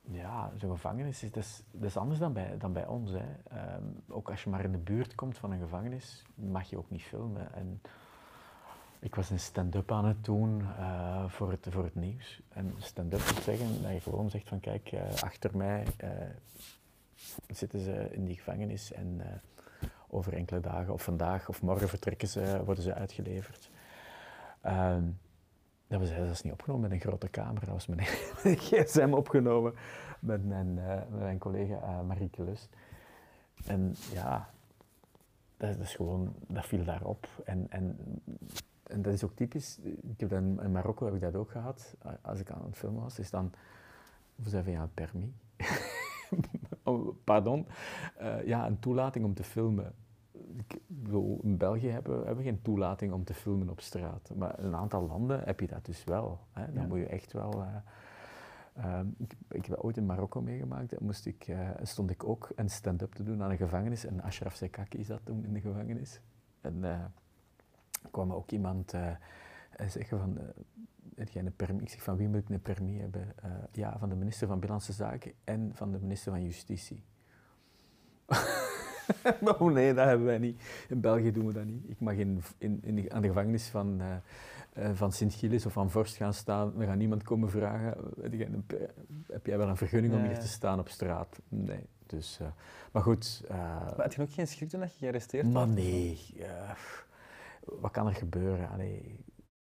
ja, 0.00 0.52
zo'n 0.56 0.70
gevangenis 0.70 1.22
is, 1.22 1.32
dat 1.32 1.42
is, 1.42 1.62
dat 1.70 1.96
anders 1.96 2.18
dan 2.18 2.32
bij, 2.32 2.58
dan 2.58 2.72
bij 2.72 2.86
ons. 2.86 3.10
Hè. 3.10 3.24
Ehm, 3.48 3.84
ook 4.08 4.30
als 4.30 4.44
je 4.44 4.50
maar 4.50 4.64
in 4.64 4.72
de 4.72 4.78
buurt 4.78 5.14
komt 5.14 5.38
van 5.38 5.52
een 5.52 5.58
gevangenis, 5.58 6.24
mag 6.34 6.70
je 6.70 6.78
ook 6.78 6.90
niet 6.90 7.02
filmen. 7.02 7.54
En 7.54 7.80
ik 8.98 9.14
was 9.14 9.30
een 9.30 9.40
stand-up 9.40 9.92
aan 9.92 10.04
het 10.04 10.24
doen 10.24 10.60
eh, 10.78 11.28
voor, 11.28 11.50
het, 11.50 11.66
voor 11.70 11.84
het 11.84 11.94
nieuws. 11.94 12.40
En 12.48 12.74
stand-up 12.78 13.20
wil 13.20 13.42
zeggen 13.42 13.82
dat 13.82 13.92
je 13.92 14.00
gewoon 14.00 14.30
zegt 14.30 14.48
van 14.48 14.60
kijk, 14.60 14.92
eh, 14.92 15.22
achter 15.22 15.56
mij 15.56 15.84
eh, 15.96 16.10
zitten 17.48 17.80
ze 17.80 18.08
in 18.12 18.24
die 18.24 18.36
gevangenis 18.36 18.92
en 18.92 19.20
over 20.08 20.32
enkele 20.32 20.60
dagen 20.60 20.92
of 20.92 21.02
vandaag 21.02 21.48
of 21.48 21.62
morgen 21.62 21.88
vertrekken 21.88 22.28
ze, 22.28 22.64
worden 22.64 22.84
ze 22.84 22.94
uitgeleverd. 22.94 23.70
Ehm, 24.60 25.04
dat 25.98 26.08
was 26.08 26.18
zelfs 26.18 26.42
niet 26.42 26.52
opgenomen 26.52 26.82
met 26.82 26.92
een 26.92 27.08
grote 27.08 27.30
camera, 27.30 27.66
dat 27.66 27.86
was 27.86 27.88
een 27.88 28.56
gsm 28.58 29.12
opgenomen 29.12 29.74
met 30.20 30.44
mijn, 30.46 30.78
eh, 30.78 31.00
mijn 31.18 31.38
collega 31.38 31.80
eh, 31.82 32.00
Marieke. 32.02 32.44
En 33.66 33.94
ja, 34.12 34.50
dat, 35.56 35.70
is- 35.70 35.76
is 35.76 35.94
gewoon, 35.94 36.34
dat 36.48 36.66
viel 36.66 36.84
daarop. 36.84 37.28
En, 37.44 37.66
en, 37.70 37.98
en 38.82 39.02
dat 39.02 39.12
is 39.12 39.24
ook 39.24 39.34
typisch, 39.34 39.78
ik 40.02 40.20
heb 40.20 40.32
in, 40.32 40.72
Marokko 40.72 41.04
heb 41.04 41.14
ik 41.14 41.20
dat 41.20 41.34
ook 41.34 41.50
gehad, 41.50 41.94
als 42.22 42.40
ik 42.40 42.50
aan 42.50 42.64
het 42.64 42.76
filmen 42.76 43.02
was, 43.02 43.18
is 43.18 43.30
dan, 43.30 43.52
vous 44.42 44.54
avez 44.54 44.74
un 44.74 44.90
permis? 44.94 45.30
Oh, 46.86 47.14
Pardon? 47.24 47.66
Eh, 48.16 48.46
ja, 48.46 48.66
een 48.66 48.78
toelating 48.78 49.24
om 49.24 49.34
te 49.34 49.44
filmen. 49.44 49.94
Ik 50.56 50.78
bedoel, 50.86 51.40
in 51.42 51.56
België 51.56 51.88
hebben 51.88 52.20
we 52.20 52.26
hebben 52.26 52.44
geen 52.44 52.62
toelating 52.62 53.12
om 53.12 53.24
te 53.24 53.34
filmen 53.34 53.68
op 53.68 53.80
straat. 53.80 54.30
Maar 54.36 54.58
in 54.58 54.64
een 54.64 54.74
aantal 54.76 55.06
landen 55.06 55.42
heb 55.44 55.60
je 55.60 55.66
dat 55.66 55.84
dus 55.84 56.04
wel. 56.04 56.40
Hè? 56.52 56.72
Dan 56.72 56.82
Ja. 56.82 56.88
moet 56.88 56.98
je 56.98 57.06
echt 57.06 57.32
wel... 57.32 57.62
eh, 57.62 57.76
ehm, 58.84 59.06
ik, 59.18 59.34
ik 59.48 59.66
heb 59.66 59.78
ooit 59.78 59.96
in 59.96 60.06
Marokko 60.06 60.40
meegemaakt, 60.42 61.00
moest 61.00 61.26
ik, 61.26 61.48
eh, 61.48 61.70
stond 61.82 62.10
ik 62.10 62.24
ook 62.24 62.52
een 62.56 62.70
stand-up 62.70 63.12
te 63.14 63.22
doen 63.22 63.42
aan 63.42 63.50
een 63.50 63.56
gevangenis. 63.56 64.04
En 64.04 64.22
Ashraf 64.22 64.54
Sekaki 64.54 65.04
zat 65.04 65.20
toen 65.24 65.44
in 65.44 65.52
de 65.52 65.60
gevangenis. 65.60 66.20
En 66.60 66.84
eh, 66.84 67.04
kwam 68.10 68.32
ook 68.32 68.50
iemand 68.50 68.90
zeggen 69.86 70.18
van... 70.18 70.38
jij 71.30 71.52
een? 71.56 71.80
Ik 71.80 71.88
zeg 71.88 72.02
van 72.02 72.16
wie 72.16 72.28
moet 72.28 72.40
ik 72.40 72.48
een 72.48 72.62
permis 72.62 73.00
hebben? 73.00 73.34
Ja, 73.72 73.98
van 73.98 74.08
de 74.08 74.14
minister 74.14 74.46
van 74.46 74.56
Binnenlandse 74.60 74.92
Zaken 74.92 75.32
en 75.44 75.70
van 75.74 75.92
de 75.92 75.98
minister 75.98 76.32
van 76.32 76.42
Justitie. 76.42 77.04
oh 79.58 79.72
nee, 79.72 79.94
dat 79.94 80.06
hebben 80.06 80.26
wij 80.26 80.38
niet. 80.38 80.62
In 80.88 81.00
België 81.00 81.32
doen 81.32 81.46
we 81.46 81.52
dat 81.52 81.64
niet. 81.64 81.90
Ik 81.90 82.00
mag 82.00 82.14
in, 82.14 82.42
in, 82.58 82.80
in, 82.82 83.12
aan 83.12 83.22
de 83.22 83.28
gevangenis 83.28 83.68
van, 83.68 84.00
uh, 84.00 84.06
uh, 84.78 84.90
van 84.94 85.12
Sint-Gilles 85.12 85.66
of 85.66 85.72
van 85.72 85.90
Vorst 85.90 86.16
gaan 86.16 86.34
staan. 86.34 86.80
Er 86.80 86.86
gaat 86.86 86.96
niemand 86.96 87.22
komen 87.22 87.50
vragen, 87.50 87.96
heb 89.26 89.46
jij 89.46 89.58
wel 89.58 89.68
een 89.68 89.76
vergunning 89.76 90.14
om 90.14 90.22
hier 90.22 90.38
te 90.38 90.48
staan 90.48 90.78
op 90.78 90.88
straat? 90.88 91.40
Nee. 91.48 91.86
Dus, 92.06 92.38
uh, 92.42 92.48
maar 92.92 93.02
goed. 93.02 93.44
maar 93.48 93.94
had 93.96 94.14
je 94.14 94.22
ook 94.22 94.32
geen 94.32 94.46
schrik 94.46 94.68
toen 94.68 94.80
dat 94.80 94.92
je 94.92 94.98
gearresteerd 94.98 95.44
was? 95.44 95.52
Maar 95.52 95.68
nee. 95.68 96.18
wat 97.64 97.90
kan 97.90 98.06
er 98.06 98.14
gebeuren? 98.14 98.70
Allee, 98.70 99.24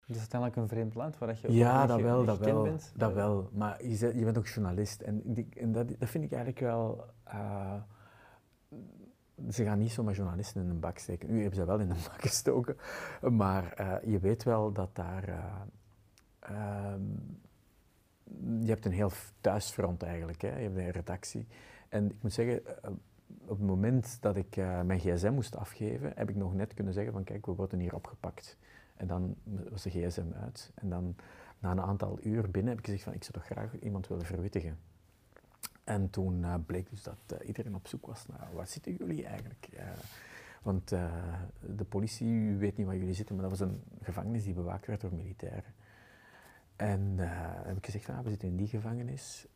het 0.05 0.15
is 0.15 0.21
uiteindelijk 0.21 0.61
een 0.61 0.67
vreemd 0.67 0.95
land 0.95 1.17
waar 1.17 1.37
je 1.41 1.53
Ja, 1.53 1.85
dat 1.85 2.01
wel, 2.01 2.25
dat 2.25 2.39
wel. 2.39 2.63
Bent. 2.63 2.91
Dat 2.95 3.13
wel. 3.13 3.49
Maar 3.53 3.85
je, 3.85 3.97
bent, 3.99 4.19
je 4.19 4.23
bent 4.23 4.37
ook 4.37 4.47
journalist. 4.47 5.01
En, 5.01 5.21
die, 5.23 5.47
en 5.57 5.71
dat, 5.71 5.87
dat, 5.99 6.09
vind 6.09 6.23
ik 6.23 6.31
eigenlijk 6.31 6.59
wel... 6.59 7.05
Uh, 7.27 7.73
ze 9.49 9.63
gaan 9.63 9.79
niet 9.79 9.91
zomaar 9.91 10.13
journalisten 10.13 10.61
in 10.61 10.69
een 10.69 10.79
bak 10.79 10.97
steken. 10.97 11.31
Nu 11.31 11.39
hebben 11.39 11.59
ze 11.59 11.65
wel 11.65 11.79
in 11.79 11.89
een 11.89 12.03
bak 12.11 12.21
gestoken. 12.21 12.77
Maar 13.21 13.73
uh, 13.79 14.11
je 14.11 14.19
weet 14.19 14.43
wel 14.43 14.71
dat 14.71 14.95
daar... 14.95 15.29
Uh, 16.49 16.95
je 18.59 18.67
hebt 18.67 18.85
een 18.85 18.91
heel 18.91 19.11
thuisfront 19.41 20.03
eigenlijk. 20.03 20.41
Hè. 20.41 20.57
Je 20.57 20.63
hebt 20.63 20.77
een 20.77 20.91
redactie. 20.91 21.47
En 21.89 22.05
ik 22.11 22.21
moet 22.21 22.33
zeggen, 22.33 22.61
op 23.27 23.57
het 23.57 23.67
moment 23.67 24.17
dat 24.21 24.35
ik 24.35 24.55
mijn 24.55 24.99
gsm 24.99 25.31
moest 25.31 25.55
afgeven, 25.55 26.11
heb 26.15 26.29
ik 26.29 26.35
nog 26.35 26.53
net 26.53 26.73
kunnen 26.73 26.93
zeggen 26.93 27.13
van 27.13 27.23
kijk, 27.23 27.45
we 27.45 27.51
worden 27.51 27.79
hier 27.79 27.95
opgepakt. 27.95 28.57
En 28.95 29.07
dan 29.07 29.35
was 29.69 29.83
de 29.83 29.89
gsm 29.89 30.33
uit. 30.33 30.71
En 30.75 30.89
dan 30.89 31.15
na 31.59 31.71
een 31.71 31.81
aantal 31.81 32.19
uur 32.21 32.51
binnen 32.51 32.69
heb 32.69 32.79
ik 32.79 32.85
gezegd 32.85 33.03
van 33.03 33.13
ik 33.13 33.23
zou 33.23 33.33
toch 33.33 33.45
graag 33.45 33.79
iemand 33.79 34.07
willen 34.07 34.25
verwittigen. 34.25 34.77
En 35.85 36.09
toen 36.09 36.41
uh, 36.41 36.55
bleek 36.65 36.89
dus 36.89 37.03
dat 37.03 37.17
uh, 37.33 37.47
iedereen 37.47 37.75
op 37.75 37.87
zoek 37.87 38.05
was 38.05 38.25
naar 38.27 38.49
waar 38.53 38.67
zitten 38.67 38.95
jullie 38.95 39.25
eigenlijk? 39.25 39.67
Uh, 39.73 39.83
want 40.61 40.89
de 41.59 41.85
politie 41.89 42.55
weet 42.55 42.77
niet 42.77 42.85
waar 42.85 42.97
jullie 42.97 43.13
zitten, 43.13 43.35
maar 43.35 43.49
dat 43.49 43.59
was 43.59 43.69
een 43.69 43.83
gevangenis 44.01 44.43
die 44.43 44.53
bewaakt 44.53 44.85
werd 44.85 45.01
door 45.01 45.13
militairen. 45.13 45.73
En 46.75 47.15
heb 47.65 47.77
ik 47.77 47.85
gezegd, 47.85 48.07
nou, 48.07 48.23
we 48.23 48.29
zitten 48.29 48.47
in 48.47 48.55
die 48.55 48.67
gevangenis. 48.67 49.47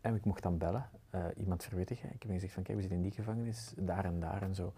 en 0.00 0.14
ik 0.14 0.24
mocht 0.24 0.42
dan 0.42 0.58
bellen, 0.58 0.88
iemand 1.36 1.64
verwittigen. 1.64 2.12
Ik 2.12 2.22
heb 2.22 2.32
gezegd 2.32 2.52
van 2.52 2.62
kijk, 2.62 2.76
we 2.76 2.82
zitten 2.82 3.02
in 3.02 3.08
die 3.08 3.16
gevangenis, 3.16 3.72
daar 3.76 4.04
en 4.04 4.20
daar 4.20 4.42
en 4.42 4.54
zo. 4.54 4.72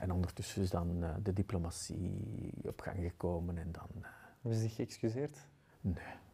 En 0.00 0.12
ondertussen 0.12 0.62
is 0.62 0.70
dan 0.70 1.04
de 1.22 1.32
diplomatie 1.32 2.52
op 2.62 2.80
gang 2.80 2.98
gekomen 2.98 3.58
en 3.58 3.72
dan... 3.72 3.88
Hebben 4.40 4.60
ze 4.60 4.60
zich 4.60 4.74
geëxcuseerd? 4.74 5.46
Nee. 5.80 6.25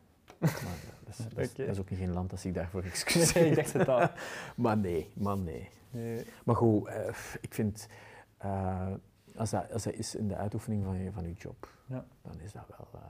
Maar 0.42 0.78
dat, 1.04 1.08
is, 1.08 1.16
dat, 1.16 1.38
is, 1.38 1.54
dat, 1.54 1.68
is, 1.68 1.78
ook 1.78 1.88
geen 1.88 2.12
land 2.12 2.30
dat 2.30 2.40
zich 2.40 2.52
daarvoor 2.52 2.82
excuseert. 2.92 3.46
ik 3.46 3.54
dacht 3.54 3.72
het 3.72 3.88
al. 3.88 4.08
maar 4.62 4.78
nee, 4.78 5.10
man 5.14 5.44
nee. 5.44 5.68
nee. 5.90 6.26
Maar 6.44 6.56
goed, 6.56 6.88
uh, 6.88 7.08
ik 7.40 7.54
vind... 7.54 7.88
als, 9.36 9.50
dat, 9.50 9.72
als 9.72 9.82
dat 9.82 9.94
is 9.94 10.14
in 10.14 10.28
de 10.28 10.36
uitoefening 10.36 10.84
van 10.84 10.98
je, 10.98 11.12
van 11.12 11.26
je 11.26 11.32
job, 11.32 11.68
ja. 11.86 12.04
dan 12.22 12.40
is 12.40 12.52
dat 12.52 12.66
wel 12.68 13.02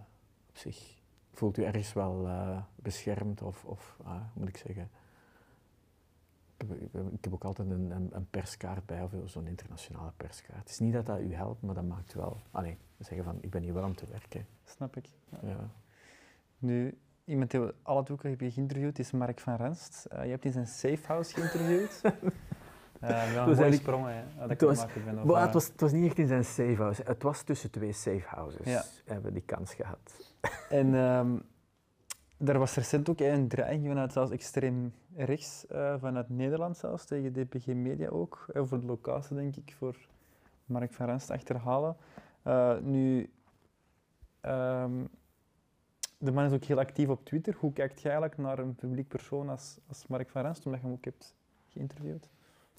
op 0.49 0.57
zich... 0.57 1.01
Voelt 1.35 1.59
u 1.59 1.62
ergens 1.62 1.93
wel 1.93 2.28
beschermd 2.74 3.43
of, 3.43 3.64
of 3.64 3.97
moet 4.35 4.49
ik 4.49 4.57
zeggen 4.57 4.91
ik 7.11 7.24
heb 7.24 7.33
ook 7.33 7.45
altijd 7.45 7.70
een, 7.70 7.91
een, 7.91 8.09
een 8.12 8.30
perskaart 8.30 8.87
bij, 8.87 9.03
of 9.03 9.12
zo'n 9.24 9.47
internationale 9.47 10.12
perskaart. 10.16 10.59
Het 10.59 10.68
is 10.68 10.78
niet 10.78 10.93
dat 10.93 11.07
dat 11.07 11.20
u 11.20 11.35
helpt, 11.35 11.62
maar 11.62 11.74
dat 11.74 11.85
maakt 11.85 12.14
wel... 12.14 12.41
Allee, 12.51 12.78
zeggen 12.99 13.24
van, 13.24 13.39
ik 13.41 13.51
ben 13.51 13.62
hier 13.62 13.74
wel 13.74 13.85
om 13.85 13.95
te 13.95 14.07
werken. 14.07 14.47
Snap 14.64 14.97
ik. 14.97 15.09
Ja. 15.43 15.70
Nu, 16.59 16.99
iemand 17.25 17.51
die 17.51 17.61
we 17.61 17.75
alle 17.83 18.03
twee 18.03 18.18
hebben 18.20 18.53
geïnterviewd 18.53 18.99
is 18.99 19.11
Mark 19.11 19.41
van 19.41 19.57
Renst. 19.57 20.07
Uh, 20.12 20.25
je 20.25 20.31
hebt 20.31 20.45
in 20.45 20.53
zijn 20.53 20.66
safe 20.66 21.07
house 21.07 21.35
geïnterviewd. 21.35 22.01
Uh, 23.01 23.33
wel 23.35 23.49
een 23.49 23.57
mooie 23.57 23.73
sprongen, 23.73 24.14
hè. 24.14 24.23
Dat 24.39 24.51
het, 24.51 24.61
was, 24.61 24.87
ben, 25.05 25.31
of, 25.31 25.39
het, 25.39 25.53
was, 25.53 25.66
het 25.66 25.81
was 25.81 25.93
niet 25.93 26.07
echt 26.07 26.18
in 26.18 26.27
zijn 26.27 26.45
safe 26.45 26.77
house. 26.77 27.03
Het 27.05 27.23
was 27.23 27.43
tussen 27.43 27.70
twee 27.70 27.93
safe 27.93 28.25
houses. 28.27 28.66
Ja. 28.66 28.85
Hebben 29.05 29.25
we 29.25 29.33
die 29.33 29.43
kans 29.47 29.75
gehad. 29.75 30.01
En 30.68 30.95
um, 30.95 31.43
er 32.37 32.59
was 32.59 32.75
recent 32.75 33.09
ook 33.09 33.20
een 33.20 33.49
dreiging 33.49 33.87
vanuit 33.87 34.12
zelfs 34.12 34.31
extreem 34.31 34.95
rechts, 35.14 35.64
uh, 35.73 35.95
vanuit 35.99 36.29
Nederland 36.29 36.77
zelfs, 36.77 37.05
tegen 37.05 37.33
DPG 37.33 37.66
Media 37.66 38.09
ook. 38.09 38.47
Over 38.55 38.81
de 38.81 38.87
locatie, 38.87 39.37
denk 39.37 39.57
ik, 39.57 39.75
voor 39.79 39.97
Mark 40.64 40.93
van 40.93 41.07
Renst 41.07 41.31
achterhalen. 41.31 41.97
Nu, 42.83 43.31
um, 44.41 45.09
de 46.23 46.33
man 46.33 46.45
is 46.45 46.53
ook 46.53 46.64
heel 46.64 46.79
actief 46.79 47.09
op 47.09 47.25
Twitter. 47.25 47.57
Hoe 47.59 47.73
kijkt 47.73 48.01
jij 48.01 48.12
eigenlijk 48.12 48.43
naar 48.43 48.59
een 48.59 48.75
publiek 48.75 49.09
persoon 49.09 49.49
als, 49.49 49.79
als 49.89 50.07
Mark 50.07 50.31
van 50.31 50.43
Renst, 50.43 50.66
omdat 50.66 50.81
je 50.81 50.87
hem 50.87 50.97
ook 50.97 51.05
hebt 51.05 51.37
geïnterviewd? 51.68 52.29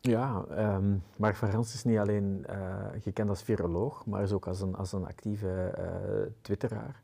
Ja, 0.02 0.46
um, 0.76 1.04
Mark 1.18 1.36
van 1.36 1.50
Renst 1.50 1.74
is 1.74 1.84
niet 1.84 1.98
alleen 1.98 2.46
uh, 2.50 2.86
gekend 3.00 3.30
als 3.30 3.44
viroloog, 3.44 4.06
maar 4.06 4.22
is 4.22 4.32
ook 4.32 4.48
als 4.48 4.62
een, 4.62 4.76
als 4.76 4.92
een 4.92 5.06
actieve 5.06 5.74
twitteraar. 6.42 7.02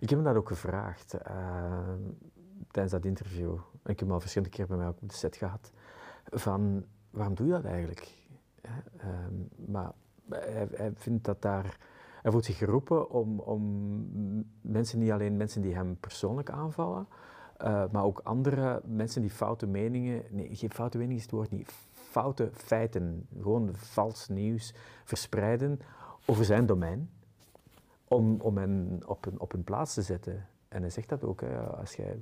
Ik 0.00 0.08
heb 0.08 0.18
hem 0.18 0.26
dat 0.28 0.36
ook 0.36 0.48
gevraagd 0.48 1.14
uh, 1.14 1.82
tijdens 2.70 2.94
dat 2.94 3.04
interview. 3.04 3.54
Ik 3.72 3.98
heb 3.98 3.98
hem 3.98 4.12
al 4.12 4.20
verschillende 4.20 4.56
keer 4.56 4.66
bij 4.66 4.76
mij 4.76 4.86
ook 4.86 5.02
op 5.02 5.08
de 5.08 5.14
set 5.14 5.36
gehad. 5.36 5.72
Van, 6.24 6.84
waarom 7.10 7.34
doe 7.34 7.46
je 7.46 7.52
dat 7.52 7.64
eigenlijk? 7.64 8.14
Uh, 8.62 9.10
maar 9.66 9.92
hij, 10.28 10.92
vindt 10.94 11.24
dat 11.24 11.42
daar... 11.42 11.76
Hij 12.22 12.30
voelt 12.30 12.44
zich 12.44 12.58
geroepen 12.58 13.10
om, 13.10 13.40
om 13.40 13.62
mensen, 14.60 14.98
niet 14.98 15.10
alleen 15.10 15.36
mensen 15.36 15.62
die 15.62 15.74
hem 15.74 15.96
persoonlijk 15.96 16.50
aanvallen, 16.50 17.06
uh, 17.62 17.84
maar 17.90 18.04
ook 18.04 18.20
andere 18.24 18.82
mensen 18.84 19.20
die 19.20 19.30
foute 19.30 19.66
meningen... 19.66 20.22
Nee, 20.30 20.56
geen 20.56 20.70
foute 20.70 20.96
meningen 20.96 21.16
is 21.16 21.22
het 21.22 21.32
woord 21.32 21.50
niet. 21.50 21.72
Foute 21.92 22.50
feiten, 22.52 23.26
gewoon 23.40 23.70
vals 23.72 24.28
nieuws 24.28 24.74
verspreiden 25.04 25.80
over 26.26 26.44
zijn 26.44 26.66
domein 26.66 27.10
om, 28.04 28.40
om 28.40 28.56
hen 28.56 29.00
op 29.06 29.24
hun, 29.24 29.40
op 29.40 29.52
hun 29.52 29.64
plaats 29.64 29.94
te 29.94 30.02
zetten. 30.02 30.46
En 30.68 30.80
hij 30.80 30.90
zegt 30.90 31.08
dat 31.08 31.24
ook, 31.24 31.40
hè, 31.40 31.58
als 31.58 31.94
jij 31.94 32.20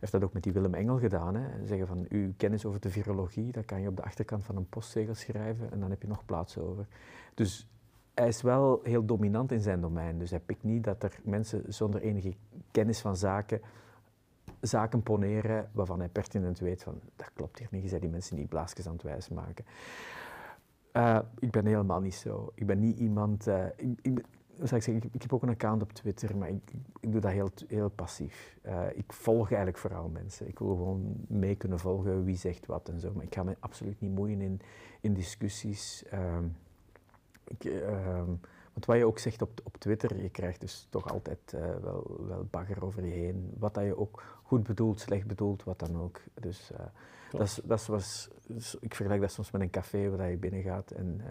heeft 0.00 0.12
dat 0.12 0.24
ook 0.24 0.32
met 0.32 0.42
die 0.42 0.52
Willem 0.52 0.74
Engel 0.74 0.98
gedaan. 0.98 1.34
Hè. 1.34 1.66
Zeggen 1.66 1.86
van, 1.86 2.06
uw 2.08 2.32
kennis 2.36 2.64
over 2.64 2.80
de 2.80 2.90
virologie, 2.90 3.52
dat 3.52 3.64
kan 3.64 3.80
je 3.80 3.88
op 3.88 3.96
de 3.96 4.02
achterkant 4.02 4.44
van 4.44 4.56
een 4.56 4.68
postzegel 4.68 5.14
schrijven 5.14 5.72
en 5.72 5.80
dan 5.80 5.90
heb 5.90 6.02
je 6.02 6.08
nog 6.08 6.24
plaats 6.24 6.58
over. 6.58 6.86
Dus 7.34 7.68
hij 8.20 8.28
is 8.28 8.42
wel 8.42 8.80
heel 8.82 9.04
dominant 9.04 9.52
in 9.52 9.60
zijn 9.60 9.80
domein. 9.80 10.18
Dus 10.18 10.30
hij 10.30 10.40
pikt 10.40 10.62
niet 10.62 10.84
dat 10.84 11.02
er 11.02 11.18
mensen 11.22 11.62
zonder 11.72 12.00
enige 12.00 12.34
kennis 12.70 13.00
van 13.00 13.16
zaken 13.16 13.60
zaken 14.60 15.02
poneren 15.02 15.70
waarvan 15.72 15.98
hij 15.98 16.08
pertinent 16.08 16.58
weet 16.58 16.82
van, 16.82 17.00
dat 17.16 17.30
klopt 17.32 17.58
hier 17.58 17.68
niet, 17.70 17.88
zijn 17.88 18.00
die 18.00 18.10
mensen 18.10 18.36
niet 18.36 18.48
blaasjes 18.48 18.86
aan 18.86 18.92
het 18.92 19.02
wijs 19.02 19.28
maken. 19.28 19.64
Uh, 20.92 21.18
ik 21.38 21.50
ben 21.50 21.66
helemaal 21.66 22.00
niet 22.00 22.14
zo. 22.14 22.52
Ik 22.54 22.66
ben 22.66 22.78
niet 22.78 22.98
iemand... 22.98 23.46
Uh, 23.46 23.64
ik, 23.76 23.98
ik, 24.02 24.86
ik, 24.86 25.04
ik, 25.12 25.22
heb 25.22 25.32
ook 25.32 25.42
een 25.42 25.48
account 25.48 25.82
op 25.82 25.92
Twitter, 25.92 26.36
maar 26.36 26.48
ik, 26.48 26.72
ik 27.00 27.12
doe 27.12 27.20
dat 27.20 27.30
heel, 27.30 27.50
heel 27.68 27.88
passief. 27.88 28.56
Uh, 28.66 28.82
ik 28.94 29.12
volg 29.12 29.46
eigenlijk 29.46 29.78
vooral 29.78 30.08
mensen. 30.08 30.48
Ik 30.48 30.58
wil 30.58 30.68
gewoon 30.68 31.14
mee 31.28 31.54
kunnen 31.54 31.78
volgen 31.78 32.24
wie 32.24 32.36
zegt 32.36 32.66
wat 32.66 32.88
en 32.88 33.00
zo. 33.00 33.12
Maar 33.14 33.24
ik 33.24 33.34
ga 33.34 33.42
me 33.42 33.56
absoluut 33.60 34.00
niet 34.00 34.14
moeien 34.14 34.40
in, 34.40 34.60
in 35.00 35.14
discussies. 35.14 36.04
Uh, 36.14 36.38
ik, 37.50 37.64
uh, 37.64 38.22
want 38.72 38.86
wat 38.86 38.96
je 38.96 39.04
ook 39.04 39.18
zegt 39.18 39.42
op, 39.42 39.60
op 39.64 39.76
Twitter, 39.76 40.22
je 40.22 40.30
krijgt 40.30 40.60
dus 40.60 40.86
toch 40.90 41.12
altijd 41.12 41.52
uh, 41.54 41.60
wel, 41.82 42.24
wel 42.26 42.46
bagger 42.50 42.84
over 42.84 43.04
je 43.04 43.12
heen. 43.12 43.54
Wat 43.58 43.74
dat 43.74 43.84
je 43.84 43.98
ook 43.98 44.22
goed 44.42 44.62
bedoelt, 44.62 45.00
slecht 45.00 45.26
bedoelt, 45.26 45.64
wat 45.64 45.78
dan 45.78 46.00
ook. 46.00 46.20
Dus 46.34 46.70
uh, 46.72 46.78
dat, 47.30 47.60
dat 47.64 47.86
was, 47.86 48.28
dus 48.46 48.76
ik 48.80 48.94
vergelijk 48.94 49.22
dat 49.22 49.32
soms 49.32 49.50
met 49.50 49.60
een 49.60 49.70
café 49.70 50.16
waar 50.16 50.30
je 50.30 50.36
binnen 50.36 50.62
gaat 50.62 50.90
en 50.90 51.20
uh, 51.20 51.26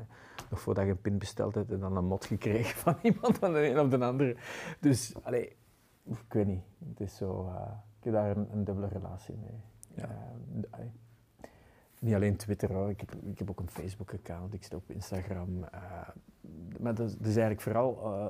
nog 0.50 0.60
voordat 0.60 0.86
je 0.86 0.92
een 0.92 1.02
pin 1.02 1.18
besteld 1.18 1.56
hebt 1.56 1.72
en 1.72 1.80
dan 1.80 1.98
een 1.98 2.06
mot 2.06 2.26
gekregen 2.26 2.78
van 2.86 2.96
iemand 3.02 3.38
van 3.38 3.54
de 3.54 3.70
een 3.70 3.80
of 3.80 3.90
de 3.90 4.06
andere. 4.06 4.36
Dus, 4.80 5.14
allee, 5.22 5.56
ik 6.04 6.34
weet 6.34 6.48
niet. 6.48 6.64
Het 6.90 7.00
is 7.00 7.16
zo, 7.16 7.52
ik 7.98 8.04
heb 8.04 8.14
daar 8.14 8.38
een, 8.38 8.48
een 8.52 8.64
dubbele 8.64 8.88
relatie 8.88 9.36
mee. 9.36 9.62
Ja. 9.96 10.34
Niet 12.00 12.14
alleen 12.14 12.36
Twitter 12.36 12.74
hoor, 12.74 12.90
ik 12.90 13.00
heb, 13.00 13.16
ik 13.16 13.40
heb 13.40 13.50
ook 13.50 13.60
een 13.60 13.70
Facebook-account, 13.70 14.54
ik 14.54 14.64
zit 14.64 14.74
op 14.74 14.92
Instagram. 14.92 15.58
Uh, 15.58 16.08
maar 16.80 16.96
dat 16.96 17.10
is, 17.10 17.26
eigenlijk 17.26 17.62
vooral 17.62 18.14
uh, 18.14 18.28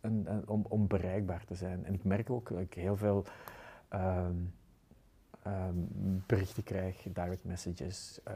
een, 0.00 0.48
om, 0.48 0.64
om, 0.68 0.86
bereikbaar 0.86 1.44
te 1.44 1.54
zijn. 1.54 1.84
En 1.84 1.94
ik 1.94 2.04
merk 2.04 2.30
ook 2.30 2.48
dat 2.48 2.60
ik 2.60 2.74
heel 2.74 2.96
veel 2.96 3.24
um, 3.94 4.52
um, 5.46 5.88
berichten 6.26 6.62
krijg, 6.62 7.02
direct 7.12 7.44
messages, 7.44 8.20
uh, 8.28 8.34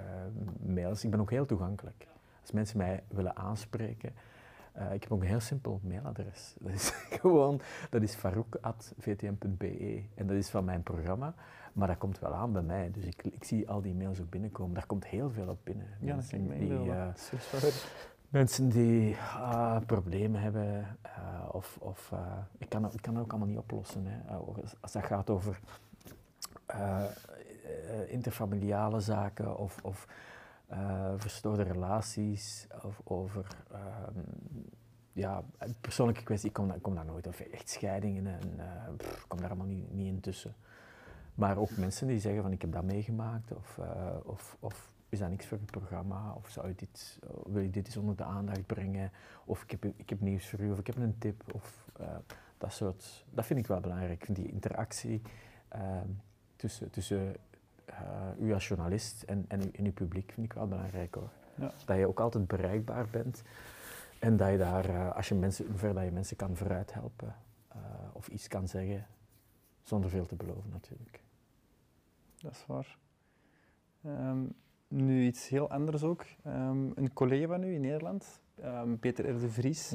mails. 0.75 1.05
Ik 1.05 1.11
ben 1.11 1.21
ook 1.21 1.31
heel 1.31 1.47
toegankelijk. 1.47 2.07
Als 2.41 2.53
mensen 2.53 2.79
mij 2.79 3.03
willen 3.09 3.37
aanspreken, 3.37 4.13
uh, 4.79 4.93
ik 4.93 5.03
heb 5.03 5.13
ook 5.13 5.21
een 5.21 5.29
heel 5.29 5.41
simpel 5.41 5.81
mailadres. 5.83 6.55
Dat 6.61 6.73
is 6.73 6.91
gewoon, 7.21 7.61
dat 7.91 8.03
is 8.03 8.15
farouk.vtm.be 8.15 10.03
en 10.15 10.27
dat 10.27 10.37
is 10.37 10.49
van 10.51 10.65
mijn 10.65 10.83
programma. 10.83 11.35
Maar 11.75 11.89
dat 11.89 11.99
komt 11.99 12.19
wel 12.19 12.35
aan 12.35 12.53
bij 12.53 12.63
mij, 12.63 12.91
dus 12.91 13.05
ik, 13.05 13.25
ik 13.25 13.45
zie 13.45 13.69
al 13.69 13.81
die 13.81 13.95
mails 13.95 14.21
ook 14.21 14.31
binnenkomen. 14.31 14.75
Daar 14.75 14.87
komt 14.87 15.07
heel 15.07 15.31
veel 15.31 15.49
op 15.49 15.59
binnen. 15.63 15.87
Ja, 16.01 16.15
dat 16.15 16.33
ik 16.33 16.59
die, 16.59 16.71
uh, 16.71 17.09
Mensen 18.29 18.69
die 18.69 19.11
uh, 19.11 19.77
problemen 19.87 20.41
hebben, 20.41 20.97
uh, 21.07 21.49
of, 21.53 21.77
of 21.81 22.13
ik, 22.59 22.69
kan, 22.69 22.93
ik 22.93 23.03
kan 23.03 23.15
dat 23.15 23.23
ook 23.23 23.31
allemaal 23.31 23.49
niet 23.49 23.59
oplossen. 23.59 24.07
Hè. 24.07 24.35
als 24.81 24.93
dat 24.93 25.05
gaat 25.05 25.31
over 25.31 25.61
interfamiliale 28.09 29.01
zaken 29.01 29.59
of, 29.59 29.79
of 29.83 30.07
eh, 30.67 31.13
verstoorde 31.17 31.63
relaties 31.63 32.67
of 32.83 33.01
over 33.05 33.47
ehm, 33.73 34.19
ja, 35.13 35.45
persoonlijke 35.81 36.23
kwesties. 36.23 36.49
Ik 36.49 36.55
kom, 36.55 36.67
daar, 36.67 36.77
ik 36.77 36.83
kom 36.83 36.95
daar 36.95 37.05
nooit 37.05 37.27
of 37.27 37.41
echt 37.41 37.69
scheidingen 37.69 38.27
en 38.27 38.55
eh, 38.59 38.93
ik 38.99 39.25
kom 39.29 39.39
daar 39.41 39.49
allemaal 39.49 39.67
niet, 39.67 39.93
niet 39.93 40.07
in 40.07 40.21
tussen. 40.21 40.55
Maar 41.35 41.57
ook 41.57 41.77
mensen 41.77 42.07
die 42.07 42.21
zeggen 42.21 42.43
van 42.43 42.53
ik 42.53 42.61
heb 42.61 42.73
dat 42.73 42.85
meegemaakt 42.85 43.53
of, 43.53 43.79
eh, 43.79 44.17
of, 44.23 44.57
of 44.61 44.93
is 45.09 45.19
dat 45.19 45.31
niks 45.31 45.47
voor 45.47 45.59
het 45.59 45.71
programma 45.71 46.33
of 46.33 46.49
zou 46.49 46.69
je 46.69 46.75
dit, 46.75 47.19
wil 47.47 47.63
je 47.63 47.71
dit 47.71 47.87
eens 47.87 47.97
onder 47.97 48.17
de 48.17 48.25
aandacht 48.25 48.67
brengen 48.67 49.11
of 49.45 49.63
ik 49.63 49.71
heb, 49.71 49.85
ik 49.97 50.09
heb 50.09 50.21
nieuws 50.21 50.49
voor 50.49 50.61
u 50.61 50.71
of 50.71 50.79
ik 50.79 50.87
heb 50.87 50.97
een 50.97 51.19
tip 51.19 51.55
of 51.55 51.89
eh, 51.97 52.07
dat 52.59 52.73
soort, 52.73 53.25
dat 53.31 53.47
vind 53.47 53.59
ik 53.59 53.67
wel 53.67 53.81
belangrijk. 53.81 54.13
Ik 54.13 54.25
vind 54.25 54.37
die 54.37 54.51
interactie 54.51 55.23
ehm, 55.69 56.09
tussen, 56.57 56.91
tussen 56.91 57.37
eh, 57.85 57.97
u 58.41 58.53
als 58.53 58.69
journalist 58.69 59.23
en, 59.23 59.45
en, 59.49 59.73
uw 59.77 59.93
publiek 59.93 60.33
vind 60.33 60.47
ik 60.47 60.53
wel 60.53 60.69
belangrijk 60.69 61.15
hoor. 61.15 61.31
Ja. 61.55 61.73
Dat 61.85 61.97
je 61.97 62.07
ook 62.07 62.21
altijd 62.21 62.47
bereikbaar 62.47 63.07
bent 63.11 63.43
en 64.19 64.37
dat 64.37 64.51
je 64.51 64.59
daar, 64.59 65.13
als 65.13 65.29
je 65.29 65.35
mensen, 65.35 65.67
dat 65.95 66.05
je 66.05 66.11
mensen 66.11 66.37
kan 66.37 66.57
vooruit 66.57 66.93
helpen 66.93 67.35
of 68.13 68.29
iets 68.29 68.49
kan 68.49 68.69
zeggen, 68.69 69.07
zonder 69.83 70.11
veel 70.11 70.27
te 70.27 70.35
beloven 70.35 70.71
natuurlijk. 70.71 71.24
Dat 72.45 72.53
is 72.53 72.67
waar. 72.67 72.99
Ehm, 74.03 74.45
nu 74.89 75.27
iets 75.27 75.49
heel 75.49 75.71
anders 75.71 76.03
ook. 76.03 76.25
Ehm, 76.43 76.91
een 76.95 77.13
collega 77.13 77.47
van 77.47 77.63
u 77.63 77.75
in 77.75 77.81
Nederland, 77.81 78.41
ehm, 78.55 78.97
Peter 78.97 79.29
R. 79.31 79.39
de 79.39 79.51
Vries, 79.51 79.95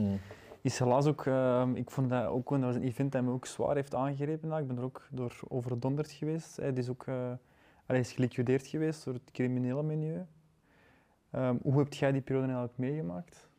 is 0.61 0.79
helaas 0.79 1.05
ook, 1.05 1.25
ehm, 1.25 1.75
ik 1.75 1.91
vond 1.91 2.09
dat 2.09 2.25
ook, 2.25 2.49
dat 2.49 2.59
was 2.59 2.75
een 2.75 2.83
event 2.83 3.11
dat 3.11 3.23
me 3.23 3.31
ook 3.31 3.45
zwaar 3.45 3.75
heeft 3.75 3.95
aangegrepen. 3.95 4.51
Ik 4.51 4.67
ben 4.67 4.77
er 4.77 4.83
ook 4.83 5.07
door 5.11 5.39
overdonderd 5.47 6.11
geweest. 6.11 6.55
Hij 6.55 6.71
is 6.71 6.89
ook 6.89 7.07
eh, 7.07 7.31
hij 7.85 7.99
is 7.99 8.11
geliquideerd 8.11 8.67
geweest 8.67 9.05
door 9.05 9.13
het 9.13 9.31
criminele 9.31 9.83
milieu. 9.83 10.25
Ehm, 11.29 11.57
hoe 11.61 11.77
heb 11.77 11.93
jij 11.93 12.11
die 12.11 12.21
periode 12.21 12.47
eigenlijk 12.47 12.77
meegemaakt? 12.77 13.49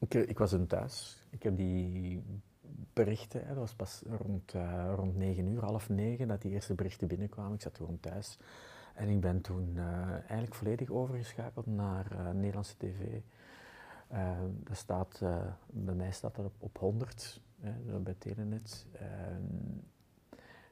Ik, 0.00 0.14
ik 0.14 0.38
was 0.38 0.50
toen 0.50 0.66
thuis. 0.66 1.26
Ik 1.30 1.42
heb 1.42 1.56
die 1.56 2.22
berichten, 2.92 3.40
hè, 3.40 3.48
dat 3.48 3.56
was 3.56 3.74
pas 3.74 4.02
rond, 4.22 4.54
eh, 4.54 4.92
rond 4.94 5.16
9 5.16 5.46
uur, 5.46 5.64
half 5.64 5.88
negen, 5.88 6.28
dat 6.28 6.42
die 6.42 6.52
eerste 6.52 6.74
berichten 6.74 7.08
binnenkwamen. 7.08 7.54
Ik 7.54 7.60
zat 7.60 7.74
toen 7.74 8.00
thuis. 8.00 8.38
En 8.94 9.08
ik 9.08 9.20
ben 9.20 9.40
toen 9.40 9.72
eh, 9.76 10.10
eigenlijk 10.10 10.54
volledig 10.54 10.90
overgeschakeld 10.90 11.66
naar 11.66 12.10
eh, 12.10 12.30
Nederlandse 12.30 12.76
tv. 12.76 13.20
Dat 14.62 14.76
staat, 14.76 15.22
bij 15.66 15.94
mij 15.94 16.12
staat 16.12 16.34
dat 16.34 16.44
op, 16.44 16.54
op 16.58 16.78
100, 16.78 17.40
hè, 17.60 17.98
bij 17.98 18.14
Telenet. 18.18 18.86
Ehm, 18.92 19.42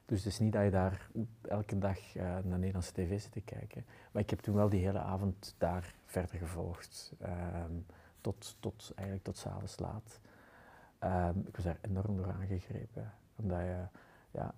dus 0.05 0.23
het 0.23 0.33
is 0.33 0.39
niet 0.39 0.53
dat 0.53 0.63
je 0.63 0.69
daar 0.69 1.09
elke 1.41 1.77
dag 1.77 2.13
naar 2.15 2.57
Nederlandse 2.57 2.93
tv 2.93 3.21
zit 3.21 3.31
te 3.31 3.41
kijken. 3.41 3.85
Maar 4.11 4.21
ik 4.21 4.29
heb 4.29 4.39
toen 4.39 4.55
wel 4.55 4.69
die 4.69 4.85
hele 4.85 4.99
avond 4.99 5.55
daar 5.57 5.95
verder 6.05 6.37
gevolgd. 6.37 7.13
Ehm, 7.19 7.73
tot, 8.21 8.57
tot, 8.59 8.91
eigenlijk 8.95 9.25
tot 9.25 9.37
s'avonds 9.37 9.79
laat. 9.79 10.19
Ehm, 11.03 11.39
ik 11.39 11.55
was 11.55 11.65
daar 11.65 11.77
enorm 11.81 12.17
door 12.17 12.31
aangegrepen. 12.31 13.13
Omdat 13.35 13.59
ja, 14.31 14.55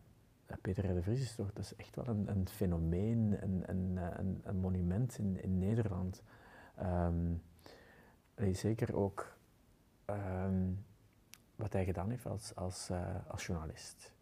Peter 0.62 0.94
de 0.94 1.02
Vries 1.02 1.22
is 1.22 1.36
toch, 1.36 1.54
dat 1.54 1.64
is 1.64 1.76
echt 1.76 1.96
wel 1.96 2.08
een, 2.08 2.30
een 2.30 2.48
fenomeen, 2.48 3.38
een, 3.42 3.64
een, 3.66 4.00
een, 4.44 4.60
monument 4.60 5.18
in, 5.18 5.42
in 5.44 5.60
Nederland. 5.60 6.24
Allee, 8.36 8.54
zeker 8.54 8.96
ook 8.96 9.38
ehm, 10.06 10.72
wat 11.56 11.74
hij 11.74 11.86
gedaan 11.86 12.10
heeft 12.10 12.26
als, 12.26 12.56
als, 12.56 12.90
eh, 12.90 13.16
als 13.28 13.46
journalist. 13.46 14.14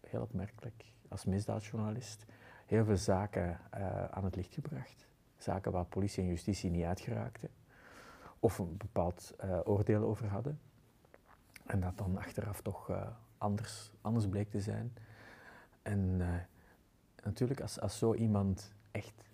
Heel 0.00 0.22
opmerkelijk. 0.22 0.84
Als 1.08 1.24
misdaadjournalist. 1.24 2.24
Heel 2.66 2.84
veel 2.84 2.96
zaken 2.96 3.58
eh, 3.70 4.04
aan 4.04 4.24
het 4.24 4.36
licht 4.36 4.54
gebracht. 4.54 5.08
Zaken 5.36 5.72
waar 5.72 5.84
politie 5.84 6.22
en 6.22 6.28
justitie 6.28 6.70
niet 6.70 6.84
uitgeraakten. 6.84 7.48
Of 8.38 8.58
een 8.58 8.76
bepaald 8.76 9.34
eh, 9.38 9.60
oordeel 9.64 10.02
over 10.02 10.28
hadden. 10.28 10.60
En 11.66 11.80
dat 11.80 11.98
dan 11.98 12.18
achteraf 12.18 12.60
toch 12.60 12.90
eh, 12.90 13.08
anders, 13.38 13.92
anders 14.00 14.28
bleek 14.28 14.50
te 14.50 14.60
zijn. 14.60 14.92
En 15.82 16.16
eh, 16.20 16.34
natuurlijk, 17.24 17.60
als, 17.60 17.80
als 17.80 17.98
zo 17.98 18.14
iemand 18.14 18.74
echt 18.90 19.24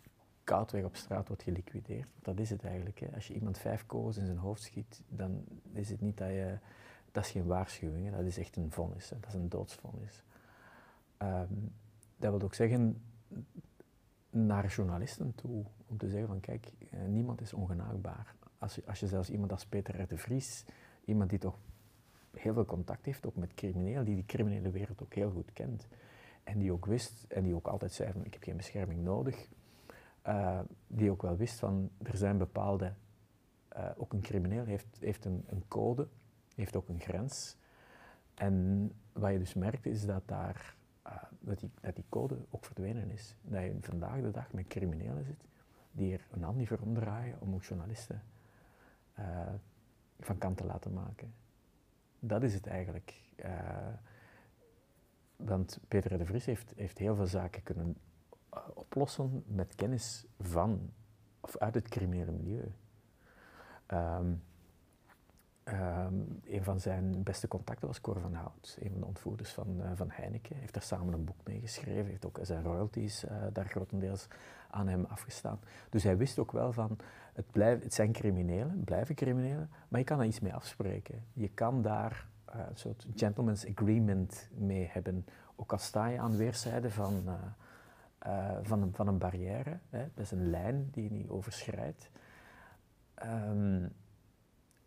koudweg 0.45 0.85
op 0.85 0.97
straat 0.97 1.29
wordt 1.29 1.43
geliquideerd, 1.43 2.09
dat 2.23 2.41
is 2.41 2.51
het 2.51 2.65
eigenlijk. 2.65 2.99
Hè. 2.99 3.15
Als 3.15 3.27
je 3.27 3.35
iemand 3.35 3.59
vijf 3.59 3.87
kogels 3.87 4.17
in 4.17 4.27
zijn 4.27 4.39
hoofd 4.39 4.63
schiet, 4.63 5.03
dan 5.09 5.45
is 5.73 5.91
het 5.91 6.01
niet 6.01 6.17
dat 6.17 6.29
je... 6.29 6.59
Dat 7.13 7.25
is 7.25 7.31
geen 7.31 7.47
waarschuwing, 7.47 8.05
hè. 8.05 8.17
dat 8.17 8.27
is 8.27 8.39
echt 8.39 8.57
een 8.57 8.73
vonnis. 8.73 9.11
Hè. 9.11 9.21
Dat 9.21 9.29
is 9.29 9.35
een 9.35 9.49
doodsvonnis. 9.49 10.23
Ehm, 11.17 11.53
dat 12.17 12.31
wil 12.31 12.43
ook 12.43 12.55
zeggen 12.55 13.03
naar 14.31 14.67
journalisten 14.67 15.35
toe, 15.35 15.65
om 15.87 15.97
te 15.97 16.09
zeggen 16.09 16.29
van 16.29 16.41
kijk, 16.41 16.73
eh, 16.91 17.01
niemand 17.07 17.41
is 17.41 17.53
ongenaakbaar. 17.53 18.35
Als 18.59 18.75
je, 18.75 18.83
als 18.87 19.01
je 19.01 19.07
zelfs 19.07 19.31
iemand 19.31 19.53
als 19.53 19.67
Peter 19.67 20.01
R. 20.01 20.07
de 20.07 20.19
Vries, 20.19 20.65
iemand 21.05 21.31
die 21.31 21.39
toch 21.39 21.59
heel 22.39 22.55
veel 22.55 22.65
contact 22.65 23.05
heeft, 23.05 23.27
ook 23.27 23.37
met 23.37 23.55
criminelen, 23.55 24.05
die 24.05 24.15
die 24.15 24.25
criminele 24.27 24.71
wereld 24.71 25.03
ook 25.03 25.15
heel 25.15 25.31
goed 25.31 25.53
kent. 25.53 25.89
En 26.45 26.59
die 26.59 26.73
ook 26.73 26.87
wist, 26.87 27.25
en 27.29 27.43
die 27.43 27.55
ook 27.55 27.67
altijd 27.67 27.93
zei 27.93 28.13
van 28.13 28.25
ik 28.25 28.33
heb 28.33 28.43
geen 28.43 28.57
bescherming 28.57 29.03
nodig. 29.03 29.49
eh, 30.23 30.61
die 30.87 31.11
ook 31.11 31.23
wel 31.23 31.37
wist 31.37 31.59
van 31.59 31.91
er 32.03 32.17
zijn 32.17 32.39
bepaalde, 32.39 32.93
eh, 33.69 33.91
ook 33.97 34.13
een 34.13 34.21
crimineel 34.21 34.65
heeft, 34.65 34.97
heeft 35.01 35.25
een, 35.25 35.45
een 35.47 35.65
code, 35.69 36.09
heeft 36.55 36.77
ook 36.77 36.89
een 36.89 37.01
grens. 37.01 37.57
En 38.35 38.93
wat 39.13 39.33
je 39.33 39.39
dus 39.39 39.55
merkt 39.55 39.87
is 39.87 40.07
dat 40.07 40.23
daar, 40.29 40.77
eh, 41.03 41.23
dat, 41.41 41.59
die, 41.59 41.71
dat 41.81 41.95
die 41.95 42.05
code 42.09 42.37
ook 42.51 42.65
verdwenen 42.65 43.11
is. 43.11 43.37
Dat 43.43 43.63
je 43.63 43.77
vandaag 43.81 44.21
de 44.21 44.31
dag 44.31 44.53
met 44.53 44.67
criminelen 44.67 45.25
zit 45.25 45.45
die 45.91 46.13
er 46.13 46.27
een 46.31 46.43
hand 46.43 46.57
niet 46.57 46.69
voor 46.69 46.81
omdraaien 46.83 47.41
om 47.41 47.55
ook 47.55 47.65
journalisten 47.65 48.23
van 50.21 50.39
kant 50.39 50.57
te 50.57 50.65
laten 50.65 50.93
maken. 50.93 51.35
Dat 52.21 52.43
is 52.43 52.55
het 52.55 52.67
eigenlijk. 52.67 53.23
Eh, 53.37 53.95
want 55.37 55.79
Peter 55.89 56.19
de 56.19 56.27
Vries 56.27 56.45
heeft, 56.45 56.73
heeft 56.77 56.99
heel 56.99 57.15
veel 57.15 57.27
zaken 57.27 57.63
kunnen 57.63 57.97
eh, 58.51 58.61
oplossen 58.75 59.45
met 59.47 59.75
kennis 59.75 60.27
van 60.39 60.93
of 61.41 61.59
uit 61.59 61.75
het 61.75 61.89
criminele 61.89 62.33
milieu. 62.33 62.73
Ehm, 63.87 64.35
ehm, 65.67 66.15
een 66.45 66.65
van 66.65 66.81
zijn 66.81 67.23
beste 67.23 67.49
contacten 67.49 67.87
was 67.87 68.01
Cor 68.01 68.21
van 68.21 68.35
Hout, 68.35 68.79
een 68.81 68.91
van 68.91 69.01
de 69.01 69.07
ontvoerders 69.07 69.53
van, 69.53 69.83
eh, 69.83 69.91
van 69.95 70.11
Heineken. 70.11 70.51
Hij 70.51 70.61
heeft 70.61 70.75
daar 70.75 70.83
samen 70.83 71.15
een 71.15 71.25
boek 71.25 71.45
mee 71.45 71.61
geschreven, 71.61 72.11
heeft 72.11 72.27
ook 72.27 72.39
zijn 72.43 72.63
royalties 72.63 73.25
eh, 73.25 73.37
daar 73.53 73.67
grotendeels 73.67 74.29
aan 74.71 74.89
hem 74.89 75.05
afgestaan. 75.05 75.61
Dus 75.91 76.03
hij 76.03 76.17
wist 76.17 76.39
ook 76.39 76.53
wel 76.53 76.73
van, 76.73 76.99
het, 77.33 77.47
het 77.83 77.95
zijn 77.95 78.13
criminelen, 78.13 78.85
blijven 78.85 79.15
criminelen, 79.15 79.71
maar 79.89 80.01
je 80.01 80.07
kan 80.07 80.19
daar 80.19 80.27
iets 80.27 80.41
mee 80.41 80.55
afspreken. 80.55 81.25
Je 81.33 81.49
kan 81.49 81.83
daar 81.83 82.27
eh, 82.45 82.61
een 82.69 82.77
soort 82.77 83.07
gentleman's 83.15 83.67
agreement 83.67 84.49
mee 84.55 84.89
hebben. 84.91 85.27
Ook 85.57 85.73
al 85.73 85.79
sta 85.79 86.07
je 86.07 86.19
aan 86.19 86.37
weerszijden 86.37 86.91
van, 86.91 87.25
van, 88.63 88.83
een, 88.83 88.95
van 88.95 89.07
een 89.07 89.19
barrière, 89.19 89.79
hè, 89.91 90.09
dat 90.15 90.25
is 90.25 90.31
een 90.31 90.51
lijn 90.51 90.89
die 90.91 91.05
je 91.05 91.11
niet 91.11 91.29
overschrijdt. 91.29 92.11
Ehm, 93.15 93.87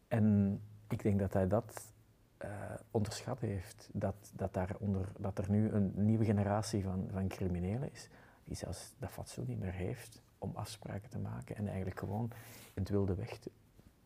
en 0.08 0.62
ik 0.91 1.03
denk 1.03 1.20
dat 1.20 1.34
hij 1.34 1.48
dat 1.48 1.94
eh, 2.38 2.49
onderschat 2.91 3.40
heeft. 3.40 3.90
Dat, 3.91 4.32
dat, 4.36 4.53
daar 4.53 4.76
onder, 4.80 5.11
dat 5.18 5.38
er 5.38 5.49
nu 5.49 5.70
een 5.70 5.91
nieuwe 5.95 6.26
generatie 6.26 6.84
van, 6.84 7.07
van 7.11 7.28
criminelen 7.28 7.91
is, 7.91 8.10
die 8.44 8.56
zelfs 8.56 8.94
dat 8.98 9.10
fatsoen 9.10 9.45
niet 9.48 9.60
meer 9.60 9.74
heeft 9.74 10.22
om 10.38 10.56
afspraken 10.56 11.10
te 11.10 11.20
maken 11.20 11.56
en 11.56 11.68
eigenlijk 11.68 11.99
gewoon 11.99 12.32
in 12.74 12.82
het 12.82 12.90
wilde 12.90 13.16
weg 13.16 13.38
te, 13.38 13.52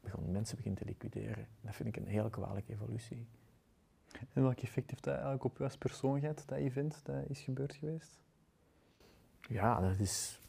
gewoon 0.03 0.31
mensen 0.31 0.57
begint 0.57 0.77
te 0.77 0.85
liquideren. 0.85 1.47
Dat 1.61 1.75
vind 1.75 1.89
ik 1.89 1.97
een 1.97 2.07
heel 2.07 2.29
kwalijke 2.29 2.71
evolutie. 2.71 3.27
En 4.33 4.43
welk 4.43 4.59
effect 4.59 4.89
heeft 4.89 5.03
dat 5.03 5.13
eigenlijk 5.13 5.43
op 5.43 5.59
u 5.59 5.63
als 5.63 5.77
persoon 5.77 6.19
gehad, 6.19 6.43
dat 6.45 6.57
event 6.57 6.99
dat 7.03 7.29
is 7.29 7.39
gebeurd 7.39 7.73
geweest? 7.73 8.19
Ja, 9.41 9.79
dat 9.79 9.99
is. 9.99 10.39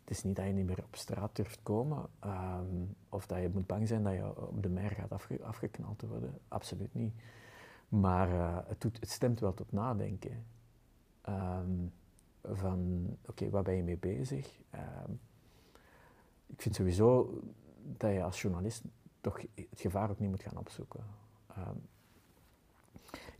Het 0.00 0.10
is 0.10 0.22
niet 0.22 0.36
dat 0.36 0.46
je 0.46 0.52
niet 0.52 0.66
meer 0.66 0.84
op 0.84 0.96
straat 0.96 1.36
durft 1.36 1.60
komen 1.62 2.06
ehm, 2.18 2.84
of 3.08 3.26
dat 3.26 3.40
je 3.40 3.50
moet 3.52 3.66
bang 3.66 3.88
zijn 3.88 4.02
dat 4.02 4.12
je 4.12 4.48
op 4.48 4.62
de 4.62 4.68
mer 4.68 4.90
gaat 4.90 5.12
afge- 5.12 5.42
afgeknald 5.42 6.02
worden. 6.02 6.38
Absoluut 6.48 6.94
niet. 6.94 7.14
Maar 7.88 8.30
eh, 8.32 8.58
het, 8.68 8.80
doet, 8.80 9.00
het 9.00 9.10
stemt 9.10 9.40
wel 9.40 9.54
tot 9.54 9.72
nadenken. 9.72 10.44
Ehm, 11.20 11.86
van, 12.42 13.06
oké, 13.26 13.50
waar 13.50 13.62
ben 13.62 13.74
je 13.74 13.82
mee 13.82 13.98
bezig? 13.98 14.60
Ehm, 14.70 15.12
ik 16.46 16.62
vind 16.62 16.74
sowieso 16.74 17.40
dat 17.82 18.12
je 18.12 18.22
als 18.22 18.42
journalist 18.42 18.82
toch 19.20 19.40
het 19.54 19.80
gevaar 19.80 20.10
ook 20.10 20.18
niet 20.18 20.30
moet 20.30 20.42
gaan 20.42 20.58
opzoeken. 20.58 21.04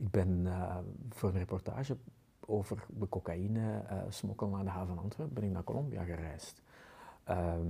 Ik 0.03 0.11
ben 0.11 0.47
eh, 0.47 0.79
voor 1.09 1.29
een 1.29 1.39
reportage 1.39 1.97
over 2.47 2.85
de 2.89 3.09
cocaïne-smokkel 3.09 4.49
naar 4.49 4.65
de 4.65 4.71
haven 4.71 4.99
Antwerpen 4.99 5.35
ben 5.35 5.45
ik 5.45 5.51
naar 5.51 5.65
Colombia 5.65 6.05
gereisd. 6.05 6.63
Ehm, 7.25 7.69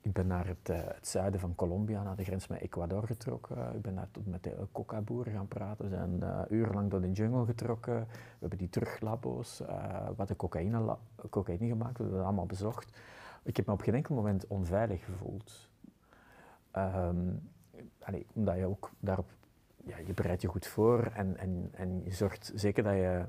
ik 0.00 0.12
ben 0.12 0.26
naar 0.26 0.46
het, 0.46 0.68
eh, 0.68 0.78
het 0.84 1.08
zuiden 1.08 1.40
van 1.40 1.54
Colombia, 1.54 2.02
naar 2.02 2.16
de 2.16 2.24
grens 2.24 2.46
met 2.46 2.60
Ecuador 2.60 3.06
getrokken. 3.06 3.74
Ik 3.74 3.82
ben 3.82 3.94
daar 3.94 4.08
tot 4.10 4.26
met 4.26 4.42
de 4.42 4.66
coca-boeren 4.72 5.32
gaan 5.32 5.48
praten. 5.48 5.84
We 5.84 5.90
zijn 5.90 6.22
eh, 6.22 6.40
urenlang 6.48 6.90
door 6.90 7.00
de 7.00 7.12
jungle 7.12 7.44
getrokken. 7.44 7.98
We 8.08 8.36
hebben 8.38 8.58
die 8.58 8.68
teruglabo's, 8.68 9.60
eh 9.60 10.08
waar 10.16 10.26
de 10.26 10.36
cocaïne, 10.36 10.96
cocaïne 11.30 11.66
gemaakt 11.66 11.96
we 11.96 12.02
hebben 12.02 12.16
dat 12.16 12.26
allemaal 12.26 12.46
bezocht. 12.46 12.98
ik 13.42 13.56
heb 13.56 13.66
me 13.66 13.72
op 13.72 13.80
geen 13.80 13.94
enkel 13.94 14.14
moment 14.14 14.46
onveilig 14.46 15.04
gevoeld. 15.04 15.68
Ehm, 16.70 17.32
omdat 18.32 18.56
je 18.56 18.66
ook 18.66 18.90
daarop, 19.00 19.30
ja, 19.84 19.96
je 19.98 20.14
bereidt 20.14 20.42
je 20.42 20.48
goed 20.48 20.66
voor 20.66 21.10
en, 21.14 21.36
en, 21.36 21.68
en 21.72 22.04
je 22.04 22.12
zorgt 22.12 22.52
zeker 22.54 22.82
dat 22.82 22.94
je 22.94 23.24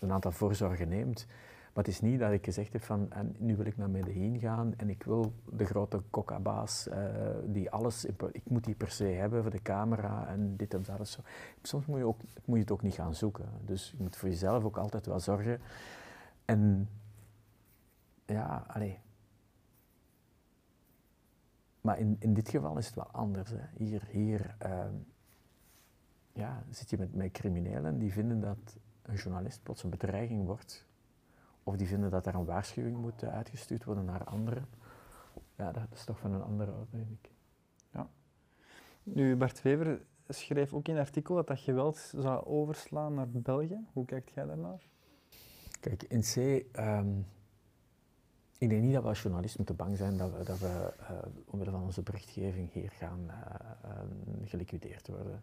een 0.00 0.12
aantal 0.12 0.32
voorzorgen 0.32 0.88
neemt. 0.88 1.26
Maar 1.74 1.84
het 1.84 1.92
is 1.94 2.00
niet 2.00 2.18
dat 2.18 2.32
ik 2.32 2.44
gezegd 2.44 2.72
heb 2.72 2.82
van 2.82 3.12
en 3.12 3.34
nu 3.38 3.56
wil 3.56 3.66
ik 3.66 3.76
naar 3.76 3.90
Medellin 3.90 4.38
gaan 4.38 4.74
en 4.76 4.90
ik 4.90 5.02
wil 5.02 5.32
de 5.52 5.64
grote 5.64 6.02
coca-baas 6.10 6.88
eh, 6.88 7.04
die 7.44 7.70
alles, 7.70 8.04
ik 8.32 8.42
moet 8.44 8.64
die 8.64 8.74
per 8.74 8.90
se 8.90 9.04
hebben 9.04 9.42
voor 9.42 9.50
de 9.50 9.62
camera 9.62 10.26
en 10.28 10.56
dit 10.56 10.74
en 10.74 10.82
dat. 10.82 10.98
en 10.98 11.06
Zo. 11.06 11.20
Soms 11.62 11.86
moet 11.86 11.98
je, 11.98 12.04
ook, 12.04 12.20
moet 12.44 12.56
je 12.56 12.62
het 12.62 12.70
ook 12.70 12.82
niet 12.82 12.94
gaan 12.94 13.14
zoeken. 13.14 13.48
Dus 13.64 13.90
je 13.96 14.02
moet 14.02 14.16
voor 14.16 14.28
jezelf 14.28 14.64
ook 14.64 14.76
altijd 14.76 15.06
wel 15.06 15.20
zorgen. 15.20 15.60
En 16.44 16.88
ja, 18.26 18.64
allee. 18.66 18.98
Maar 21.80 21.98
in, 21.98 22.16
in 22.18 22.34
dit 22.34 22.48
geval 22.48 22.78
is 22.78 22.86
het 22.86 22.94
wel 22.94 23.10
anders. 23.10 23.50
Hè. 23.50 23.60
Hier, 23.76 24.02
hier 24.10 24.54
ehm, 24.58 24.94
ja, 26.32 26.62
zit 26.70 26.90
je 26.90 26.98
met, 26.98 27.14
met 27.14 27.32
criminelen 27.32 27.98
die 27.98 28.12
vinden 28.12 28.40
dat 28.40 28.76
een 29.10 29.16
journalist 29.16 29.62
plots 29.62 29.82
een 29.82 29.90
bedreiging 29.90 30.46
wordt. 30.46 30.86
Of 31.62 31.76
die 31.76 31.86
vinden 31.86 32.10
dat 32.10 32.26
er 32.26 32.34
een 32.34 32.44
waarschuwing 32.44 32.96
moet 32.96 33.22
eh, 33.22 33.34
uitgestuurd 33.34 33.84
worden 33.84 34.04
naar 34.04 34.24
anderen. 34.24 34.66
Ja, 35.56 35.72
dat 35.72 35.86
is 35.92 36.04
toch 36.04 36.18
van 36.18 36.32
een 36.32 36.42
andere 36.42 36.72
orde, 36.72 36.96
denk 36.96 37.10
ik. 37.10 37.30
Nu, 39.02 39.36
Bart 39.36 39.62
Wever 39.62 40.02
schreef 40.28 40.74
ook 40.74 40.88
in 40.88 40.94
een 40.94 41.00
artikel 41.00 41.34
dat 41.34 41.46
dat 41.46 41.58
geweld 41.58 41.96
zou 42.16 42.44
overslaan 42.44 43.14
naar 43.14 43.28
België. 43.28 43.86
Hoe 43.92 44.04
kijkt 44.04 44.30
jij 44.30 44.46
daarnaar? 44.46 44.88
Kijk, 45.80 46.02
in 46.02 46.20
C, 46.20 46.36
ehm, 46.72 47.18
ik 48.58 48.68
denk 48.68 48.82
niet 48.82 48.92
dat 48.92 49.02
we 49.02 49.08
als 49.08 49.22
journalist 49.22 49.56
moeten 49.56 49.76
bang 49.76 49.96
zijn 49.96 50.16
dat 50.16 50.36
we, 50.36 50.44
dat 50.44 50.58
we 50.58 50.92
eh, 50.98 51.18
omwille 51.44 51.70
van 51.70 51.82
onze 51.82 52.02
berichtgeving 52.02 52.72
hier 52.72 52.90
gaan 52.90 53.30
eh, 53.30 53.90
ehm, 53.90 54.46
geliquideerd 54.46 55.08
worden 55.08 55.42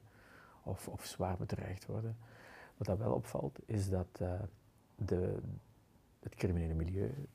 of, 0.63 0.87
of 0.87 1.05
zwaar 1.05 1.37
bedreigd 1.37 1.85
worden. 1.85 2.17
Wat 2.77 2.87
dat 2.87 2.97
wel 2.97 3.13
opvalt, 3.13 3.59
is 3.65 3.89
dat 3.89 4.07
eh, 4.19 4.41
de, 4.95 5.39
het 6.19 6.35
criminele 6.35 6.73
milieu, 6.73 7.27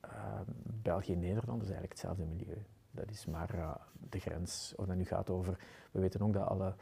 ehm, 0.00 0.44
België 0.82 1.12
en 1.12 1.18
Nederland, 1.18 1.62
is 1.62 1.68
eigenlijk 1.68 1.92
hetzelfde 1.92 2.24
milieu. 2.24 2.64
Dat 2.90 3.10
is 3.10 3.26
maar 3.26 3.54
eh, 3.54 3.74
de 4.10 4.18
grens. 4.18 4.72
Of 4.76 4.86
dat 4.86 4.96
nu 4.96 5.04
gaat 5.04 5.30
over, 5.30 5.58
we 5.90 6.00
weten 6.00 6.20
ook 6.20 6.32
dat 6.32 6.46
alle 6.46 6.74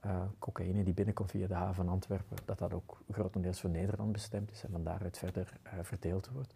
eh, 0.00 0.22
cocaïne 0.38 0.84
die 0.84 0.94
binnenkomt 0.94 1.30
via 1.30 1.46
de 1.46 1.54
haven 1.54 1.88
Antwerpen, 1.88 2.36
dat 2.44 2.58
dat 2.58 2.72
ook 2.72 3.02
grotendeels 3.10 3.60
voor 3.60 3.70
Nederland 3.70 4.12
bestemd 4.12 4.50
is 4.50 4.64
en 4.64 4.70
van 4.70 4.84
daaruit 4.84 5.18
verder 5.18 5.52
eh, 5.62 5.72
verdeeld 5.82 6.28
wordt. 6.28 6.54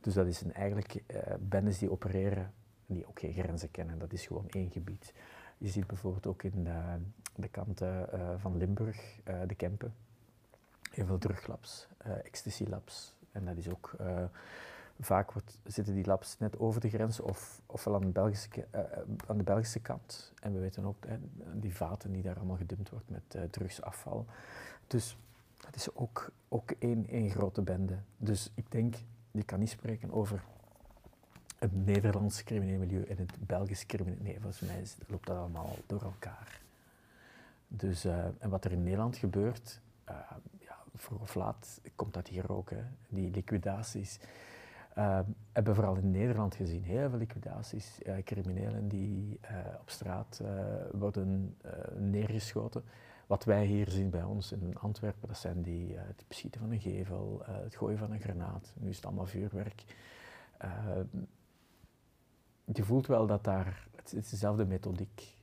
Dus 0.00 0.14
dat 0.14 0.26
is 0.26 0.40
een, 0.40 0.52
eigenlijk 0.52 0.94
eh 1.06 1.34
bendes 1.40 1.78
die 1.78 1.90
opereren, 1.90 2.52
die 2.86 3.06
ook 3.06 3.18
geen 3.18 3.32
grenzen 3.32 3.70
kennen, 3.70 3.98
dat 3.98 4.12
is 4.12 4.26
gewoon 4.26 4.48
één 4.48 4.70
gebied. 4.70 5.14
Je 5.58 5.68
ziet 5.68 5.86
bijvoorbeeld 5.86 6.26
ook 6.26 6.42
in 6.42 6.68
de, 7.36 7.48
kanten 7.48 8.12
eh, 8.12 8.28
van 8.36 8.56
Limburg, 8.56 9.20
eh, 9.24 9.40
de 9.46 9.54
Kempen, 9.54 9.94
heel 10.90 11.06
veel 11.06 11.18
druglabs, 11.18 11.86
eh 11.98 12.24
ecstasy-labs. 12.24 13.14
En 13.32 13.44
dat 13.44 13.56
is 13.56 13.70
ook, 13.70 13.96
vaak 15.00 15.32
wordt, 15.32 15.58
zitten 15.64 15.94
die 15.94 16.06
labs 16.06 16.38
net 16.38 16.58
over 16.58 16.80
de 16.80 16.88
grens 16.88 17.20
of, 17.20 17.60
ofwel 17.66 17.94
aan 17.94 18.00
de, 18.00 18.06
Belgische, 18.06 18.48
aan 19.26 19.36
de 19.36 19.42
Belgische 19.42 19.80
kant. 19.80 20.32
En 20.40 20.52
we 20.52 20.58
weten 20.58 20.84
ook 20.84 21.04
die 21.52 21.74
vaten 21.74 22.12
die 22.12 22.22
daar 22.22 22.36
allemaal 22.36 22.56
gedumpt 22.56 22.90
wordt 22.90 23.10
met 23.10 23.52
drugsafval. 23.52 24.26
Dus 24.86 25.16
dat 25.60 25.74
is 25.74 25.94
ook, 25.94 26.30
ook 26.48 26.70
één, 26.70 27.06
één 27.08 27.30
grote 27.30 27.62
bende. 27.62 27.98
Dus 28.16 28.50
ik 28.54 28.70
denk, 28.70 28.94
je 29.30 29.44
kan 29.44 29.58
niet 29.58 29.70
spreken 29.70 30.12
over 30.12 30.44
het 31.58 31.86
Nederlands 31.86 32.44
crimineel 32.44 32.78
milieu 32.78 33.02
en 33.02 33.16
het 33.16 33.46
Belgisch 33.46 33.86
crimineel. 33.86 34.22
Nee, 34.22 34.40
volgens 34.40 34.60
mij 34.60 34.82
loopt 35.06 35.26
dat 35.26 35.36
allemaal 35.36 35.76
door 35.86 36.02
elkaar. 36.02 36.63
Dus, 37.68 38.04
eh, 38.04 38.24
en 38.38 38.50
wat 38.50 38.64
er 38.64 38.72
in 38.72 38.82
Nederland 38.82 39.16
gebeurt, 39.16 39.80
eh, 40.04 40.16
ja, 40.58 40.76
vroeg 40.94 41.20
of 41.20 41.34
laat 41.34 41.80
komt 41.94 42.14
dat 42.14 42.28
hier 42.28 42.52
ook. 42.52 42.70
Hè. 42.70 42.82
Die 43.08 43.30
liquidaties 43.30 44.20
eh, 44.94 45.20
hebben 45.52 45.72
we 45.72 45.74
vooral 45.74 45.96
in 45.96 46.10
Nederland 46.10 46.54
gezien. 46.54 46.82
Heel 46.82 47.08
veel 47.08 47.18
liquidaties, 47.18 47.98
criminelen 48.24 48.88
die 48.88 49.40
op 49.80 49.90
straat 49.90 50.40
worden 50.92 51.56
neergeschoten. 51.98 52.84
Wat 53.26 53.44
wij 53.44 53.64
hier 53.64 53.88
zien 53.88 54.10
bij 54.10 54.22
ons 54.22 54.52
in 54.52 54.78
Antwerpen, 54.78 55.28
dat 55.28 55.36
zijn 55.36 55.62
die, 55.62 55.96
het 55.96 56.24
beschieten 56.28 56.60
van 56.60 56.70
een 56.70 56.80
gevel, 56.80 57.42
het 57.44 57.76
gooien 57.76 57.98
van 57.98 58.12
een 58.12 58.20
granaat. 58.20 58.72
Nu 58.76 58.88
is 58.88 58.96
het 58.96 59.04
allemaal 59.04 59.26
vuurwerk. 59.26 59.84
Je 62.64 62.84
voelt 62.84 63.06
wel 63.06 63.26
dat 63.26 63.44
daar, 63.44 63.86
het 63.96 64.12
is 64.12 64.30
dezelfde 64.30 64.64
methodiek, 64.64 65.36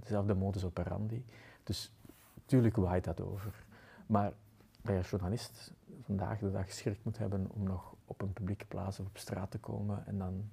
dezelfde 0.00 0.34
modus 0.34 0.64
operandi. 0.64 1.24
Dus 1.62 1.92
natuurlijk 2.34 2.76
waait 2.76 3.04
dat 3.04 3.20
over. 3.20 3.64
Maar 4.06 4.32
je 4.82 4.96
als 4.96 5.10
journalist 5.10 5.72
vandaag 6.00 6.38
de 6.38 6.50
dag 6.50 6.72
schrik 6.72 6.98
moet 7.02 7.18
hebben 7.18 7.50
om 7.50 7.62
nog 7.62 7.94
op 8.04 8.20
een 8.22 8.32
publieke 8.32 8.66
plaats 8.66 9.00
of 9.00 9.06
op 9.06 9.18
straat 9.18 9.50
te 9.50 9.58
komen 9.58 10.06
en 10.06 10.18
dan 10.18 10.50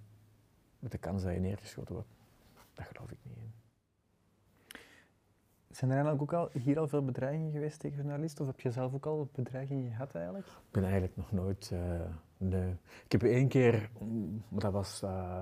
met 0.80 0.92
de 0.92 0.98
kans 0.98 1.24
dat 1.24 1.34
je 1.34 1.40
neergeschoten 1.40 1.94
wordt, 1.94 2.10
dat 2.74 2.86
geloof 2.86 3.12
ik 3.12 3.18
niet 3.24 3.36
in. 3.38 3.52
Zijn 5.70 5.92
er 5.92 5.98
eigenlijk 5.98 6.34
ook 6.34 6.40
al 6.40 6.62
hier 6.62 6.80
al 6.80 6.88
veel 6.88 7.06
bedreigingen 7.06 7.52
geweest 7.52 7.80
tegen 7.80 7.98
journalisten? 7.98 8.46
Of 8.46 8.52
heb 8.52 8.60
je 8.60 8.72
zelf 8.72 8.94
ook 8.94 9.06
al 9.06 9.30
bedreigingen 9.32 9.92
gehad 9.92 10.16
eigenlijk? 10.16 10.46
Ik 10.48 10.72
ben 10.72 10.84
eigenlijk 10.84 11.16
nog 11.16 11.32
nooit. 11.32 11.70
eh, 11.74 12.02
nee. 12.38 12.76
Ik 13.04 13.12
heb 13.12 13.24
één 13.24 13.48
keer, 13.48 13.90
mm, 14.00 14.44
maar 14.50 14.60
dat 14.60 14.72
was, 14.72 15.02
eh, 15.02 15.40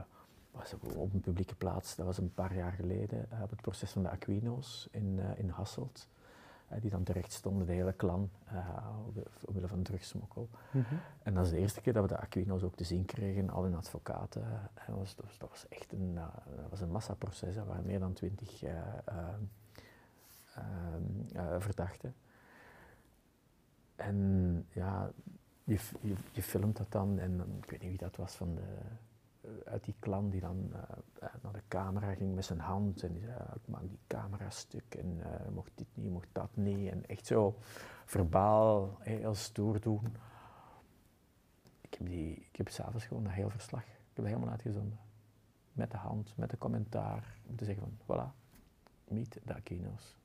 was 0.60 0.96
op 0.96 1.14
een 1.14 1.22
publieke 1.22 1.56
plaats, 1.56 1.96
dat 1.96 2.06
was 2.06 2.18
een 2.18 2.34
paar 2.34 2.56
jaar 2.56 2.72
geleden, 2.72 3.32
eh, 3.32 3.42
op 3.42 3.50
het 3.50 3.62
proces 3.62 3.92
van 3.92 4.04
de 4.04 4.10
Aquino's 4.10 4.88
in, 4.92 5.20
eh, 5.20 5.40
in 5.40 5.50
Hasselt. 5.50 6.08
eh, 6.68 6.82
die 6.82 6.90
dan 6.90 7.04
terecht 7.04 7.32
stonden, 7.32 7.68
de 7.68 7.74
hele 7.74 7.96
clan, 7.96 8.30
uh, 8.54 8.88
omwille 9.46 9.68
van 9.68 9.84
drugsmokkel. 9.84 10.50
En 11.24 11.34
dat 11.34 11.46
is 11.46 11.52
de 11.52 11.58
eerste 11.58 11.82
keer 11.82 11.94
dat 11.94 12.02
we 12.02 12.08
de 12.10 12.18
Aquino's 12.18 12.64
ook 12.64 12.76
te 12.76 12.84
zien 12.84 13.06
kregen, 13.06 13.50
al 13.50 13.64
hun 13.64 13.76
advocaten. 13.76 14.44
En 14.74 14.86
dat, 14.88 14.96
was, 14.96 15.16
dat, 15.16 15.26
was, 15.26 15.38
dat 15.38 15.50
was 15.50 15.68
echt 15.68 15.94
een, 15.94 16.14
dat 16.56 16.70
was 16.70 16.82
een 16.82 16.92
massaproces, 16.92 17.56
er 17.56 17.66
waren 17.66 17.86
meer 17.86 18.00
dan 18.00 18.14
twintig 18.14 18.64
uh, 18.64 18.72
verdachten. 21.60 22.16
En 23.96 24.66
ja, 24.70 25.12
je, 25.64 25.80
je, 26.02 26.16
je, 26.32 26.42
filmt 26.42 26.78
dat 26.78 26.92
dan 26.92 27.20
en 27.20 27.62
ik 27.62 27.70
weet 27.70 27.82
niet 27.82 27.90
wie 27.90 27.98
dat 27.98 28.16
was 28.16 28.36
van 28.36 28.56
de, 28.56 28.62
uit 29.66 29.84
die 29.84 29.96
klan 30.00 30.30
die 30.30 30.42
dan 30.42 30.70
uh, 30.74 30.80
naar 31.42 31.54
de 31.54 31.64
camera 31.68 32.14
ging 32.14 32.36
met 32.36 32.46
zijn 32.46 32.60
hand 32.60 33.04
en 33.04 33.14
die 33.14 33.24
zei, 33.24 33.38
ik 33.56 33.68
maak 33.68 33.82
die 33.82 34.00
camera 34.08 34.50
stuk 34.50 34.96
en 34.96 35.22
mocht 35.54 35.72
dit 35.76 35.88
niet, 35.94 36.12
mocht 36.12 36.28
dat 36.32 36.50
niet. 36.54 36.92
En 36.92 37.06
echt 37.06 37.26
zo 37.26 37.56
verbaal, 38.06 38.98
heel 39.00 39.36
stoer 39.36 39.82
doen. 39.82 40.16
Ik 41.82 41.94
heb, 41.94 42.08
die, 42.08 42.36
ik 42.36 42.56
heb 42.56 42.70
s'avonds 42.70 43.06
gewoon 43.06 43.24
dat 43.24 43.34
heel 43.34 43.50
verslag, 43.50 43.84
ik 43.84 44.14
heb 44.14 44.26
helemaal 44.26 44.50
uitgezonden. 44.50 45.00
Met 45.74 45.92
de 45.92 45.98
hand, 45.98 46.38
met 46.38 46.50
de 46.50 46.58
commentaar, 46.58 47.38
om 47.46 47.56
te 47.56 47.66
zeggen 47.66 47.84
van, 47.84 48.18
voilà, 48.18 48.34
meet 49.08 49.40
de 49.44 49.54
Aquino's. 49.54 50.18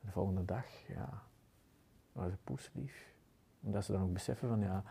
De 0.00 0.10
volgende 0.10 0.44
dag, 0.44 0.66
ja, 0.88 1.22
was 2.12 2.30
het 2.30 2.44
poeslief. 2.44 3.14
Omdat 3.60 3.84
ze 3.84 3.92
dan 3.92 4.02
ook 4.02 4.12
beseffen 4.12 4.48
van, 4.48 4.60
ja, 4.60 4.82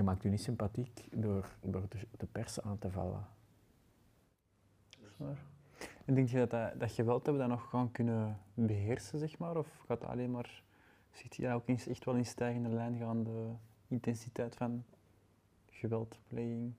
je 0.00 0.06
maakt 0.06 0.22
je 0.22 0.28
niet 0.28 0.42
sympathiek 0.42 1.08
door, 1.10 1.48
door 1.60 1.84
de, 1.88 1.98
de 2.16 2.26
pers 2.26 2.60
aan 2.60 2.78
te 2.78 2.90
vallen. 2.90 3.26
Zwaar. 5.16 5.38
En 6.04 6.14
denk 6.14 6.28
je 6.28 6.36
dat, 6.36 6.50
dat, 6.50 6.80
dat 6.80 6.92
geweld 6.92 7.26
hebben 7.26 7.48
dat 7.48 7.58
nog 7.58 7.70
gaan 7.70 7.92
kunnen 7.92 8.38
beheersen, 8.54 9.18
zeg 9.18 9.38
maar? 9.38 9.56
Of 9.56 9.82
gaat 9.86 10.00
dat 10.00 10.10
alleen 10.10 10.30
maar, 10.30 10.62
ziet 11.10 11.36
je 11.36 11.52
ook 11.52 11.68
echt 11.68 12.04
wel 12.04 12.14
in 12.14 12.26
stijgende 12.26 12.68
lijn 12.68 12.98
gaan, 12.98 13.22
de 13.22 13.52
intensiteit 13.88 14.56
van 14.56 14.84
geweldpleging? 15.70 16.72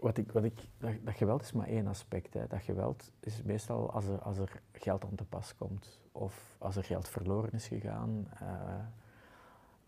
Wat 0.00 0.18
ik, 0.18 0.32
wat 0.32 0.44
ik, 0.44 0.60
dat, 0.78 0.92
dat, 1.02 1.14
geweld 1.14 1.42
is 1.42 1.52
maar 1.52 1.68
één 1.68 1.86
aspect. 1.86 2.34
Hè. 2.34 2.46
Dat 2.46 2.62
geweld 2.62 3.12
is 3.20 3.42
meestal 3.42 3.92
als 3.92 4.06
er, 4.06 4.18
als 4.18 4.38
er 4.38 4.62
geld 4.72 5.04
aan 5.04 5.14
te 5.14 5.24
pas 5.24 5.56
komt 5.56 6.00
of 6.12 6.56
als 6.58 6.76
er 6.76 6.84
geld 6.84 7.08
verloren 7.08 7.52
is 7.52 7.66
gegaan. 7.66 8.28
Uh, 8.42 8.74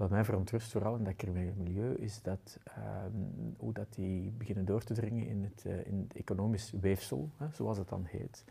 wat 0.02 0.10
mij 0.10 0.24
verontrust 0.24 0.72
vooral 0.72 0.96
in 0.96 1.04
dat 1.04 1.16
criminele 1.16 1.52
milieu 1.56 1.94
is 1.94 2.22
dat, 2.22 2.58
um, 3.06 3.54
hoe 3.58 3.72
dat 3.72 3.94
die 3.94 4.30
beginnen 4.30 4.64
door 4.64 4.82
te 4.82 4.94
dringen 4.94 5.26
in 5.26 5.42
het, 5.42 5.64
uh, 5.66 5.86
in 5.86 6.10
economisch 6.14 6.72
weefsel, 6.80 7.30
hè, 7.36 7.46
zoals 7.52 7.78
het 7.78 7.88
dan 7.88 8.04
heet. 8.04 8.44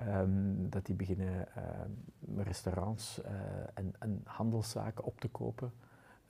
Um, 0.00 0.70
dat 0.70 0.86
die 0.86 0.94
beginnen 0.94 1.48
uh, 1.58 2.44
restaurants 2.44 3.20
uh, 3.24 3.30
en, 3.74 3.94
en, 3.98 4.20
handelszaken 4.24 5.04
op 5.04 5.20
te 5.20 5.28
kopen, 5.28 5.72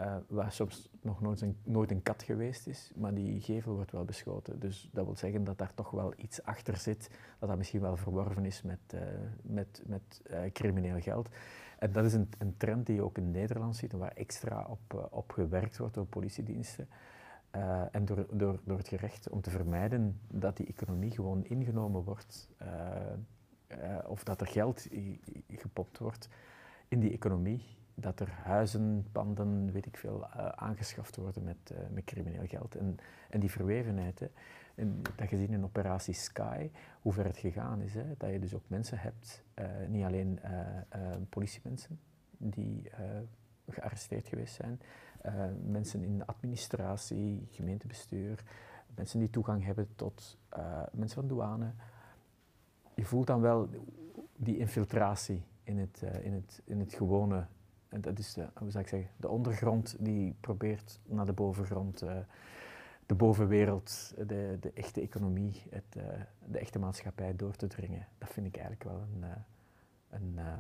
uh, 0.01 0.17
waar 0.27 0.53
soms 0.53 0.89
nog 1.01 1.21
nooit 1.21 1.41
een, 1.41 1.57
nooit 1.63 1.91
een 1.91 2.03
kat 2.03 2.23
geweest 2.23 2.67
is, 2.67 2.93
maar 2.95 3.15
die 3.15 3.41
gevel 3.41 3.75
wordt 3.75 3.93
wel 3.93 4.05
beschoten. 4.05 4.61
Dus 4.61 4.89
dat 4.93 5.05
wil 5.05 5.17
zeggen 5.17 5.45
dat 5.45 5.59
daar 5.59 5.75
toch 5.75 5.91
wel 5.91 6.13
iets 6.17 6.43
achter 6.43 6.77
zit, 6.77 7.11
dat 7.39 7.49
dat 7.49 7.59
misschien 7.59 7.81
wel 7.81 7.97
verworven 7.97 8.45
is 8.45 8.63
met, 8.63 8.97
met, 9.43 9.83
met 9.87 10.23
crimineel 10.53 11.01
geld. 11.01 11.29
En 11.79 11.93
dat 11.93 12.05
is 12.05 12.13
een, 12.13 12.29
een, 12.39 12.57
trend 12.57 12.87
die 12.87 12.95
je 12.95 13.03
ook 13.03 13.19
in 13.19 13.31
Nederland 13.31 13.77
ziet 13.77 13.93
en 13.93 13.99
waar 13.99 14.13
extra 14.13 14.67
op, 14.69 14.95
uh, 14.95 15.05
op 15.11 15.31
gewerkt 15.33 15.79
wordt 15.79 15.95
door 15.95 16.07
politiediensten. 16.07 16.89
eh, 17.51 17.83
en 17.95 18.05
door, 18.05 18.27
door, 18.33 18.61
door 18.65 18.79
het 18.79 18.89
gerecht 18.89 19.29
om 19.31 19.41
te 19.41 19.51
vermijden 19.51 20.21
dat 20.29 20.57
die 20.57 20.67
economie 20.67 21.11
gewoon 21.11 21.45
ingenomen 21.45 22.03
wordt 22.05 22.49
eh, 22.57 22.69
eh, 23.67 23.99
of 24.07 24.25
dat 24.25 24.41
er 24.41 24.47
geld 24.47 24.87
gepompt 25.49 25.99
wordt 25.99 26.29
in 26.89 27.01
die 27.01 27.13
economie, 27.13 27.63
dat 27.95 28.21
er 28.21 28.31
huizen, 28.31 29.07
panden, 29.13 29.73
weet 29.73 29.87
ik 29.87 29.97
veel, 29.97 30.27
eh, 30.27 30.47
aangeschaft 30.49 31.17
worden 31.17 31.45
met, 31.45 31.71
eh, 31.71 31.79
met 31.91 32.05
crimineel 32.05 32.47
geld. 32.47 32.75
En, 32.75 32.97
en 33.31 33.41
die 33.41 33.51
verwevenheid, 33.51 34.19
hè, 34.21 34.27
en 34.77 35.03
dat 35.17 35.31
je 35.31 35.37
ziet 35.37 35.51
in 35.51 35.65
operatie 35.65 36.15
Sky, 36.15 36.71
hoe 37.01 37.13
ver 37.13 37.25
het 37.25 37.37
gegaan 37.37 37.81
is. 37.81 37.95
Hè, 37.95 38.05
dat 38.17 38.31
je 38.31 38.39
dus 38.39 38.55
ook 38.55 38.63
mensen 38.67 38.99
hebt, 38.99 39.45
eh, 39.55 39.67
niet 39.89 40.05
alleen 40.05 40.39
eh, 40.43 40.77
eh, 40.89 41.17
politiemensen, 41.29 42.01
die 42.39 42.91
gearresteerd 43.69 44.29
geweest 44.29 44.55
zijn, 44.55 44.81
mensen 45.67 46.03
in 46.03 46.19
de 46.19 46.27
administratie, 46.27 47.47
gemeentebestuur, 47.51 48.45
mensen 48.95 49.19
die 49.19 49.31
toegang 49.31 49.65
hebben 49.65 49.89
tot 49.95 50.39
mensen 50.93 51.21
van 51.21 51.29
douane. 51.29 51.73
Je 52.95 53.05
voelt 53.05 53.27
dan 53.27 53.41
wel 53.41 53.69
die 54.37 54.59
infiltratie 54.59 55.45
in 55.63 55.79
het, 55.79 56.03
in 56.23 56.33
het, 56.33 56.63
in 56.65 56.81
het 56.81 56.95
gewone. 56.95 57.47
En 57.89 58.01
dat 58.01 58.19
is 58.19 58.35
de, 58.35 58.49
hoe 58.55 58.71
zou 58.71 58.85
ik 58.85 58.91
zeggen, 58.91 59.11
de 59.17 59.29
ondergrond 59.29 59.97
die 59.99 60.35
probeert 60.41 61.01
naar 61.07 61.27
de 61.27 61.33
bovengrond, 61.33 62.05
de 63.07 63.15
bovenwereld, 63.15 64.15
de, 64.27 64.57
de 64.61 64.73
echte 64.75 65.01
economie, 65.01 65.63
het, 65.71 65.97
eh, 65.97 66.21
de 66.45 66.59
echte 66.59 66.79
maatschappij 66.79 67.37
door 67.37 67.57
te 67.57 67.67
dringen. 67.67 68.07
Dat 68.19 68.29
vind 68.31 68.47
ik 68.47 68.57
eigenlijk 68.57 68.85
wel 68.85 69.01
een, 69.01 69.25
eh, 69.25 69.31
een, 70.11 70.33
eh, 70.37 70.53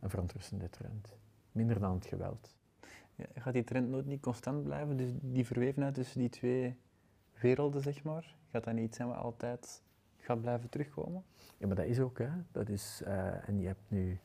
een 0.00 0.10
verontrustende 0.10 0.70
trend. 0.70 1.16
Minder 1.52 1.80
dan 1.80 1.94
het 1.94 2.06
geweld. 2.06 2.56
Ja, 3.14 3.26
gaat 3.34 3.52
die 3.52 3.64
trend 3.64 3.88
nooit 3.88 4.06
niet 4.06 4.20
constant 4.20 4.62
blijven? 4.62 4.96
Dus 4.96 5.10
die 5.20 5.46
verwevenheid 5.46 5.94
tussen 5.94 6.20
die 6.20 6.28
twee 6.28 6.76
werelden, 7.40 7.82
zeg 7.82 8.02
maar, 8.02 8.34
gaat 8.50 8.64
dat 8.64 8.74
niet 8.74 8.84
iets 8.84 8.96
zijn 8.96 9.08
wat 9.08 9.16
altijd 9.16 9.82
gaat 10.16 10.40
blijven 10.40 10.68
terugkomen? 10.68 11.24
Ja, 11.56 11.66
maar 11.66 11.76
dat 11.76 11.86
is 11.86 12.00
ook, 12.00 12.18
hè. 12.18 12.28
Dat 12.52 12.68
is, 12.68 13.02
en 13.46 13.60
je 13.60 13.66
hebt 13.66 13.82
nu... 13.88 14.18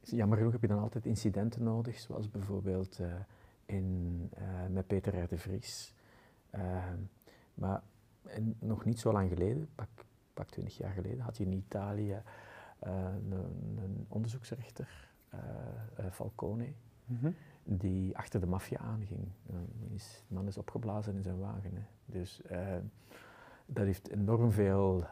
jammer 0.00 0.38
genoeg 0.38 0.52
heb 0.52 0.60
je 0.60 0.66
dan 0.66 0.78
altijd 0.78 1.06
incidenten 1.06 1.62
nodig, 1.62 1.98
zoals 1.98 2.30
bijvoorbeeld 2.30 3.00
in, 3.66 4.28
eh, 4.34 4.66
met 4.70 4.86
Peter 4.86 5.22
R. 5.22 5.28
de 5.28 5.38
Vries. 5.38 5.94
Eh, 6.52 6.92
maar 7.54 7.82
en 8.22 8.56
nog 8.58 8.84
niet 8.84 9.00
zo 9.00 9.12
lang 9.12 9.28
geleden, 9.28 9.68
pak, 9.74 9.88
pak 10.34 10.48
20 10.48 10.76
jaar 10.76 10.92
geleden, 10.92 11.20
had 11.20 11.36
je 11.36 11.44
in 11.44 11.52
Italië 11.52 12.22
eh, 12.78 13.04
een, 13.30 13.78
een 13.82 14.06
onderzoeksrechter, 14.08 15.10
eh, 15.28 15.40
Falcone, 16.10 16.72
die 17.64 18.16
achter 18.16 18.40
de 18.40 18.46
maffia 18.46 18.78
aanging. 18.78 19.28
De 19.46 20.04
man 20.28 20.46
is 20.46 20.58
opgeblazen 20.58 21.14
in 21.14 21.22
zijn 21.22 21.38
wagen. 21.38 21.74
Hè. 21.74 21.82
Dus 22.04 22.42
dat 23.66 23.84
heeft 23.84 24.08
enorm 24.08 24.50
veel 24.52 25.06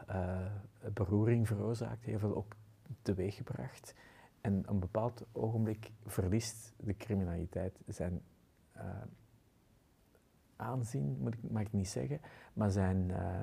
beroering 0.93 1.47
veroorzaakt, 1.47 2.05
heel 2.05 2.19
veel 2.19 2.35
ook 2.35 2.55
teweeggebracht. 3.01 3.93
En 4.41 4.59
op 4.59 4.69
een 4.69 4.79
bepaald 4.79 5.25
ogenblik 5.31 5.91
verliest 6.05 6.73
de 6.77 6.97
criminaliteit 6.97 7.79
zijn 7.87 8.21
eh, 8.81 9.01
aanzien, 10.55 11.17
moet 11.19 11.33
ik, 11.33 11.51
mag 11.51 11.61
ik 11.61 11.73
niet 11.73 11.87
zeggen, 11.87 12.21
maar 12.53 12.71
zijn, 12.71 13.11
eh, 13.11 13.41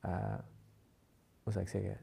eh, 0.00 0.38
hoe 1.42 1.52
zou 1.52 1.64
ik 1.64 1.70
zeggen, 1.70 1.98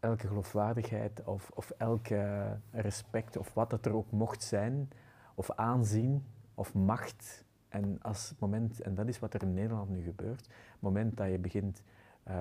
elke 0.00 0.26
geloofwaardigheid 0.26 1.24
of, 1.24 1.50
of 1.54 1.70
elke 1.70 2.56
respect 2.70 3.36
of 3.36 3.54
wat 3.54 3.70
het 3.70 3.86
er 3.86 3.94
ook 3.94 4.10
mocht 4.10 4.42
zijn, 4.42 4.90
of 5.34 5.50
aanzien 5.50 6.24
of 6.54 6.74
macht. 6.74 7.44
En 7.68 8.02
als 8.02 8.28
het 8.28 8.38
moment, 8.38 8.80
en 8.80 8.94
dat 8.94 9.08
is 9.08 9.18
wat 9.18 9.34
er 9.34 9.42
in 9.42 9.54
Nederland 9.54 9.88
nu 9.88 10.02
gebeurt, 10.02 10.46
het 10.46 10.80
moment 10.80 11.16
dat 11.16 11.30
je 11.30 11.38
begint 11.38 11.82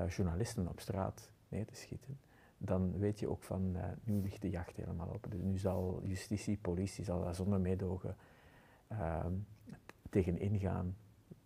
journalisten 0.08 0.68
op 0.68 0.80
straat 0.80 1.32
neer 1.48 1.66
te 1.66 1.76
schieten, 1.76 2.20
dan 2.58 2.98
weet 2.98 3.20
je 3.20 3.30
ook 3.30 3.44
van, 3.44 3.78
nu 4.04 4.22
ligt 4.22 4.42
de 4.42 4.50
jacht 4.50 4.76
helemaal 4.76 5.08
op. 5.08 5.28
Dus 5.30 5.42
nu 5.42 5.58
zal 5.58 6.02
justitie, 6.04 6.58
politie, 6.58 7.04
zal 7.04 7.24
daar 7.24 7.36
zonder 7.36 7.60
meedogen 7.60 8.16
ehm, 9.00 9.34
tegen 10.10 10.40
ingaan. 10.40 10.96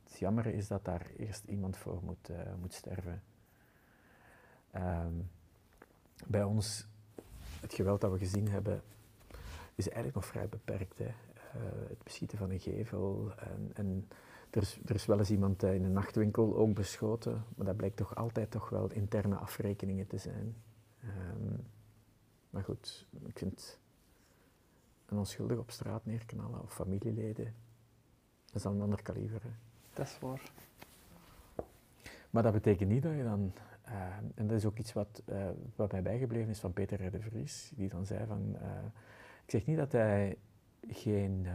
Het 0.04 0.20
jammer 0.20 0.46
is 0.46 0.68
dat 0.68 0.86
daar 0.86 1.12
eerst 1.18 1.44
iemand 1.46 1.78
voor 1.78 2.00
moet, 2.04 2.30
eh, 2.30 2.54
moet 2.60 2.74
sterven. 2.74 3.24
Ehm, 4.72 5.14
bij 6.28 6.44
ons, 6.44 6.88
het 7.60 7.74
geweld 7.74 8.02
dat 8.02 8.12
we 8.12 8.18
gezien 8.18 8.48
hebben, 8.48 8.82
is 9.76 9.86
eigenlijk 9.86 10.16
nog 10.16 10.26
vrij 10.26 10.50
beperkt. 10.50 11.00
Eh, 11.00 11.08
het 11.88 12.04
beschieten 12.04 12.38
van 12.38 12.50
een 12.50 12.60
gevel. 12.60 13.32
En, 13.38 13.72
en 13.74 14.08
er, 14.50 14.62
is, 14.62 14.80
er 14.86 14.96
is 14.96 15.06
wel 15.06 15.20
eens 15.20 15.32
iemand 15.32 15.64
eh, 15.64 15.74
in 15.74 15.84
een 15.84 15.94
nachtwinkel 15.94 16.56
ook 16.56 16.74
beschoten, 16.74 17.44
maar 17.56 17.66
dat 17.66 17.78
blijkt 17.78 17.98
toch 17.98 18.16
altijd 18.16 18.52
toch 18.52 18.70
wel 18.70 18.92
interne 18.92 19.36
afrekeningen 19.36 20.08
te 20.08 20.18
zijn. 20.18 20.56
Ehm, 21.02 21.60
maar 22.50 22.64
goed, 22.64 23.08
ik 23.26 23.38
vind 23.38 23.80
een 25.06 25.18
onschuldig 25.18 25.58
op 25.58 25.72
straat 25.72 26.06
neerknallen 26.06 26.62
of 26.62 26.74
familieleden, 26.74 27.54
dat 28.46 28.56
is 28.56 28.62
dan 28.62 28.76
een 28.76 28.82
ander 28.82 29.02
kaliber. 29.02 29.42
Hè. 29.44 29.50
Dat 29.94 30.06
is 30.06 30.20
waar. 30.20 30.52
Maar 32.30 32.44
dat 32.44 32.54
betekent 32.54 32.90
niet 32.90 33.04
dat 33.04 33.16
je 33.16 33.24
dan, 33.24 33.54
eh, 33.82 34.18
en 34.36 34.48
dat 34.48 34.58
is 34.58 34.66
ook 34.66 34.78
iets 34.78 34.94
wat, 34.94 35.22
eh, 35.26 35.50
wat 35.76 35.92
mij 35.92 36.02
bijgebleven 36.02 36.50
is 36.50 36.60
van 36.60 36.74
Peter 36.74 37.06
R. 37.06 37.12
de 37.12 37.22
Vries, 37.22 37.72
die 37.76 37.90
dan 37.90 38.06
zei 38.06 38.26
van, 38.26 38.56
eh, 38.62 38.86
ik 39.44 39.52
zeg 39.52 39.66
niet 39.66 39.78
dat 39.78 39.92
hij 39.92 40.38
geen, 40.90 41.48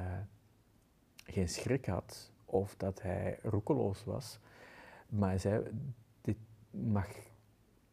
geen 1.24 1.48
schrik 1.48 1.86
had 1.86 2.32
of 2.44 2.76
dat 2.76 3.02
hij 3.02 3.38
roekeloos 3.42 4.04
was, 4.04 4.38
maar 5.08 5.28
hij 5.28 5.38
zei, 5.38 5.62
dit 6.20 6.36
mag 6.70 7.08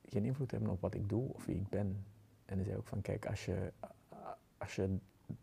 geen 0.05 0.25
invloed 0.25 0.51
hebben 0.51 0.69
op 0.69 0.81
wat 0.81 0.93
ik 0.93 1.09
doe 1.09 1.33
of 1.33 1.45
wie 1.45 1.55
ik 1.55 1.69
ben. 1.69 2.05
En 2.45 2.55
hij 2.55 2.63
zei 2.63 2.77
ook 2.77 2.87
van, 2.87 3.01
kijk, 3.01 3.25
als 3.25 3.45
je 3.45 3.71
als 4.57 4.75
je, 4.75 4.97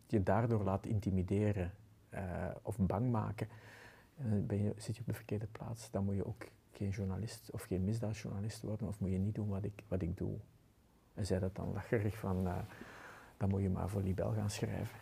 je 0.07 0.23
daardoor 0.23 0.65
laat 0.65 0.87
intimideren 0.87 1.73
eh, 2.09 2.23
of 2.63 2.79
bang 2.79 3.11
maken, 3.11 3.49
dan 4.17 4.47
ben 4.47 4.63
je, 4.63 4.75
zit 4.77 4.95
je 4.95 5.01
op 5.01 5.07
de 5.07 5.15
verkeerde 5.15 5.47
plaats. 5.47 5.91
Dan 5.91 6.05
moet 6.05 6.15
je 6.15 6.27
ook 6.27 6.49
geen 6.73 6.91
journalist 6.91 7.51
of 7.53 7.63
geen 7.63 7.85
misdaadjournalist 7.85 8.63
worden 8.63 8.89
of 8.89 9.01
moet 9.01 9.11
je 9.11 9.19
niet 9.19 9.35
doen 9.35 9.49
wat 9.49 9.65
ik, 9.65 9.83
wat 9.89 10.03
ik 10.03 10.17
doe. 10.17 10.37
En 11.15 11.27
zei 11.27 11.41
dat 11.41 11.57
dan 11.57 11.73
lacherig 11.73 12.19
van, 12.19 12.47
eh, 12.47 12.55
dan 13.37 13.49
moet 13.49 13.63
je 13.63 13.71
maar 13.71 13.89
voor 13.89 14.03
Libel 14.03 14.33
gaan 14.33 14.51
schrijven. 14.51 14.97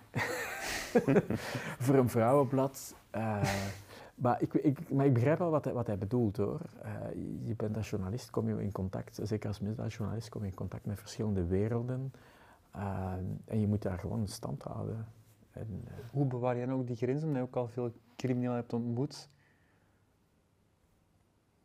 voor 1.85 1.95
een 1.95 2.09
vrouwenblad. 2.09 2.95
eh, 3.11 3.43
maar, 4.15 4.43
ik, 4.43 4.55
ik, 4.55 4.91
maar 4.91 5.07
ik 5.07 5.13
begrijp 5.13 5.39
wel 5.39 5.51
wat 5.51 5.65
hij, 5.65 5.73
wat 5.73 5.87
hij 5.87 5.99
bedoelt 5.99 6.37
hoor. 6.37 6.61
Eh, 6.83 6.93
je 7.45 7.55
bent 7.57 7.77
als 7.77 7.91
journalist, 7.91 8.31
kom 8.31 8.49
je 8.49 8.63
in 8.63 8.73
contact, 8.73 9.19
zeker 9.23 9.49
als 9.49 9.61
misdaadjournalist, 9.61 10.29
kom 10.29 10.43
je 10.43 10.49
in 10.49 10.55
contact 10.55 10.87
met 10.87 10.99
verschillende 10.99 11.45
werelden. 11.45 12.13
Eh, 12.73 13.13
en 13.45 13.61
je 13.61 13.67
moet 13.67 13.83
daar 13.83 13.99
gewoon 13.99 14.27
stand 14.27 14.63
houden. 14.63 15.07
En, 15.51 15.83
eh, 15.85 15.93
Hoe 16.11 16.27
bewaar 16.27 16.57
jij 16.57 16.71
ook 16.71 16.87
die 16.87 16.97
grens, 16.97 17.23
omdat 17.23 17.37
je 17.37 17.43
ook 17.43 17.57
al 17.57 17.69
veel 17.69 17.93
criminelen 18.17 18.57
hebt 18.57 18.73
ontmoet? 18.73 19.29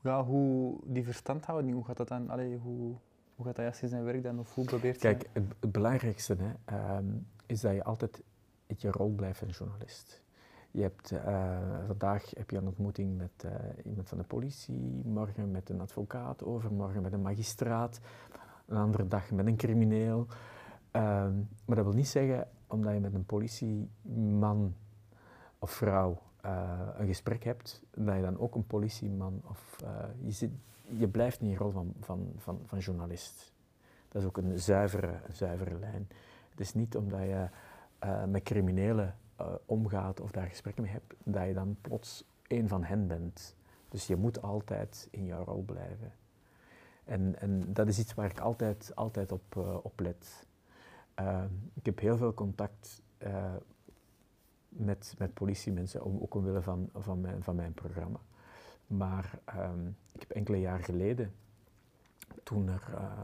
Ja, 0.01 0.23
hoe 0.23 0.79
die 0.83 1.03
verstandhouding, 1.03 1.73
hoe 1.73 1.85
gaat 1.85 1.97
dat 1.97 2.07
dan, 2.07 2.29
allee, 2.29 2.57
hoe, 2.57 2.95
hoe 3.35 3.45
gaat 3.45 3.55
dat 3.55 3.65
juist 3.65 3.81
in 3.81 3.89
zijn 3.89 4.03
werk 4.03 4.23
dan, 4.23 4.39
of 4.39 4.55
hoe 4.55 4.65
probeert 4.65 4.97
Kijk, 4.97 5.29
het, 5.33 5.43
het 5.59 5.71
belangrijkste 5.71 6.35
hè, 6.39 6.51
ehm, 6.65 7.05
is 7.45 7.61
dat 7.61 7.73
je 7.73 7.83
altijd 7.83 8.23
in 8.65 8.75
je 8.79 8.91
rol 8.91 9.09
blijft 9.09 9.43
als 9.43 9.57
journalist. 9.57 10.23
Je 10.71 10.81
hebt, 10.81 11.11
eh, 11.11 11.57
vandaag 11.87 12.31
heb 12.37 12.49
je 12.49 12.57
een 12.57 12.67
ontmoeting 12.67 13.17
met 13.17 13.43
eh, 13.43 13.51
iemand 13.83 14.09
van 14.09 14.17
de 14.17 14.23
politie, 14.23 15.01
morgen 15.05 15.51
met 15.51 15.69
een 15.69 15.81
advocaat, 15.81 16.43
overmorgen 16.43 17.01
met 17.01 17.13
een 17.13 17.21
magistraat, 17.21 17.99
een 18.65 18.77
andere 18.77 19.07
dag 19.07 19.31
met 19.31 19.47
een 19.47 19.55
crimineel. 19.55 20.27
Ehm, 20.97 21.33
maar 21.65 21.75
dat 21.75 21.85
wil 21.85 21.93
niet 21.93 22.07
zeggen, 22.07 22.47
omdat 22.67 22.93
je 22.93 22.99
met 22.99 23.13
een 23.13 23.25
politieman 23.25 24.75
of 25.59 25.71
vrouw 25.71 26.21
eh, 26.41 26.87
een 26.97 27.07
gesprek 27.07 27.43
hebt, 27.43 27.83
dat 27.95 28.15
je 28.15 28.21
dan 28.21 28.39
ook 28.39 28.55
een 28.55 28.67
politieman 28.67 29.41
of... 29.49 29.81
eh, 29.83 30.05
je, 30.19 30.31
zit, 30.31 30.51
je 30.87 31.07
blijft 31.07 31.41
in 31.41 31.49
je 31.49 31.57
rol 31.57 31.71
van, 31.71 31.93
van, 31.99 32.31
van, 32.37 32.61
van 32.65 32.79
journalist. 32.79 33.53
Dat 34.09 34.21
is 34.21 34.27
ook 34.27 34.37
een 34.37 34.59
zuivere, 34.59 35.19
een 35.27 35.33
zuivere 35.33 35.79
lijn. 35.79 36.07
Het 36.49 36.59
is 36.59 36.73
niet 36.73 36.95
omdat 36.95 37.21
je 37.21 37.47
eh, 37.99 38.23
met 38.23 38.43
criminelen 38.43 39.15
omgaat 39.65 40.19
of 40.19 40.31
daar 40.31 40.47
gesprekken 40.47 40.83
mee 40.83 40.91
hebt, 40.91 41.13
dat 41.23 41.47
je 41.47 41.53
dan 41.53 41.77
plots 41.81 42.23
één 42.47 42.67
van 42.67 42.83
hen 42.83 43.07
bent. 43.07 43.55
Dus 43.89 44.07
je 44.07 44.15
moet 44.15 44.41
altijd 44.41 45.07
in 45.11 45.25
jouw 45.25 45.43
rol 45.43 45.63
blijven. 45.63 46.11
En, 47.03 47.39
en 47.39 47.73
dat 47.73 47.87
is 47.87 47.99
iets 47.99 48.13
waar 48.13 48.29
ik 48.29 48.39
altijd, 48.39 48.91
altijd 48.95 49.31
op, 49.31 49.55
op 49.83 49.99
let. 49.99 50.46
Eh, 51.17 51.43
ik 51.73 51.85
heb 51.85 51.99
heel 51.99 52.17
veel 52.17 52.33
contact 52.33 53.01
eh, 53.17 53.53
met, 54.69 55.13
met 55.17 55.33
politiemensen, 55.33 56.03
om, 56.03 56.19
ook 56.21 56.33
omwille 56.33 56.61
van, 56.61 56.89
van, 56.93 57.21
mijn, 57.21 57.43
van 57.43 57.55
mijn 57.55 57.73
programma. 57.73 58.19
Maar 58.87 59.39
ehm, 59.45 59.87
ik 59.87 60.19
heb 60.19 60.31
enkele 60.31 60.59
jaar 60.59 60.79
geleden, 60.79 61.33
toen 62.43 62.67
er, 62.67 62.83
eh, 62.95 63.19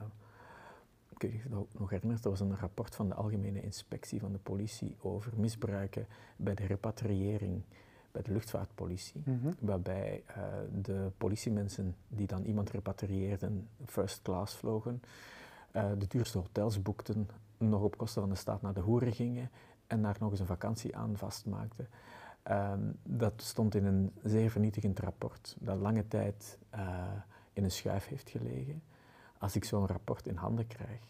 ik 1.09 1.21
weet 1.21 1.31
niet 1.31 1.41
of 1.41 1.49
je 1.49 1.55
dat 1.55 1.79
nog 1.79 1.89
herinnert, 1.89 2.23
er 2.23 2.29
was 2.29 2.39
een 2.39 2.57
rapport 2.57 2.95
van 2.95 3.07
de 3.07 3.13
Algemene 3.13 3.61
Inspectie 3.61 4.19
van 4.19 4.31
de 4.31 4.37
Politie 4.37 4.95
over 5.01 5.31
misbruiken 5.35 6.07
bij 6.35 6.55
de 6.55 6.65
repatriëring 6.65 7.61
bij 8.11 8.21
de 8.21 8.31
luchtvaartpolitie, 8.31 9.21
Mhm. 9.25 9.51
waarbij 9.59 10.23
eh, 10.25 10.43
de 10.81 11.11
politiemensen 11.17 11.95
die 12.07 12.27
dan 12.27 12.43
iemand 12.43 12.69
repatrieerden, 12.69 13.67
first 13.85 14.21
class 14.21 14.55
vlogen, 14.55 15.01
de 15.71 16.07
duurste 16.07 16.37
hotels 16.37 16.81
boekten, 16.81 17.29
nog 17.69 17.81
op 17.81 17.97
kosten 17.97 18.21
van 18.21 18.29
de 18.31 18.37
staat 18.37 18.61
naar 18.61 18.73
de 18.73 18.79
hoeren 18.79 19.13
gingen 19.13 19.49
en 19.87 20.01
daar 20.01 20.17
nog 20.19 20.31
eens 20.31 20.39
een 20.39 20.45
vakantie 20.45 20.95
aan 20.95 21.17
vastmaakten. 21.17 21.87
Ehm, 22.43 22.91
dat 23.03 23.33
stond 23.41 23.75
in 23.75 23.85
een 23.85 24.11
zeer 24.23 24.49
vernietigend 24.49 24.99
rapport, 24.99 25.55
dat 25.59 25.77
lange 25.77 26.07
tijd 26.07 26.57
eh, 26.69 27.11
in 27.53 27.63
een 27.63 27.71
schuif 27.71 28.07
heeft 28.07 28.29
gelegen. 28.29 28.83
Als 29.37 29.55
ik 29.55 29.63
zo'n 29.65 29.87
rapport 29.87 30.27
in 30.27 30.35
handen 30.35 30.67
krijg, 30.67 31.01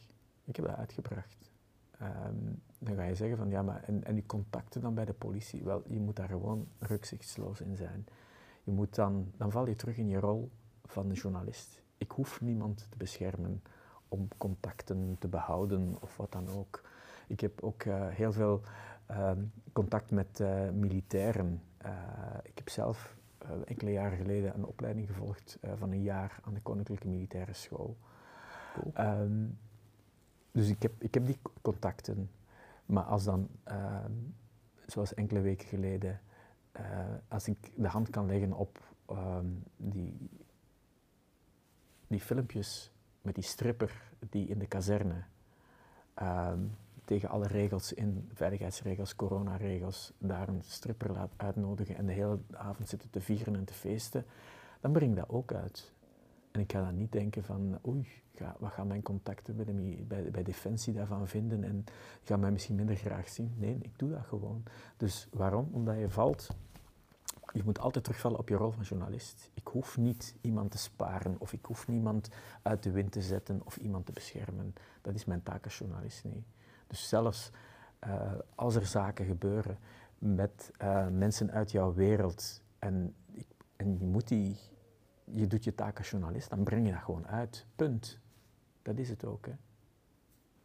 ik 0.44 0.56
heb 0.56 0.66
dat 0.66 0.76
uitgebracht, 0.76 1.52
ehm, 2.00 2.36
dan 2.80 2.96
ga 2.96 3.04
je 3.04 3.16
zeggen 3.16 3.38
van 3.38 3.50
ja, 3.50 3.62
maar 3.62 3.84
en, 3.84 4.04
en 4.04 4.14
die 4.14 4.26
contacten 4.26 4.82
dan 4.82 4.94
bij 4.94 5.06
de 5.06 5.14
politie, 5.14 5.64
wel, 5.64 5.84
je 5.88 6.00
moet 6.00 6.16
daar 6.16 6.28
gewoon 6.28 6.68
rukzichtsloos 6.80 7.62
in 7.62 7.76
zijn. 7.76 8.06
Je 8.64 8.72
moet 8.72 8.96
dan, 8.96 9.32
dan 9.38 9.52
val 9.52 9.68
je 9.68 9.76
terug 9.76 9.98
in 9.98 10.08
je 10.08 10.20
rol 10.20 10.52
van 10.86 11.10
een 11.10 11.16
journalist. 11.16 11.82
Ik 11.98 12.12
hoef 12.12 12.42
niemand 12.42 12.88
te 12.90 12.98
beschermen 12.98 13.62
om 14.14 14.28
contacten 14.38 15.16
te 15.20 15.28
behouden 15.28 15.96
of 16.02 16.18
wat 16.18 16.32
dan 16.32 16.50
ook. 16.50 16.82
Ik 17.28 17.40
heb 17.40 17.62
ook 17.62 17.84
eh, 17.84 18.08
heel 18.08 18.32
veel 18.32 18.62
ehm, 19.06 19.42
contact 19.72 20.12
met 20.12 20.40
eh, 20.40 20.70
militairen. 20.70 21.62
Eh, 21.78 21.92
ik 22.44 22.58
heb 22.58 22.70
zelf 22.70 23.16
enkele 23.66 23.92
jaren 23.92 24.18
geleden 24.18 24.56
een 24.56 24.66
opleiding 24.66 25.08
gevolgd 25.08 25.58
van 25.76 25.92
een 25.92 26.02
jaar 26.02 26.40
aan 26.44 26.54
de 26.54 26.62
Koninklijke 26.62 27.08
Militaire 27.08 27.54
School. 27.54 27.98
Ehm, 28.94 29.46
dus 30.52 30.70
ik 30.70 30.82
heb, 30.82 30.92
ik 30.98 31.14
heb 31.14 31.26
die 31.26 31.38
contacten. 31.62 32.30
Maar 32.86 33.04
als 33.04 33.24
dan, 33.24 33.48
ehm, 33.64 34.12
zoals 34.86 35.14
enkele 35.14 35.42
weken 35.42 35.68
geleden, 35.68 36.22
als 37.28 37.48
ik 37.48 37.72
de 37.76 37.88
hand 37.88 38.10
kan 38.10 38.26
leggen 38.26 38.54
op 38.54 38.80
die, 39.78 40.30
die 42.08 42.20
filmpjes 42.20 42.93
met 43.24 43.36
die 43.36 43.44
stripper 43.44 44.12
die 44.20 44.48
in 44.48 44.60
de 44.60 44.68
kazerne 44.68 45.24
ehm, 46.14 46.60
tegen 47.06 47.30
alle 47.30 47.48
regels 47.48 47.94
in, 47.94 48.30
veiligheidsregels, 48.34 49.16
coronaregels, 49.16 50.14
daar 50.18 50.48
een 50.48 50.62
stripper 50.64 51.12
laat 51.12 51.32
uitnodigen 51.36 51.96
en 51.96 52.06
de 52.06 52.14
hele 52.14 52.40
avond 52.52 52.90
zitten 52.90 53.10
te 53.10 53.22
vieren 53.22 53.56
en 53.56 53.66
te 53.66 53.74
feesten, 53.74 54.26
dan 54.80 54.92
breng 54.92 55.16
dat 55.16 55.30
ook 55.30 55.54
uit. 55.54 55.94
En 56.52 56.60
ik 56.60 56.72
ga 56.72 56.84
dan 56.84 56.98
niet 56.98 57.12
denken 57.12 57.44
van, 57.44 57.80
oei, 57.88 58.08
ga, 58.36 58.56
wat 58.60 58.72
gaan 58.72 58.88
mijn 58.88 59.02
contacten 59.02 59.56
bij, 59.56 59.66
de, 59.66 60.04
bij, 60.08 60.32
bij 60.32 60.44
Defensie 60.44 60.94
daarvan 60.94 61.28
vinden 61.28 61.64
en 61.64 61.86
gaan 62.24 62.40
mij 62.40 62.52
misschien 62.52 62.76
minder 62.76 62.96
graag 62.96 63.30
zien. 63.30 63.54
Nee, 63.58 63.78
ik 63.82 64.00
doe 64.00 64.10
dat 64.10 64.26
gewoon. 64.26 64.64
Dus 64.98 65.28
waarom? 65.32 65.70
Omdat 65.72 66.00
je 66.00 66.10
valt, 66.10 66.48
je 67.54 67.64
moet 67.64 67.80
altijd 67.80 68.04
terugvallen 68.04 68.40
op 68.40 68.50
je 68.50 68.56
rol 68.56 68.72
van 68.72 68.84
journalist. 68.84 69.50
Ik 69.54 69.68
hoef 69.68 69.98
niet 69.98 70.36
iemand 70.42 70.72
te 70.72 70.78
sparen 70.78 71.36
of 71.40 71.54
ik 71.54 71.66
hoef 71.66 71.88
niemand 71.88 72.30
uit 72.62 72.84
de 72.84 72.92
wind 72.92 73.12
te 73.12 73.22
zetten 73.22 73.62
of 73.66 73.78
iemand 73.78 74.06
te 74.06 74.12
beschermen. 74.12 74.74
Dat 75.02 75.16
is 75.16 75.26
mijn 75.26 75.44
taak 75.44 75.64
als 75.64 75.78
journalist 75.78 76.24
niet. 76.24 76.46
Dus 76.88 77.10
zelfs 77.10 77.52
eh, 78.00 78.32
als 78.56 78.76
er 78.76 78.86
zaken 78.86 79.26
gebeuren 79.26 79.78
met 80.18 80.72
eh, 80.78 81.08
mensen 81.08 81.52
uit 81.52 81.72
jouw 81.72 81.94
wereld 81.94 82.62
en, 82.80 83.16
ik, 83.32 83.48
en 83.76 83.98
je, 84.00 84.06
moet 84.06 84.28
die, 84.28 84.58
je 85.24 85.48
doet 85.48 85.64
je 85.64 85.76
taak 85.76 85.98
als 85.98 86.10
journalist, 86.10 86.50
dan 86.50 86.64
breng 86.64 86.86
je 86.86 86.94
dat 86.94 87.02
gewoon 87.02 87.28
uit. 87.28 87.66
Punt. 87.76 88.20
Dat 88.82 88.98
is 88.98 89.10
het 89.10 89.26
ook. 89.26 89.46
Hè. 89.46 89.54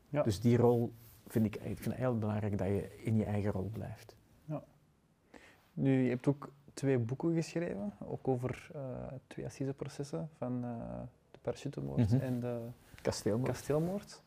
Ja. 0.09 0.23
Dus 0.23 0.41
die 0.41 0.57
rol 0.57 0.93
vind 1.27 1.47
ik, 1.47 1.57
ik 1.57 1.79
vind 1.79 1.85
het 1.85 1.95
heel 1.95 2.19
belangrijk 2.19 2.59
dat 2.59 2.67
je 2.67 3.03
in 3.03 3.17
je 3.17 3.25
eigen 3.25 3.51
rol 3.51 3.71
blijft. 3.73 4.17
Nu, 5.79 6.03
je 6.03 6.09
hebt 6.09 6.27
ook 6.27 6.53
twee 6.79 6.99
boeken 6.99 7.35
geschreven, 7.35 7.93
ook 8.05 8.29
over 8.29 8.71
eh, 8.75 8.81
twee 9.27 9.45
assiseprocessen 9.47 10.29
van 10.37 10.65
eh, 10.65 10.71
de 11.31 11.39
parachutemoord 11.43 12.13
Mhm. 12.13 12.21
en 12.21 12.41
de 12.41 12.61
Kasteelmoord. 13.03 13.49
kasteelmoord. 13.51 14.23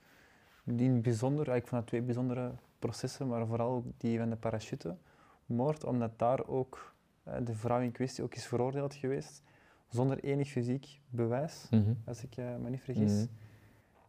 Die 0.63 0.87
in 0.89 1.01
bijzonder, 1.01 1.47
ik 1.55 1.67
vond 1.67 1.81
dat 1.81 1.87
twee 1.87 2.01
bijzondere 2.01 2.51
processen, 2.79 3.27
maar 3.27 3.47
vooral 3.47 3.69
ook 3.71 3.85
die 3.97 4.17
van 4.19 4.29
de 4.29 4.35
parachutemoord, 4.35 5.83
omdat 5.83 6.19
daar 6.19 6.47
ook 6.47 6.93
eh, 7.23 7.33
de 7.43 7.53
vrouw 7.55 7.79
in 7.79 7.91
kwestie 7.91 8.23
ook 8.23 8.35
is 8.35 8.45
veroordeeld 8.45 8.93
geweest, 8.93 9.43
zonder 9.87 10.19
enig 10.23 10.49
fysiek 10.49 10.99
bewijs, 11.09 11.67
Mhm. 11.69 11.93
als 12.05 12.23
ik 12.23 12.35
me 12.37 12.69
niet 12.69 12.81
vergis. 12.81 13.11
Mhm. 13.13 13.25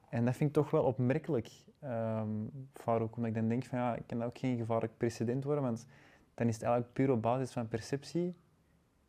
En 0.08 0.24
dat 0.24 0.36
vind 0.36 0.48
ik 0.48 0.54
toch 0.56 0.70
wel 0.70 0.84
opmerkelijk, 0.84 1.50
ehm 1.80 2.28
Farouk, 2.74 3.16
omdat 3.16 3.30
ik 3.30 3.36
dan 3.36 3.48
denk 3.48 3.64
van 3.64 3.78
ja, 3.78 3.94
ik 3.96 4.06
kan 4.06 4.18
dat 4.18 4.26
ook 4.26 4.38
geen 4.38 4.56
gevaarlijk 4.56 4.96
precedent 4.96 5.44
worden, 5.44 5.64
want 5.64 5.86
dan 6.34 6.48
is 6.48 6.54
het 6.54 6.62
eigenlijk 6.62 6.92
puur 6.92 7.10
op 7.10 7.22
basis 7.22 7.50
van 7.50 7.68
perceptie 7.68 8.34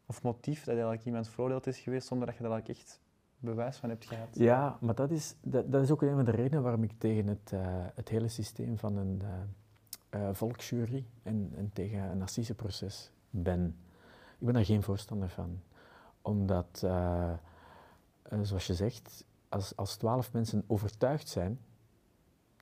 of 0.05 0.23
motief 0.23 0.59
dat 0.59 0.67
eigenlijk 0.67 1.05
iemand 1.05 1.27
veroordeeld 1.27 1.67
is 1.67 1.79
geweest 1.79 2.07
zonder 2.07 2.27
dat 2.27 2.35
je 2.35 2.43
daar 2.43 2.51
eigenlijk 2.51 2.79
echt 2.79 2.99
bewijs 3.39 3.77
van 3.77 3.89
hebt 3.89 4.05
gehad. 4.05 4.27
Ja, 4.31 4.77
maar 4.81 4.95
dat 4.95 5.11
is, 5.11 5.35
dat, 5.41 5.81
is 5.83 5.91
ook 5.91 6.01
een 6.01 6.15
van 6.15 6.25
de 6.25 6.31
redenen 6.31 6.63
waarom 6.63 6.83
ik 6.83 6.91
tegen 6.97 7.27
het, 7.27 7.51
eh, 7.51 7.61
het 7.95 8.09
hele 8.09 8.27
systeem 8.27 8.77
van 8.77 8.97
een 8.97 9.21
eh, 9.21 10.27
eh, 10.27 10.35
volksjury 10.35 11.05
en, 11.23 11.51
en 11.55 11.69
tegen 11.73 11.99
een 11.99 12.21
assiseproces 12.21 13.11
ben. 13.29 13.75
Ik 14.39 14.45
ben 14.45 14.53
daar 14.53 14.65
geen 14.65 14.83
voorstander 14.83 15.29
van. 15.29 15.61
Omdat, 16.21 16.77
zoals 18.41 18.67
je 18.67 18.73
zegt, 18.73 19.25
als, 19.49 19.75
als 19.75 19.95
twaalf 19.95 20.33
mensen 20.33 20.63
overtuigd 20.67 21.27
zijn 21.27 21.59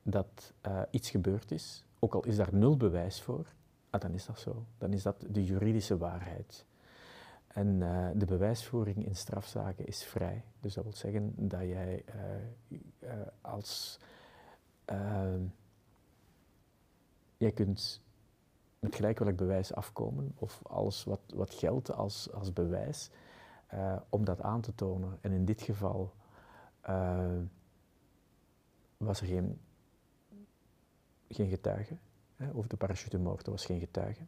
dat 0.04 0.54
iets 0.92 1.10
gebeurd 1.10 1.52
is, 1.52 1.86
ook 2.00 2.14
al 2.14 2.26
is 2.26 2.36
daar 2.36 2.54
nul 2.56 2.78
bewijs 2.78 3.22
voor, 3.22 3.46
ah, 3.92 4.02
dan 4.02 4.14
is 4.14 4.26
dat 4.26 4.40
zo. 4.40 4.66
Dan 4.78 4.94
is 4.94 5.04
dat 5.04 5.26
de 5.30 5.46
juridische 5.46 5.98
waarheid. 5.98 6.66
En 7.48 7.82
eh, 7.82 8.10
de 8.16 8.26
bewijsvoering 8.26 9.06
in 9.06 9.16
strafzaken 9.16 9.86
is 9.86 10.04
vrij. 10.04 10.44
Dus 10.60 10.74
dat 10.74 10.84
wil 10.84 10.94
zeggen 10.94 11.34
dat 11.36 11.62
jij 11.62 12.04
eh, 12.06 12.36
eh, 13.00 13.28
als. 13.42 14.00
ehm, 14.86 15.44
jij 17.38 17.52
kunt 17.52 18.02
met 18.80 18.96
gelijk 18.96 19.36
bewijs 19.36 19.74
afkomen, 19.74 20.36
of 20.36 20.62
alles 20.64 21.04
wat, 21.04 21.22
wat 21.36 21.54
geldt 21.54 21.92
als, 21.92 22.32
als 22.32 22.54
bewijs, 22.54 23.10
om 24.10 24.26
dat 24.26 24.42
aan 24.42 24.62
te 24.62 24.76
tonen. 24.76 25.18
En 25.22 25.32
in 25.32 25.46
dit 25.46 25.62
geval 25.62 26.14
was 28.98 29.22
er 29.22 29.28
geen, 29.28 29.60
geen 31.28 31.50
getuige 31.50 31.98
over 32.54 32.70
de 32.70 32.78
parachutemoord, 32.78 33.46
er 33.46 33.52
was 33.52 33.66
geen 33.66 33.80
getuige. 33.80 34.24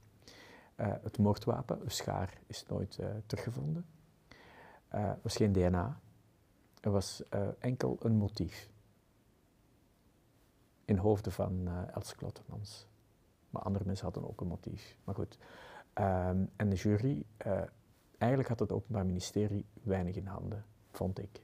Eh, 0.75 0.93
het 1.01 1.17
moordwapen, 1.17 1.81
een 1.81 1.91
schaar, 1.91 2.41
is 2.47 2.65
nooit 2.67 2.97
eh, 2.99 3.07
teruggevonden. 3.25 3.85
Eh, 4.87 5.01
er 5.03 5.19
was 5.21 5.35
geen 5.35 5.51
DNA. 5.51 5.99
Er 6.81 6.91
was 6.91 7.23
enkel 7.59 7.97
een 7.99 8.15
motief. 8.15 8.69
In 10.85 10.97
hoofden 10.97 11.31
van 11.31 11.67
Els 11.93 12.15
Klottemans. 12.15 12.87
Maar 13.49 13.61
andere 13.61 13.85
mensen 13.85 14.05
hadden 14.05 14.27
ook 14.29 14.41
een 14.41 14.47
motief. 14.47 14.97
Maar 15.03 15.15
goed. 15.15 15.37
Ehm, 15.93 16.45
en 16.55 16.69
de 16.69 16.75
jury, 16.75 17.25
eigenlijk 18.17 18.49
had 18.49 18.59
het 18.59 18.71
Openbaar 18.71 19.05
Ministerie 19.05 19.65
weinig 19.83 20.15
in 20.15 20.25
handen, 20.25 20.65
vond 20.91 21.19
ik. 21.19 21.41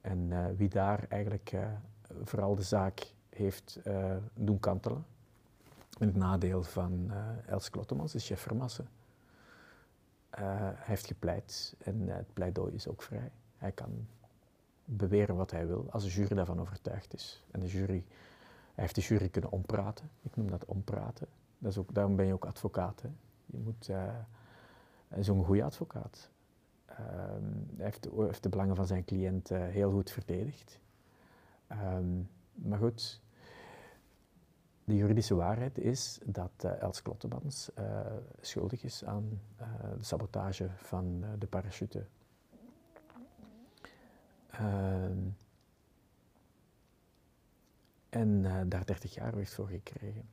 En 0.00 0.56
wie 0.56 0.68
daar 0.68 1.06
eigenlijk 1.08 1.56
vooral 2.22 2.54
de 2.54 2.62
zaak 2.62 3.14
heeft 3.30 3.80
doen 4.34 4.60
kantelen, 4.60 5.04
in 6.00 6.06
het 6.06 6.16
nadeel 6.16 6.62
van 6.62 7.10
eh 7.10 7.48
Els 7.52 7.70
Klottemans 7.70 8.14
is 8.14 8.26
chef 8.26 8.40
Vermassen. 8.40 8.88
Eh, 10.30 10.44
hij 10.58 10.74
heeft 10.76 11.06
gepleit 11.06 11.74
en 11.78 12.08
eh, 12.08 12.16
het 12.16 12.32
pleidooi 12.32 12.74
is 12.74 12.88
ook 12.88 13.02
vrij. 13.02 13.30
Hij 13.56 13.72
kan 13.72 14.06
beweren 14.84 15.36
wat 15.36 15.50
hij 15.50 15.66
wil 15.66 15.86
als 15.90 16.02
de 16.04 16.10
jury 16.10 16.34
daarvan 16.34 16.60
overtuigd 16.60 17.14
is. 17.14 17.44
En 17.50 17.60
de 17.60 17.66
jury, 17.66 18.04
hij 18.74 18.84
heeft 18.84 18.94
de 18.94 19.00
jury 19.00 19.28
kunnen 19.28 19.50
ompraten. 19.50 20.10
Ik 20.22 20.36
noem 20.36 20.50
dat 20.50 20.64
ompraten. 20.64 21.26
Dat 21.58 21.70
is 21.70 21.78
ook, 21.78 21.94
daarom 21.94 22.16
ben 22.16 22.26
je 22.26 22.32
ook 22.32 22.44
advocaat. 22.44 23.02
Hè. 23.02 23.08
Je 23.46 23.58
moet, 23.58 23.90
ook 25.30 25.36
een 25.38 25.44
goede 25.44 25.64
advocaat. 25.64 26.30
Ehm, 26.86 27.42
hij 27.76 27.84
heeft 27.84 28.02
de, 28.02 28.30
de 28.40 28.48
belangen 28.48 28.76
van 28.76 28.86
zijn 28.86 29.04
cliënt 29.04 29.48
heel 29.48 29.90
goed 29.90 30.10
verdedigd. 30.10 30.80
Ehm, 31.66 32.22
maar 32.52 32.78
goed, 32.78 33.20
de 34.86 34.96
juridische 34.96 35.34
waarheid 35.34 35.78
is 35.78 36.20
dat 36.24 36.50
eh, 36.56 36.80
Els 36.82 37.02
Klottemans 37.02 37.70
eh, 37.74 38.06
schuldig 38.40 38.82
is 38.82 39.04
aan 39.04 39.40
eh, 39.56 39.66
de 39.96 40.04
sabotage 40.04 40.70
van 40.76 41.24
de 41.38 41.46
parachute. 41.46 42.06
Ehm, 44.50 45.18
en 48.08 48.42
daar 48.68 48.86
30 48.86 49.14
jaar 49.14 49.34
heeft 49.34 49.54
voor 49.54 49.68
gekregen. 49.68 50.28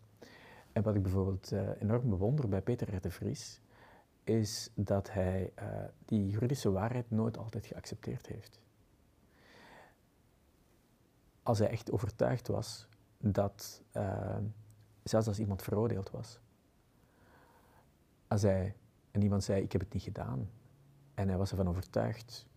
En 0.71 0.84
wat 0.84 0.95
ik 0.95 1.01
bijvoorbeeld 1.01 1.51
enorm 1.80 2.09
bewonder 2.09 2.49
bij 2.49 2.61
Peter 2.61 2.95
R. 2.95 3.11
Vries, 3.11 3.61
is 4.23 4.69
dat 4.73 5.11
hij 5.11 5.53
die 6.05 6.30
juridische 6.30 6.71
waarheid 6.71 7.11
nooit 7.11 7.38
altijd 7.38 7.65
geaccepteerd 7.65 8.27
heeft. 8.27 8.59
Als 11.43 11.59
hij 11.59 11.69
echt 11.69 11.91
overtuigd 11.91 12.47
was 12.47 12.88
dat, 13.32 13.82
eh, 13.91 14.38
zelfs 15.04 15.28
als 15.28 15.40
iemand 15.40 15.62
veroordeeld 15.62 16.12
was, 16.12 16.40
als 18.28 18.41
hij 18.41 18.76
en 19.12 19.22
iemand 19.22 19.44
zei, 19.44 19.64
ik 19.64 19.72
heb 19.72 19.82
het 19.82 19.94
niet 19.94 20.04
gedaan. 20.04 20.50
En 21.14 21.28
hij 21.28 21.38
was 21.38 21.52
ervan 21.52 21.70
overtuigd 21.70 22.48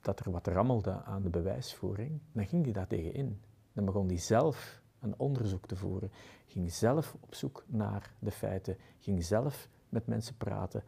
dat 0.00 0.20
er 0.20 0.30
wat 0.30 0.46
rammelde 0.46 1.02
aan 1.02 1.22
de 1.22 1.30
bewijsvoering, 1.30 2.20
dan 2.32 2.46
ging 2.46 2.64
hij 2.64 2.72
daar 2.72 2.86
tegen 2.86 3.14
in. 3.14 3.40
Dan 3.72 3.84
begon 3.84 4.06
hij 4.06 4.18
zelf 4.18 4.82
een 5.00 5.14
onderzoek 5.16 5.66
te 5.66 5.76
voeren, 5.76 6.10
ging 6.46 6.72
zelf 6.72 7.16
op 7.20 7.34
zoek 7.34 7.64
naar 7.66 8.14
de 8.18 8.30
feiten, 8.30 8.76
ging 8.98 9.24
zelf 9.24 9.68
met 9.88 10.06
mensen 10.06 10.36
praten. 10.36 10.82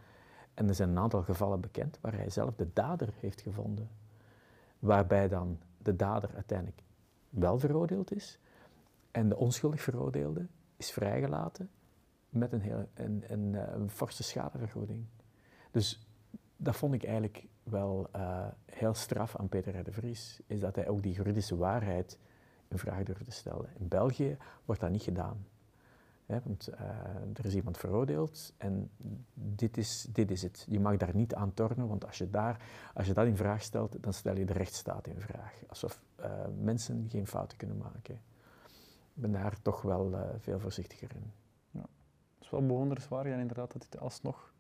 En 0.54 0.68
er 0.68 0.74
zijn 0.74 0.88
een 0.88 0.98
aantal 0.98 1.22
gevallen 1.22 1.60
bekend 1.60 1.98
waar 2.00 2.14
hij 2.14 2.30
zelf 2.30 2.54
de 2.54 2.72
dader 2.72 3.14
heeft 3.20 3.40
gevonden. 3.40 3.88
Waarbij 4.78 5.28
dan 5.28 5.58
de 5.78 5.96
dader 5.96 6.34
uiteindelijk 6.34 6.82
wel 7.30 7.58
veroordeeld 7.58 8.12
is 8.12 8.38
en 9.16 9.28
de 9.28 9.36
onschuldig 9.36 9.82
veroordeelde 9.82 10.46
is 10.76 10.90
vrijgelaten 10.90 11.70
met 12.28 12.52
een, 12.52 12.60
hele, 12.60 12.88
een, 12.94 13.54
eh, 13.54 13.74
een 13.74 13.90
forse 13.90 14.22
schadevergoeding. 14.22 15.04
Dus 15.70 16.08
dat 16.56 16.76
vond 16.76 16.94
ik 16.94 17.04
eigenlijk 17.04 17.46
wel 17.62 18.08
uh, 18.16 18.46
heel 18.64 18.94
straf 18.94 19.36
aan 19.36 19.48
Peter 19.48 19.78
R. 19.78 19.84
de 19.84 19.92
Vries, 19.92 20.40
is 20.46 20.60
dat 20.60 20.76
hij 20.76 20.88
ook 20.88 21.02
die 21.02 21.12
juridische 21.12 21.56
waarheid 21.56 22.18
in 22.68 22.78
vraag 22.78 23.02
durfde 23.02 23.30
stellen. 23.30 23.68
In 23.78 23.88
België 23.88 24.36
wordt 24.64 24.80
dat 24.80 24.90
niet 24.90 25.02
gedaan. 25.02 25.46
Want 26.26 26.68
uh, 26.70 26.80
er 27.34 27.44
is 27.44 27.54
iemand 27.54 27.78
veroordeeld 27.78 28.54
en 28.56 28.90
dit 29.34 29.76
is, 29.76 30.06
dit 30.12 30.30
is 30.30 30.42
het. 30.42 30.66
Je 30.68 30.80
mag 30.80 30.96
daar 30.96 31.14
niet 31.14 31.34
aan 31.34 31.54
tornen, 31.54 31.88
want 31.88 32.06
als 32.06 32.18
je, 32.18 32.30
daar, 32.30 32.64
als 32.94 33.06
je 33.06 33.12
dat 33.12 33.26
in 33.26 33.36
vraag 33.36 33.62
stelt, 33.62 34.02
dan 34.02 34.12
stel 34.12 34.36
je 34.36 34.44
de 34.44 34.52
rechtsstaat 34.52 35.06
in 35.06 35.20
vraag. 35.20 35.62
Alsof 35.68 36.02
mensen 36.58 37.06
geen 37.10 37.26
fouten 37.26 37.58
kunnen 37.58 37.76
maken. 37.76 38.20
Ik 39.16 39.22
ben 39.22 39.32
daar 39.32 39.62
toch 39.62 39.82
wel 39.82 40.12
uh, 40.12 40.20
veel 40.38 40.58
voorzichtiger 40.58 41.10
in. 41.14 41.32
Ja. 41.70 41.80
Het 42.34 42.44
is 42.44 42.50
wel 42.50 42.66
bewonderenswaardig 42.66 43.32
en 43.32 43.38
inderdaad 43.38 43.72
dat 43.72 43.82
dit 43.90 44.00
alsnog 44.00 44.54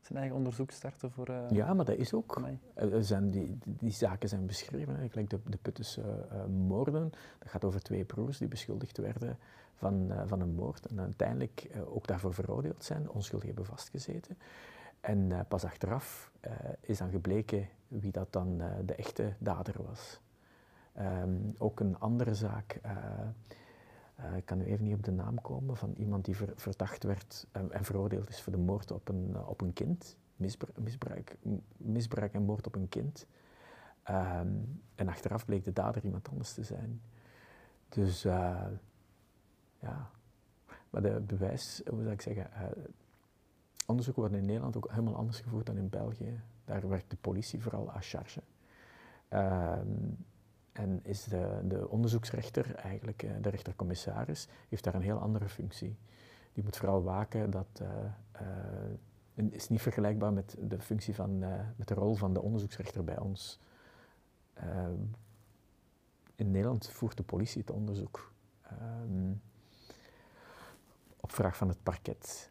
zijn 0.00 0.18
eigen 0.18 0.36
onderzoek 0.36 0.70
starten 0.70 1.10
voor. 1.10 1.30
Uh, 1.30 1.50
ja, 1.50 1.74
maar 1.74 1.84
dat 1.84 1.96
is 1.96 2.14
ook. 2.14 2.40
Er 2.74 3.04
zijn 3.04 3.30
die, 3.30 3.58
die, 3.64 3.90
zaken 3.90 4.28
zijn 4.28 4.46
beschreven. 4.46 5.10
Like 5.12 5.24
de, 5.24 5.40
de 5.50 5.56
Puttense 5.56 6.26
uh, 6.32 6.44
moorden. 6.44 7.10
Dat 7.38 7.48
gaat 7.48 7.64
over 7.64 7.82
twee 7.82 8.04
broers 8.04 8.38
die 8.38 8.48
beschuldigd 8.48 8.98
werden 8.98 9.38
van, 9.74 10.12
van 10.26 10.40
een 10.40 10.54
moord. 10.54 10.86
En 10.86 11.00
uiteindelijk 11.00 11.70
ook 11.86 12.06
daarvoor 12.06 12.34
veroordeeld 12.34 12.84
zijn, 12.84 13.10
onschuldig 13.10 13.46
hebben 13.46 13.66
vastgezeten. 13.66 14.38
En 15.00 15.46
pas 15.48 15.64
achteraf 15.64 16.32
is 16.80 16.98
dan 16.98 17.10
gebleken 17.10 17.68
wie 17.88 18.12
dat 18.12 18.32
dan 18.32 18.62
de 18.84 18.94
echte 18.94 19.34
dader 19.38 19.82
was. 19.82 20.20
Um, 20.98 21.54
ook 21.58 21.80
een 21.80 21.98
andere 21.98 22.34
zaak. 22.34 22.80
Uh, 22.86 22.92
ik 24.36 24.44
kan 24.44 24.58
nu 24.58 24.64
even 24.64 24.84
niet 24.84 24.94
op 24.94 25.04
de 25.04 25.10
naam 25.10 25.40
komen 25.40 25.76
van 25.76 25.94
iemand 25.96 26.24
die 26.24 26.36
ver, 26.36 26.52
verdacht 26.56 27.02
werd 27.02 27.46
en, 27.52 27.72
en, 27.72 27.84
veroordeeld 27.84 28.28
is 28.28 28.42
voor 28.42 28.52
de 28.52 28.58
moord 28.58 28.90
op 28.90 29.08
een, 29.08 29.28
uh, 29.30 29.48
op 29.48 29.60
een 29.60 29.72
kind. 29.72 30.16
Misbruik, 30.36 31.36
misbruik, 31.76 32.34
en 32.34 32.42
moord 32.42 32.66
op 32.66 32.74
een 32.74 32.88
kind. 32.88 33.26
Um, 34.10 34.82
en 34.94 35.08
achteraf 35.08 35.44
bleek 35.44 35.64
de 35.64 35.72
dader 35.72 36.04
iemand 36.04 36.28
anders 36.28 36.52
te 36.52 36.64
zijn. 36.64 37.00
Dus 37.88 38.22
ja, 38.22 40.10
maar 40.90 41.02
de 41.02 41.20
bewijs, 41.20 41.82
hoe 41.86 42.02
zou 42.02 42.12
ik 42.12 42.20
zeggen, 42.20 42.50
onderzoeken 43.86 44.22
worden 44.22 44.40
in 44.40 44.46
Nederland 44.46 44.76
ook 44.76 44.88
helemaal 44.90 45.16
anders 45.16 45.40
gevoerd 45.40 45.66
dan 45.66 45.76
in 45.76 45.88
België. 45.88 46.40
Daar 46.64 46.88
werkt 46.88 47.10
de 47.10 47.16
politie 47.16 47.62
vooral 47.62 47.90
à 47.90 48.00
charge. 48.00 48.42
Um, 49.30 50.16
en 50.78 51.00
is 51.02 51.24
de, 51.24 51.60
de 51.64 51.88
onderzoeksrechter, 51.88 52.74
eigenlijk 52.74 53.22
eh, 53.22 53.30
de 53.40 53.48
rechtercommissaris, 53.48 54.48
heeft 54.68 54.84
daar 54.84 54.94
een 54.94 55.02
heel 55.02 55.18
andere 55.18 55.48
functie. 55.48 55.96
Die 56.52 56.64
moet 56.64 56.76
vooral 56.76 57.02
waken 57.02 57.50
dat. 57.50 57.82
Uh, 57.82 57.88
uh, 59.36 59.52
is 59.52 59.68
niet 59.68 59.82
vergelijkbaar 59.82 60.32
met 60.32 60.56
de 60.60 60.80
functie 60.80 61.14
van, 61.14 61.38
met 61.76 61.88
de 61.88 61.94
rol 61.94 62.14
van 62.14 62.32
de 62.32 62.42
onderzoeksrechter 62.42 63.04
bij 63.04 63.18
ons. 63.18 63.60
in 66.34 66.50
Nederland 66.50 66.88
voert 66.88 67.16
de 67.16 67.22
politie 67.22 67.60
het 67.60 67.70
onderzoek. 67.70 68.32
Ehm, 68.62 69.32
op 71.16 71.32
vraag 71.32 71.56
van 71.56 71.68
het 71.68 71.82
parket. 71.82 72.50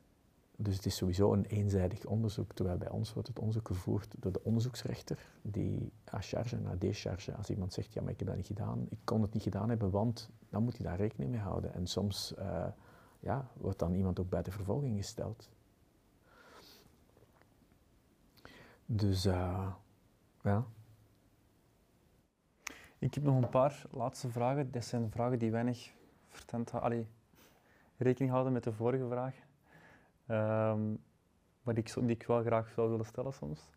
Dus 0.60 0.76
het 0.76 0.86
is 0.86 0.96
sowieso 0.96 1.34
een 1.34 1.46
eenzijdig 1.46 2.06
onderzoek, 2.06 2.54
terwijl 2.54 2.78
bij 2.78 2.90
ons 2.90 3.14
wordt 3.14 3.28
het 3.28 3.40
onderzoek 3.40 3.68
gevoerd 3.68 4.16
door 4.18 4.32
de 4.32 4.44
onderzoeksrechter, 4.44 5.30
die 5.42 5.92
à 6.14 6.22
charge 6.22 6.56
en 6.56 6.68
à 6.68 6.76
décharge, 6.78 7.36
als 7.36 7.50
iemand 7.50 7.74
zegt, 7.74 7.94
ja, 7.94 8.02
maar 8.02 8.12
ik 8.12 8.20
heb 8.20 8.28
dat 8.28 8.38
niet 8.38 8.46
gedaan, 8.46 8.86
ik 8.90 8.98
kon 9.04 9.22
het 9.22 9.34
niet 9.34 9.44
gedaan 9.44 9.70
hebben, 9.70 9.90
want 9.90 10.30
dan 10.50 10.64
moet 10.64 10.78
hij 10.78 10.86
daar 10.86 10.98
rekening 10.98 11.32
mee 11.32 11.40
houden. 11.40 11.74
En 11.74 11.88
soms 11.88 12.34
uh, 12.40 12.68
ja, 13.20 13.48
wordt 13.54 13.80
dan 13.80 13.94
iemand 13.94 14.20
ook 14.20 14.30
bij 14.30 14.42
de 14.42 14.52
vervolging 14.52 14.98
gesteld. 14.98 15.50
Dus, 18.86 19.26
uh, 19.26 19.74
ja. 20.42 20.66
Ik 23.00 23.14
heb 23.14 23.24
nog 23.24 23.44
een 23.44 23.50
paar 23.50 23.86
laatste 23.92 24.30
vragen. 24.30 24.72
Dat 24.72 24.86
zijn 24.86 25.12
vragen 25.12 25.40
die 25.40 25.52
weinig 25.52 25.94
vertent, 26.28 26.72
allee, 26.72 27.08
rekening 27.98 28.32
houden 28.32 28.54
met 28.54 28.64
de 28.64 28.74
vorige 28.74 29.08
vraag. 29.08 29.47
Um, 30.28 31.00
wat 31.64 31.78
ik, 31.78 31.94
die 31.94 32.10
ik 32.10 32.28
wel 32.28 32.44
graag 32.44 32.70
zou 32.70 32.90
willen 32.90 33.06
stellen 33.06 33.34
soms. 33.34 33.70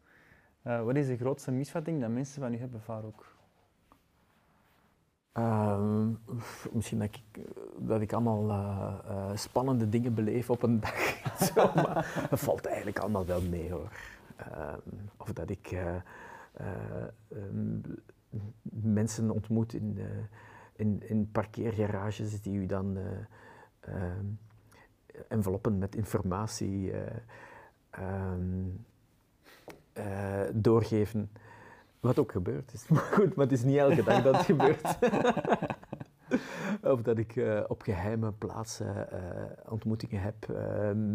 Uh, 0.67 0.83
wat 0.83 0.97
is 0.97 1.07
de 1.07 1.17
grootste 1.17 1.51
misvatting 1.51 2.01
dat 2.01 2.11
mensen 2.11 2.43
van 2.43 2.55
u 2.55 2.59
hebben, 2.59 2.81
Farouk? 2.81 3.37
Um, 5.33 6.19
misschien 6.73 6.99
dat 6.99 7.09
ik, 7.15 7.47
dat 7.79 8.01
ik 8.01 8.13
allemaal 8.13 8.51
uh, 8.51 8.99
uh, 9.07 9.37
spannende 9.37 9.89
dingen 9.89 10.15
beleef 10.15 10.51
op 10.51 10.63
een 10.63 10.81
dag. 10.81 10.99
Zo, 11.55 11.71
maar 11.75 12.27
dat 12.31 12.41
valt 12.41 12.67
eigenlijk 12.67 12.99
allemaal 12.99 13.27
wel 13.27 13.43
mee 13.43 13.71
hoor. 13.71 13.93
Um, 14.57 15.11
of 15.17 15.33
dat 15.33 15.51
ik 15.51 15.77
mensen 18.71 19.31
ontmoet 19.31 19.73
in, 19.73 19.99
in, 20.77 21.03
in 21.09 21.31
parkeergarages 21.31 22.43
die 22.43 22.55
u 22.55 22.67
dan 22.67 22.99
enveloppen 25.29 25.79
met 25.79 25.95
informatie 25.95 26.93
uh, 26.93 27.01
um, 27.99 28.85
uh, 29.99 30.41
doorgeven. 30.53 31.31
Wat 32.01 32.19
ook 32.19 32.33
gebeurt 32.33 32.73
is. 32.73 32.89
Maar 32.95 33.03
goed, 33.03 33.35
maar 33.35 33.45
het 33.45 33.55
is 33.55 33.65
niet 33.65 33.77
elke 33.77 34.03
dag 34.03 34.23
dat 34.23 34.37
het 34.37 34.45
gebeurt. 34.45 34.99
of 36.93 37.03
dat 37.03 37.19
ik 37.19 37.37
uh, 37.37 37.61
op 37.69 37.83
geheime 37.83 38.33
plaatsen 38.33 39.09
ontmoetingen 39.69 40.23
heb 40.23 40.47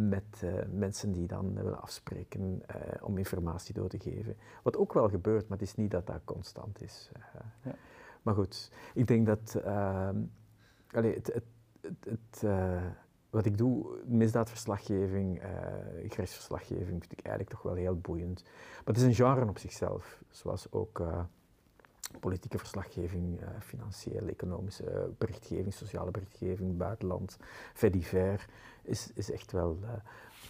met 0.09 0.43
mensen 0.71 1.11
die 1.11 1.27
dan 1.27 1.53
willen 1.53 1.81
afspreken 1.81 2.61
om 3.01 3.17
informatie 3.17 3.73
door 3.73 3.87
te 3.89 3.99
geven. 3.99 4.35
Wat 4.63 4.77
ook 4.77 4.93
wel 4.93 5.09
gebeurt, 5.09 5.47
maar 5.47 5.57
het 5.57 5.67
is 5.67 5.75
niet 5.75 5.91
dat 5.91 6.07
dat 6.07 6.21
constant 6.23 6.81
is. 6.81 7.09
Ja. 7.63 7.75
Maar 8.21 8.33
goed, 8.33 8.71
ik 8.93 9.07
denk 9.07 9.25
dat 9.25 9.55
ehm, 9.63 10.15
allez, 10.91 11.15
het, 11.15 11.33
het, 11.33 11.43
het 12.03 12.43
wat 13.35 13.45
ik 13.45 13.57
doe, 13.57 13.85
misdaadverslaggeving, 14.05 15.43
uh, 15.43 16.85
vind 16.85 17.11
ik 17.11 17.19
eigenlijk 17.19 17.49
toch 17.49 17.61
wel 17.61 17.73
heel 17.73 17.99
boeiend. 17.99 18.43
Maar 18.43 18.93
het 18.93 18.97
is 18.97 19.03
een 19.03 19.13
genre 19.13 19.49
op 19.49 19.57
zichzelf, 19.57 20.21
zoals 20.29 20.71
ook 20.71 20.99
uh, 20.99 21.19
politieke 22.19 22.57
verslaggeving, 22.57 23.41
uh, 23.41 23.47
financiële, 23.59 24.31
economische 24.31 25.13
berichtgeving, 25.17 25.73
sociale 25.73 26.11
berichtgeving, 26.11 26.77
buitenland, 26.77 27.37
fait 27.73 28.07
is, 28.83 29.11
is 29.13 29.31
echt 29.31 29.51
wel... 29.51 29.79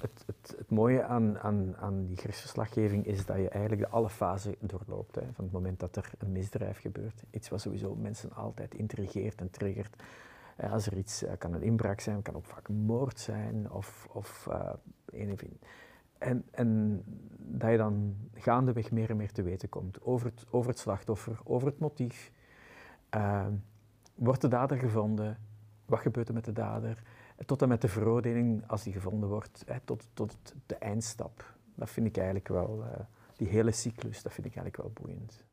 Het, 0.02 0.24
het, 0.26 0.56
het, 0.58 0.70
mooie 0.70 1.04
aan, 1.04 1.40
aan, 1.40 1.76
aan 1.78 2.06
die 2.06 2.22
rechtsverslaggeving 2.22 3.06
is 3.06 3.26
dat 3.26 3.38
je 3.38 3.50
eigenlijk 3.50 3.82
de 3.82 3.90
alle 3.90 4.10
fasen 4.10 4.56
doorloopt. 4.60 5.16
Hè, 5.16 5.22
van 5.34 5.44
het 5.44 5.54
moment 5.54 5.80
dat 5.80 5.96
er 5.96 6.12
een 6.18 6.32
misdrijf 6.32 6.80
gebeurt. 6.80 7.24
Iets 7.32 7.50
wat 7.50 7.62
sowieso 7.62 7.96
mensen 7.96 8.32
altijd 8.34 8.74
intrigeert 8.74 9.40
en 9.40 9.50
triggert 9.50 9.96
als 10.56 10.86
er 10.86 10.98
iets, 10.98 11.24
uh, 11.24 11.32
kan 11.38 11.54
een 11.54 11.62
inbraak 11.62 12.00
zijn, 12.00 12.22
kan 12.22 12.36
ook 12.36 12.46
vaak 12.46 12.68
een 12.68 12.76
moord 12.76 13.20
zijn 13.20 13.72
of, 13.72 14.08
of 14.12 14.48
uh, 14.50 14.70
een 15.06 15.32
of. 15.32 15.44
En, 16.18 16.46
en 16.52 17.02
dat 17.38 17.72
je 17.72 17.78
dan 17.78 18.16
gaandeweg 18.34 18.92
meer 18.92 19.10
en 19.10 19.18
meer 19.18 19.32
te 19.32 19.44
weten 19.44 19.70
komt 19.70 20.02
over 20.02 20.28
het, 20.28 20.46
over 20.50 20.70
het 20.70 20.80
slachtoffer, 20.80 21.40
over 21.44 21.68
het 21.68 21.80
motief. 21.80 22.32
wordt 24.16 24.42
de 24.42 24.48
dader 24.48 24.78
gevonden? 24.78 25.38
Wat 25.86 26.00
gebeurt 26.00 26.28
er 26.28 26.34
met 26.34 26.46
de 26.46 26.54
dader? 26.54 27.04
Tot 27.46 27.62
en 27.62 27.68
met 27.68 27.82
de 27.82 27.88
veroordeling, 27.88 28.68
als 28.68 28.84
die 28.84 28.94
gevonden 28.94 29.30
wordt, 29.30 29.64
hè, 29.66 29.80
tot, 29.80 30.10
tot 30.14 30.38
de 30.66 30.76
eindstap. 30.76 31.56
Dat 31.76 31.90
vind 31.90 32.08
ik 32.08 32.18
eigenlijk 32.18 32.48
wel, 32.48 32.84
die 33.36 33.48
hele 33.48 33.72
cyclus, 33.72 34.22
dat 34.22 34.34
vind 34.34 34.48
ik 34.48 34.56
eigenlijk 34.56 34.78
wel 34.78 35.06
boeiend. 35.06 35.46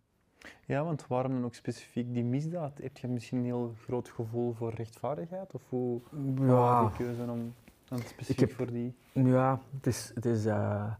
Ja, 0.66 0.84
want 0.84 1.06
waarom 1.06 1.32
dan 1.32 1.44
ook 1.44 1.54
specifiek 1.54 2.14
die 2.14 2.24
misdaad? 2.24 2.78
Heb 2.78 2.96
je 2.96 3.08
misschien 3.08 3.38
een 3.38 3.44
heel 3.44 3.74
groot 3.84 4.08
gevoel 4.08 4.52
voor 4.52 4.74
rechtvaardigheid? 4.74 5.54
Of 5.54 5.62
hoe 5.68 6.00
ja. 6.40 6.80
die 6.80 6.96
keuze 6.96 7.22
om 7.22 7.54
dan 7.84 7.98
specifiek 7.98 8.40
heb, 8.40 8.52
voor 8.52 8.72
die... 8.72 8.94
Ja, 9.12 9.60
het 9.76 9.86
is... 9.86 10.12
Het 10.14 10.24
is 10.24 10.46
uh, 10.46 10.92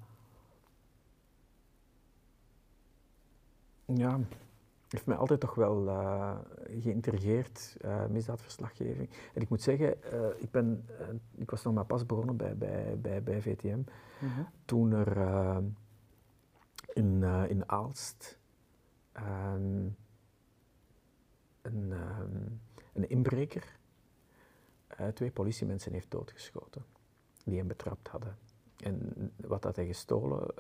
ja, 3.85 4.21
heeft 4.89 5.07
mij 5.07 5.17
altijd 5.17 5.41
toch 5.41 5.55
wel 5.55 5.87
uh, 5.87 6.37
geïntrigeerd, 6.81 7.77
uh, 7.85 8.07
misdaadverslaggeving. 8.07 9.09
En 9.35 9.43
ik 9.43 9.49
moet 9.49 9.63
zeggen, 9.63 9.97
uh, 10.13 10.27
ik, 10.37 10.51
ben, 10.51 10.85
ik 11.35 11.51
was 11.51 11.63
nog 11.63 11.75
maar 11.75 11.85
pas 11.85 12.07
begonnen 12.07 12.37
bij, 12.37 12.57
bij, 12.57 12.99
bij, 13.01 13.23
bij 13.23 13.43
VTM, 13.43 13.81
-hmm. 14.19 14.47
toen 14.65 14.93
er 14.93 15.17
in, 16.93 17.23
in 17.49 17.69
Aalst 17.69 18.41
um, 19.17 19.97
een, 21.63 21.93
um, 21.93 22.61
een 22.93 23.09
inbreker 23.09 23.79
twee 25.15 25.31
politiemensen 25.31 25.93
heeft 25.93 26.11
doodgeschoten, 26.11 26.85
die 27.45 27.59
hem 27.59 27.67
betrapt 27.67 28.09
hadden. 28.09 28.37
En 28.77 29.33
wat 29.37 29.65
had 29.65 29.77
hij 29.77 29.87
gestolen? 29.87 30.55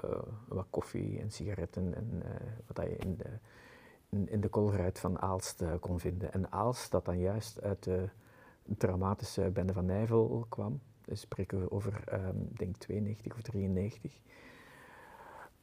wat 0.48 0.66
koffie 0.70 1.20
en 1.20 1.30
sigaretten 1.30 1.94
en 1.94 2.22
wat 2.66 2.76
hij 2.76 2.88
in 2.88 3.16
de 3.16 3.38
in 4.12 4.40
de 4.40 4.48
koolruit 4.48 4.98
van 4.98 5.20
Aalst 5.20 5.62
uh, 5.62 5.72
kon 5.80 6.00
vinden. 6.00 6.32
En 6.32 6.52
Aalst, 6.52 6.90
dat 6.90 7.04
dan 7.04 7.18
juist 7.18 7.62
uit 7.62 7.82
de 7.82 8.08
traumatische 8.78 9.50
bende 9.50 9.72
van 9.72 9.84
Nijvel 9.84 10.46
kwam, 10.48 10.80
dus 11.04 11.20
spreken 11.20 11.60
we 11.60 11.70
over, 11.70 12.04
um, 12.12 12.48
denk 12.56 12.76
92 12.76 13.34
of 13.34 13.42
93. 13.42 14.20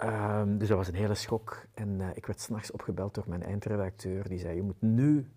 Um, 0.03 0.57
dus 0.57 0.67
dat 0.67 0.77
was 0.77 0.87
een 0.87 0.93
hele 0.93 1.15
schok. 1.15 1.65
En 1.73 1.99
uh, 1.99 2.07
ik 2.13 2.25
werd 2.25 2.39
s'nachts 2.39 2.71
opgebeld 2.71 3.13
door 3.13 3.23
mijn 3.27 3.43
eindredacteur, 3.43 4.27
die 4.27 4.39
zei, 4.39 4.55
je 4.55 4.61
moet 4.61 4.81
nu 4.81 5.29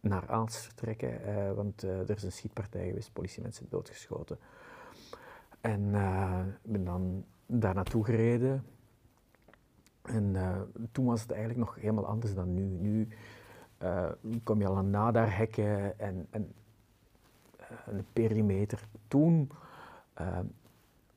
naar 0.00 0.28
Aalst 0.28 0.56
vertrekken, 0.56 1.20
uh, 1.28 1.52
want 1.52 1.82
er 1.82 2.10
is 2.10 2.22
een 2.22 2.32
schietpartij 2.32 2.86
geweest, 2.88 3.12
politiemensen 3.12 3.66
doodgeschoten. 3.68 4.38
En 5.60 5.94
ik 6.62 6.72
ben 6.72 6.84
dan 6.84 7.24
daar 7.46 7.74
naartoe 7.74 8.04
gereden, 8.04 8.64
en 10.02 10.36
toen 10.92 11.04
was 11.04 11.22
het 11.22 11.30
eigenlijk 11.30 11.60
nog 11.60 11.74
helemaal 11.74 12.06
anders 12.06 12.34
dan 12.34 12.54
nu. 12.54 12.64
Nu 12.64 13.08
kom 14.44 14.60
je 14.60 14.66
al 14.66 14.76
aan 14.76 14.90
nadarhekken 14.90 15.98
en, 15.98 16.26
en 16.30 16.52
een 17.86 18.06
perimeter. 18.12 18.88
Toen, 19.08 19.50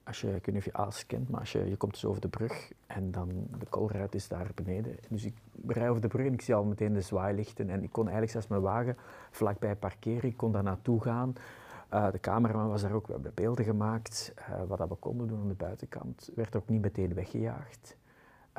als 0.04 0.22
je, 0.22 0.28
ik 0.28 0.46
weet 0.46 0.56
niet 0.56 0.58
of 0.58 0.66
je 0.66 0.74
Aals 0.74 1.06
kent, 1.06 1.30
maar 1.30 1.40
als 1.40 1.52
je, 1.52 1.70
je 1.70 1.76
komt 1.76 1.94
dus 1.94 2.06
over 2.06 2.22
de 2.22 2.28
brug 2.28 2.72
en 2.88 3.12
dan 3.12 3.48
de 3.60 3.66
koolruit 3.66 4.16
is 4.16 4.28
daar 4.28 4.52
beneden. 4.56 4.96
Dus 5.10 5.26
ik 5.26 5.34
rij 5.68 5.90
over 5.90 6.02
de 6.02 6.08
brug 6.08 6.26
en 6.26 6.34
ik 6.34 6.42
zie 6.42 6.54
al 6.54 6.64
meteen 6.64 6.94
de 6.94 7.02
zwaailichten 7.02 7.70
en 7.70 7.84
ik 7.84 7.92
kon 7.92 8.04
eigenlijk 8.04 8.32
zelfs 8.32 8.48
mijn 8.48 8.62
wagen 8.62 8.98
vlakbij 9.32 9.76
parkeren. 9.76 10.30
Ik 10.30 10.38
kon 10.38 10.52
daar 10.52 10.64
naartoe 10.64 11.02
gaan. 11.02 11.34
de 11.90 12.20
cameraman 12.22 12.70
was 12.70 12.82
daar 12.82 12.94
ook, 12.94 13.08
we 13.08 13.14
hebben 13.14 13.32
beelden 13.34 13.66
gemaakt. 13.66 14.34
wat 14.68 14.90
we 14.90 14.96
konden 14.96 15.28
doen 15.28 15.40
aan 15.40 15.48
de 15.48 15.54
buitenkant 15.54 16.30
werd 16.36 16.56
ook 16.56 16.70
niet 16.70 16.82
meteen 16.82 17.14
weggejaagd. 17.14 17.98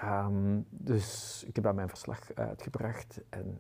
Um, 0.05 0.66
dus 0.70 1.44
ik 1.47 1.55
heb 1.55 1.64
daar 1.64 1.74
mijn 1.74 1.89
verslag 1.89 2.35
uitgebracht 2.35 3.20
en 3.28 3.59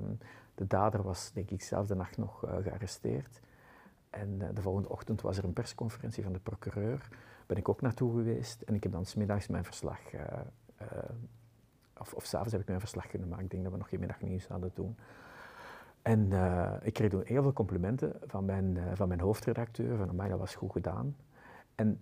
um, 0.00 0.18
de 0.54 0.66
dader 0.66 1.02
was 1.02 1.32
denk 1.32 1.50
ik 1.50 1.62
zelf 1.62 1.86
de 1.86 1.94
nacht 1.94 2.16
nog 2.16 2.38
gearresteerd. 2.62 3.40
En 4.14 4.28
uh, 4.42 4.48
de 4.54 4.62
volgende 4.62 4.88
ochtend 4.88 5.20
was 5.20 5.38
er 5.38 5.44
een 5.44 5.52
persconferentie 5.52 6.22
van 6.22 6.32
de 6.32 6.38
procureur. 6.38 7.08
Ben 7.46 7.56
ik 7.56 7.68
ook 7.68 7.80
naartoe 7.80 8.12
geweest 8.12 8.62
en 8.62 8.74
ik 8.74 8.82
heb 8.82 8.92
dan 8.92 9.04
smiddags 9.04 9.46
mijn 9.46 9.64
verslag, 9.64 10.12
uh, 10.12 10.20
of, 11.98 12.14
of 12.14 12.24
s'avonds 12.24 12.52
heb 12.52 12.60
ik 12.60 12.66
mijn 12.66 12.80
verslag 12.80 13.06
kunnen 13.06 13.28
maken. 13.28 13.44
Ik 13.44 13.50
denk 13.50 13.62
dat 13.62 13.72
we 13.72 13.78
nog 13.78 13.88
geen 13.88 14.00
middagnieuws 14.00 14.46
hadden 14.46 14.70
doen. 14.74 14.96
En 16.02 16.32
ik 16.82 16.92
kreeg 16.92 17.10
toen 17.10 17.22
heel 17.24 17.42
veel 17.42 17.52
complimenten 17.52 18.16
van 18.26 18.44
mijn, 18.44 18.78
van 18.94 19.08
mijn 19.08 19.20
hoofdredacteur, 19.20 19.96
van 19.96 20.16
mij 20.16 20.28
dat 20.28 20.38
was 20.38 20.54
goed 20.54 20.72
gedaan. 20.72 21.16
En 21.74 22.00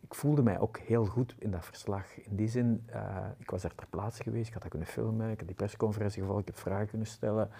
ik 0.00 0.14
voelde 0.14 0.42
mij 0.42 0.58
ook 0.58 0.78
heel 0.78 1.06
goed 1.06 1.34
in 1.38 1.50
dat 1.50 1.64
verslag. 1.64 2.20
In 2.20 2.36
die 2.36 2.48
zin, 2.48 2.84
ik 3.38 3.50
was 3.50 3.64
er 3.64 3.74
ter 3.74 3.86
plaatse 3.86 4.22
geweest, 4.22 4.46
ik 4.46 4.52
had 4.52 4.62
dat 4.62 4.70
kunnen 4.70 4.88
filmen, 4.88 5.30
ik 5.30 5.38
heb 5.38 5.46
die 5.46 5.56
persconferentie 5.56 6.20
gevolgd, 6.20 6.40
ik 6.40 6.54
heb 6.54 6.56
vragen 6.56 6.88
kunnen 6.88 7.06
stellen. 7.06 7.50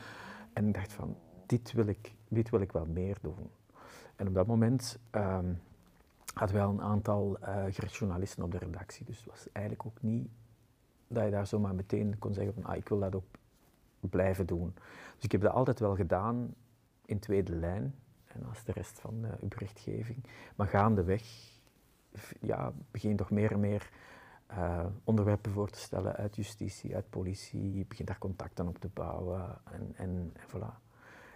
En 0.52 0.66
ik 0.66 0.74
dacht 0.74 0.92
van, 0.92 1.16
dit 1.46 1.72
wil 1.72 1.86
ik, 1.86 2.14
dit 2.28 2.50
wil 2.50 2.60
ik 2.60 2.72
wel 2.72 2.86
meer 2.86 3.18
doen. 3.20 3.50
En 4.16 4.28
op 4.28 4.34
dat 4.34 4.46
moment 4.46 4.98
um, 5.12 5.60
hadden 6.34 6.56
wij 6.56 6.64
al 6.64 6.72
een 6.72 6.82
aantal 6.82 7.36
uh, 7.42 7.70
journalisten 7.70 8.42
op 8.42 8.52
de 8.52 8.58
redactie. 8.58 9.06
Dus 9.06 9.16
het 9.16 9.26
was 9.26 9.52
eigenlijk 9.52 9.86
ook 9.86 10.02
niet 10.02 10.28
dat 11.08 11.24
je 11.24 11.30
daar 11.30 11.46
zomaar 11.46 11.74
meteen 11.74 12.18
kon 12.18 12.34
zeggen 12.34 12.54
van, 12.54 12.64
ah, 12.64 12.76
ik 12.76 12.88
wil 12.88 12.98
dat 12.98 13.14
ook 13.14 13.24
blijven 14.00 14.46
doen. 14.46 14.74
Dus 15.14 15.24
ik 15.24 15.32
heb 15.32 15.40
dat 15.40 15.52
altijd 15.52 15.80
wel 15.80 15.94
gedaan 15.94 16.54
in 17.04 17.18
tweede 17.18 17.54
lijn. 17.54 17.94
En 18.26 18.44
als 18.48 18.64
de 18.64 18.72
rest 18.72 19.00
van 19.00 19.24
uh, 19.24 19.30
berichtgeving. 19.40 20.24
Maar 20.56 20.66
gaandeweg 20.66 21.52
ja, 22.40 22.72
begin 22.90 23.16
toch 23.16 23.30
meer 23.30 23.52
en 23.52 23.60
meer 23.60 23.90
uh, 24.50 24.86
onderwerpen 25.04 25.52
voor 25.52 25.70
te 25.70 25.78
stellen 25.78 26.16
uit 26.16 26.36
justitie, 26.36 26.94
uit 26.94 27.10
politie. 27.10 27.76
Je 27.76 27.84
begint 27.86 28.08
daar 28.08 28.18
contacten 28.18 28.68
op 28.68 28.78
te 28.78 28.88
bouwen 28.88 29.58
en, 29.64 29.92
en, 29.96 30.32
en 30.34 30.46
voilà. 30.48 30.82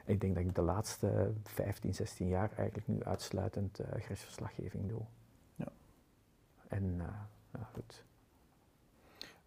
Ik 0.09 0.20
denk 0.20 0.35
dat 0.35 0.44
ik 0.44 0.55
de 0.55 0.62
laatste 0.62 1.32
15, 1.44 1.94
16 1.94 2.28
jaar 2.28 2.51
eigenlijk 2.56 2.89
nu 2.89 3.05
uitsluitend 3.05 3.80
uh, 3.80 3.86
grensverslaggeving 3.90 4.89
doe. 4.89 5.01
Ja. 5.55 5.66
En 6.68 6.85
uh, 6.85 7.06
ja, 7.52 7.68
goed. 7.72 8.05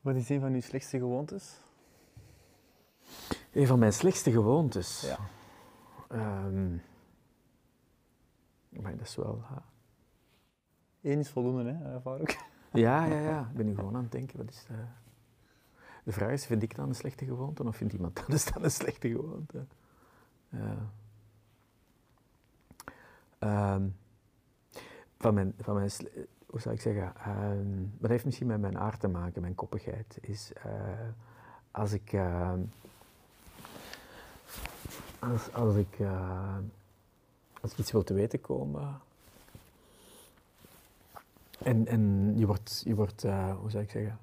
Wat 0.01 0.15
is 0.15 0.29
een 0.29 0.39
van 0.39 0.53
uw 0.53 0.61
slechtste 0.61 0.97
gewoontes? 0.97 1.61
Een 3.51 3.67
van 3.67 3.79
mijn 3.79 3.93
slechtste 3.93 4.31
gewoontes? 4.31 5.01
Ja. 5.01 5.17
Um, 6.45 6.81
maar 8.69 8.97
dat 8.97 9.07
is 9.07 9.15
wel... 9.15 9.43
Eén 11.01 11.19
is 11.19 11.29
voldoende, 11.29 11.71
hè, 11.71 11.95
eh, 11.95 12.01
Farouk? 12.01 12.37
Ja, 12.73 13.05
ja, 13.05 13.19
ja. 13.19 13.39
Ik 13.49 13.55
ben 13.55 13.65
nu 13.65 13.75
gewoon 13.75 13.95
aan 13.95 14.03
het 14.03 14.11
denken. 14.11 14.37
Wat 14.37 14.49
is 14.49 14.65
de... 14.67 14.73
de 16.03 16.11
vraag 16.11 16.31
is, 16.31 16.45
vind 16.45 16.63
ik 16.63 16.75
dan 16.75 16.89
een 16.89 16.95
slechte 16.95 17.25
gewoonte 17.25 17.63
of 17.63 17.75
vindt 17.75 17.93
iemand 17.93 18.19
anders 18.23 18.45
dan 18.45 18.63
een 18.63 18.71
slechte 18.71 19.09
gewoonte? 19.09 19.65
Um, 23.39 23.95
van 25.17 25.33
mijn, 25.33 25.53
van 25.57 25.75
mijn, 25.75 25.91
hoe 26.45 26.61
zou 26.61 26.75
ik 26.75 26.81
zeggen, 26.81 27.13
um, 27.27 27.93
wat 27.99 28.09
heeft 28.09 28.25
misschien 28.25 28.47
met 28.47 28.61
mijn 28.61 28.77
aard 28.77 28.99
te 28.99 29.07
maken, 29.07 29.41
mijn 29.41 29.55
koppigheid, 29.55 30.17
is 30.21 30.51
uh, 30.65 30.73
als 31.71 31.91
ik, 31.91 32.13
uh, 32.13 32.53
als, 35.19 35.53
als 35.53 35.75
ik, 35.75 35.97
als 37.61 37.71
ik 37.71 37.77
iets 37.77 37.91
wil 37.91 38.03
te 38.03 38.13
weten 38.13 38.41
komen, 38.41 39.01
en, 41.63 41.87
en 41.87 42.33
je 42.37 42.45
wordt, 42.45 42.81
je 42.85 42.95
wordt 42.95 43.23
uh, 43.23 43.57
hoe 43.57 43.69
zou 43.69 43.83
ik 43.83 43.91
zeggen, 43.91 44.19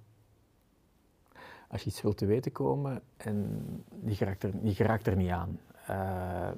als 1.69 1.83
je 1.83 1.91
iets 1.91 2.03
wilt 2.03 2.17
te 2.17 2.27
weten 2.27 2.53
komen 2.53 3.03
en 3.17 3.59
je 4.05 4.15
geraakt 4.15 4.43
er, 4.43 4.51
je 4.63 4.85
er 4.85 5.17
niet 5.17 5.31
aan. 5.31 5.59
Uh, 5.91 6.49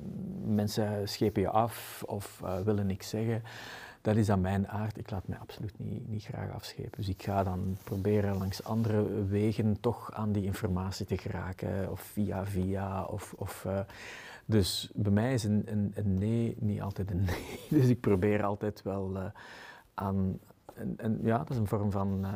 mensen 0.45 1.09
schepen 1.09 1.43
je 1.43 1.49
af 1.49 2.03
of 2.07 2.41
uh, 2.45 2.61
willen 2.61 2.87
niks 2.87 3.09
zeggen. 3.09 3.43
Dat 4.01 4.17
is 4.17 4.31
aan 4.31 4.41
mijn 4.41 4.69
aard. 4.69 4.99
Ik 4.99 5.11
laat 5.11 5.29
mij 5.29 5.39
absoluut 5.39 5.79
niet, 5.79 6.09
niet 6.09 6.25
graag 6.25 6.51
afschepen. 6.51 6.97
Dus 6.97 7.09
ik 7.09 7.23
ga 7.23 7.43
dan 7.43 7.77
proberen 7.85 8.37
langs 8.37 8.65
andere 8.65 9.25
wegen 9.25 9.81
toch 9.81 10.13
aan 10.13 10.33
die 10.33 10.45
informatie 10.45 11.07
te 11.07 11.19
geraken. 11.19 11.91
Of 11.91 12.01
via 12.01 12.47
via. 12.47 13.05
Of, 13.05 13.33
of, 13.37 13.65
uh, 13.65 13.81
dus 14.45 14.91
bij 14.95 15.13
mij 15.13 15.35
is 15.35 15.45
een, 15.45 15.93
een, 15.95 16.15
nee 16.15 16.57
niet 16.59 16.81
altijd 16.81 17.11
een 17.11 17.25
nee. 17.31 17.67
Dus 17.69 17.89
ik 17.89 18.01
probeer 18.01 18.45
altijd 18.45 18.83
wel 18.83 19.33
aan, 19.95 20.39
en, 20.75 20.95
en, 20.97 21.21
ja, 21.23 21.39
dat 21.39 21.51
is 21.51 21.57
een 21.57 21.67
vorm 21.67 21.91
van 21.91 22.27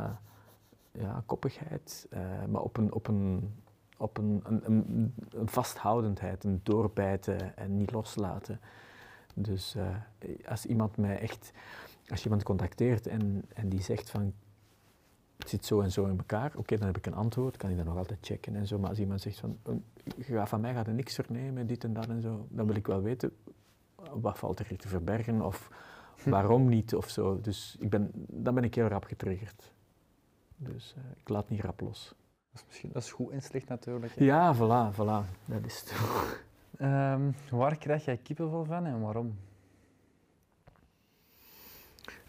ja, 0.92 1.22
koppigheid, 1.26 2.08
maar 2.48 2.62
op 2.62 2.76
een, 2.76 2.92
op 2.92 3.08
een, 3.08 3.54
op 4.04 4.18
een, 4.18 4.42
een, 4.44 5.12
een, 5.30 5.48
vasthoudendheid, 5.48 6.44
een 6.44 6.60
doorbijten 6.62 7.56
en 7.56 7.76
niet 7.76 7.92
loslaten. 7.92 8.60
Dus 9.34 9.76
uh, 9.76 9.96
als 10.48 10.66
iemand 10.66 10.96
mij 10.96 11.18
echt, 11.18 11.52
als 12.08 12.18
je 12.18 12.24
iemand 12.24 12.42
contacteert 12.42 13.06
en, 13.06 13.44
en 13.54 13.68
die 13.68 13.82
zegt 13.82 14.10
van 14.10 14.32
het 15.36 15.48
zit 15.48 15.64
zo 15.64 15.80
en 15.80 15.92
zo 15.92 16.04
in 16.04 16.18
elkaar, 16.18 16.52
oké, 16.56 16.76
dan 16.76 16.86
heb 16.86 16.96
ik 16.96 17.06
een 17.06 17.14
antwoord, 17.14 17.56
kan 17.56 17.70
ik 17.70 17.76
dat 17.76 17.86
nog 17.86 17.96
altijd 17.96 18.18
checken 18.22 18.56
en 18.56 18.66
zo. 18.66 18.78
Maar 18.78 18.88
als 18.88 18.98
iemand 18.98 19.20
zegt 19.20 19.38
van 19.38 19.58
ga 20.18 20.46
van 20.46 20.60
mij 20.60 20.74
gaat 20.74 20.86
er 20.86 20.94
niks 20.94 21.14
vernemen, 21.14 21.66
dit 21.66 21.84
en 21.84 21.92
dat 21.92 22.08
en 22.08 22.20
zo, 22.20 22.46
dan 22.50 22.66
wil 22.66 22.76
ik 22.76 22.86
wel 22.86 23.02
weten 23.02 23.32
wat 24.12 24.38
valt 24.38 24.58
er 24.58 24.66
hier 24.66 24.78
te 24.78 24.88
verbergen 24.88 25.42
of 25.42 25.70
waarom 26.24 26.68
niet 26.68 26.94
of 26.94 27.08
zo. 27.08 27.40
Dus 27.40 27.76
ik 27.78 27.90
ben, 27.90 28.10
dan 28.14 28.54
ben 28.54 28.64
ik 28.64 28.74
heel 28.74 28.86
rap 28.86 29.04
getriggerd. 29.04 29.72
Dus 30.56 30.94
uh, 30.98 31.04
ik 31.20 31.28
laat 31.28 31.48
niet 31.48 31.60
rap 31.60 31.80
los. 31.80 32.14
Dat 32.54 32.62
is, 32.62 32.66
misschien, 32.66 32.90
dat 32.92 33.02
is 33.02 33.12
goed 33.12 33.30
en 33.30 33.42
slecht 33.42 33.68
natuurlijk. 33.68 34.12
Ja, 34.16 34.54
voilà, 34.54 34.94
voilà. 34.94 35.44
Dat 35.44 35.64
is 35.64 35.80
het. 35.80 35.92
um, 36.80 37.34
waar 37.50 37.78
krijg 37.78 38.04
jij 38.04 38.16
kippenvel 38.16 38.64
van 38.64 38.86
en 38.86 39.00
waarom? 39.00 39.38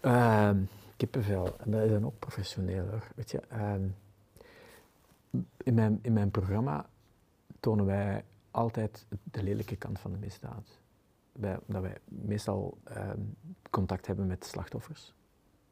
Uh, 0.02 0.50
kippenvel, 0.96 1.58
en 1.58 1.70
dat 1.70 1.82
is 1.82 1.90
dan 1.90 2.06
ook 2.06 2.18
professioneel 2.18 2.88
hoor. 2.88 3.08
Weet 3.14 3.30
je, 3.30 3.42
uh, 3.52 3.74
in, 5.56 5.74
mijn, 5.74 5.98
in 6.02 6.12
mijn 6.12 6.30
programma 6.30 6.86
tonen 7.60 7.86
wij 7.86 8.24
altijd 8.50 9.06
de 9.22 9.42
lelijke 9.42 9.76
kant 9.76 9.98
van 9.98 10.12
de 10.12 10.18
misdaad 10.18 10.78
wij, 11.32 11.58
dat 11.66 11.82
wij 11.82 11.96
meestal 12.04 12.78
contact 13.70 14.06
hebben 14.06 14.26
met 14.26 14.44
slachtoffers. 14.44 15.14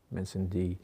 Mensen 0.08 0.48
die 0.48 0.80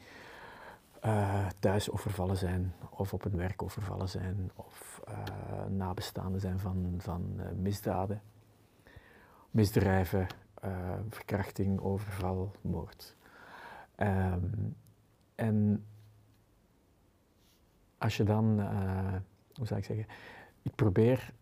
eh, 1.01 1.47
thuis 1.59 1.91
overvallen 1.91 2.37
zijn 2.37 2.75
of 2.91 3.13
op 3.13 3.23
hun 3.23 3.37
werk 3.37 3.63
overvallen 3.63 4.09
zijn 4.09 4.51
of 4.55 5.01
eh, 5.07 5.65
nabestaanden 5.69 6.41
zijn 6.41 6.59
van, 6.59 6.95
van 6.99 7.35
eh, 7.39 7.53
misdaden, 7.53 8.23
misdrijven, 9.51 10.27
verkrachting, 11.09 11.81
overval, 11.81 12.53
moord. 12.61 13.17
Ehm, 13.95 14.45
en 15.35 15.87
als 17.99 18.17
je 18.17 18.25
dan, 18.25 18.61
hoe 19.55 19.67
zou 19.67 19.81
ik 19.81 19.87
zeggen, 19.87 20.07
ik 20.63 20.75
probeer, 20.75 21.33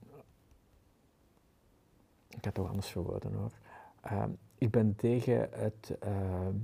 ik 2.28 2.36
ga 2.36 2.38
het 2.40 2.54
toch 2.54 2.68
anders 2.68 2.88
verwoorden 2.88 3.34
hoor, 3.34 3.52
Ehm, 4.00 4.30
ik 4.58 4.70
ben 4.70 4.96
tegen 4.96 5.48
het, 5.52 5.96
ehm, 6.00 6.56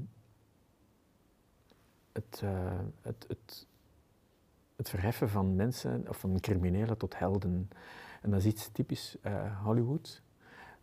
het, 2.14 2.40
eh, 2.44 2.78
het, 3.00 3.24
het, 3.28 3.66
het 4.76 4.88
verheffen 4.88 5.28
van 5.28 5.56
mensen 5.56 6.08
of 6.08 6.18
van 6.18 6.40
criminelen 6.40 6.98
tot 6.98 7.18
helden. 7.18 7.68
En 8.22 8.30
dat 8.30 8.40
is 8.40 8.46
iets 8.46 8.68
typisch 8.72 9.16
eh, 9.20 9.64
Hollywood, 9.64 10.22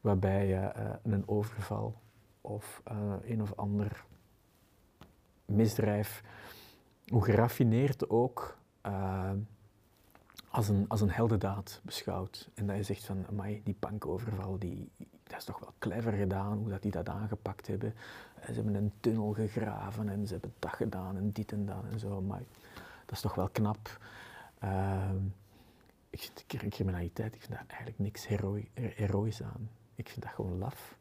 waarbij 0.02 0.48
je 0.48 0.56
eh, 0.56 0.90
een 1.04 1.28
overval 1.28 2.02
of 2.42 2.82
een 3.22 3.42
of 3.42 3.54
ander 3.56 4.06
misdrijf, 5.46 6.24
hoe 7.08 7.24
geraffineerd 7.24 8.10
ook, 8.10 8.58
als, 10.50 10.68
een, 10.68 10.86
als 10.88 11.02
een 11.02 11.10
heldendaad 11.12 11.82
beschouwt. 11.84 12.50
En 12.54 12.68
dat 12.68 12.76
je 12.76 12.84
zegt 12.84 13.06
van, 13.06 13.28
amai, 13.28 13.62
die 13.64 13.76
bankoverval, 13.80 14.60
die, 14.60 14.92
dat 15.32 15.40
is 15.40 15.46
toch 15.46 15.60
wel 15.60 15.74
clever 15.80 16.14
gedaan, 16.14 16.58
hoe 16.58 16.70
dat 16.70 16.82
die 16.82 16.92
dat 16.92 17.10
aangepakt 17.10 17.68
hebben. 17.68 17.94
Eh, 18.40 18.46
Ze 18.48 18.54
hebben 18.54 18.76
een 18.76 18.92
tunnel 19.00 19.34
gegraven 19.34 20.10
en 20.10 20.26
ze 20.28 20.32
hebben 20.34 20.54
dat 20.60 20.72
gedaan 20.74 21.18
en 21.18 21.32
dit 21.32 21.52
en 21.52 21.66
dat 21.66 21.84
en 21.92 22.00
zo. 22.00 22.22
Maar 22.22 22.42
dat 23.06 23.16
is 23.16 23.22
toch 23.22 23.36
wel 23.36 23.50
knap. 23.50 24.00
Ehm, 24.60 25.18
ik 26.10 26.20
vind 26.22 26.44
cr- 26.48 26.68
criminaliteit, 26.68 27.34
ik 27.36 27.40
vind 27.42 27.54
daar 27.54 27.66
eigenlijk 27.68 28.00
niks 28.00 28.28
heroïs 28.96 29.44
aan. 29.44 29.70
Ik 29.96 30.10
vind 30.10 30.22
dat 30.22 30.32
gewoon 30.34 30.58
laf. 30.58 30.98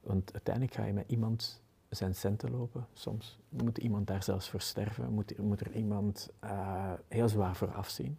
Want 0.00 0.32
uiteindelijk 0.32 0.74
ga 0.74 0.84
je 0.84 0.92
met 0.92 1.04
iemand 1.08 1.60
zijn 1.88 2.14
centen 2.14 2.50
lopen, 2.50 2.86
soms. 2.92 3.38
Moet 3.48 3.78
iemand 3.78 4.06
daar 4.06 4.22
zelfs 4.22 4.48
voor 4.50 4.60
sterven? 4.60 5.12
Moet, 5.12 5.38
moet 5.38 5.60
er 5.60 5.72
iemand 5.72 6.28
eh, 6.40 6.92
heel 7.08 7.28
zwaar 7.28 7.56
voor 7.56 7.74
afzien? 7.74 8.18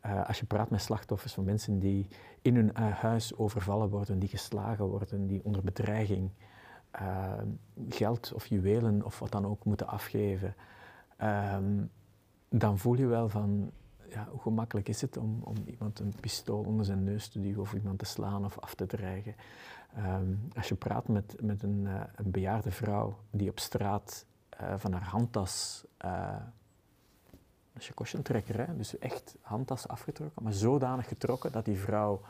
Eh, 0.00 0.26
als 0.26 0.38
je 0.38 0.46
praat 0.46 0.70
met 0.70 0.80
slachtoffers 0.80 1.32
van 1.32 1.44
mensen 1.44 1.78
die 1.78 2.08
in 2.42 2.54
hun 2.54 2.74
eh, 2.74 2.90
huis 2.90 3.36
overvallen 3.36 3.90
worden, 3.90 4.18
die 4.18 4.28
geslagen 4.28 4.84
worden, 4.84 5.26
die 5.26 5.44
onder 5.44 5.62
bedreiging 5.62 6.30
eh, 6.90 7.32
geld 7.88 8.32
of 8.32 8.46
juwelen 8.46 9.04
of 9.04 9.18
wat 9.18 9.32
dan 9.32 9.46
ook 9.46 9.64
moeten 9.64 9.86
afgeven, 9.86 10.54
ehm, 11.16 11.84
dan 12.48 12.78
voel 12.78 12.94
je 12.94 13.06
wel 13.06 13.28
van, 13.28 13.70
ja, 14.08 14.28
hoe 14.30 14.40
gemakkelijk 14.40 14.88
is 14.88 15.00
het 15.00 15.16
om, 15.16 15.40
om 15.42 15.56
iemand 15.66 15.98
een 15.98 16.14
pistool 16.20 16.62
onder 16.64 16.84
zijn 16.84 17.04
neus 17.04 17.28
te 17.28 17.40
duwen 17.40 17.60
of 17.60 17.74
iemand 17.74 17.98
te 17.98 18.04
slaan 18.04 18.44
of 18.44 18.58
af 18.58 18.74
te 18.74 18.86
dreigen. 18.86 19.34
Ehm, 19.94 20.34
als 20.56 20.68
je 20.68 20.74
praat 20.74 21.08
met, 21.08 21.36
met 21.42 21.62
een, 21.62 21.86
eh, 21.86 22.00
een 22.14 22.30
bejaarde 22.30 22.70
vrouw 22.70 23.18
die 23.30 23.50
op 23.50 23.58
straat 23.58 24.26
van 24.76 24.92
haar 24.92 25.04
handtas 25.04 25.84
een 27.86 28.76
dus 28.76 28.98
echt 28.98 29.36
handtas 29.40 29.88
afgetrokken, 29.88 30.42
maar 30.42 30.52
zodanig 30.52 31.08
getrokken 31.08 31.52
dat 31.52 31.64
die 31.64 31.78
vrouw 31.78 32.20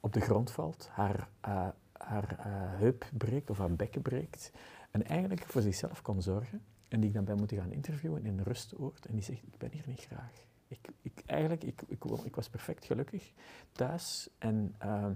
op 0.00 0.12
de 0.12 0.20
grond 0.20 0.50
valt, 0.50 0.88
haar, 0.92 1.28
eh, 1.40 1.68
haar 1.92 2.36
eh, 2.38 2.46
heup 2.78 3.04
breekt 3.12 3.50
of 3.50 3.58
haar 3.58 3.72
bekken 3.72 4.02
breekt 4.02 4.52
en 4.90 5.06
eigenlijk 5.06 5.46
voor 5.46 5.62
zichzelf 5.62 6.02
kon 6.02 6.22
zorgen 6.22 6.62
en 6.88 7.00
die 7.00 7.08
ik 7.08 7.14
dan 7.14 7.24
bij 7.24 7.34
moeten 7.34 7.56
gaan 7.56 7.72
interviewen 7.72 8.24
in 8.24 8.38
een 8.38 8.44
rustoord 8.44 9.06
en 9.06 9.14
die 9.14 9.24
zegt, 9.24 9.42
ik 9.42 9.58
ben 9.58 9.70
hier 9.72 9.84
niet 9.86 10.00
graag. 10.00 10.32
Ik, 10.68 10.88
ik, 11.02 11.22
eigenlijk, 11.26 11.64
ik, 11.64 11.82
ik, 11.86 12.04
ik 12.24 12.34
was 12.34 12.48
perfect 12.48 12.84
gelukkig 12.84 13.32
thuis 13.72 14.28
en 14.38 14.74
eh, 14.78 15.06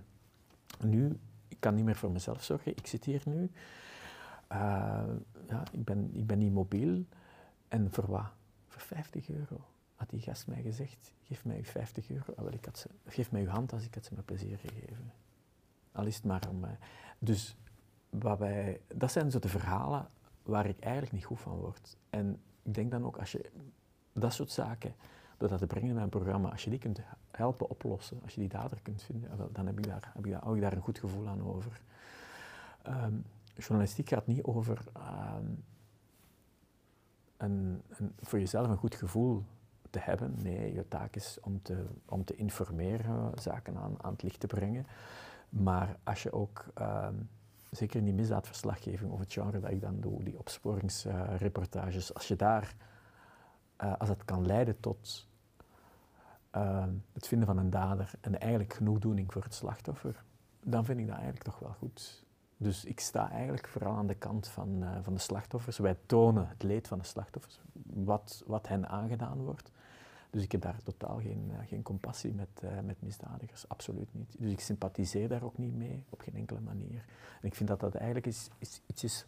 nu, 0.81 1.19
ik 1.49 1.57
kan 1.61 1.75
niet 1.75 1.85
meer 1.85 1.97
voor 1.97 2.11
mezelf 2.11 2.43
zorgen, 2.43 2.77
ik 2.77 2.87
zit 2.87 3.05
hier 3.05 3.23
nu, 3.25 3.51
ja, 5.49 5.63
ik, 5.73 5.85
ben, 5.85 6.11
ik 6.13 6.27
ben 6.27 6.39
niet 6.39 6.53
mobiel 6.53 7.05
en 7.69 7.93
voor 7.93 8.07
wat? 8.07 8.33
Voor 8.85 8.97
50 8.97 9.29
euro. 9.29 9.65
Had 9.95 10.11
die 10.11 10.21
gast 10.21 10.47
mij 10.47 10.63
gezegd, 10.63 11.13
geef 11.23 11.45
mij 11.45 11.57
uw 11.57 11.65
50 11.65 12.11
euro. 12.11 12.33
Ah, 12.37 12.45
wel, 12.45 12.53
ik 12.53 12.65
had 12.65 12.79
ze, 12.79 12.89
geef 13.07 13.31
mij 13.31 13.43
uw 13.43 13.49
hand 13.49 13.73
als 13.73 13.85
ik 13.85 13.95
had 13.95 14.05
ze 14.05 14.15
met 14.15 14.25
plezier 14.25 14.59
gegeven. 14.59 15.13
Al 15.93 16.07
is 16.07 16.15
het 16.15 16.25
maar 16.25 16.49
om 16.49 16.61
mij. 16.61 16.79
Dus 17.19 17.57
wat 18.11 18.39
wij, 18.39 18.81
dat 18.95 19.13
zijn 19.13 19.31
zo 19.31 19.39
de 19.39 19.49
verhalen 19.49 20.09
waar 20.43 20.67
ik 20.67 20.81
eigenlijk 20.81 21.13
niet 21.13 21.25
goed 21.25 21.41
van 21.41 21.57
word. 21.57 21.97
En 22.11 22.41
ik 22.63 22.75
denk 22.75 22.91
dan 22.91 23.05
ook, 23.05 23.17
als 23.17 23.33
je 23.33 23.51
dat 24.13 24.33
soort 24.33 24.51
zaken, 24.51 24.95
door 25.37 25.49
dat 25.49 25.59
te 25.59 25.67
brengen 25.67 25.89
in 25.89 25.95
mijn 25.95 26.09
programma, 26.09 26.51
als 26.51 26.65
je 26.65 26.71
die 26.71 26.79
kunt 26.79 27.01
helpen 27.31 27.71
oplossen, 27.71 28.23
als 28.23 28.35
je 28.35 28.41
die 28.41 28.49
dader 28.49 28.81
kunt 28.83 29.03
vinden, 29.03 29.31
ah, 29.31 29.41
dan 29.53 29.67
heb 29.67 29.79
ik 29.79 29.87
daar, 29.87 30.11
heb 30.15 30.25
ik 30.25 30.33
daar, 30.33 30.43
hou 30.43 30.61
daar 30.61 30.73
een 30.73 30.83
goed 30.83 30.99
gevoel 30.99 31.29
aan 31.29 31.43
over. 31.43 31.81
Ehm, 32.83 33.15
journalistiek 33.57 34.09
gaat 34.09 34.27
niet 34.27 34.43
over 34.43 34.85
ehm, 34.93 35.47
een, 37.37 37.83
voor 38.21 38.39
jezelf 38.39 38.69
een 38.69 38.77
goed 38.77 38.95
gevoel 38.95 39.45
te 39.91 39.99
hebben. 39.99 40.35
Nee, 40.43 40.75
je 40.75 40.89
taak 40.89 41.17
is 41.17 41.39
om 41.41 41.63
te, 41.63 41.87
om 42.09 42.25
informeren, 42.35 43.33
zaken 43.41 43.77
aan, 43.77 44.03
aan 44.03 44.13
het 44.13 44.23
licht 44.23 44.41
te 44.41 44.47
brengen. 44.47 44.87
Maar 45.49 45.97
als 46.03 46.23
je 46.23 46.33
ook, 46.33 46.65
ehm, 46.75 47.15
zeker 47.71 47.99
in 47.99 48.05
die 48.05 48.15
misdaadverslaggeving 48.15 49.11
of 49.11 49.19
het 49.19 49.33
genre 49.33 49.61
dat 49.61 49.71
ik 49.71 49.81
dan 49.81 50.01
doe, 50.01 50.25
die 50.25 50.39
opsporingsreportages, 50.39 52.15
als 52.15 52.29
je 52.29 52.37
daar, 52.37 52.75
eh, 53.77 53.93
als 53.99 54.09
het 54.09 54.25
kan 54.25 54.47
leiden 54.47 54.81
tot 54.81 55.29
ehm, 56.51 56.93
het 57.13 57.27
vinden 57.27 57.47
van 57.47 57.59
een 57.59 57.71
dader 57.71 58.13
en 58.21 58.41
eigenlijk 58.41 58.73
genoegdoening 58.73 59.33
voor 59.33 59.43
het 59.43 59.55
slachtoffer, 59.55 60.25
dan 60.61 60.85
vind 60.85 60.99
ik 60.99 61.07
dat 61.07 61.15
eigenlijk 61.15 61.45
toch 61.45 61.59
wel 61.59 61.73
goed. 61.73 62.24
Dus 62.65 62.85
ik 62.85 63.01
sta 63.01 63.31
eigenlijk 63.31 63.69
vooral 63.69 63.97
aan 63.97 64.07
de 64.07 64.15
kant 64.15 64.49
van, 64.49 64.83
eh, 64.83 64.91
van 65.03 65.15
de 65.15 65.21
slachtoffers. 65.21 65.79
Wij 65.79 65.97
tonen 66.07 66.49
het 66.49 66.63
leed 66.63 66.89
van 66.89 66.99
de 66.99 67.05
slachtoffers, 67.05 67.61
wat, 67.83 68.43
wat 68.47 68.69
hen 68.69 68.89
aangedaan 68.89 69.39
wordt. 69.39 69.71
Dus 70.31 70.43
ik 70.43 70.53
heb 70.53 70.61
daar 70.61 70.83
totaal 70.83 71.21
geen, 71.21 71.51
eh, 71.51 71.67
geen 71.69 71.83
compassie 71.83 72.33
met, 72.33 72.49
eh, 72.61 72.81
met 72.85 73.03
misdadigers, 73.03 73.69
absoluut 73.69 74.09
niet. 74.15 74.37
Dus 74.39 74.53
ik 74.53 74.61
sympathiseer 74.61 75.29
daar 75.29 75.43
ook 75.43 75.59
niet 75.59 75.75
mee, 75.75 76.05
op 76.11 76.21
geen 76.21 76.35
enkele 76.35 76.61
manier. 76.61 77.05
En 77.41 77.47
ik 77.47 77.55
vind 77.55 77.69
dat 77.69 77.81
dat 77.81 77.95
eigenlijk 77.95 78.27
is, 78.27 78.49
is, 78.59 78.81
iets 78.87 79.05
is 79.05 79.27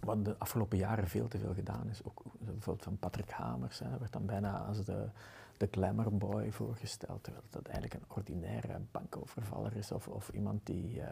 wat 0.00 0.24
de 0.24 0.38
afgelopen 0.38 0.78
jaren 0.78 1.08
veel 1.08 1.28
te 1.28 1.38
veel 1.38 1.54
gedaan 1.54 1.88
is. 1.88 2.04
Ook 2.04 2.22
bijvoorbeeld 2.38 2.84
van 2.84 2.98
Patrick 2.98 3.30
Hamers, 3.30 3.78
hè, 3.78 3.98
werd 3.98 4.12
dan 4.12 4.26
bijna 4.26 4.58
als 4.58 4.84
de, 4.84 5.08
de 5.56 5.68
glamour 5.70 6.16
boy 6.16 6.52
voorgesteld, 6.52 7.22
terwijl 7.22 7.44
dat 7.50 7.66
eigenlijk 7.66 7.94
een 7.94 8.16
ordinaire 8.16 8.80
bankovervaller 8.90 9.76
is 9.76 9.92
of, 9.92 10.08
of 10.08 10.28
iemand 10.28 10.66
die... 10.66 11.02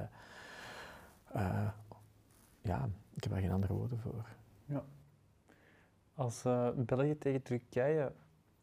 eh, 1.32 1.68
ja, 2.62 2.88
ik 3.14 3.22
heb 3.22 3.32
daar 3.32 3.40
geen 3.42 3.52
andere 3.52 3.72
woorden 3.72 3.98
voor. 3.98 4.24
Als 6.14 6.44
eh, 6.44 6.68
België 6.76 7.18
tegen 7.18 7.42
Turkije 7.42 8.12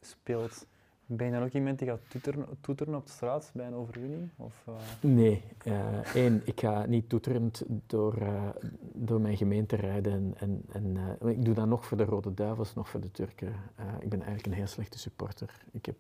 speelt, 0.01 0.65
ben 1.05 1.27
je 1.27 1.33
dan 1.33 1.43
ook 1.43 1.51
iemand 1.51 1.79
die 1.79 1.87
gaat 1.87 1.99
toeteren, 2.09 2.45
toeteren 2.61 2.95
op 2.95 3.05
de 3.05 3.11
straat 3.11 3.51
bij 3.53 3.67
een 3.67 3.73
overwinning? 3.73 4.29
Of, 4.35 4.63
eh, 4.67 4.73
Nee, 5.01 5.43
eh, 5.63 6.15
één, 6.15 6.41
ik 6.45 6.59
ga 6.59 6.85
niet 6.85 7.09
toeterend 7.09 7.63
door, 7.87 8.17
eh, 8.17 8.49
door 8.93 9.21
mijn 9.21 9.37
gemeente 9.37 9.75
rijden. 9.75 10.13
En, 10.13 10.33
en, 10.37 10.61
en, 10.71 11.17
eh, 11.19 11.29
ik 11.29 11.45
doe 11.45 11.53
dat 11.53 11.67
nog 11.67 11.85
voor 11.85 11.97
de 11.97 12.03
Rode 12.03 12.33
Duivels, 12.33 12.73
nog 12.73 12.89
voor 12.89 12.99
de 13.01 13.11
Turken. 13.11 13.53
Eh, 13.75 13.85
ik 13.99 14.09
ben 14.09 14.19
eigenlijk 14.19 14.45
een 14.47 14.53
heel 14.53 14.67
slechte 14.67 14.99
supporter. 14.99 15.65
Ik 15.71 15.85
heb 15.85 15.97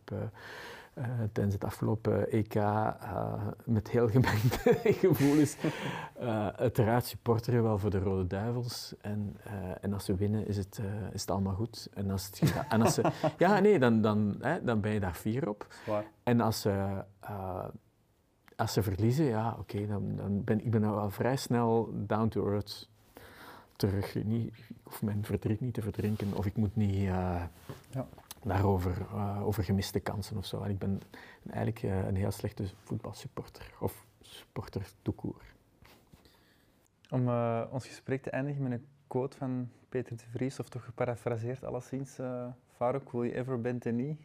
eh, 0.95 1.03
eh, 1.03 1.19
tijdens 1.31 1.53
het 1.53 1.63
afgelopen 1.63 2.31
EK 2.31 2.55
eh, 2.55 3.33
met 3.65 3.89
heel 3.89 4.09
gemengde 4.09 4.79
gevoelens 5.03 5.57
eh, 6.19 6.47
uiteraard 6.47 7.05
supporteren 7.05 7.63
wel 7.63 7.77
voor 7.77 7.89
de 7.89 7.99
Rode 7.99 8.27
Duivels. 8.27 8.93
En, 9.01 9.37
eh, 9.43 9.53
en 9.81 9.93
als 9.93 10.05
ze 10.05 10.15
winnen 10.15 10.47
is 10.47 10.57
het, 10.57 10.77
eh, 10.81 11.13
is 11.13 11.21
het 11.21 11.31
allemaal 11.31 11.53
goed. 11.55 11.89
En 11.93 12.11
als, 12.11 12.25
het, 12.25 12.53
en 12.69 12.81
als 12.81 12.93
ze, 12.93 13.01
ja, 13.37 13.59
nee, 13.59 13.79
dan, 13.79 14.01
dan, 14.01 14.35
hè, 14.39 14.63
dan 14.63 14.81
ben 14.81 14.91
je 14.91 14.99
daar 14.99 15.13
fier 15.13 15.49
op. 15.49 15.67
En 16.23 16.41
als 16.41 16.61
ze, 16.61 17.03
eh, 17.19 17.65
als 18.55 18.73
ze 18.73 18.83
verliezen, 18.83 19.25
ja, 19.25 19.55
oké, 19.59 19.87
dan, 19.87 20.15
dan 20.15 20.43
ben 20.43 20.65
ik 20.65 20.71
ben 20.71 20.81
nou 20.81 20.95
wel 20.95 21.09
vrij 21.09 21.35
snel 21.35 21.89
down 21.93 22.27
to 22.27 22.51
earth 22.51 22.89
terug. 23.75 24.23
Niet, 24.23 24.47
ik 24.47 24.67
hoef 24.83 25.01
mijn 25.01 25.25
verdriet 25.25 25.61
niet 25.61 25.73
te 25.73 25.81
verdrinken 25.81 26.33
of 26.33 26.45
ik 26.45 26.55
moet 26.55 26.75
niet 26.75 27.07
eh, 27.07 27.43
Ja. 27.89 28.07
Daarover 28.45 29.01
eh, 29.01 29.47
over 29.47 29.63
gemiste 29.63 29.99
kansen 29.99 30.37
of 30.37 30.45
zo. 30.45 30.61
En 30.61 30.69
ik 30.69 30.79
ben 30.79 31.01
eigenlijk 31.45 31.83
eh, 31.83 32.05
een 32.07 32.15
heel 32.15 32.31
slechte 32.31 32.63
voetbalsupporter 32.83 33.73
of 33.79 34.05
supporter 34.21 34.91
court. 35.15 35.53
Om 37.09 37.27
eh, 37.27 37.63
ons 37.71 37.87
gesprek 37.87 38.21
te 38.21 38.29
eindigen 38.29 38.63
met 38.63 38.71
een 38.71 38.85
quote 39.07 39.37
van 39.37 39.69
Peter 39.89 40.17
de 40.17 40.23
Vries, 40.31 40.59
of 40.59 40.69
toch 40.69 40.83
geparafraseerd 40.83 41.63
alleszins. 41.63 42.19
eh 42.19 42.47
Farouk, 42.75 43.11
will 43.11 43.29
you 43.29 43.35
ever 43.35 43.61
bend 43.61 43.81
the 43.81 43.89
knee? 43.89 44.17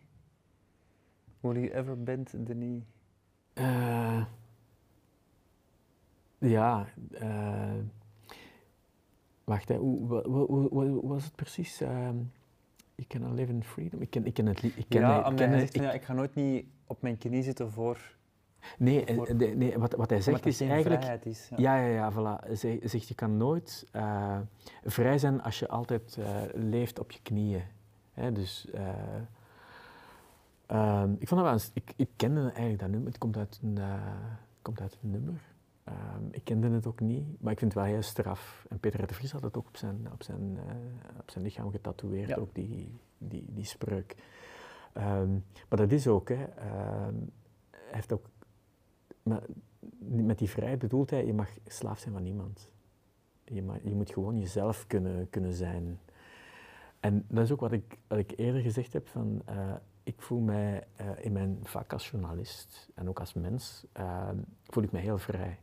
Will 1.40 1.56
you 1.56 1.68
ever 1.68 2.02
bend 2.02 2.30
the 2.30 2.52
knee? 2.52 2.84
Ja, 6.38 6.86
wacht, 9.44 9.68
hè, 9.68 9.76
hoe, 9.76 10.22
hoe 10.26 11.08
was 11.08 11.24
het 11.24 11.34
precies? 11.34 11.82
You 13.00 13.06
cannot 13.20 13.38
live 13.38 13.52
in 13.52 13.64
freedom. 13.64 14.00
Ik 14.00 14.10
ken, 14.10 14.26
ik 14.26 14.34
ken 14.34 14.46
het 14.46 14.62
lied. 14.62 14.76
Ik 14.76 14.84
ken, 14.88 15.00
ja, 15.00 15.16
ik 15.18 15.22
maar 15.24 15.34
ken 15.34 15.58
zegt 15.60 15.74
ik- 15.74 15.82
ja, 15.82 15.92
ik 15.92 16.02
ga 16.02 16.12
nooit 16.12 16.34
niet 16.34 16.66
op 16.86 17.02
mijn 17.02 17.18
knie 17.18 17.42
zitten 17.42 17.70
voor 17.70 17.98
nee, 18.78 19.04
eh, 19.04 19.16
voor- 19.16 19.34
nee 19.36 19.78
wat, 19.78 19.94
wat 19.94 20.10
hij 20.10 20.20
zegt 20.20 20.46
is 20.46 20.56
geen 20.56 20.70
eigenlijk... 20.70 21.00
vrijheid 21.00 21.26
is. 21.26 21.48
Ja. 21.56 21.56
Ja, 21.58 21.86
ja, 21.86 21.94
ja, 21.94 22.12
voilà. 22.12 22.44
Hij 22.46 22.80
zegt, 22.88 23.08
je 23.08 23.14
kan 23.14 23.36
nooit 23.36 23.86
eh, 23.92 24.38
vrij 24.84 25.18
zijn 25.18 25.42
als 25.42 25.58
je 25.58 25.68
altijd 25.68 26.16
eh, 26.16 26.40
leeft 26.54 26.98
op 26.98 27.10
je 27.10 27.18
knieën. 27.22 27.62
Hè, 28.12 28.32
dus... 28.32 28.66
ehm, 30.66 31.12
ik, 31.18 31.28
vond 31.28 31.40
dat 31.40 31.42
wel 31.42 31.52
een, 31.52 31.60
s- 31.60 31.70
ik, 31.74 31.92
ik 31.96 32.08
kende 32.16 32.40
eigenlijk 32.40 32.78
dat 32.78 32.88
nummer. 32.90 33.08
Het 33.08 33.18
komt 33.18 33.36
uit 33.36 33.60
een, 33.62 33.78
komt 34.62 34.80
uit 34.80 34.98
een 35.02 35.10
nummer. 35.10 35.40
Ehm, 35.90 36.24
ik 36.30 36.44
kende 36.44 36.70
het 36.70 36.86
ook 36.86 37.00
niet, 37.00 37.42
maar 37.42 37.52
ik 37.52 37.58
vind 37.58 37.74
het 37.74 37.82
wel 37.82 37.92
heel 37.92 38.02
straf. 38.02 38.66
En 38.68 38.78
Peter 38.78 39.06
de 39.06 39.14
Vries 39.14 39.32
had 39.32 39.42
het 39.42 39.56
ook 39.56 39.66
op 39.66 39.76
zijn, 39.76 40.12
op 40.12 40.22
zijn, 40.22 40.58
eh, 40.66 40.74
op 41.20 41.30
zijn 41.30 41.44
lichaam 41.44 41.70
getatoeëerd, 41.70 42.28
Ja. 42.28 42.36
ook 42.36 42.54
die, 42.54 43.00
die, 43.18 43.44
die 43.48 43.64
spreuk. 43.64 44.16
Ehm, 44.92 45.30
maar 45.68 45.78
dat 45.78 45.92
is 45.92 46.06
ook, 46.06 46.28
hè. 46.28 46.44
ehm, 46.44 47.14
hij 47.70 47.90
heeft 47.90 48.12
ook... 48.12 48.26
Maar 49.22 49.42
met 49.98 50.38
die 50.38 50.50
vrijheid 50.50 50.78
bedoelt 50.78 51.10
hij, 51.10 51.26
je 51.26 51.34
mag 51.34 51.48
slaaf 51.66 51.98
zijn 51.98 52.14
van 52.14 52.22
niemand. 52.22 52.70
Je, 53.44 53.62
mag, 53.62 53.76
je 53.82 53.94
moet 53.94 54.10
gewoon 54.12 54.38
jezelf 54.38 54.86
kunnen, 54.86 55.30
kunnen 55.30 55.52
zijn. 55.52 56.00
En 57.00 57.24
dat 57.28 57.44
is 57.44 57.52
ook 57.52 57.60
wat 57.60 57.72
ik, 57.72 57.98
wat 58.06 58.18
ik 58.18 58.32
eerder 58.36 58.60
gezegd 58.60 58.92
heb, 58.92 59.08
van, 59.08 59.42
eh, 59.44 59.74
ik 60.02 60.22
voel 60.22 60.40
mij 60.40 60.86
eh, 60.96 61.06
in 61.20 61.32
mijn 61.32 61.58
vak 61.62 61.92
als 61.92 62.10
journalist 62.10 62.90
en 62.94 63.08
ook 63.08 63.20
als 63.20 63.34
mens, 63.34 63.86
voel 64.64 64.82
ik 64.82 64.92
mij 64.92 65.00
heel 65.00 65.18
vrij. 65.18 65.58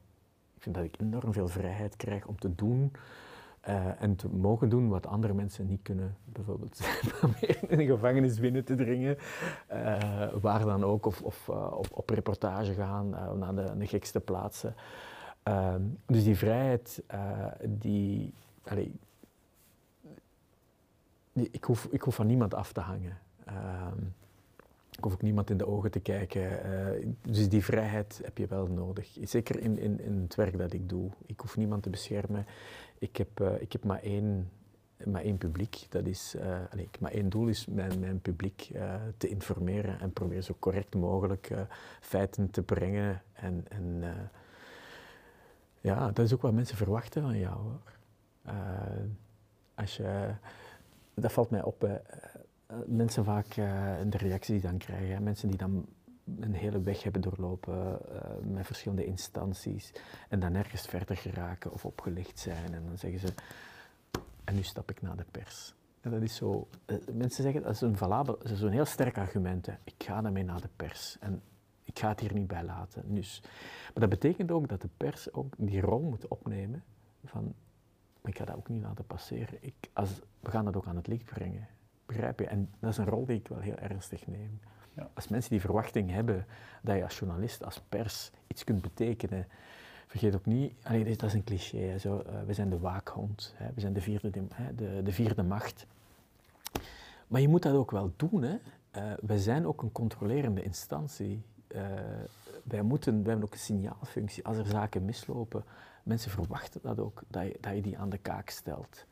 Ik 0.58 0.64
vind 0.64 0.76
dat 0.76 0.84
ik 0.84 1.00
enorm 1.00 1.34
veel 1.34 1.48
vrijheid 1.48 1.96
krijg 1.96 2.26
om 2.28 2.40
te 2.40 2.56
doen 2.56 2.92
eh, 3.62 4.02
en 4.02 4.16
te 4.16 4.30
mogen 4.30 4.70
doen 4.70 4.90
wat 4.90 5.08
andere 5.08 5.34
mensen 5.34 5.68
niet 5.68 5.82
kunnen. 5.82 6.18
Bijvoorbeeld 6.26 6.80
in 7.68 7.80
een 7.80 7.86
gevangenis 7.86 8.40
binnen 8.40 8.66
te 8.66 8.76
dringen, 8.76 9.18
eh, 9.68 10.34
waar 10.42 10.66
dan 10.66 10.84
ook, 10.84 11.06
of, 11.06 11.22
of 11.22 11.50
eh, 11.50 11.72
op, 11.72 11.88
op 11.92 12.10
reportage 12.10 12.74
gaan 12.74 13.10
naar 13.40 13.56
de, 13.56 13.88
gekste 13.88 14.20
plaatsen. 14.20 14.76
Ehm, 15.44 15.82
dus 16.06 16.24
die 16.24 16.38
vrijheid, 16.38 17.04
die, 17.64 18.34
die- 18.64 19.00
ik, 21.52 21.64
hoef, 21.64 21.88
ik 21.92 22.02
hoef 22.02 22.16
van 22.16 22.28
niemand 22.28 22.54
af 22.54 22.72
te 22.72 22.80
hangen. 22.80 23.18
Ik 24.98 25.04
hoef 25.04 25.14
ook 25.14 25.22
niemand 25.22 25.50
in 25.50 25.58
de 25.58 25.68
ogen 25.68 25.92
te 25.92 26.00
kijken. 26.00 26.64
eh, 26.64 27.08
dus 27.22 27.50
die 27.50 27.64
vrijheid 27.64 28.22
heb 28.24 28.38
je 28.38 28.48
wel 28.48 28.68
nodig. 28.68 29.18
Zeker 29.22 29.60
in, 29.60 29.80
in, 29.80 30.00
in 30.00 30.22
het 30.22 30.36
werk 30.36 30.58
dat 30.58 30.74
ik 30.74 30.90
doe. 30.90 31.10
Ik 31.26 31.40
hoef 31.40 31.58
niemand 31.58 31.84
te 31.84 31.90
beschermen. 31.90 32.46
Ik 33.00 33.18
heb, 33.18 33.40
eh, 33.40 33.62
ik 33.62 33.72
heb 33.72 33.84
maar, 33.84 34.00
één, 34.02 34.50
maar 35.06 35.22
één 35.22 35.38
publiek. 35.38 35.86
Dat 35.90 36.06
is, 36.06 36.36
heb 36.70 37.00
maar 37.00 37.12
één 37.12 37.30
doel 37.30 37.48
is 37.48 37.66
mijn, 37.66 38.00
mijn 38.00 38.22
publiek 38.22 38.72
te 39.18 39.28
informeren 39.28 40.00
en 40.00 40.12
probeer 40.14 40.42
zo 40.42 40.56
correct 40.60 40.96
mogelijk 40.96 41.52
feiten 42.00 42.50
te 42.50 42.64
brengen. 42.64 43.22
En, 43.34 43.66
en 43.70 44.04
ja, 45.82 46.12
dat 46.12 46.26
is 46.26 46.34
ook 46.34 46.42
wat 46.42 46.54
mensen 46.54 46.78
verwachten 46.78 47.22
van 47.22 47.38
jou. 47.38 47.58
Hoor. 47.58 47.96
Als 49.76 49.98
je, 49.98 50.34
dat 51.14 51.32
valt 51.32 51.50
mij 51.50 51.64
op. 51.64 51.88
Eh, 52.68 52.78
mensen 52.86 53.24
vaak 53.24 53.48
eh, 53.48 53.96
de 54.06 54.18
reactie 54.18 54.54
die 54.54 54.70
dan 54.70 54.78
krijgen, 54.78 55.24
mensen 55.24 55.48
die 55.48 55.58
dan 55.58 55.86
een 56.40 56.54
hele 56.54 56.82
weg 56.82 57.04
hebben 57.04 57.22
doorlopen 57.22 58.00
eh, 58.12 58.32
met 58.44 58.66
verschillende 58.66 59.06
instanties 59.06 59.94
en 60.30 60.40
dan 60.40 60.56
ergens 60.56 60.86
verder 60.86 61.18
geraken 61.18 61.72
of 61.72 61.86
opgelicht 61.86 62.40
zijn 62.40 62.74
en 62.74 62.86
dan 62.88 62.98
zeggen 62.98 63.20
ze, 63.20 63.34
en 64.44 64.56
nu 64.56 64.64
stap 64.64 64.90
ik 64.92 65.02
naar 65.02 65.18
de 65.18 65.26
pers. 65.32 65.76
En 66.02 66.12
dat 66.12 66.22
is 66.22 66.36
zo, 66.36 66.68
mensen 67.14 67.44
zeggen, 67.44 67.62
dat 67.62 67.72
is 67.72 67.82
een 67.82 67.98
valabel, 67.98 68.38
is 68.38 68.62
een 68.62 68.72
heel 68.72 68.86
sterk 68.86 69.18
argument, 69.18 69.68
ik 69.68 69.94
ga 69.98 70.22
daarmee 70.22 70.44
naar 70.44 70.62
de 70.62 70.70
pers 70.76 71.18
en 71.20 71.42
ik 71.84 72.00
ga 72.00 72.08
het 72.08 72.20
hier 72.20 72.34
niet 72.34 72.48
bij 72.48 72.64
laten. 72.64 73.14
Dus, 73.14 73.42
maar 73.94 74.08
dat 74.08 74.10
betekent 74.10 74.52
ook 74.52 74.68
dat 74.68 74.82
de 74.82 74.90
pers 74.98 75.34
ook 75.34 75.54
die 75.58 75.82
rol 75.82 76.02
moet 76.02 76.28
opnemen 76.28 76.84
van, 77.26 77.54
ik 78.24 78.38
ga 78.38 78.46
dat 78.46 78.56
ook 78.56 78.70
niet 78.70 78.82
laten 78.82 79.06
passeren. 79.06 79.58
Ik, 79.62 79.76
als, 79.94 80.20
we 80.40 80.50
gaan 80.50 80.66
dat 80.66 80.76
ook 80.76 80.88
aan 80.88 80.96
het 80.96 81.08
licht 81.08 81.26
brengen. 81.26 81.68
Begrijp 82.08 82.40
je? 82.40 82.48
En 82.48 82.70
dat 82.80 82.92
is 82.92 82.98
een 82.98 83.06
rol 83.06 83.26
die 83.26 83.38
ik 83.38 83.48
wel 83.48 83.60
heel 83.60 83.78
ernstig 83.78 84.28
neem. 84.28 84.60
Ja. 84.94 85.10
Als 85.14 85.28
mensen 85.28 85.52
die 85.52 85.62
verwachting 85.62 86.12
hebben 86.12 86.46
dat 86.82 86.96
je 86.96 87.04
als 87.04 87.20
journalist, 87.20 87.64
als 87.64 87.82
pers 87.90 88.32
iets 88.48 88.64
kunt 88.64 88.82
betekenen, 88.82 89.48
vergeet 90.08 90.36
ook 90.36 90.46
niet, 90.46 90.74
allee, 90.84 91.04
dat 91.04 91.24
is 91.24 91.34
een 91.34 91.44
cliché, 91.44 91.78
hè, 91.78 91.98
zo, 91.98 92.20
eh, 92.20 92.34
we 92.46 92.54
zijn 92.54 92.70
de 92.70 92.80
waakhond, 92.80 93.54
hè, 93.56 93.70
we 93.74 93.80
zijn 93.80 93.94
de 93.94 94.02
vierde, 94.02 94.32
hè, 94.54 94.76
de, 94.76 95.02
de 95.04 95.12
vierde 95.12 95.44
macht. 95.44 95.86
Maar 97.28 97.42
je 97.42 97.48
moet 97.48 97.64
dat 97.64 97.74
ook 97.76 97.92
wel 97.92 98.14
doen. 98.16 98.42
Hè. 98.42 98.58
Eh, 98.92 99.04
wij 99.22 99.38
zijn 99.38 99.68
ook 99.68 99.82
een 99.82 99.92
controlerende 99.92 100.64
instantie. 100.64 101.42
Eh, 101.68 101.82
wij, 102.64 102.82
moeten, 102.82 103.14
wij 103.14 103.30
hebben 103.30 103.46
ook 103.46 103.54
een 103.54 103.60
signaalfunctie. 103.60 104.46
Als 104.46 104.58
er 104.58 104.66
zaken 104.66 105.06
mislopen, 105.06 105.64
mensen 106.04 106.32
verwachten 106.32 106.82
dat 106.84 107.00
ook, 107.00 107.22
dat 107.28 107.44
je, 107.44 107.58
dat 107.62 107.76
je 107.76 107.82
die 107.82 107.98
aan 107.98 108.10
de 108.10 108.18
kaak 108.18 108.50
stelt. 108.50 109.06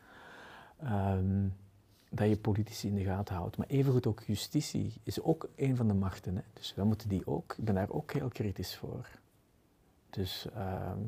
Ehm, 0.80 1.48
dat 2.10 2.30
je 2.30 2.38
politici 2.38 2.88
in 2.88 2.96
de 2.96 3.04
gaten 3.04 3.36
houdt. 3.36 3.58
Maar 3.58 3.68
evengoed 3.68 4.08
ook 4.08 4.24
justitie 4.24 4.94
is 5.04 5.22
ook 5.22 5.50
een 5.56 5.76
van 5.76 5.88
de 5.88 5.94
machten. 5.94 6.36
Hè. 6.36 6.42
Dus 6.54 6.74
wij 6.76 6.86
moeten 6.86 7.10
die 7.10 7.28
ook, 7.28 7.56
ik 7.58 7.66
ben 7.66 7.76
daar 7.76 7.90
ook 7.90 8.14
heel 8.14 8.28
kritisch 8.28 8.76
voor. 8.76 9.10
Dus, 10.10 10.48
ehm, 10.54 11.00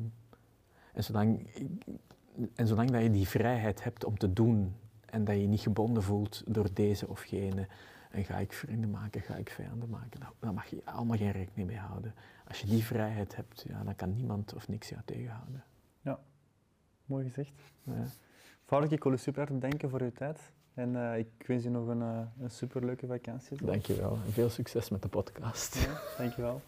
en, 0.92 1.04
zolang, 1.04 1.50
en 2.54 2.66
zolang 2.66 2.90
dat 2.90 3.02
je 3.02 3.10
die 3.10 3.28
vrijheid 3.28 3.84
hebt 3.84 4.04
om 4.04 4.18
te 4.18 4.32
doen 4.32 4.74
en 5.06 5.24
dat 5.24 5.34
je 5.34 5.40
je 5.40 5.48
niet 5.48 5.60
gebonden 5.60 6.02
voelt 6.02 6.42
door 6.46 6.68
deze 6.72 7.08
of 7.08 7.20
gene, 7.20 7.66
en 8.10 8.24
ga 8.24 8.36
ik 8.36 8.52
vrienden 8.52 8.90
maken, 8.90 9.20
ga 9.20 9.36
ik 9.36 9.50
vijanden 9.50 9.88
maken, 9.88 10.20
daar, 10.20 10.32
daar 10.38 10.54
mag 10.54 10.66
je 10.66 10.82
allemaal 10.84 11.16
geen 11.16 11.30
rekening 11.30 11.68
mee 11.68 11.78
houden. 11.78 12.14
Als 12.48 12.60
je 12.60 12.66
die 12.66 12.84
vrijheid 12.84 13.36
hebt, 13.36 13.64
ja, 13.68 13.84
dan 13.84 13.96
kan 13.96 14.14
niemand 14.14 14.54
of 14.54 14.68
niks 14.68 14.88
jou 14.88 15.02
tegenhouden. 15.04 15.64
Ja, 16.00 16.20
mooi 17.04 17.24
gezegd. 17.24 17.52
Ja. 17.82 18.06
Fout, 18.64 18.92
ik 18.92 19.02
wil 19.02 19.12
u 19.12 19.18
super 19.18 19.40
hard 19.40 19.60
bedanken 19.60 19.90
voor 19.90 20.00
uw 20.00 20.12
tijd. 20.12 20.52
En 20.78 20.96
eh, 20.96 21.18
ik 21.18 21.46
wens 21.46 21.64
u 21.64 21.68
nog 21.68 21.88
een, 21.88 22.02
eh, 22.02 22.20
een 22.40 22.50
superleuke 22.50 23.06
vakantie. 23.06 23.64
Dankjewel 23.64 24.18
en 24.26 24.32
veel 24.32 24.48
succes 24.48 24.88
met 24.88 25.02
de 25.02 25.08
podcast. 25.08 25.74
Ja, 25.74 26.00
dankjewel. 26.18 26.60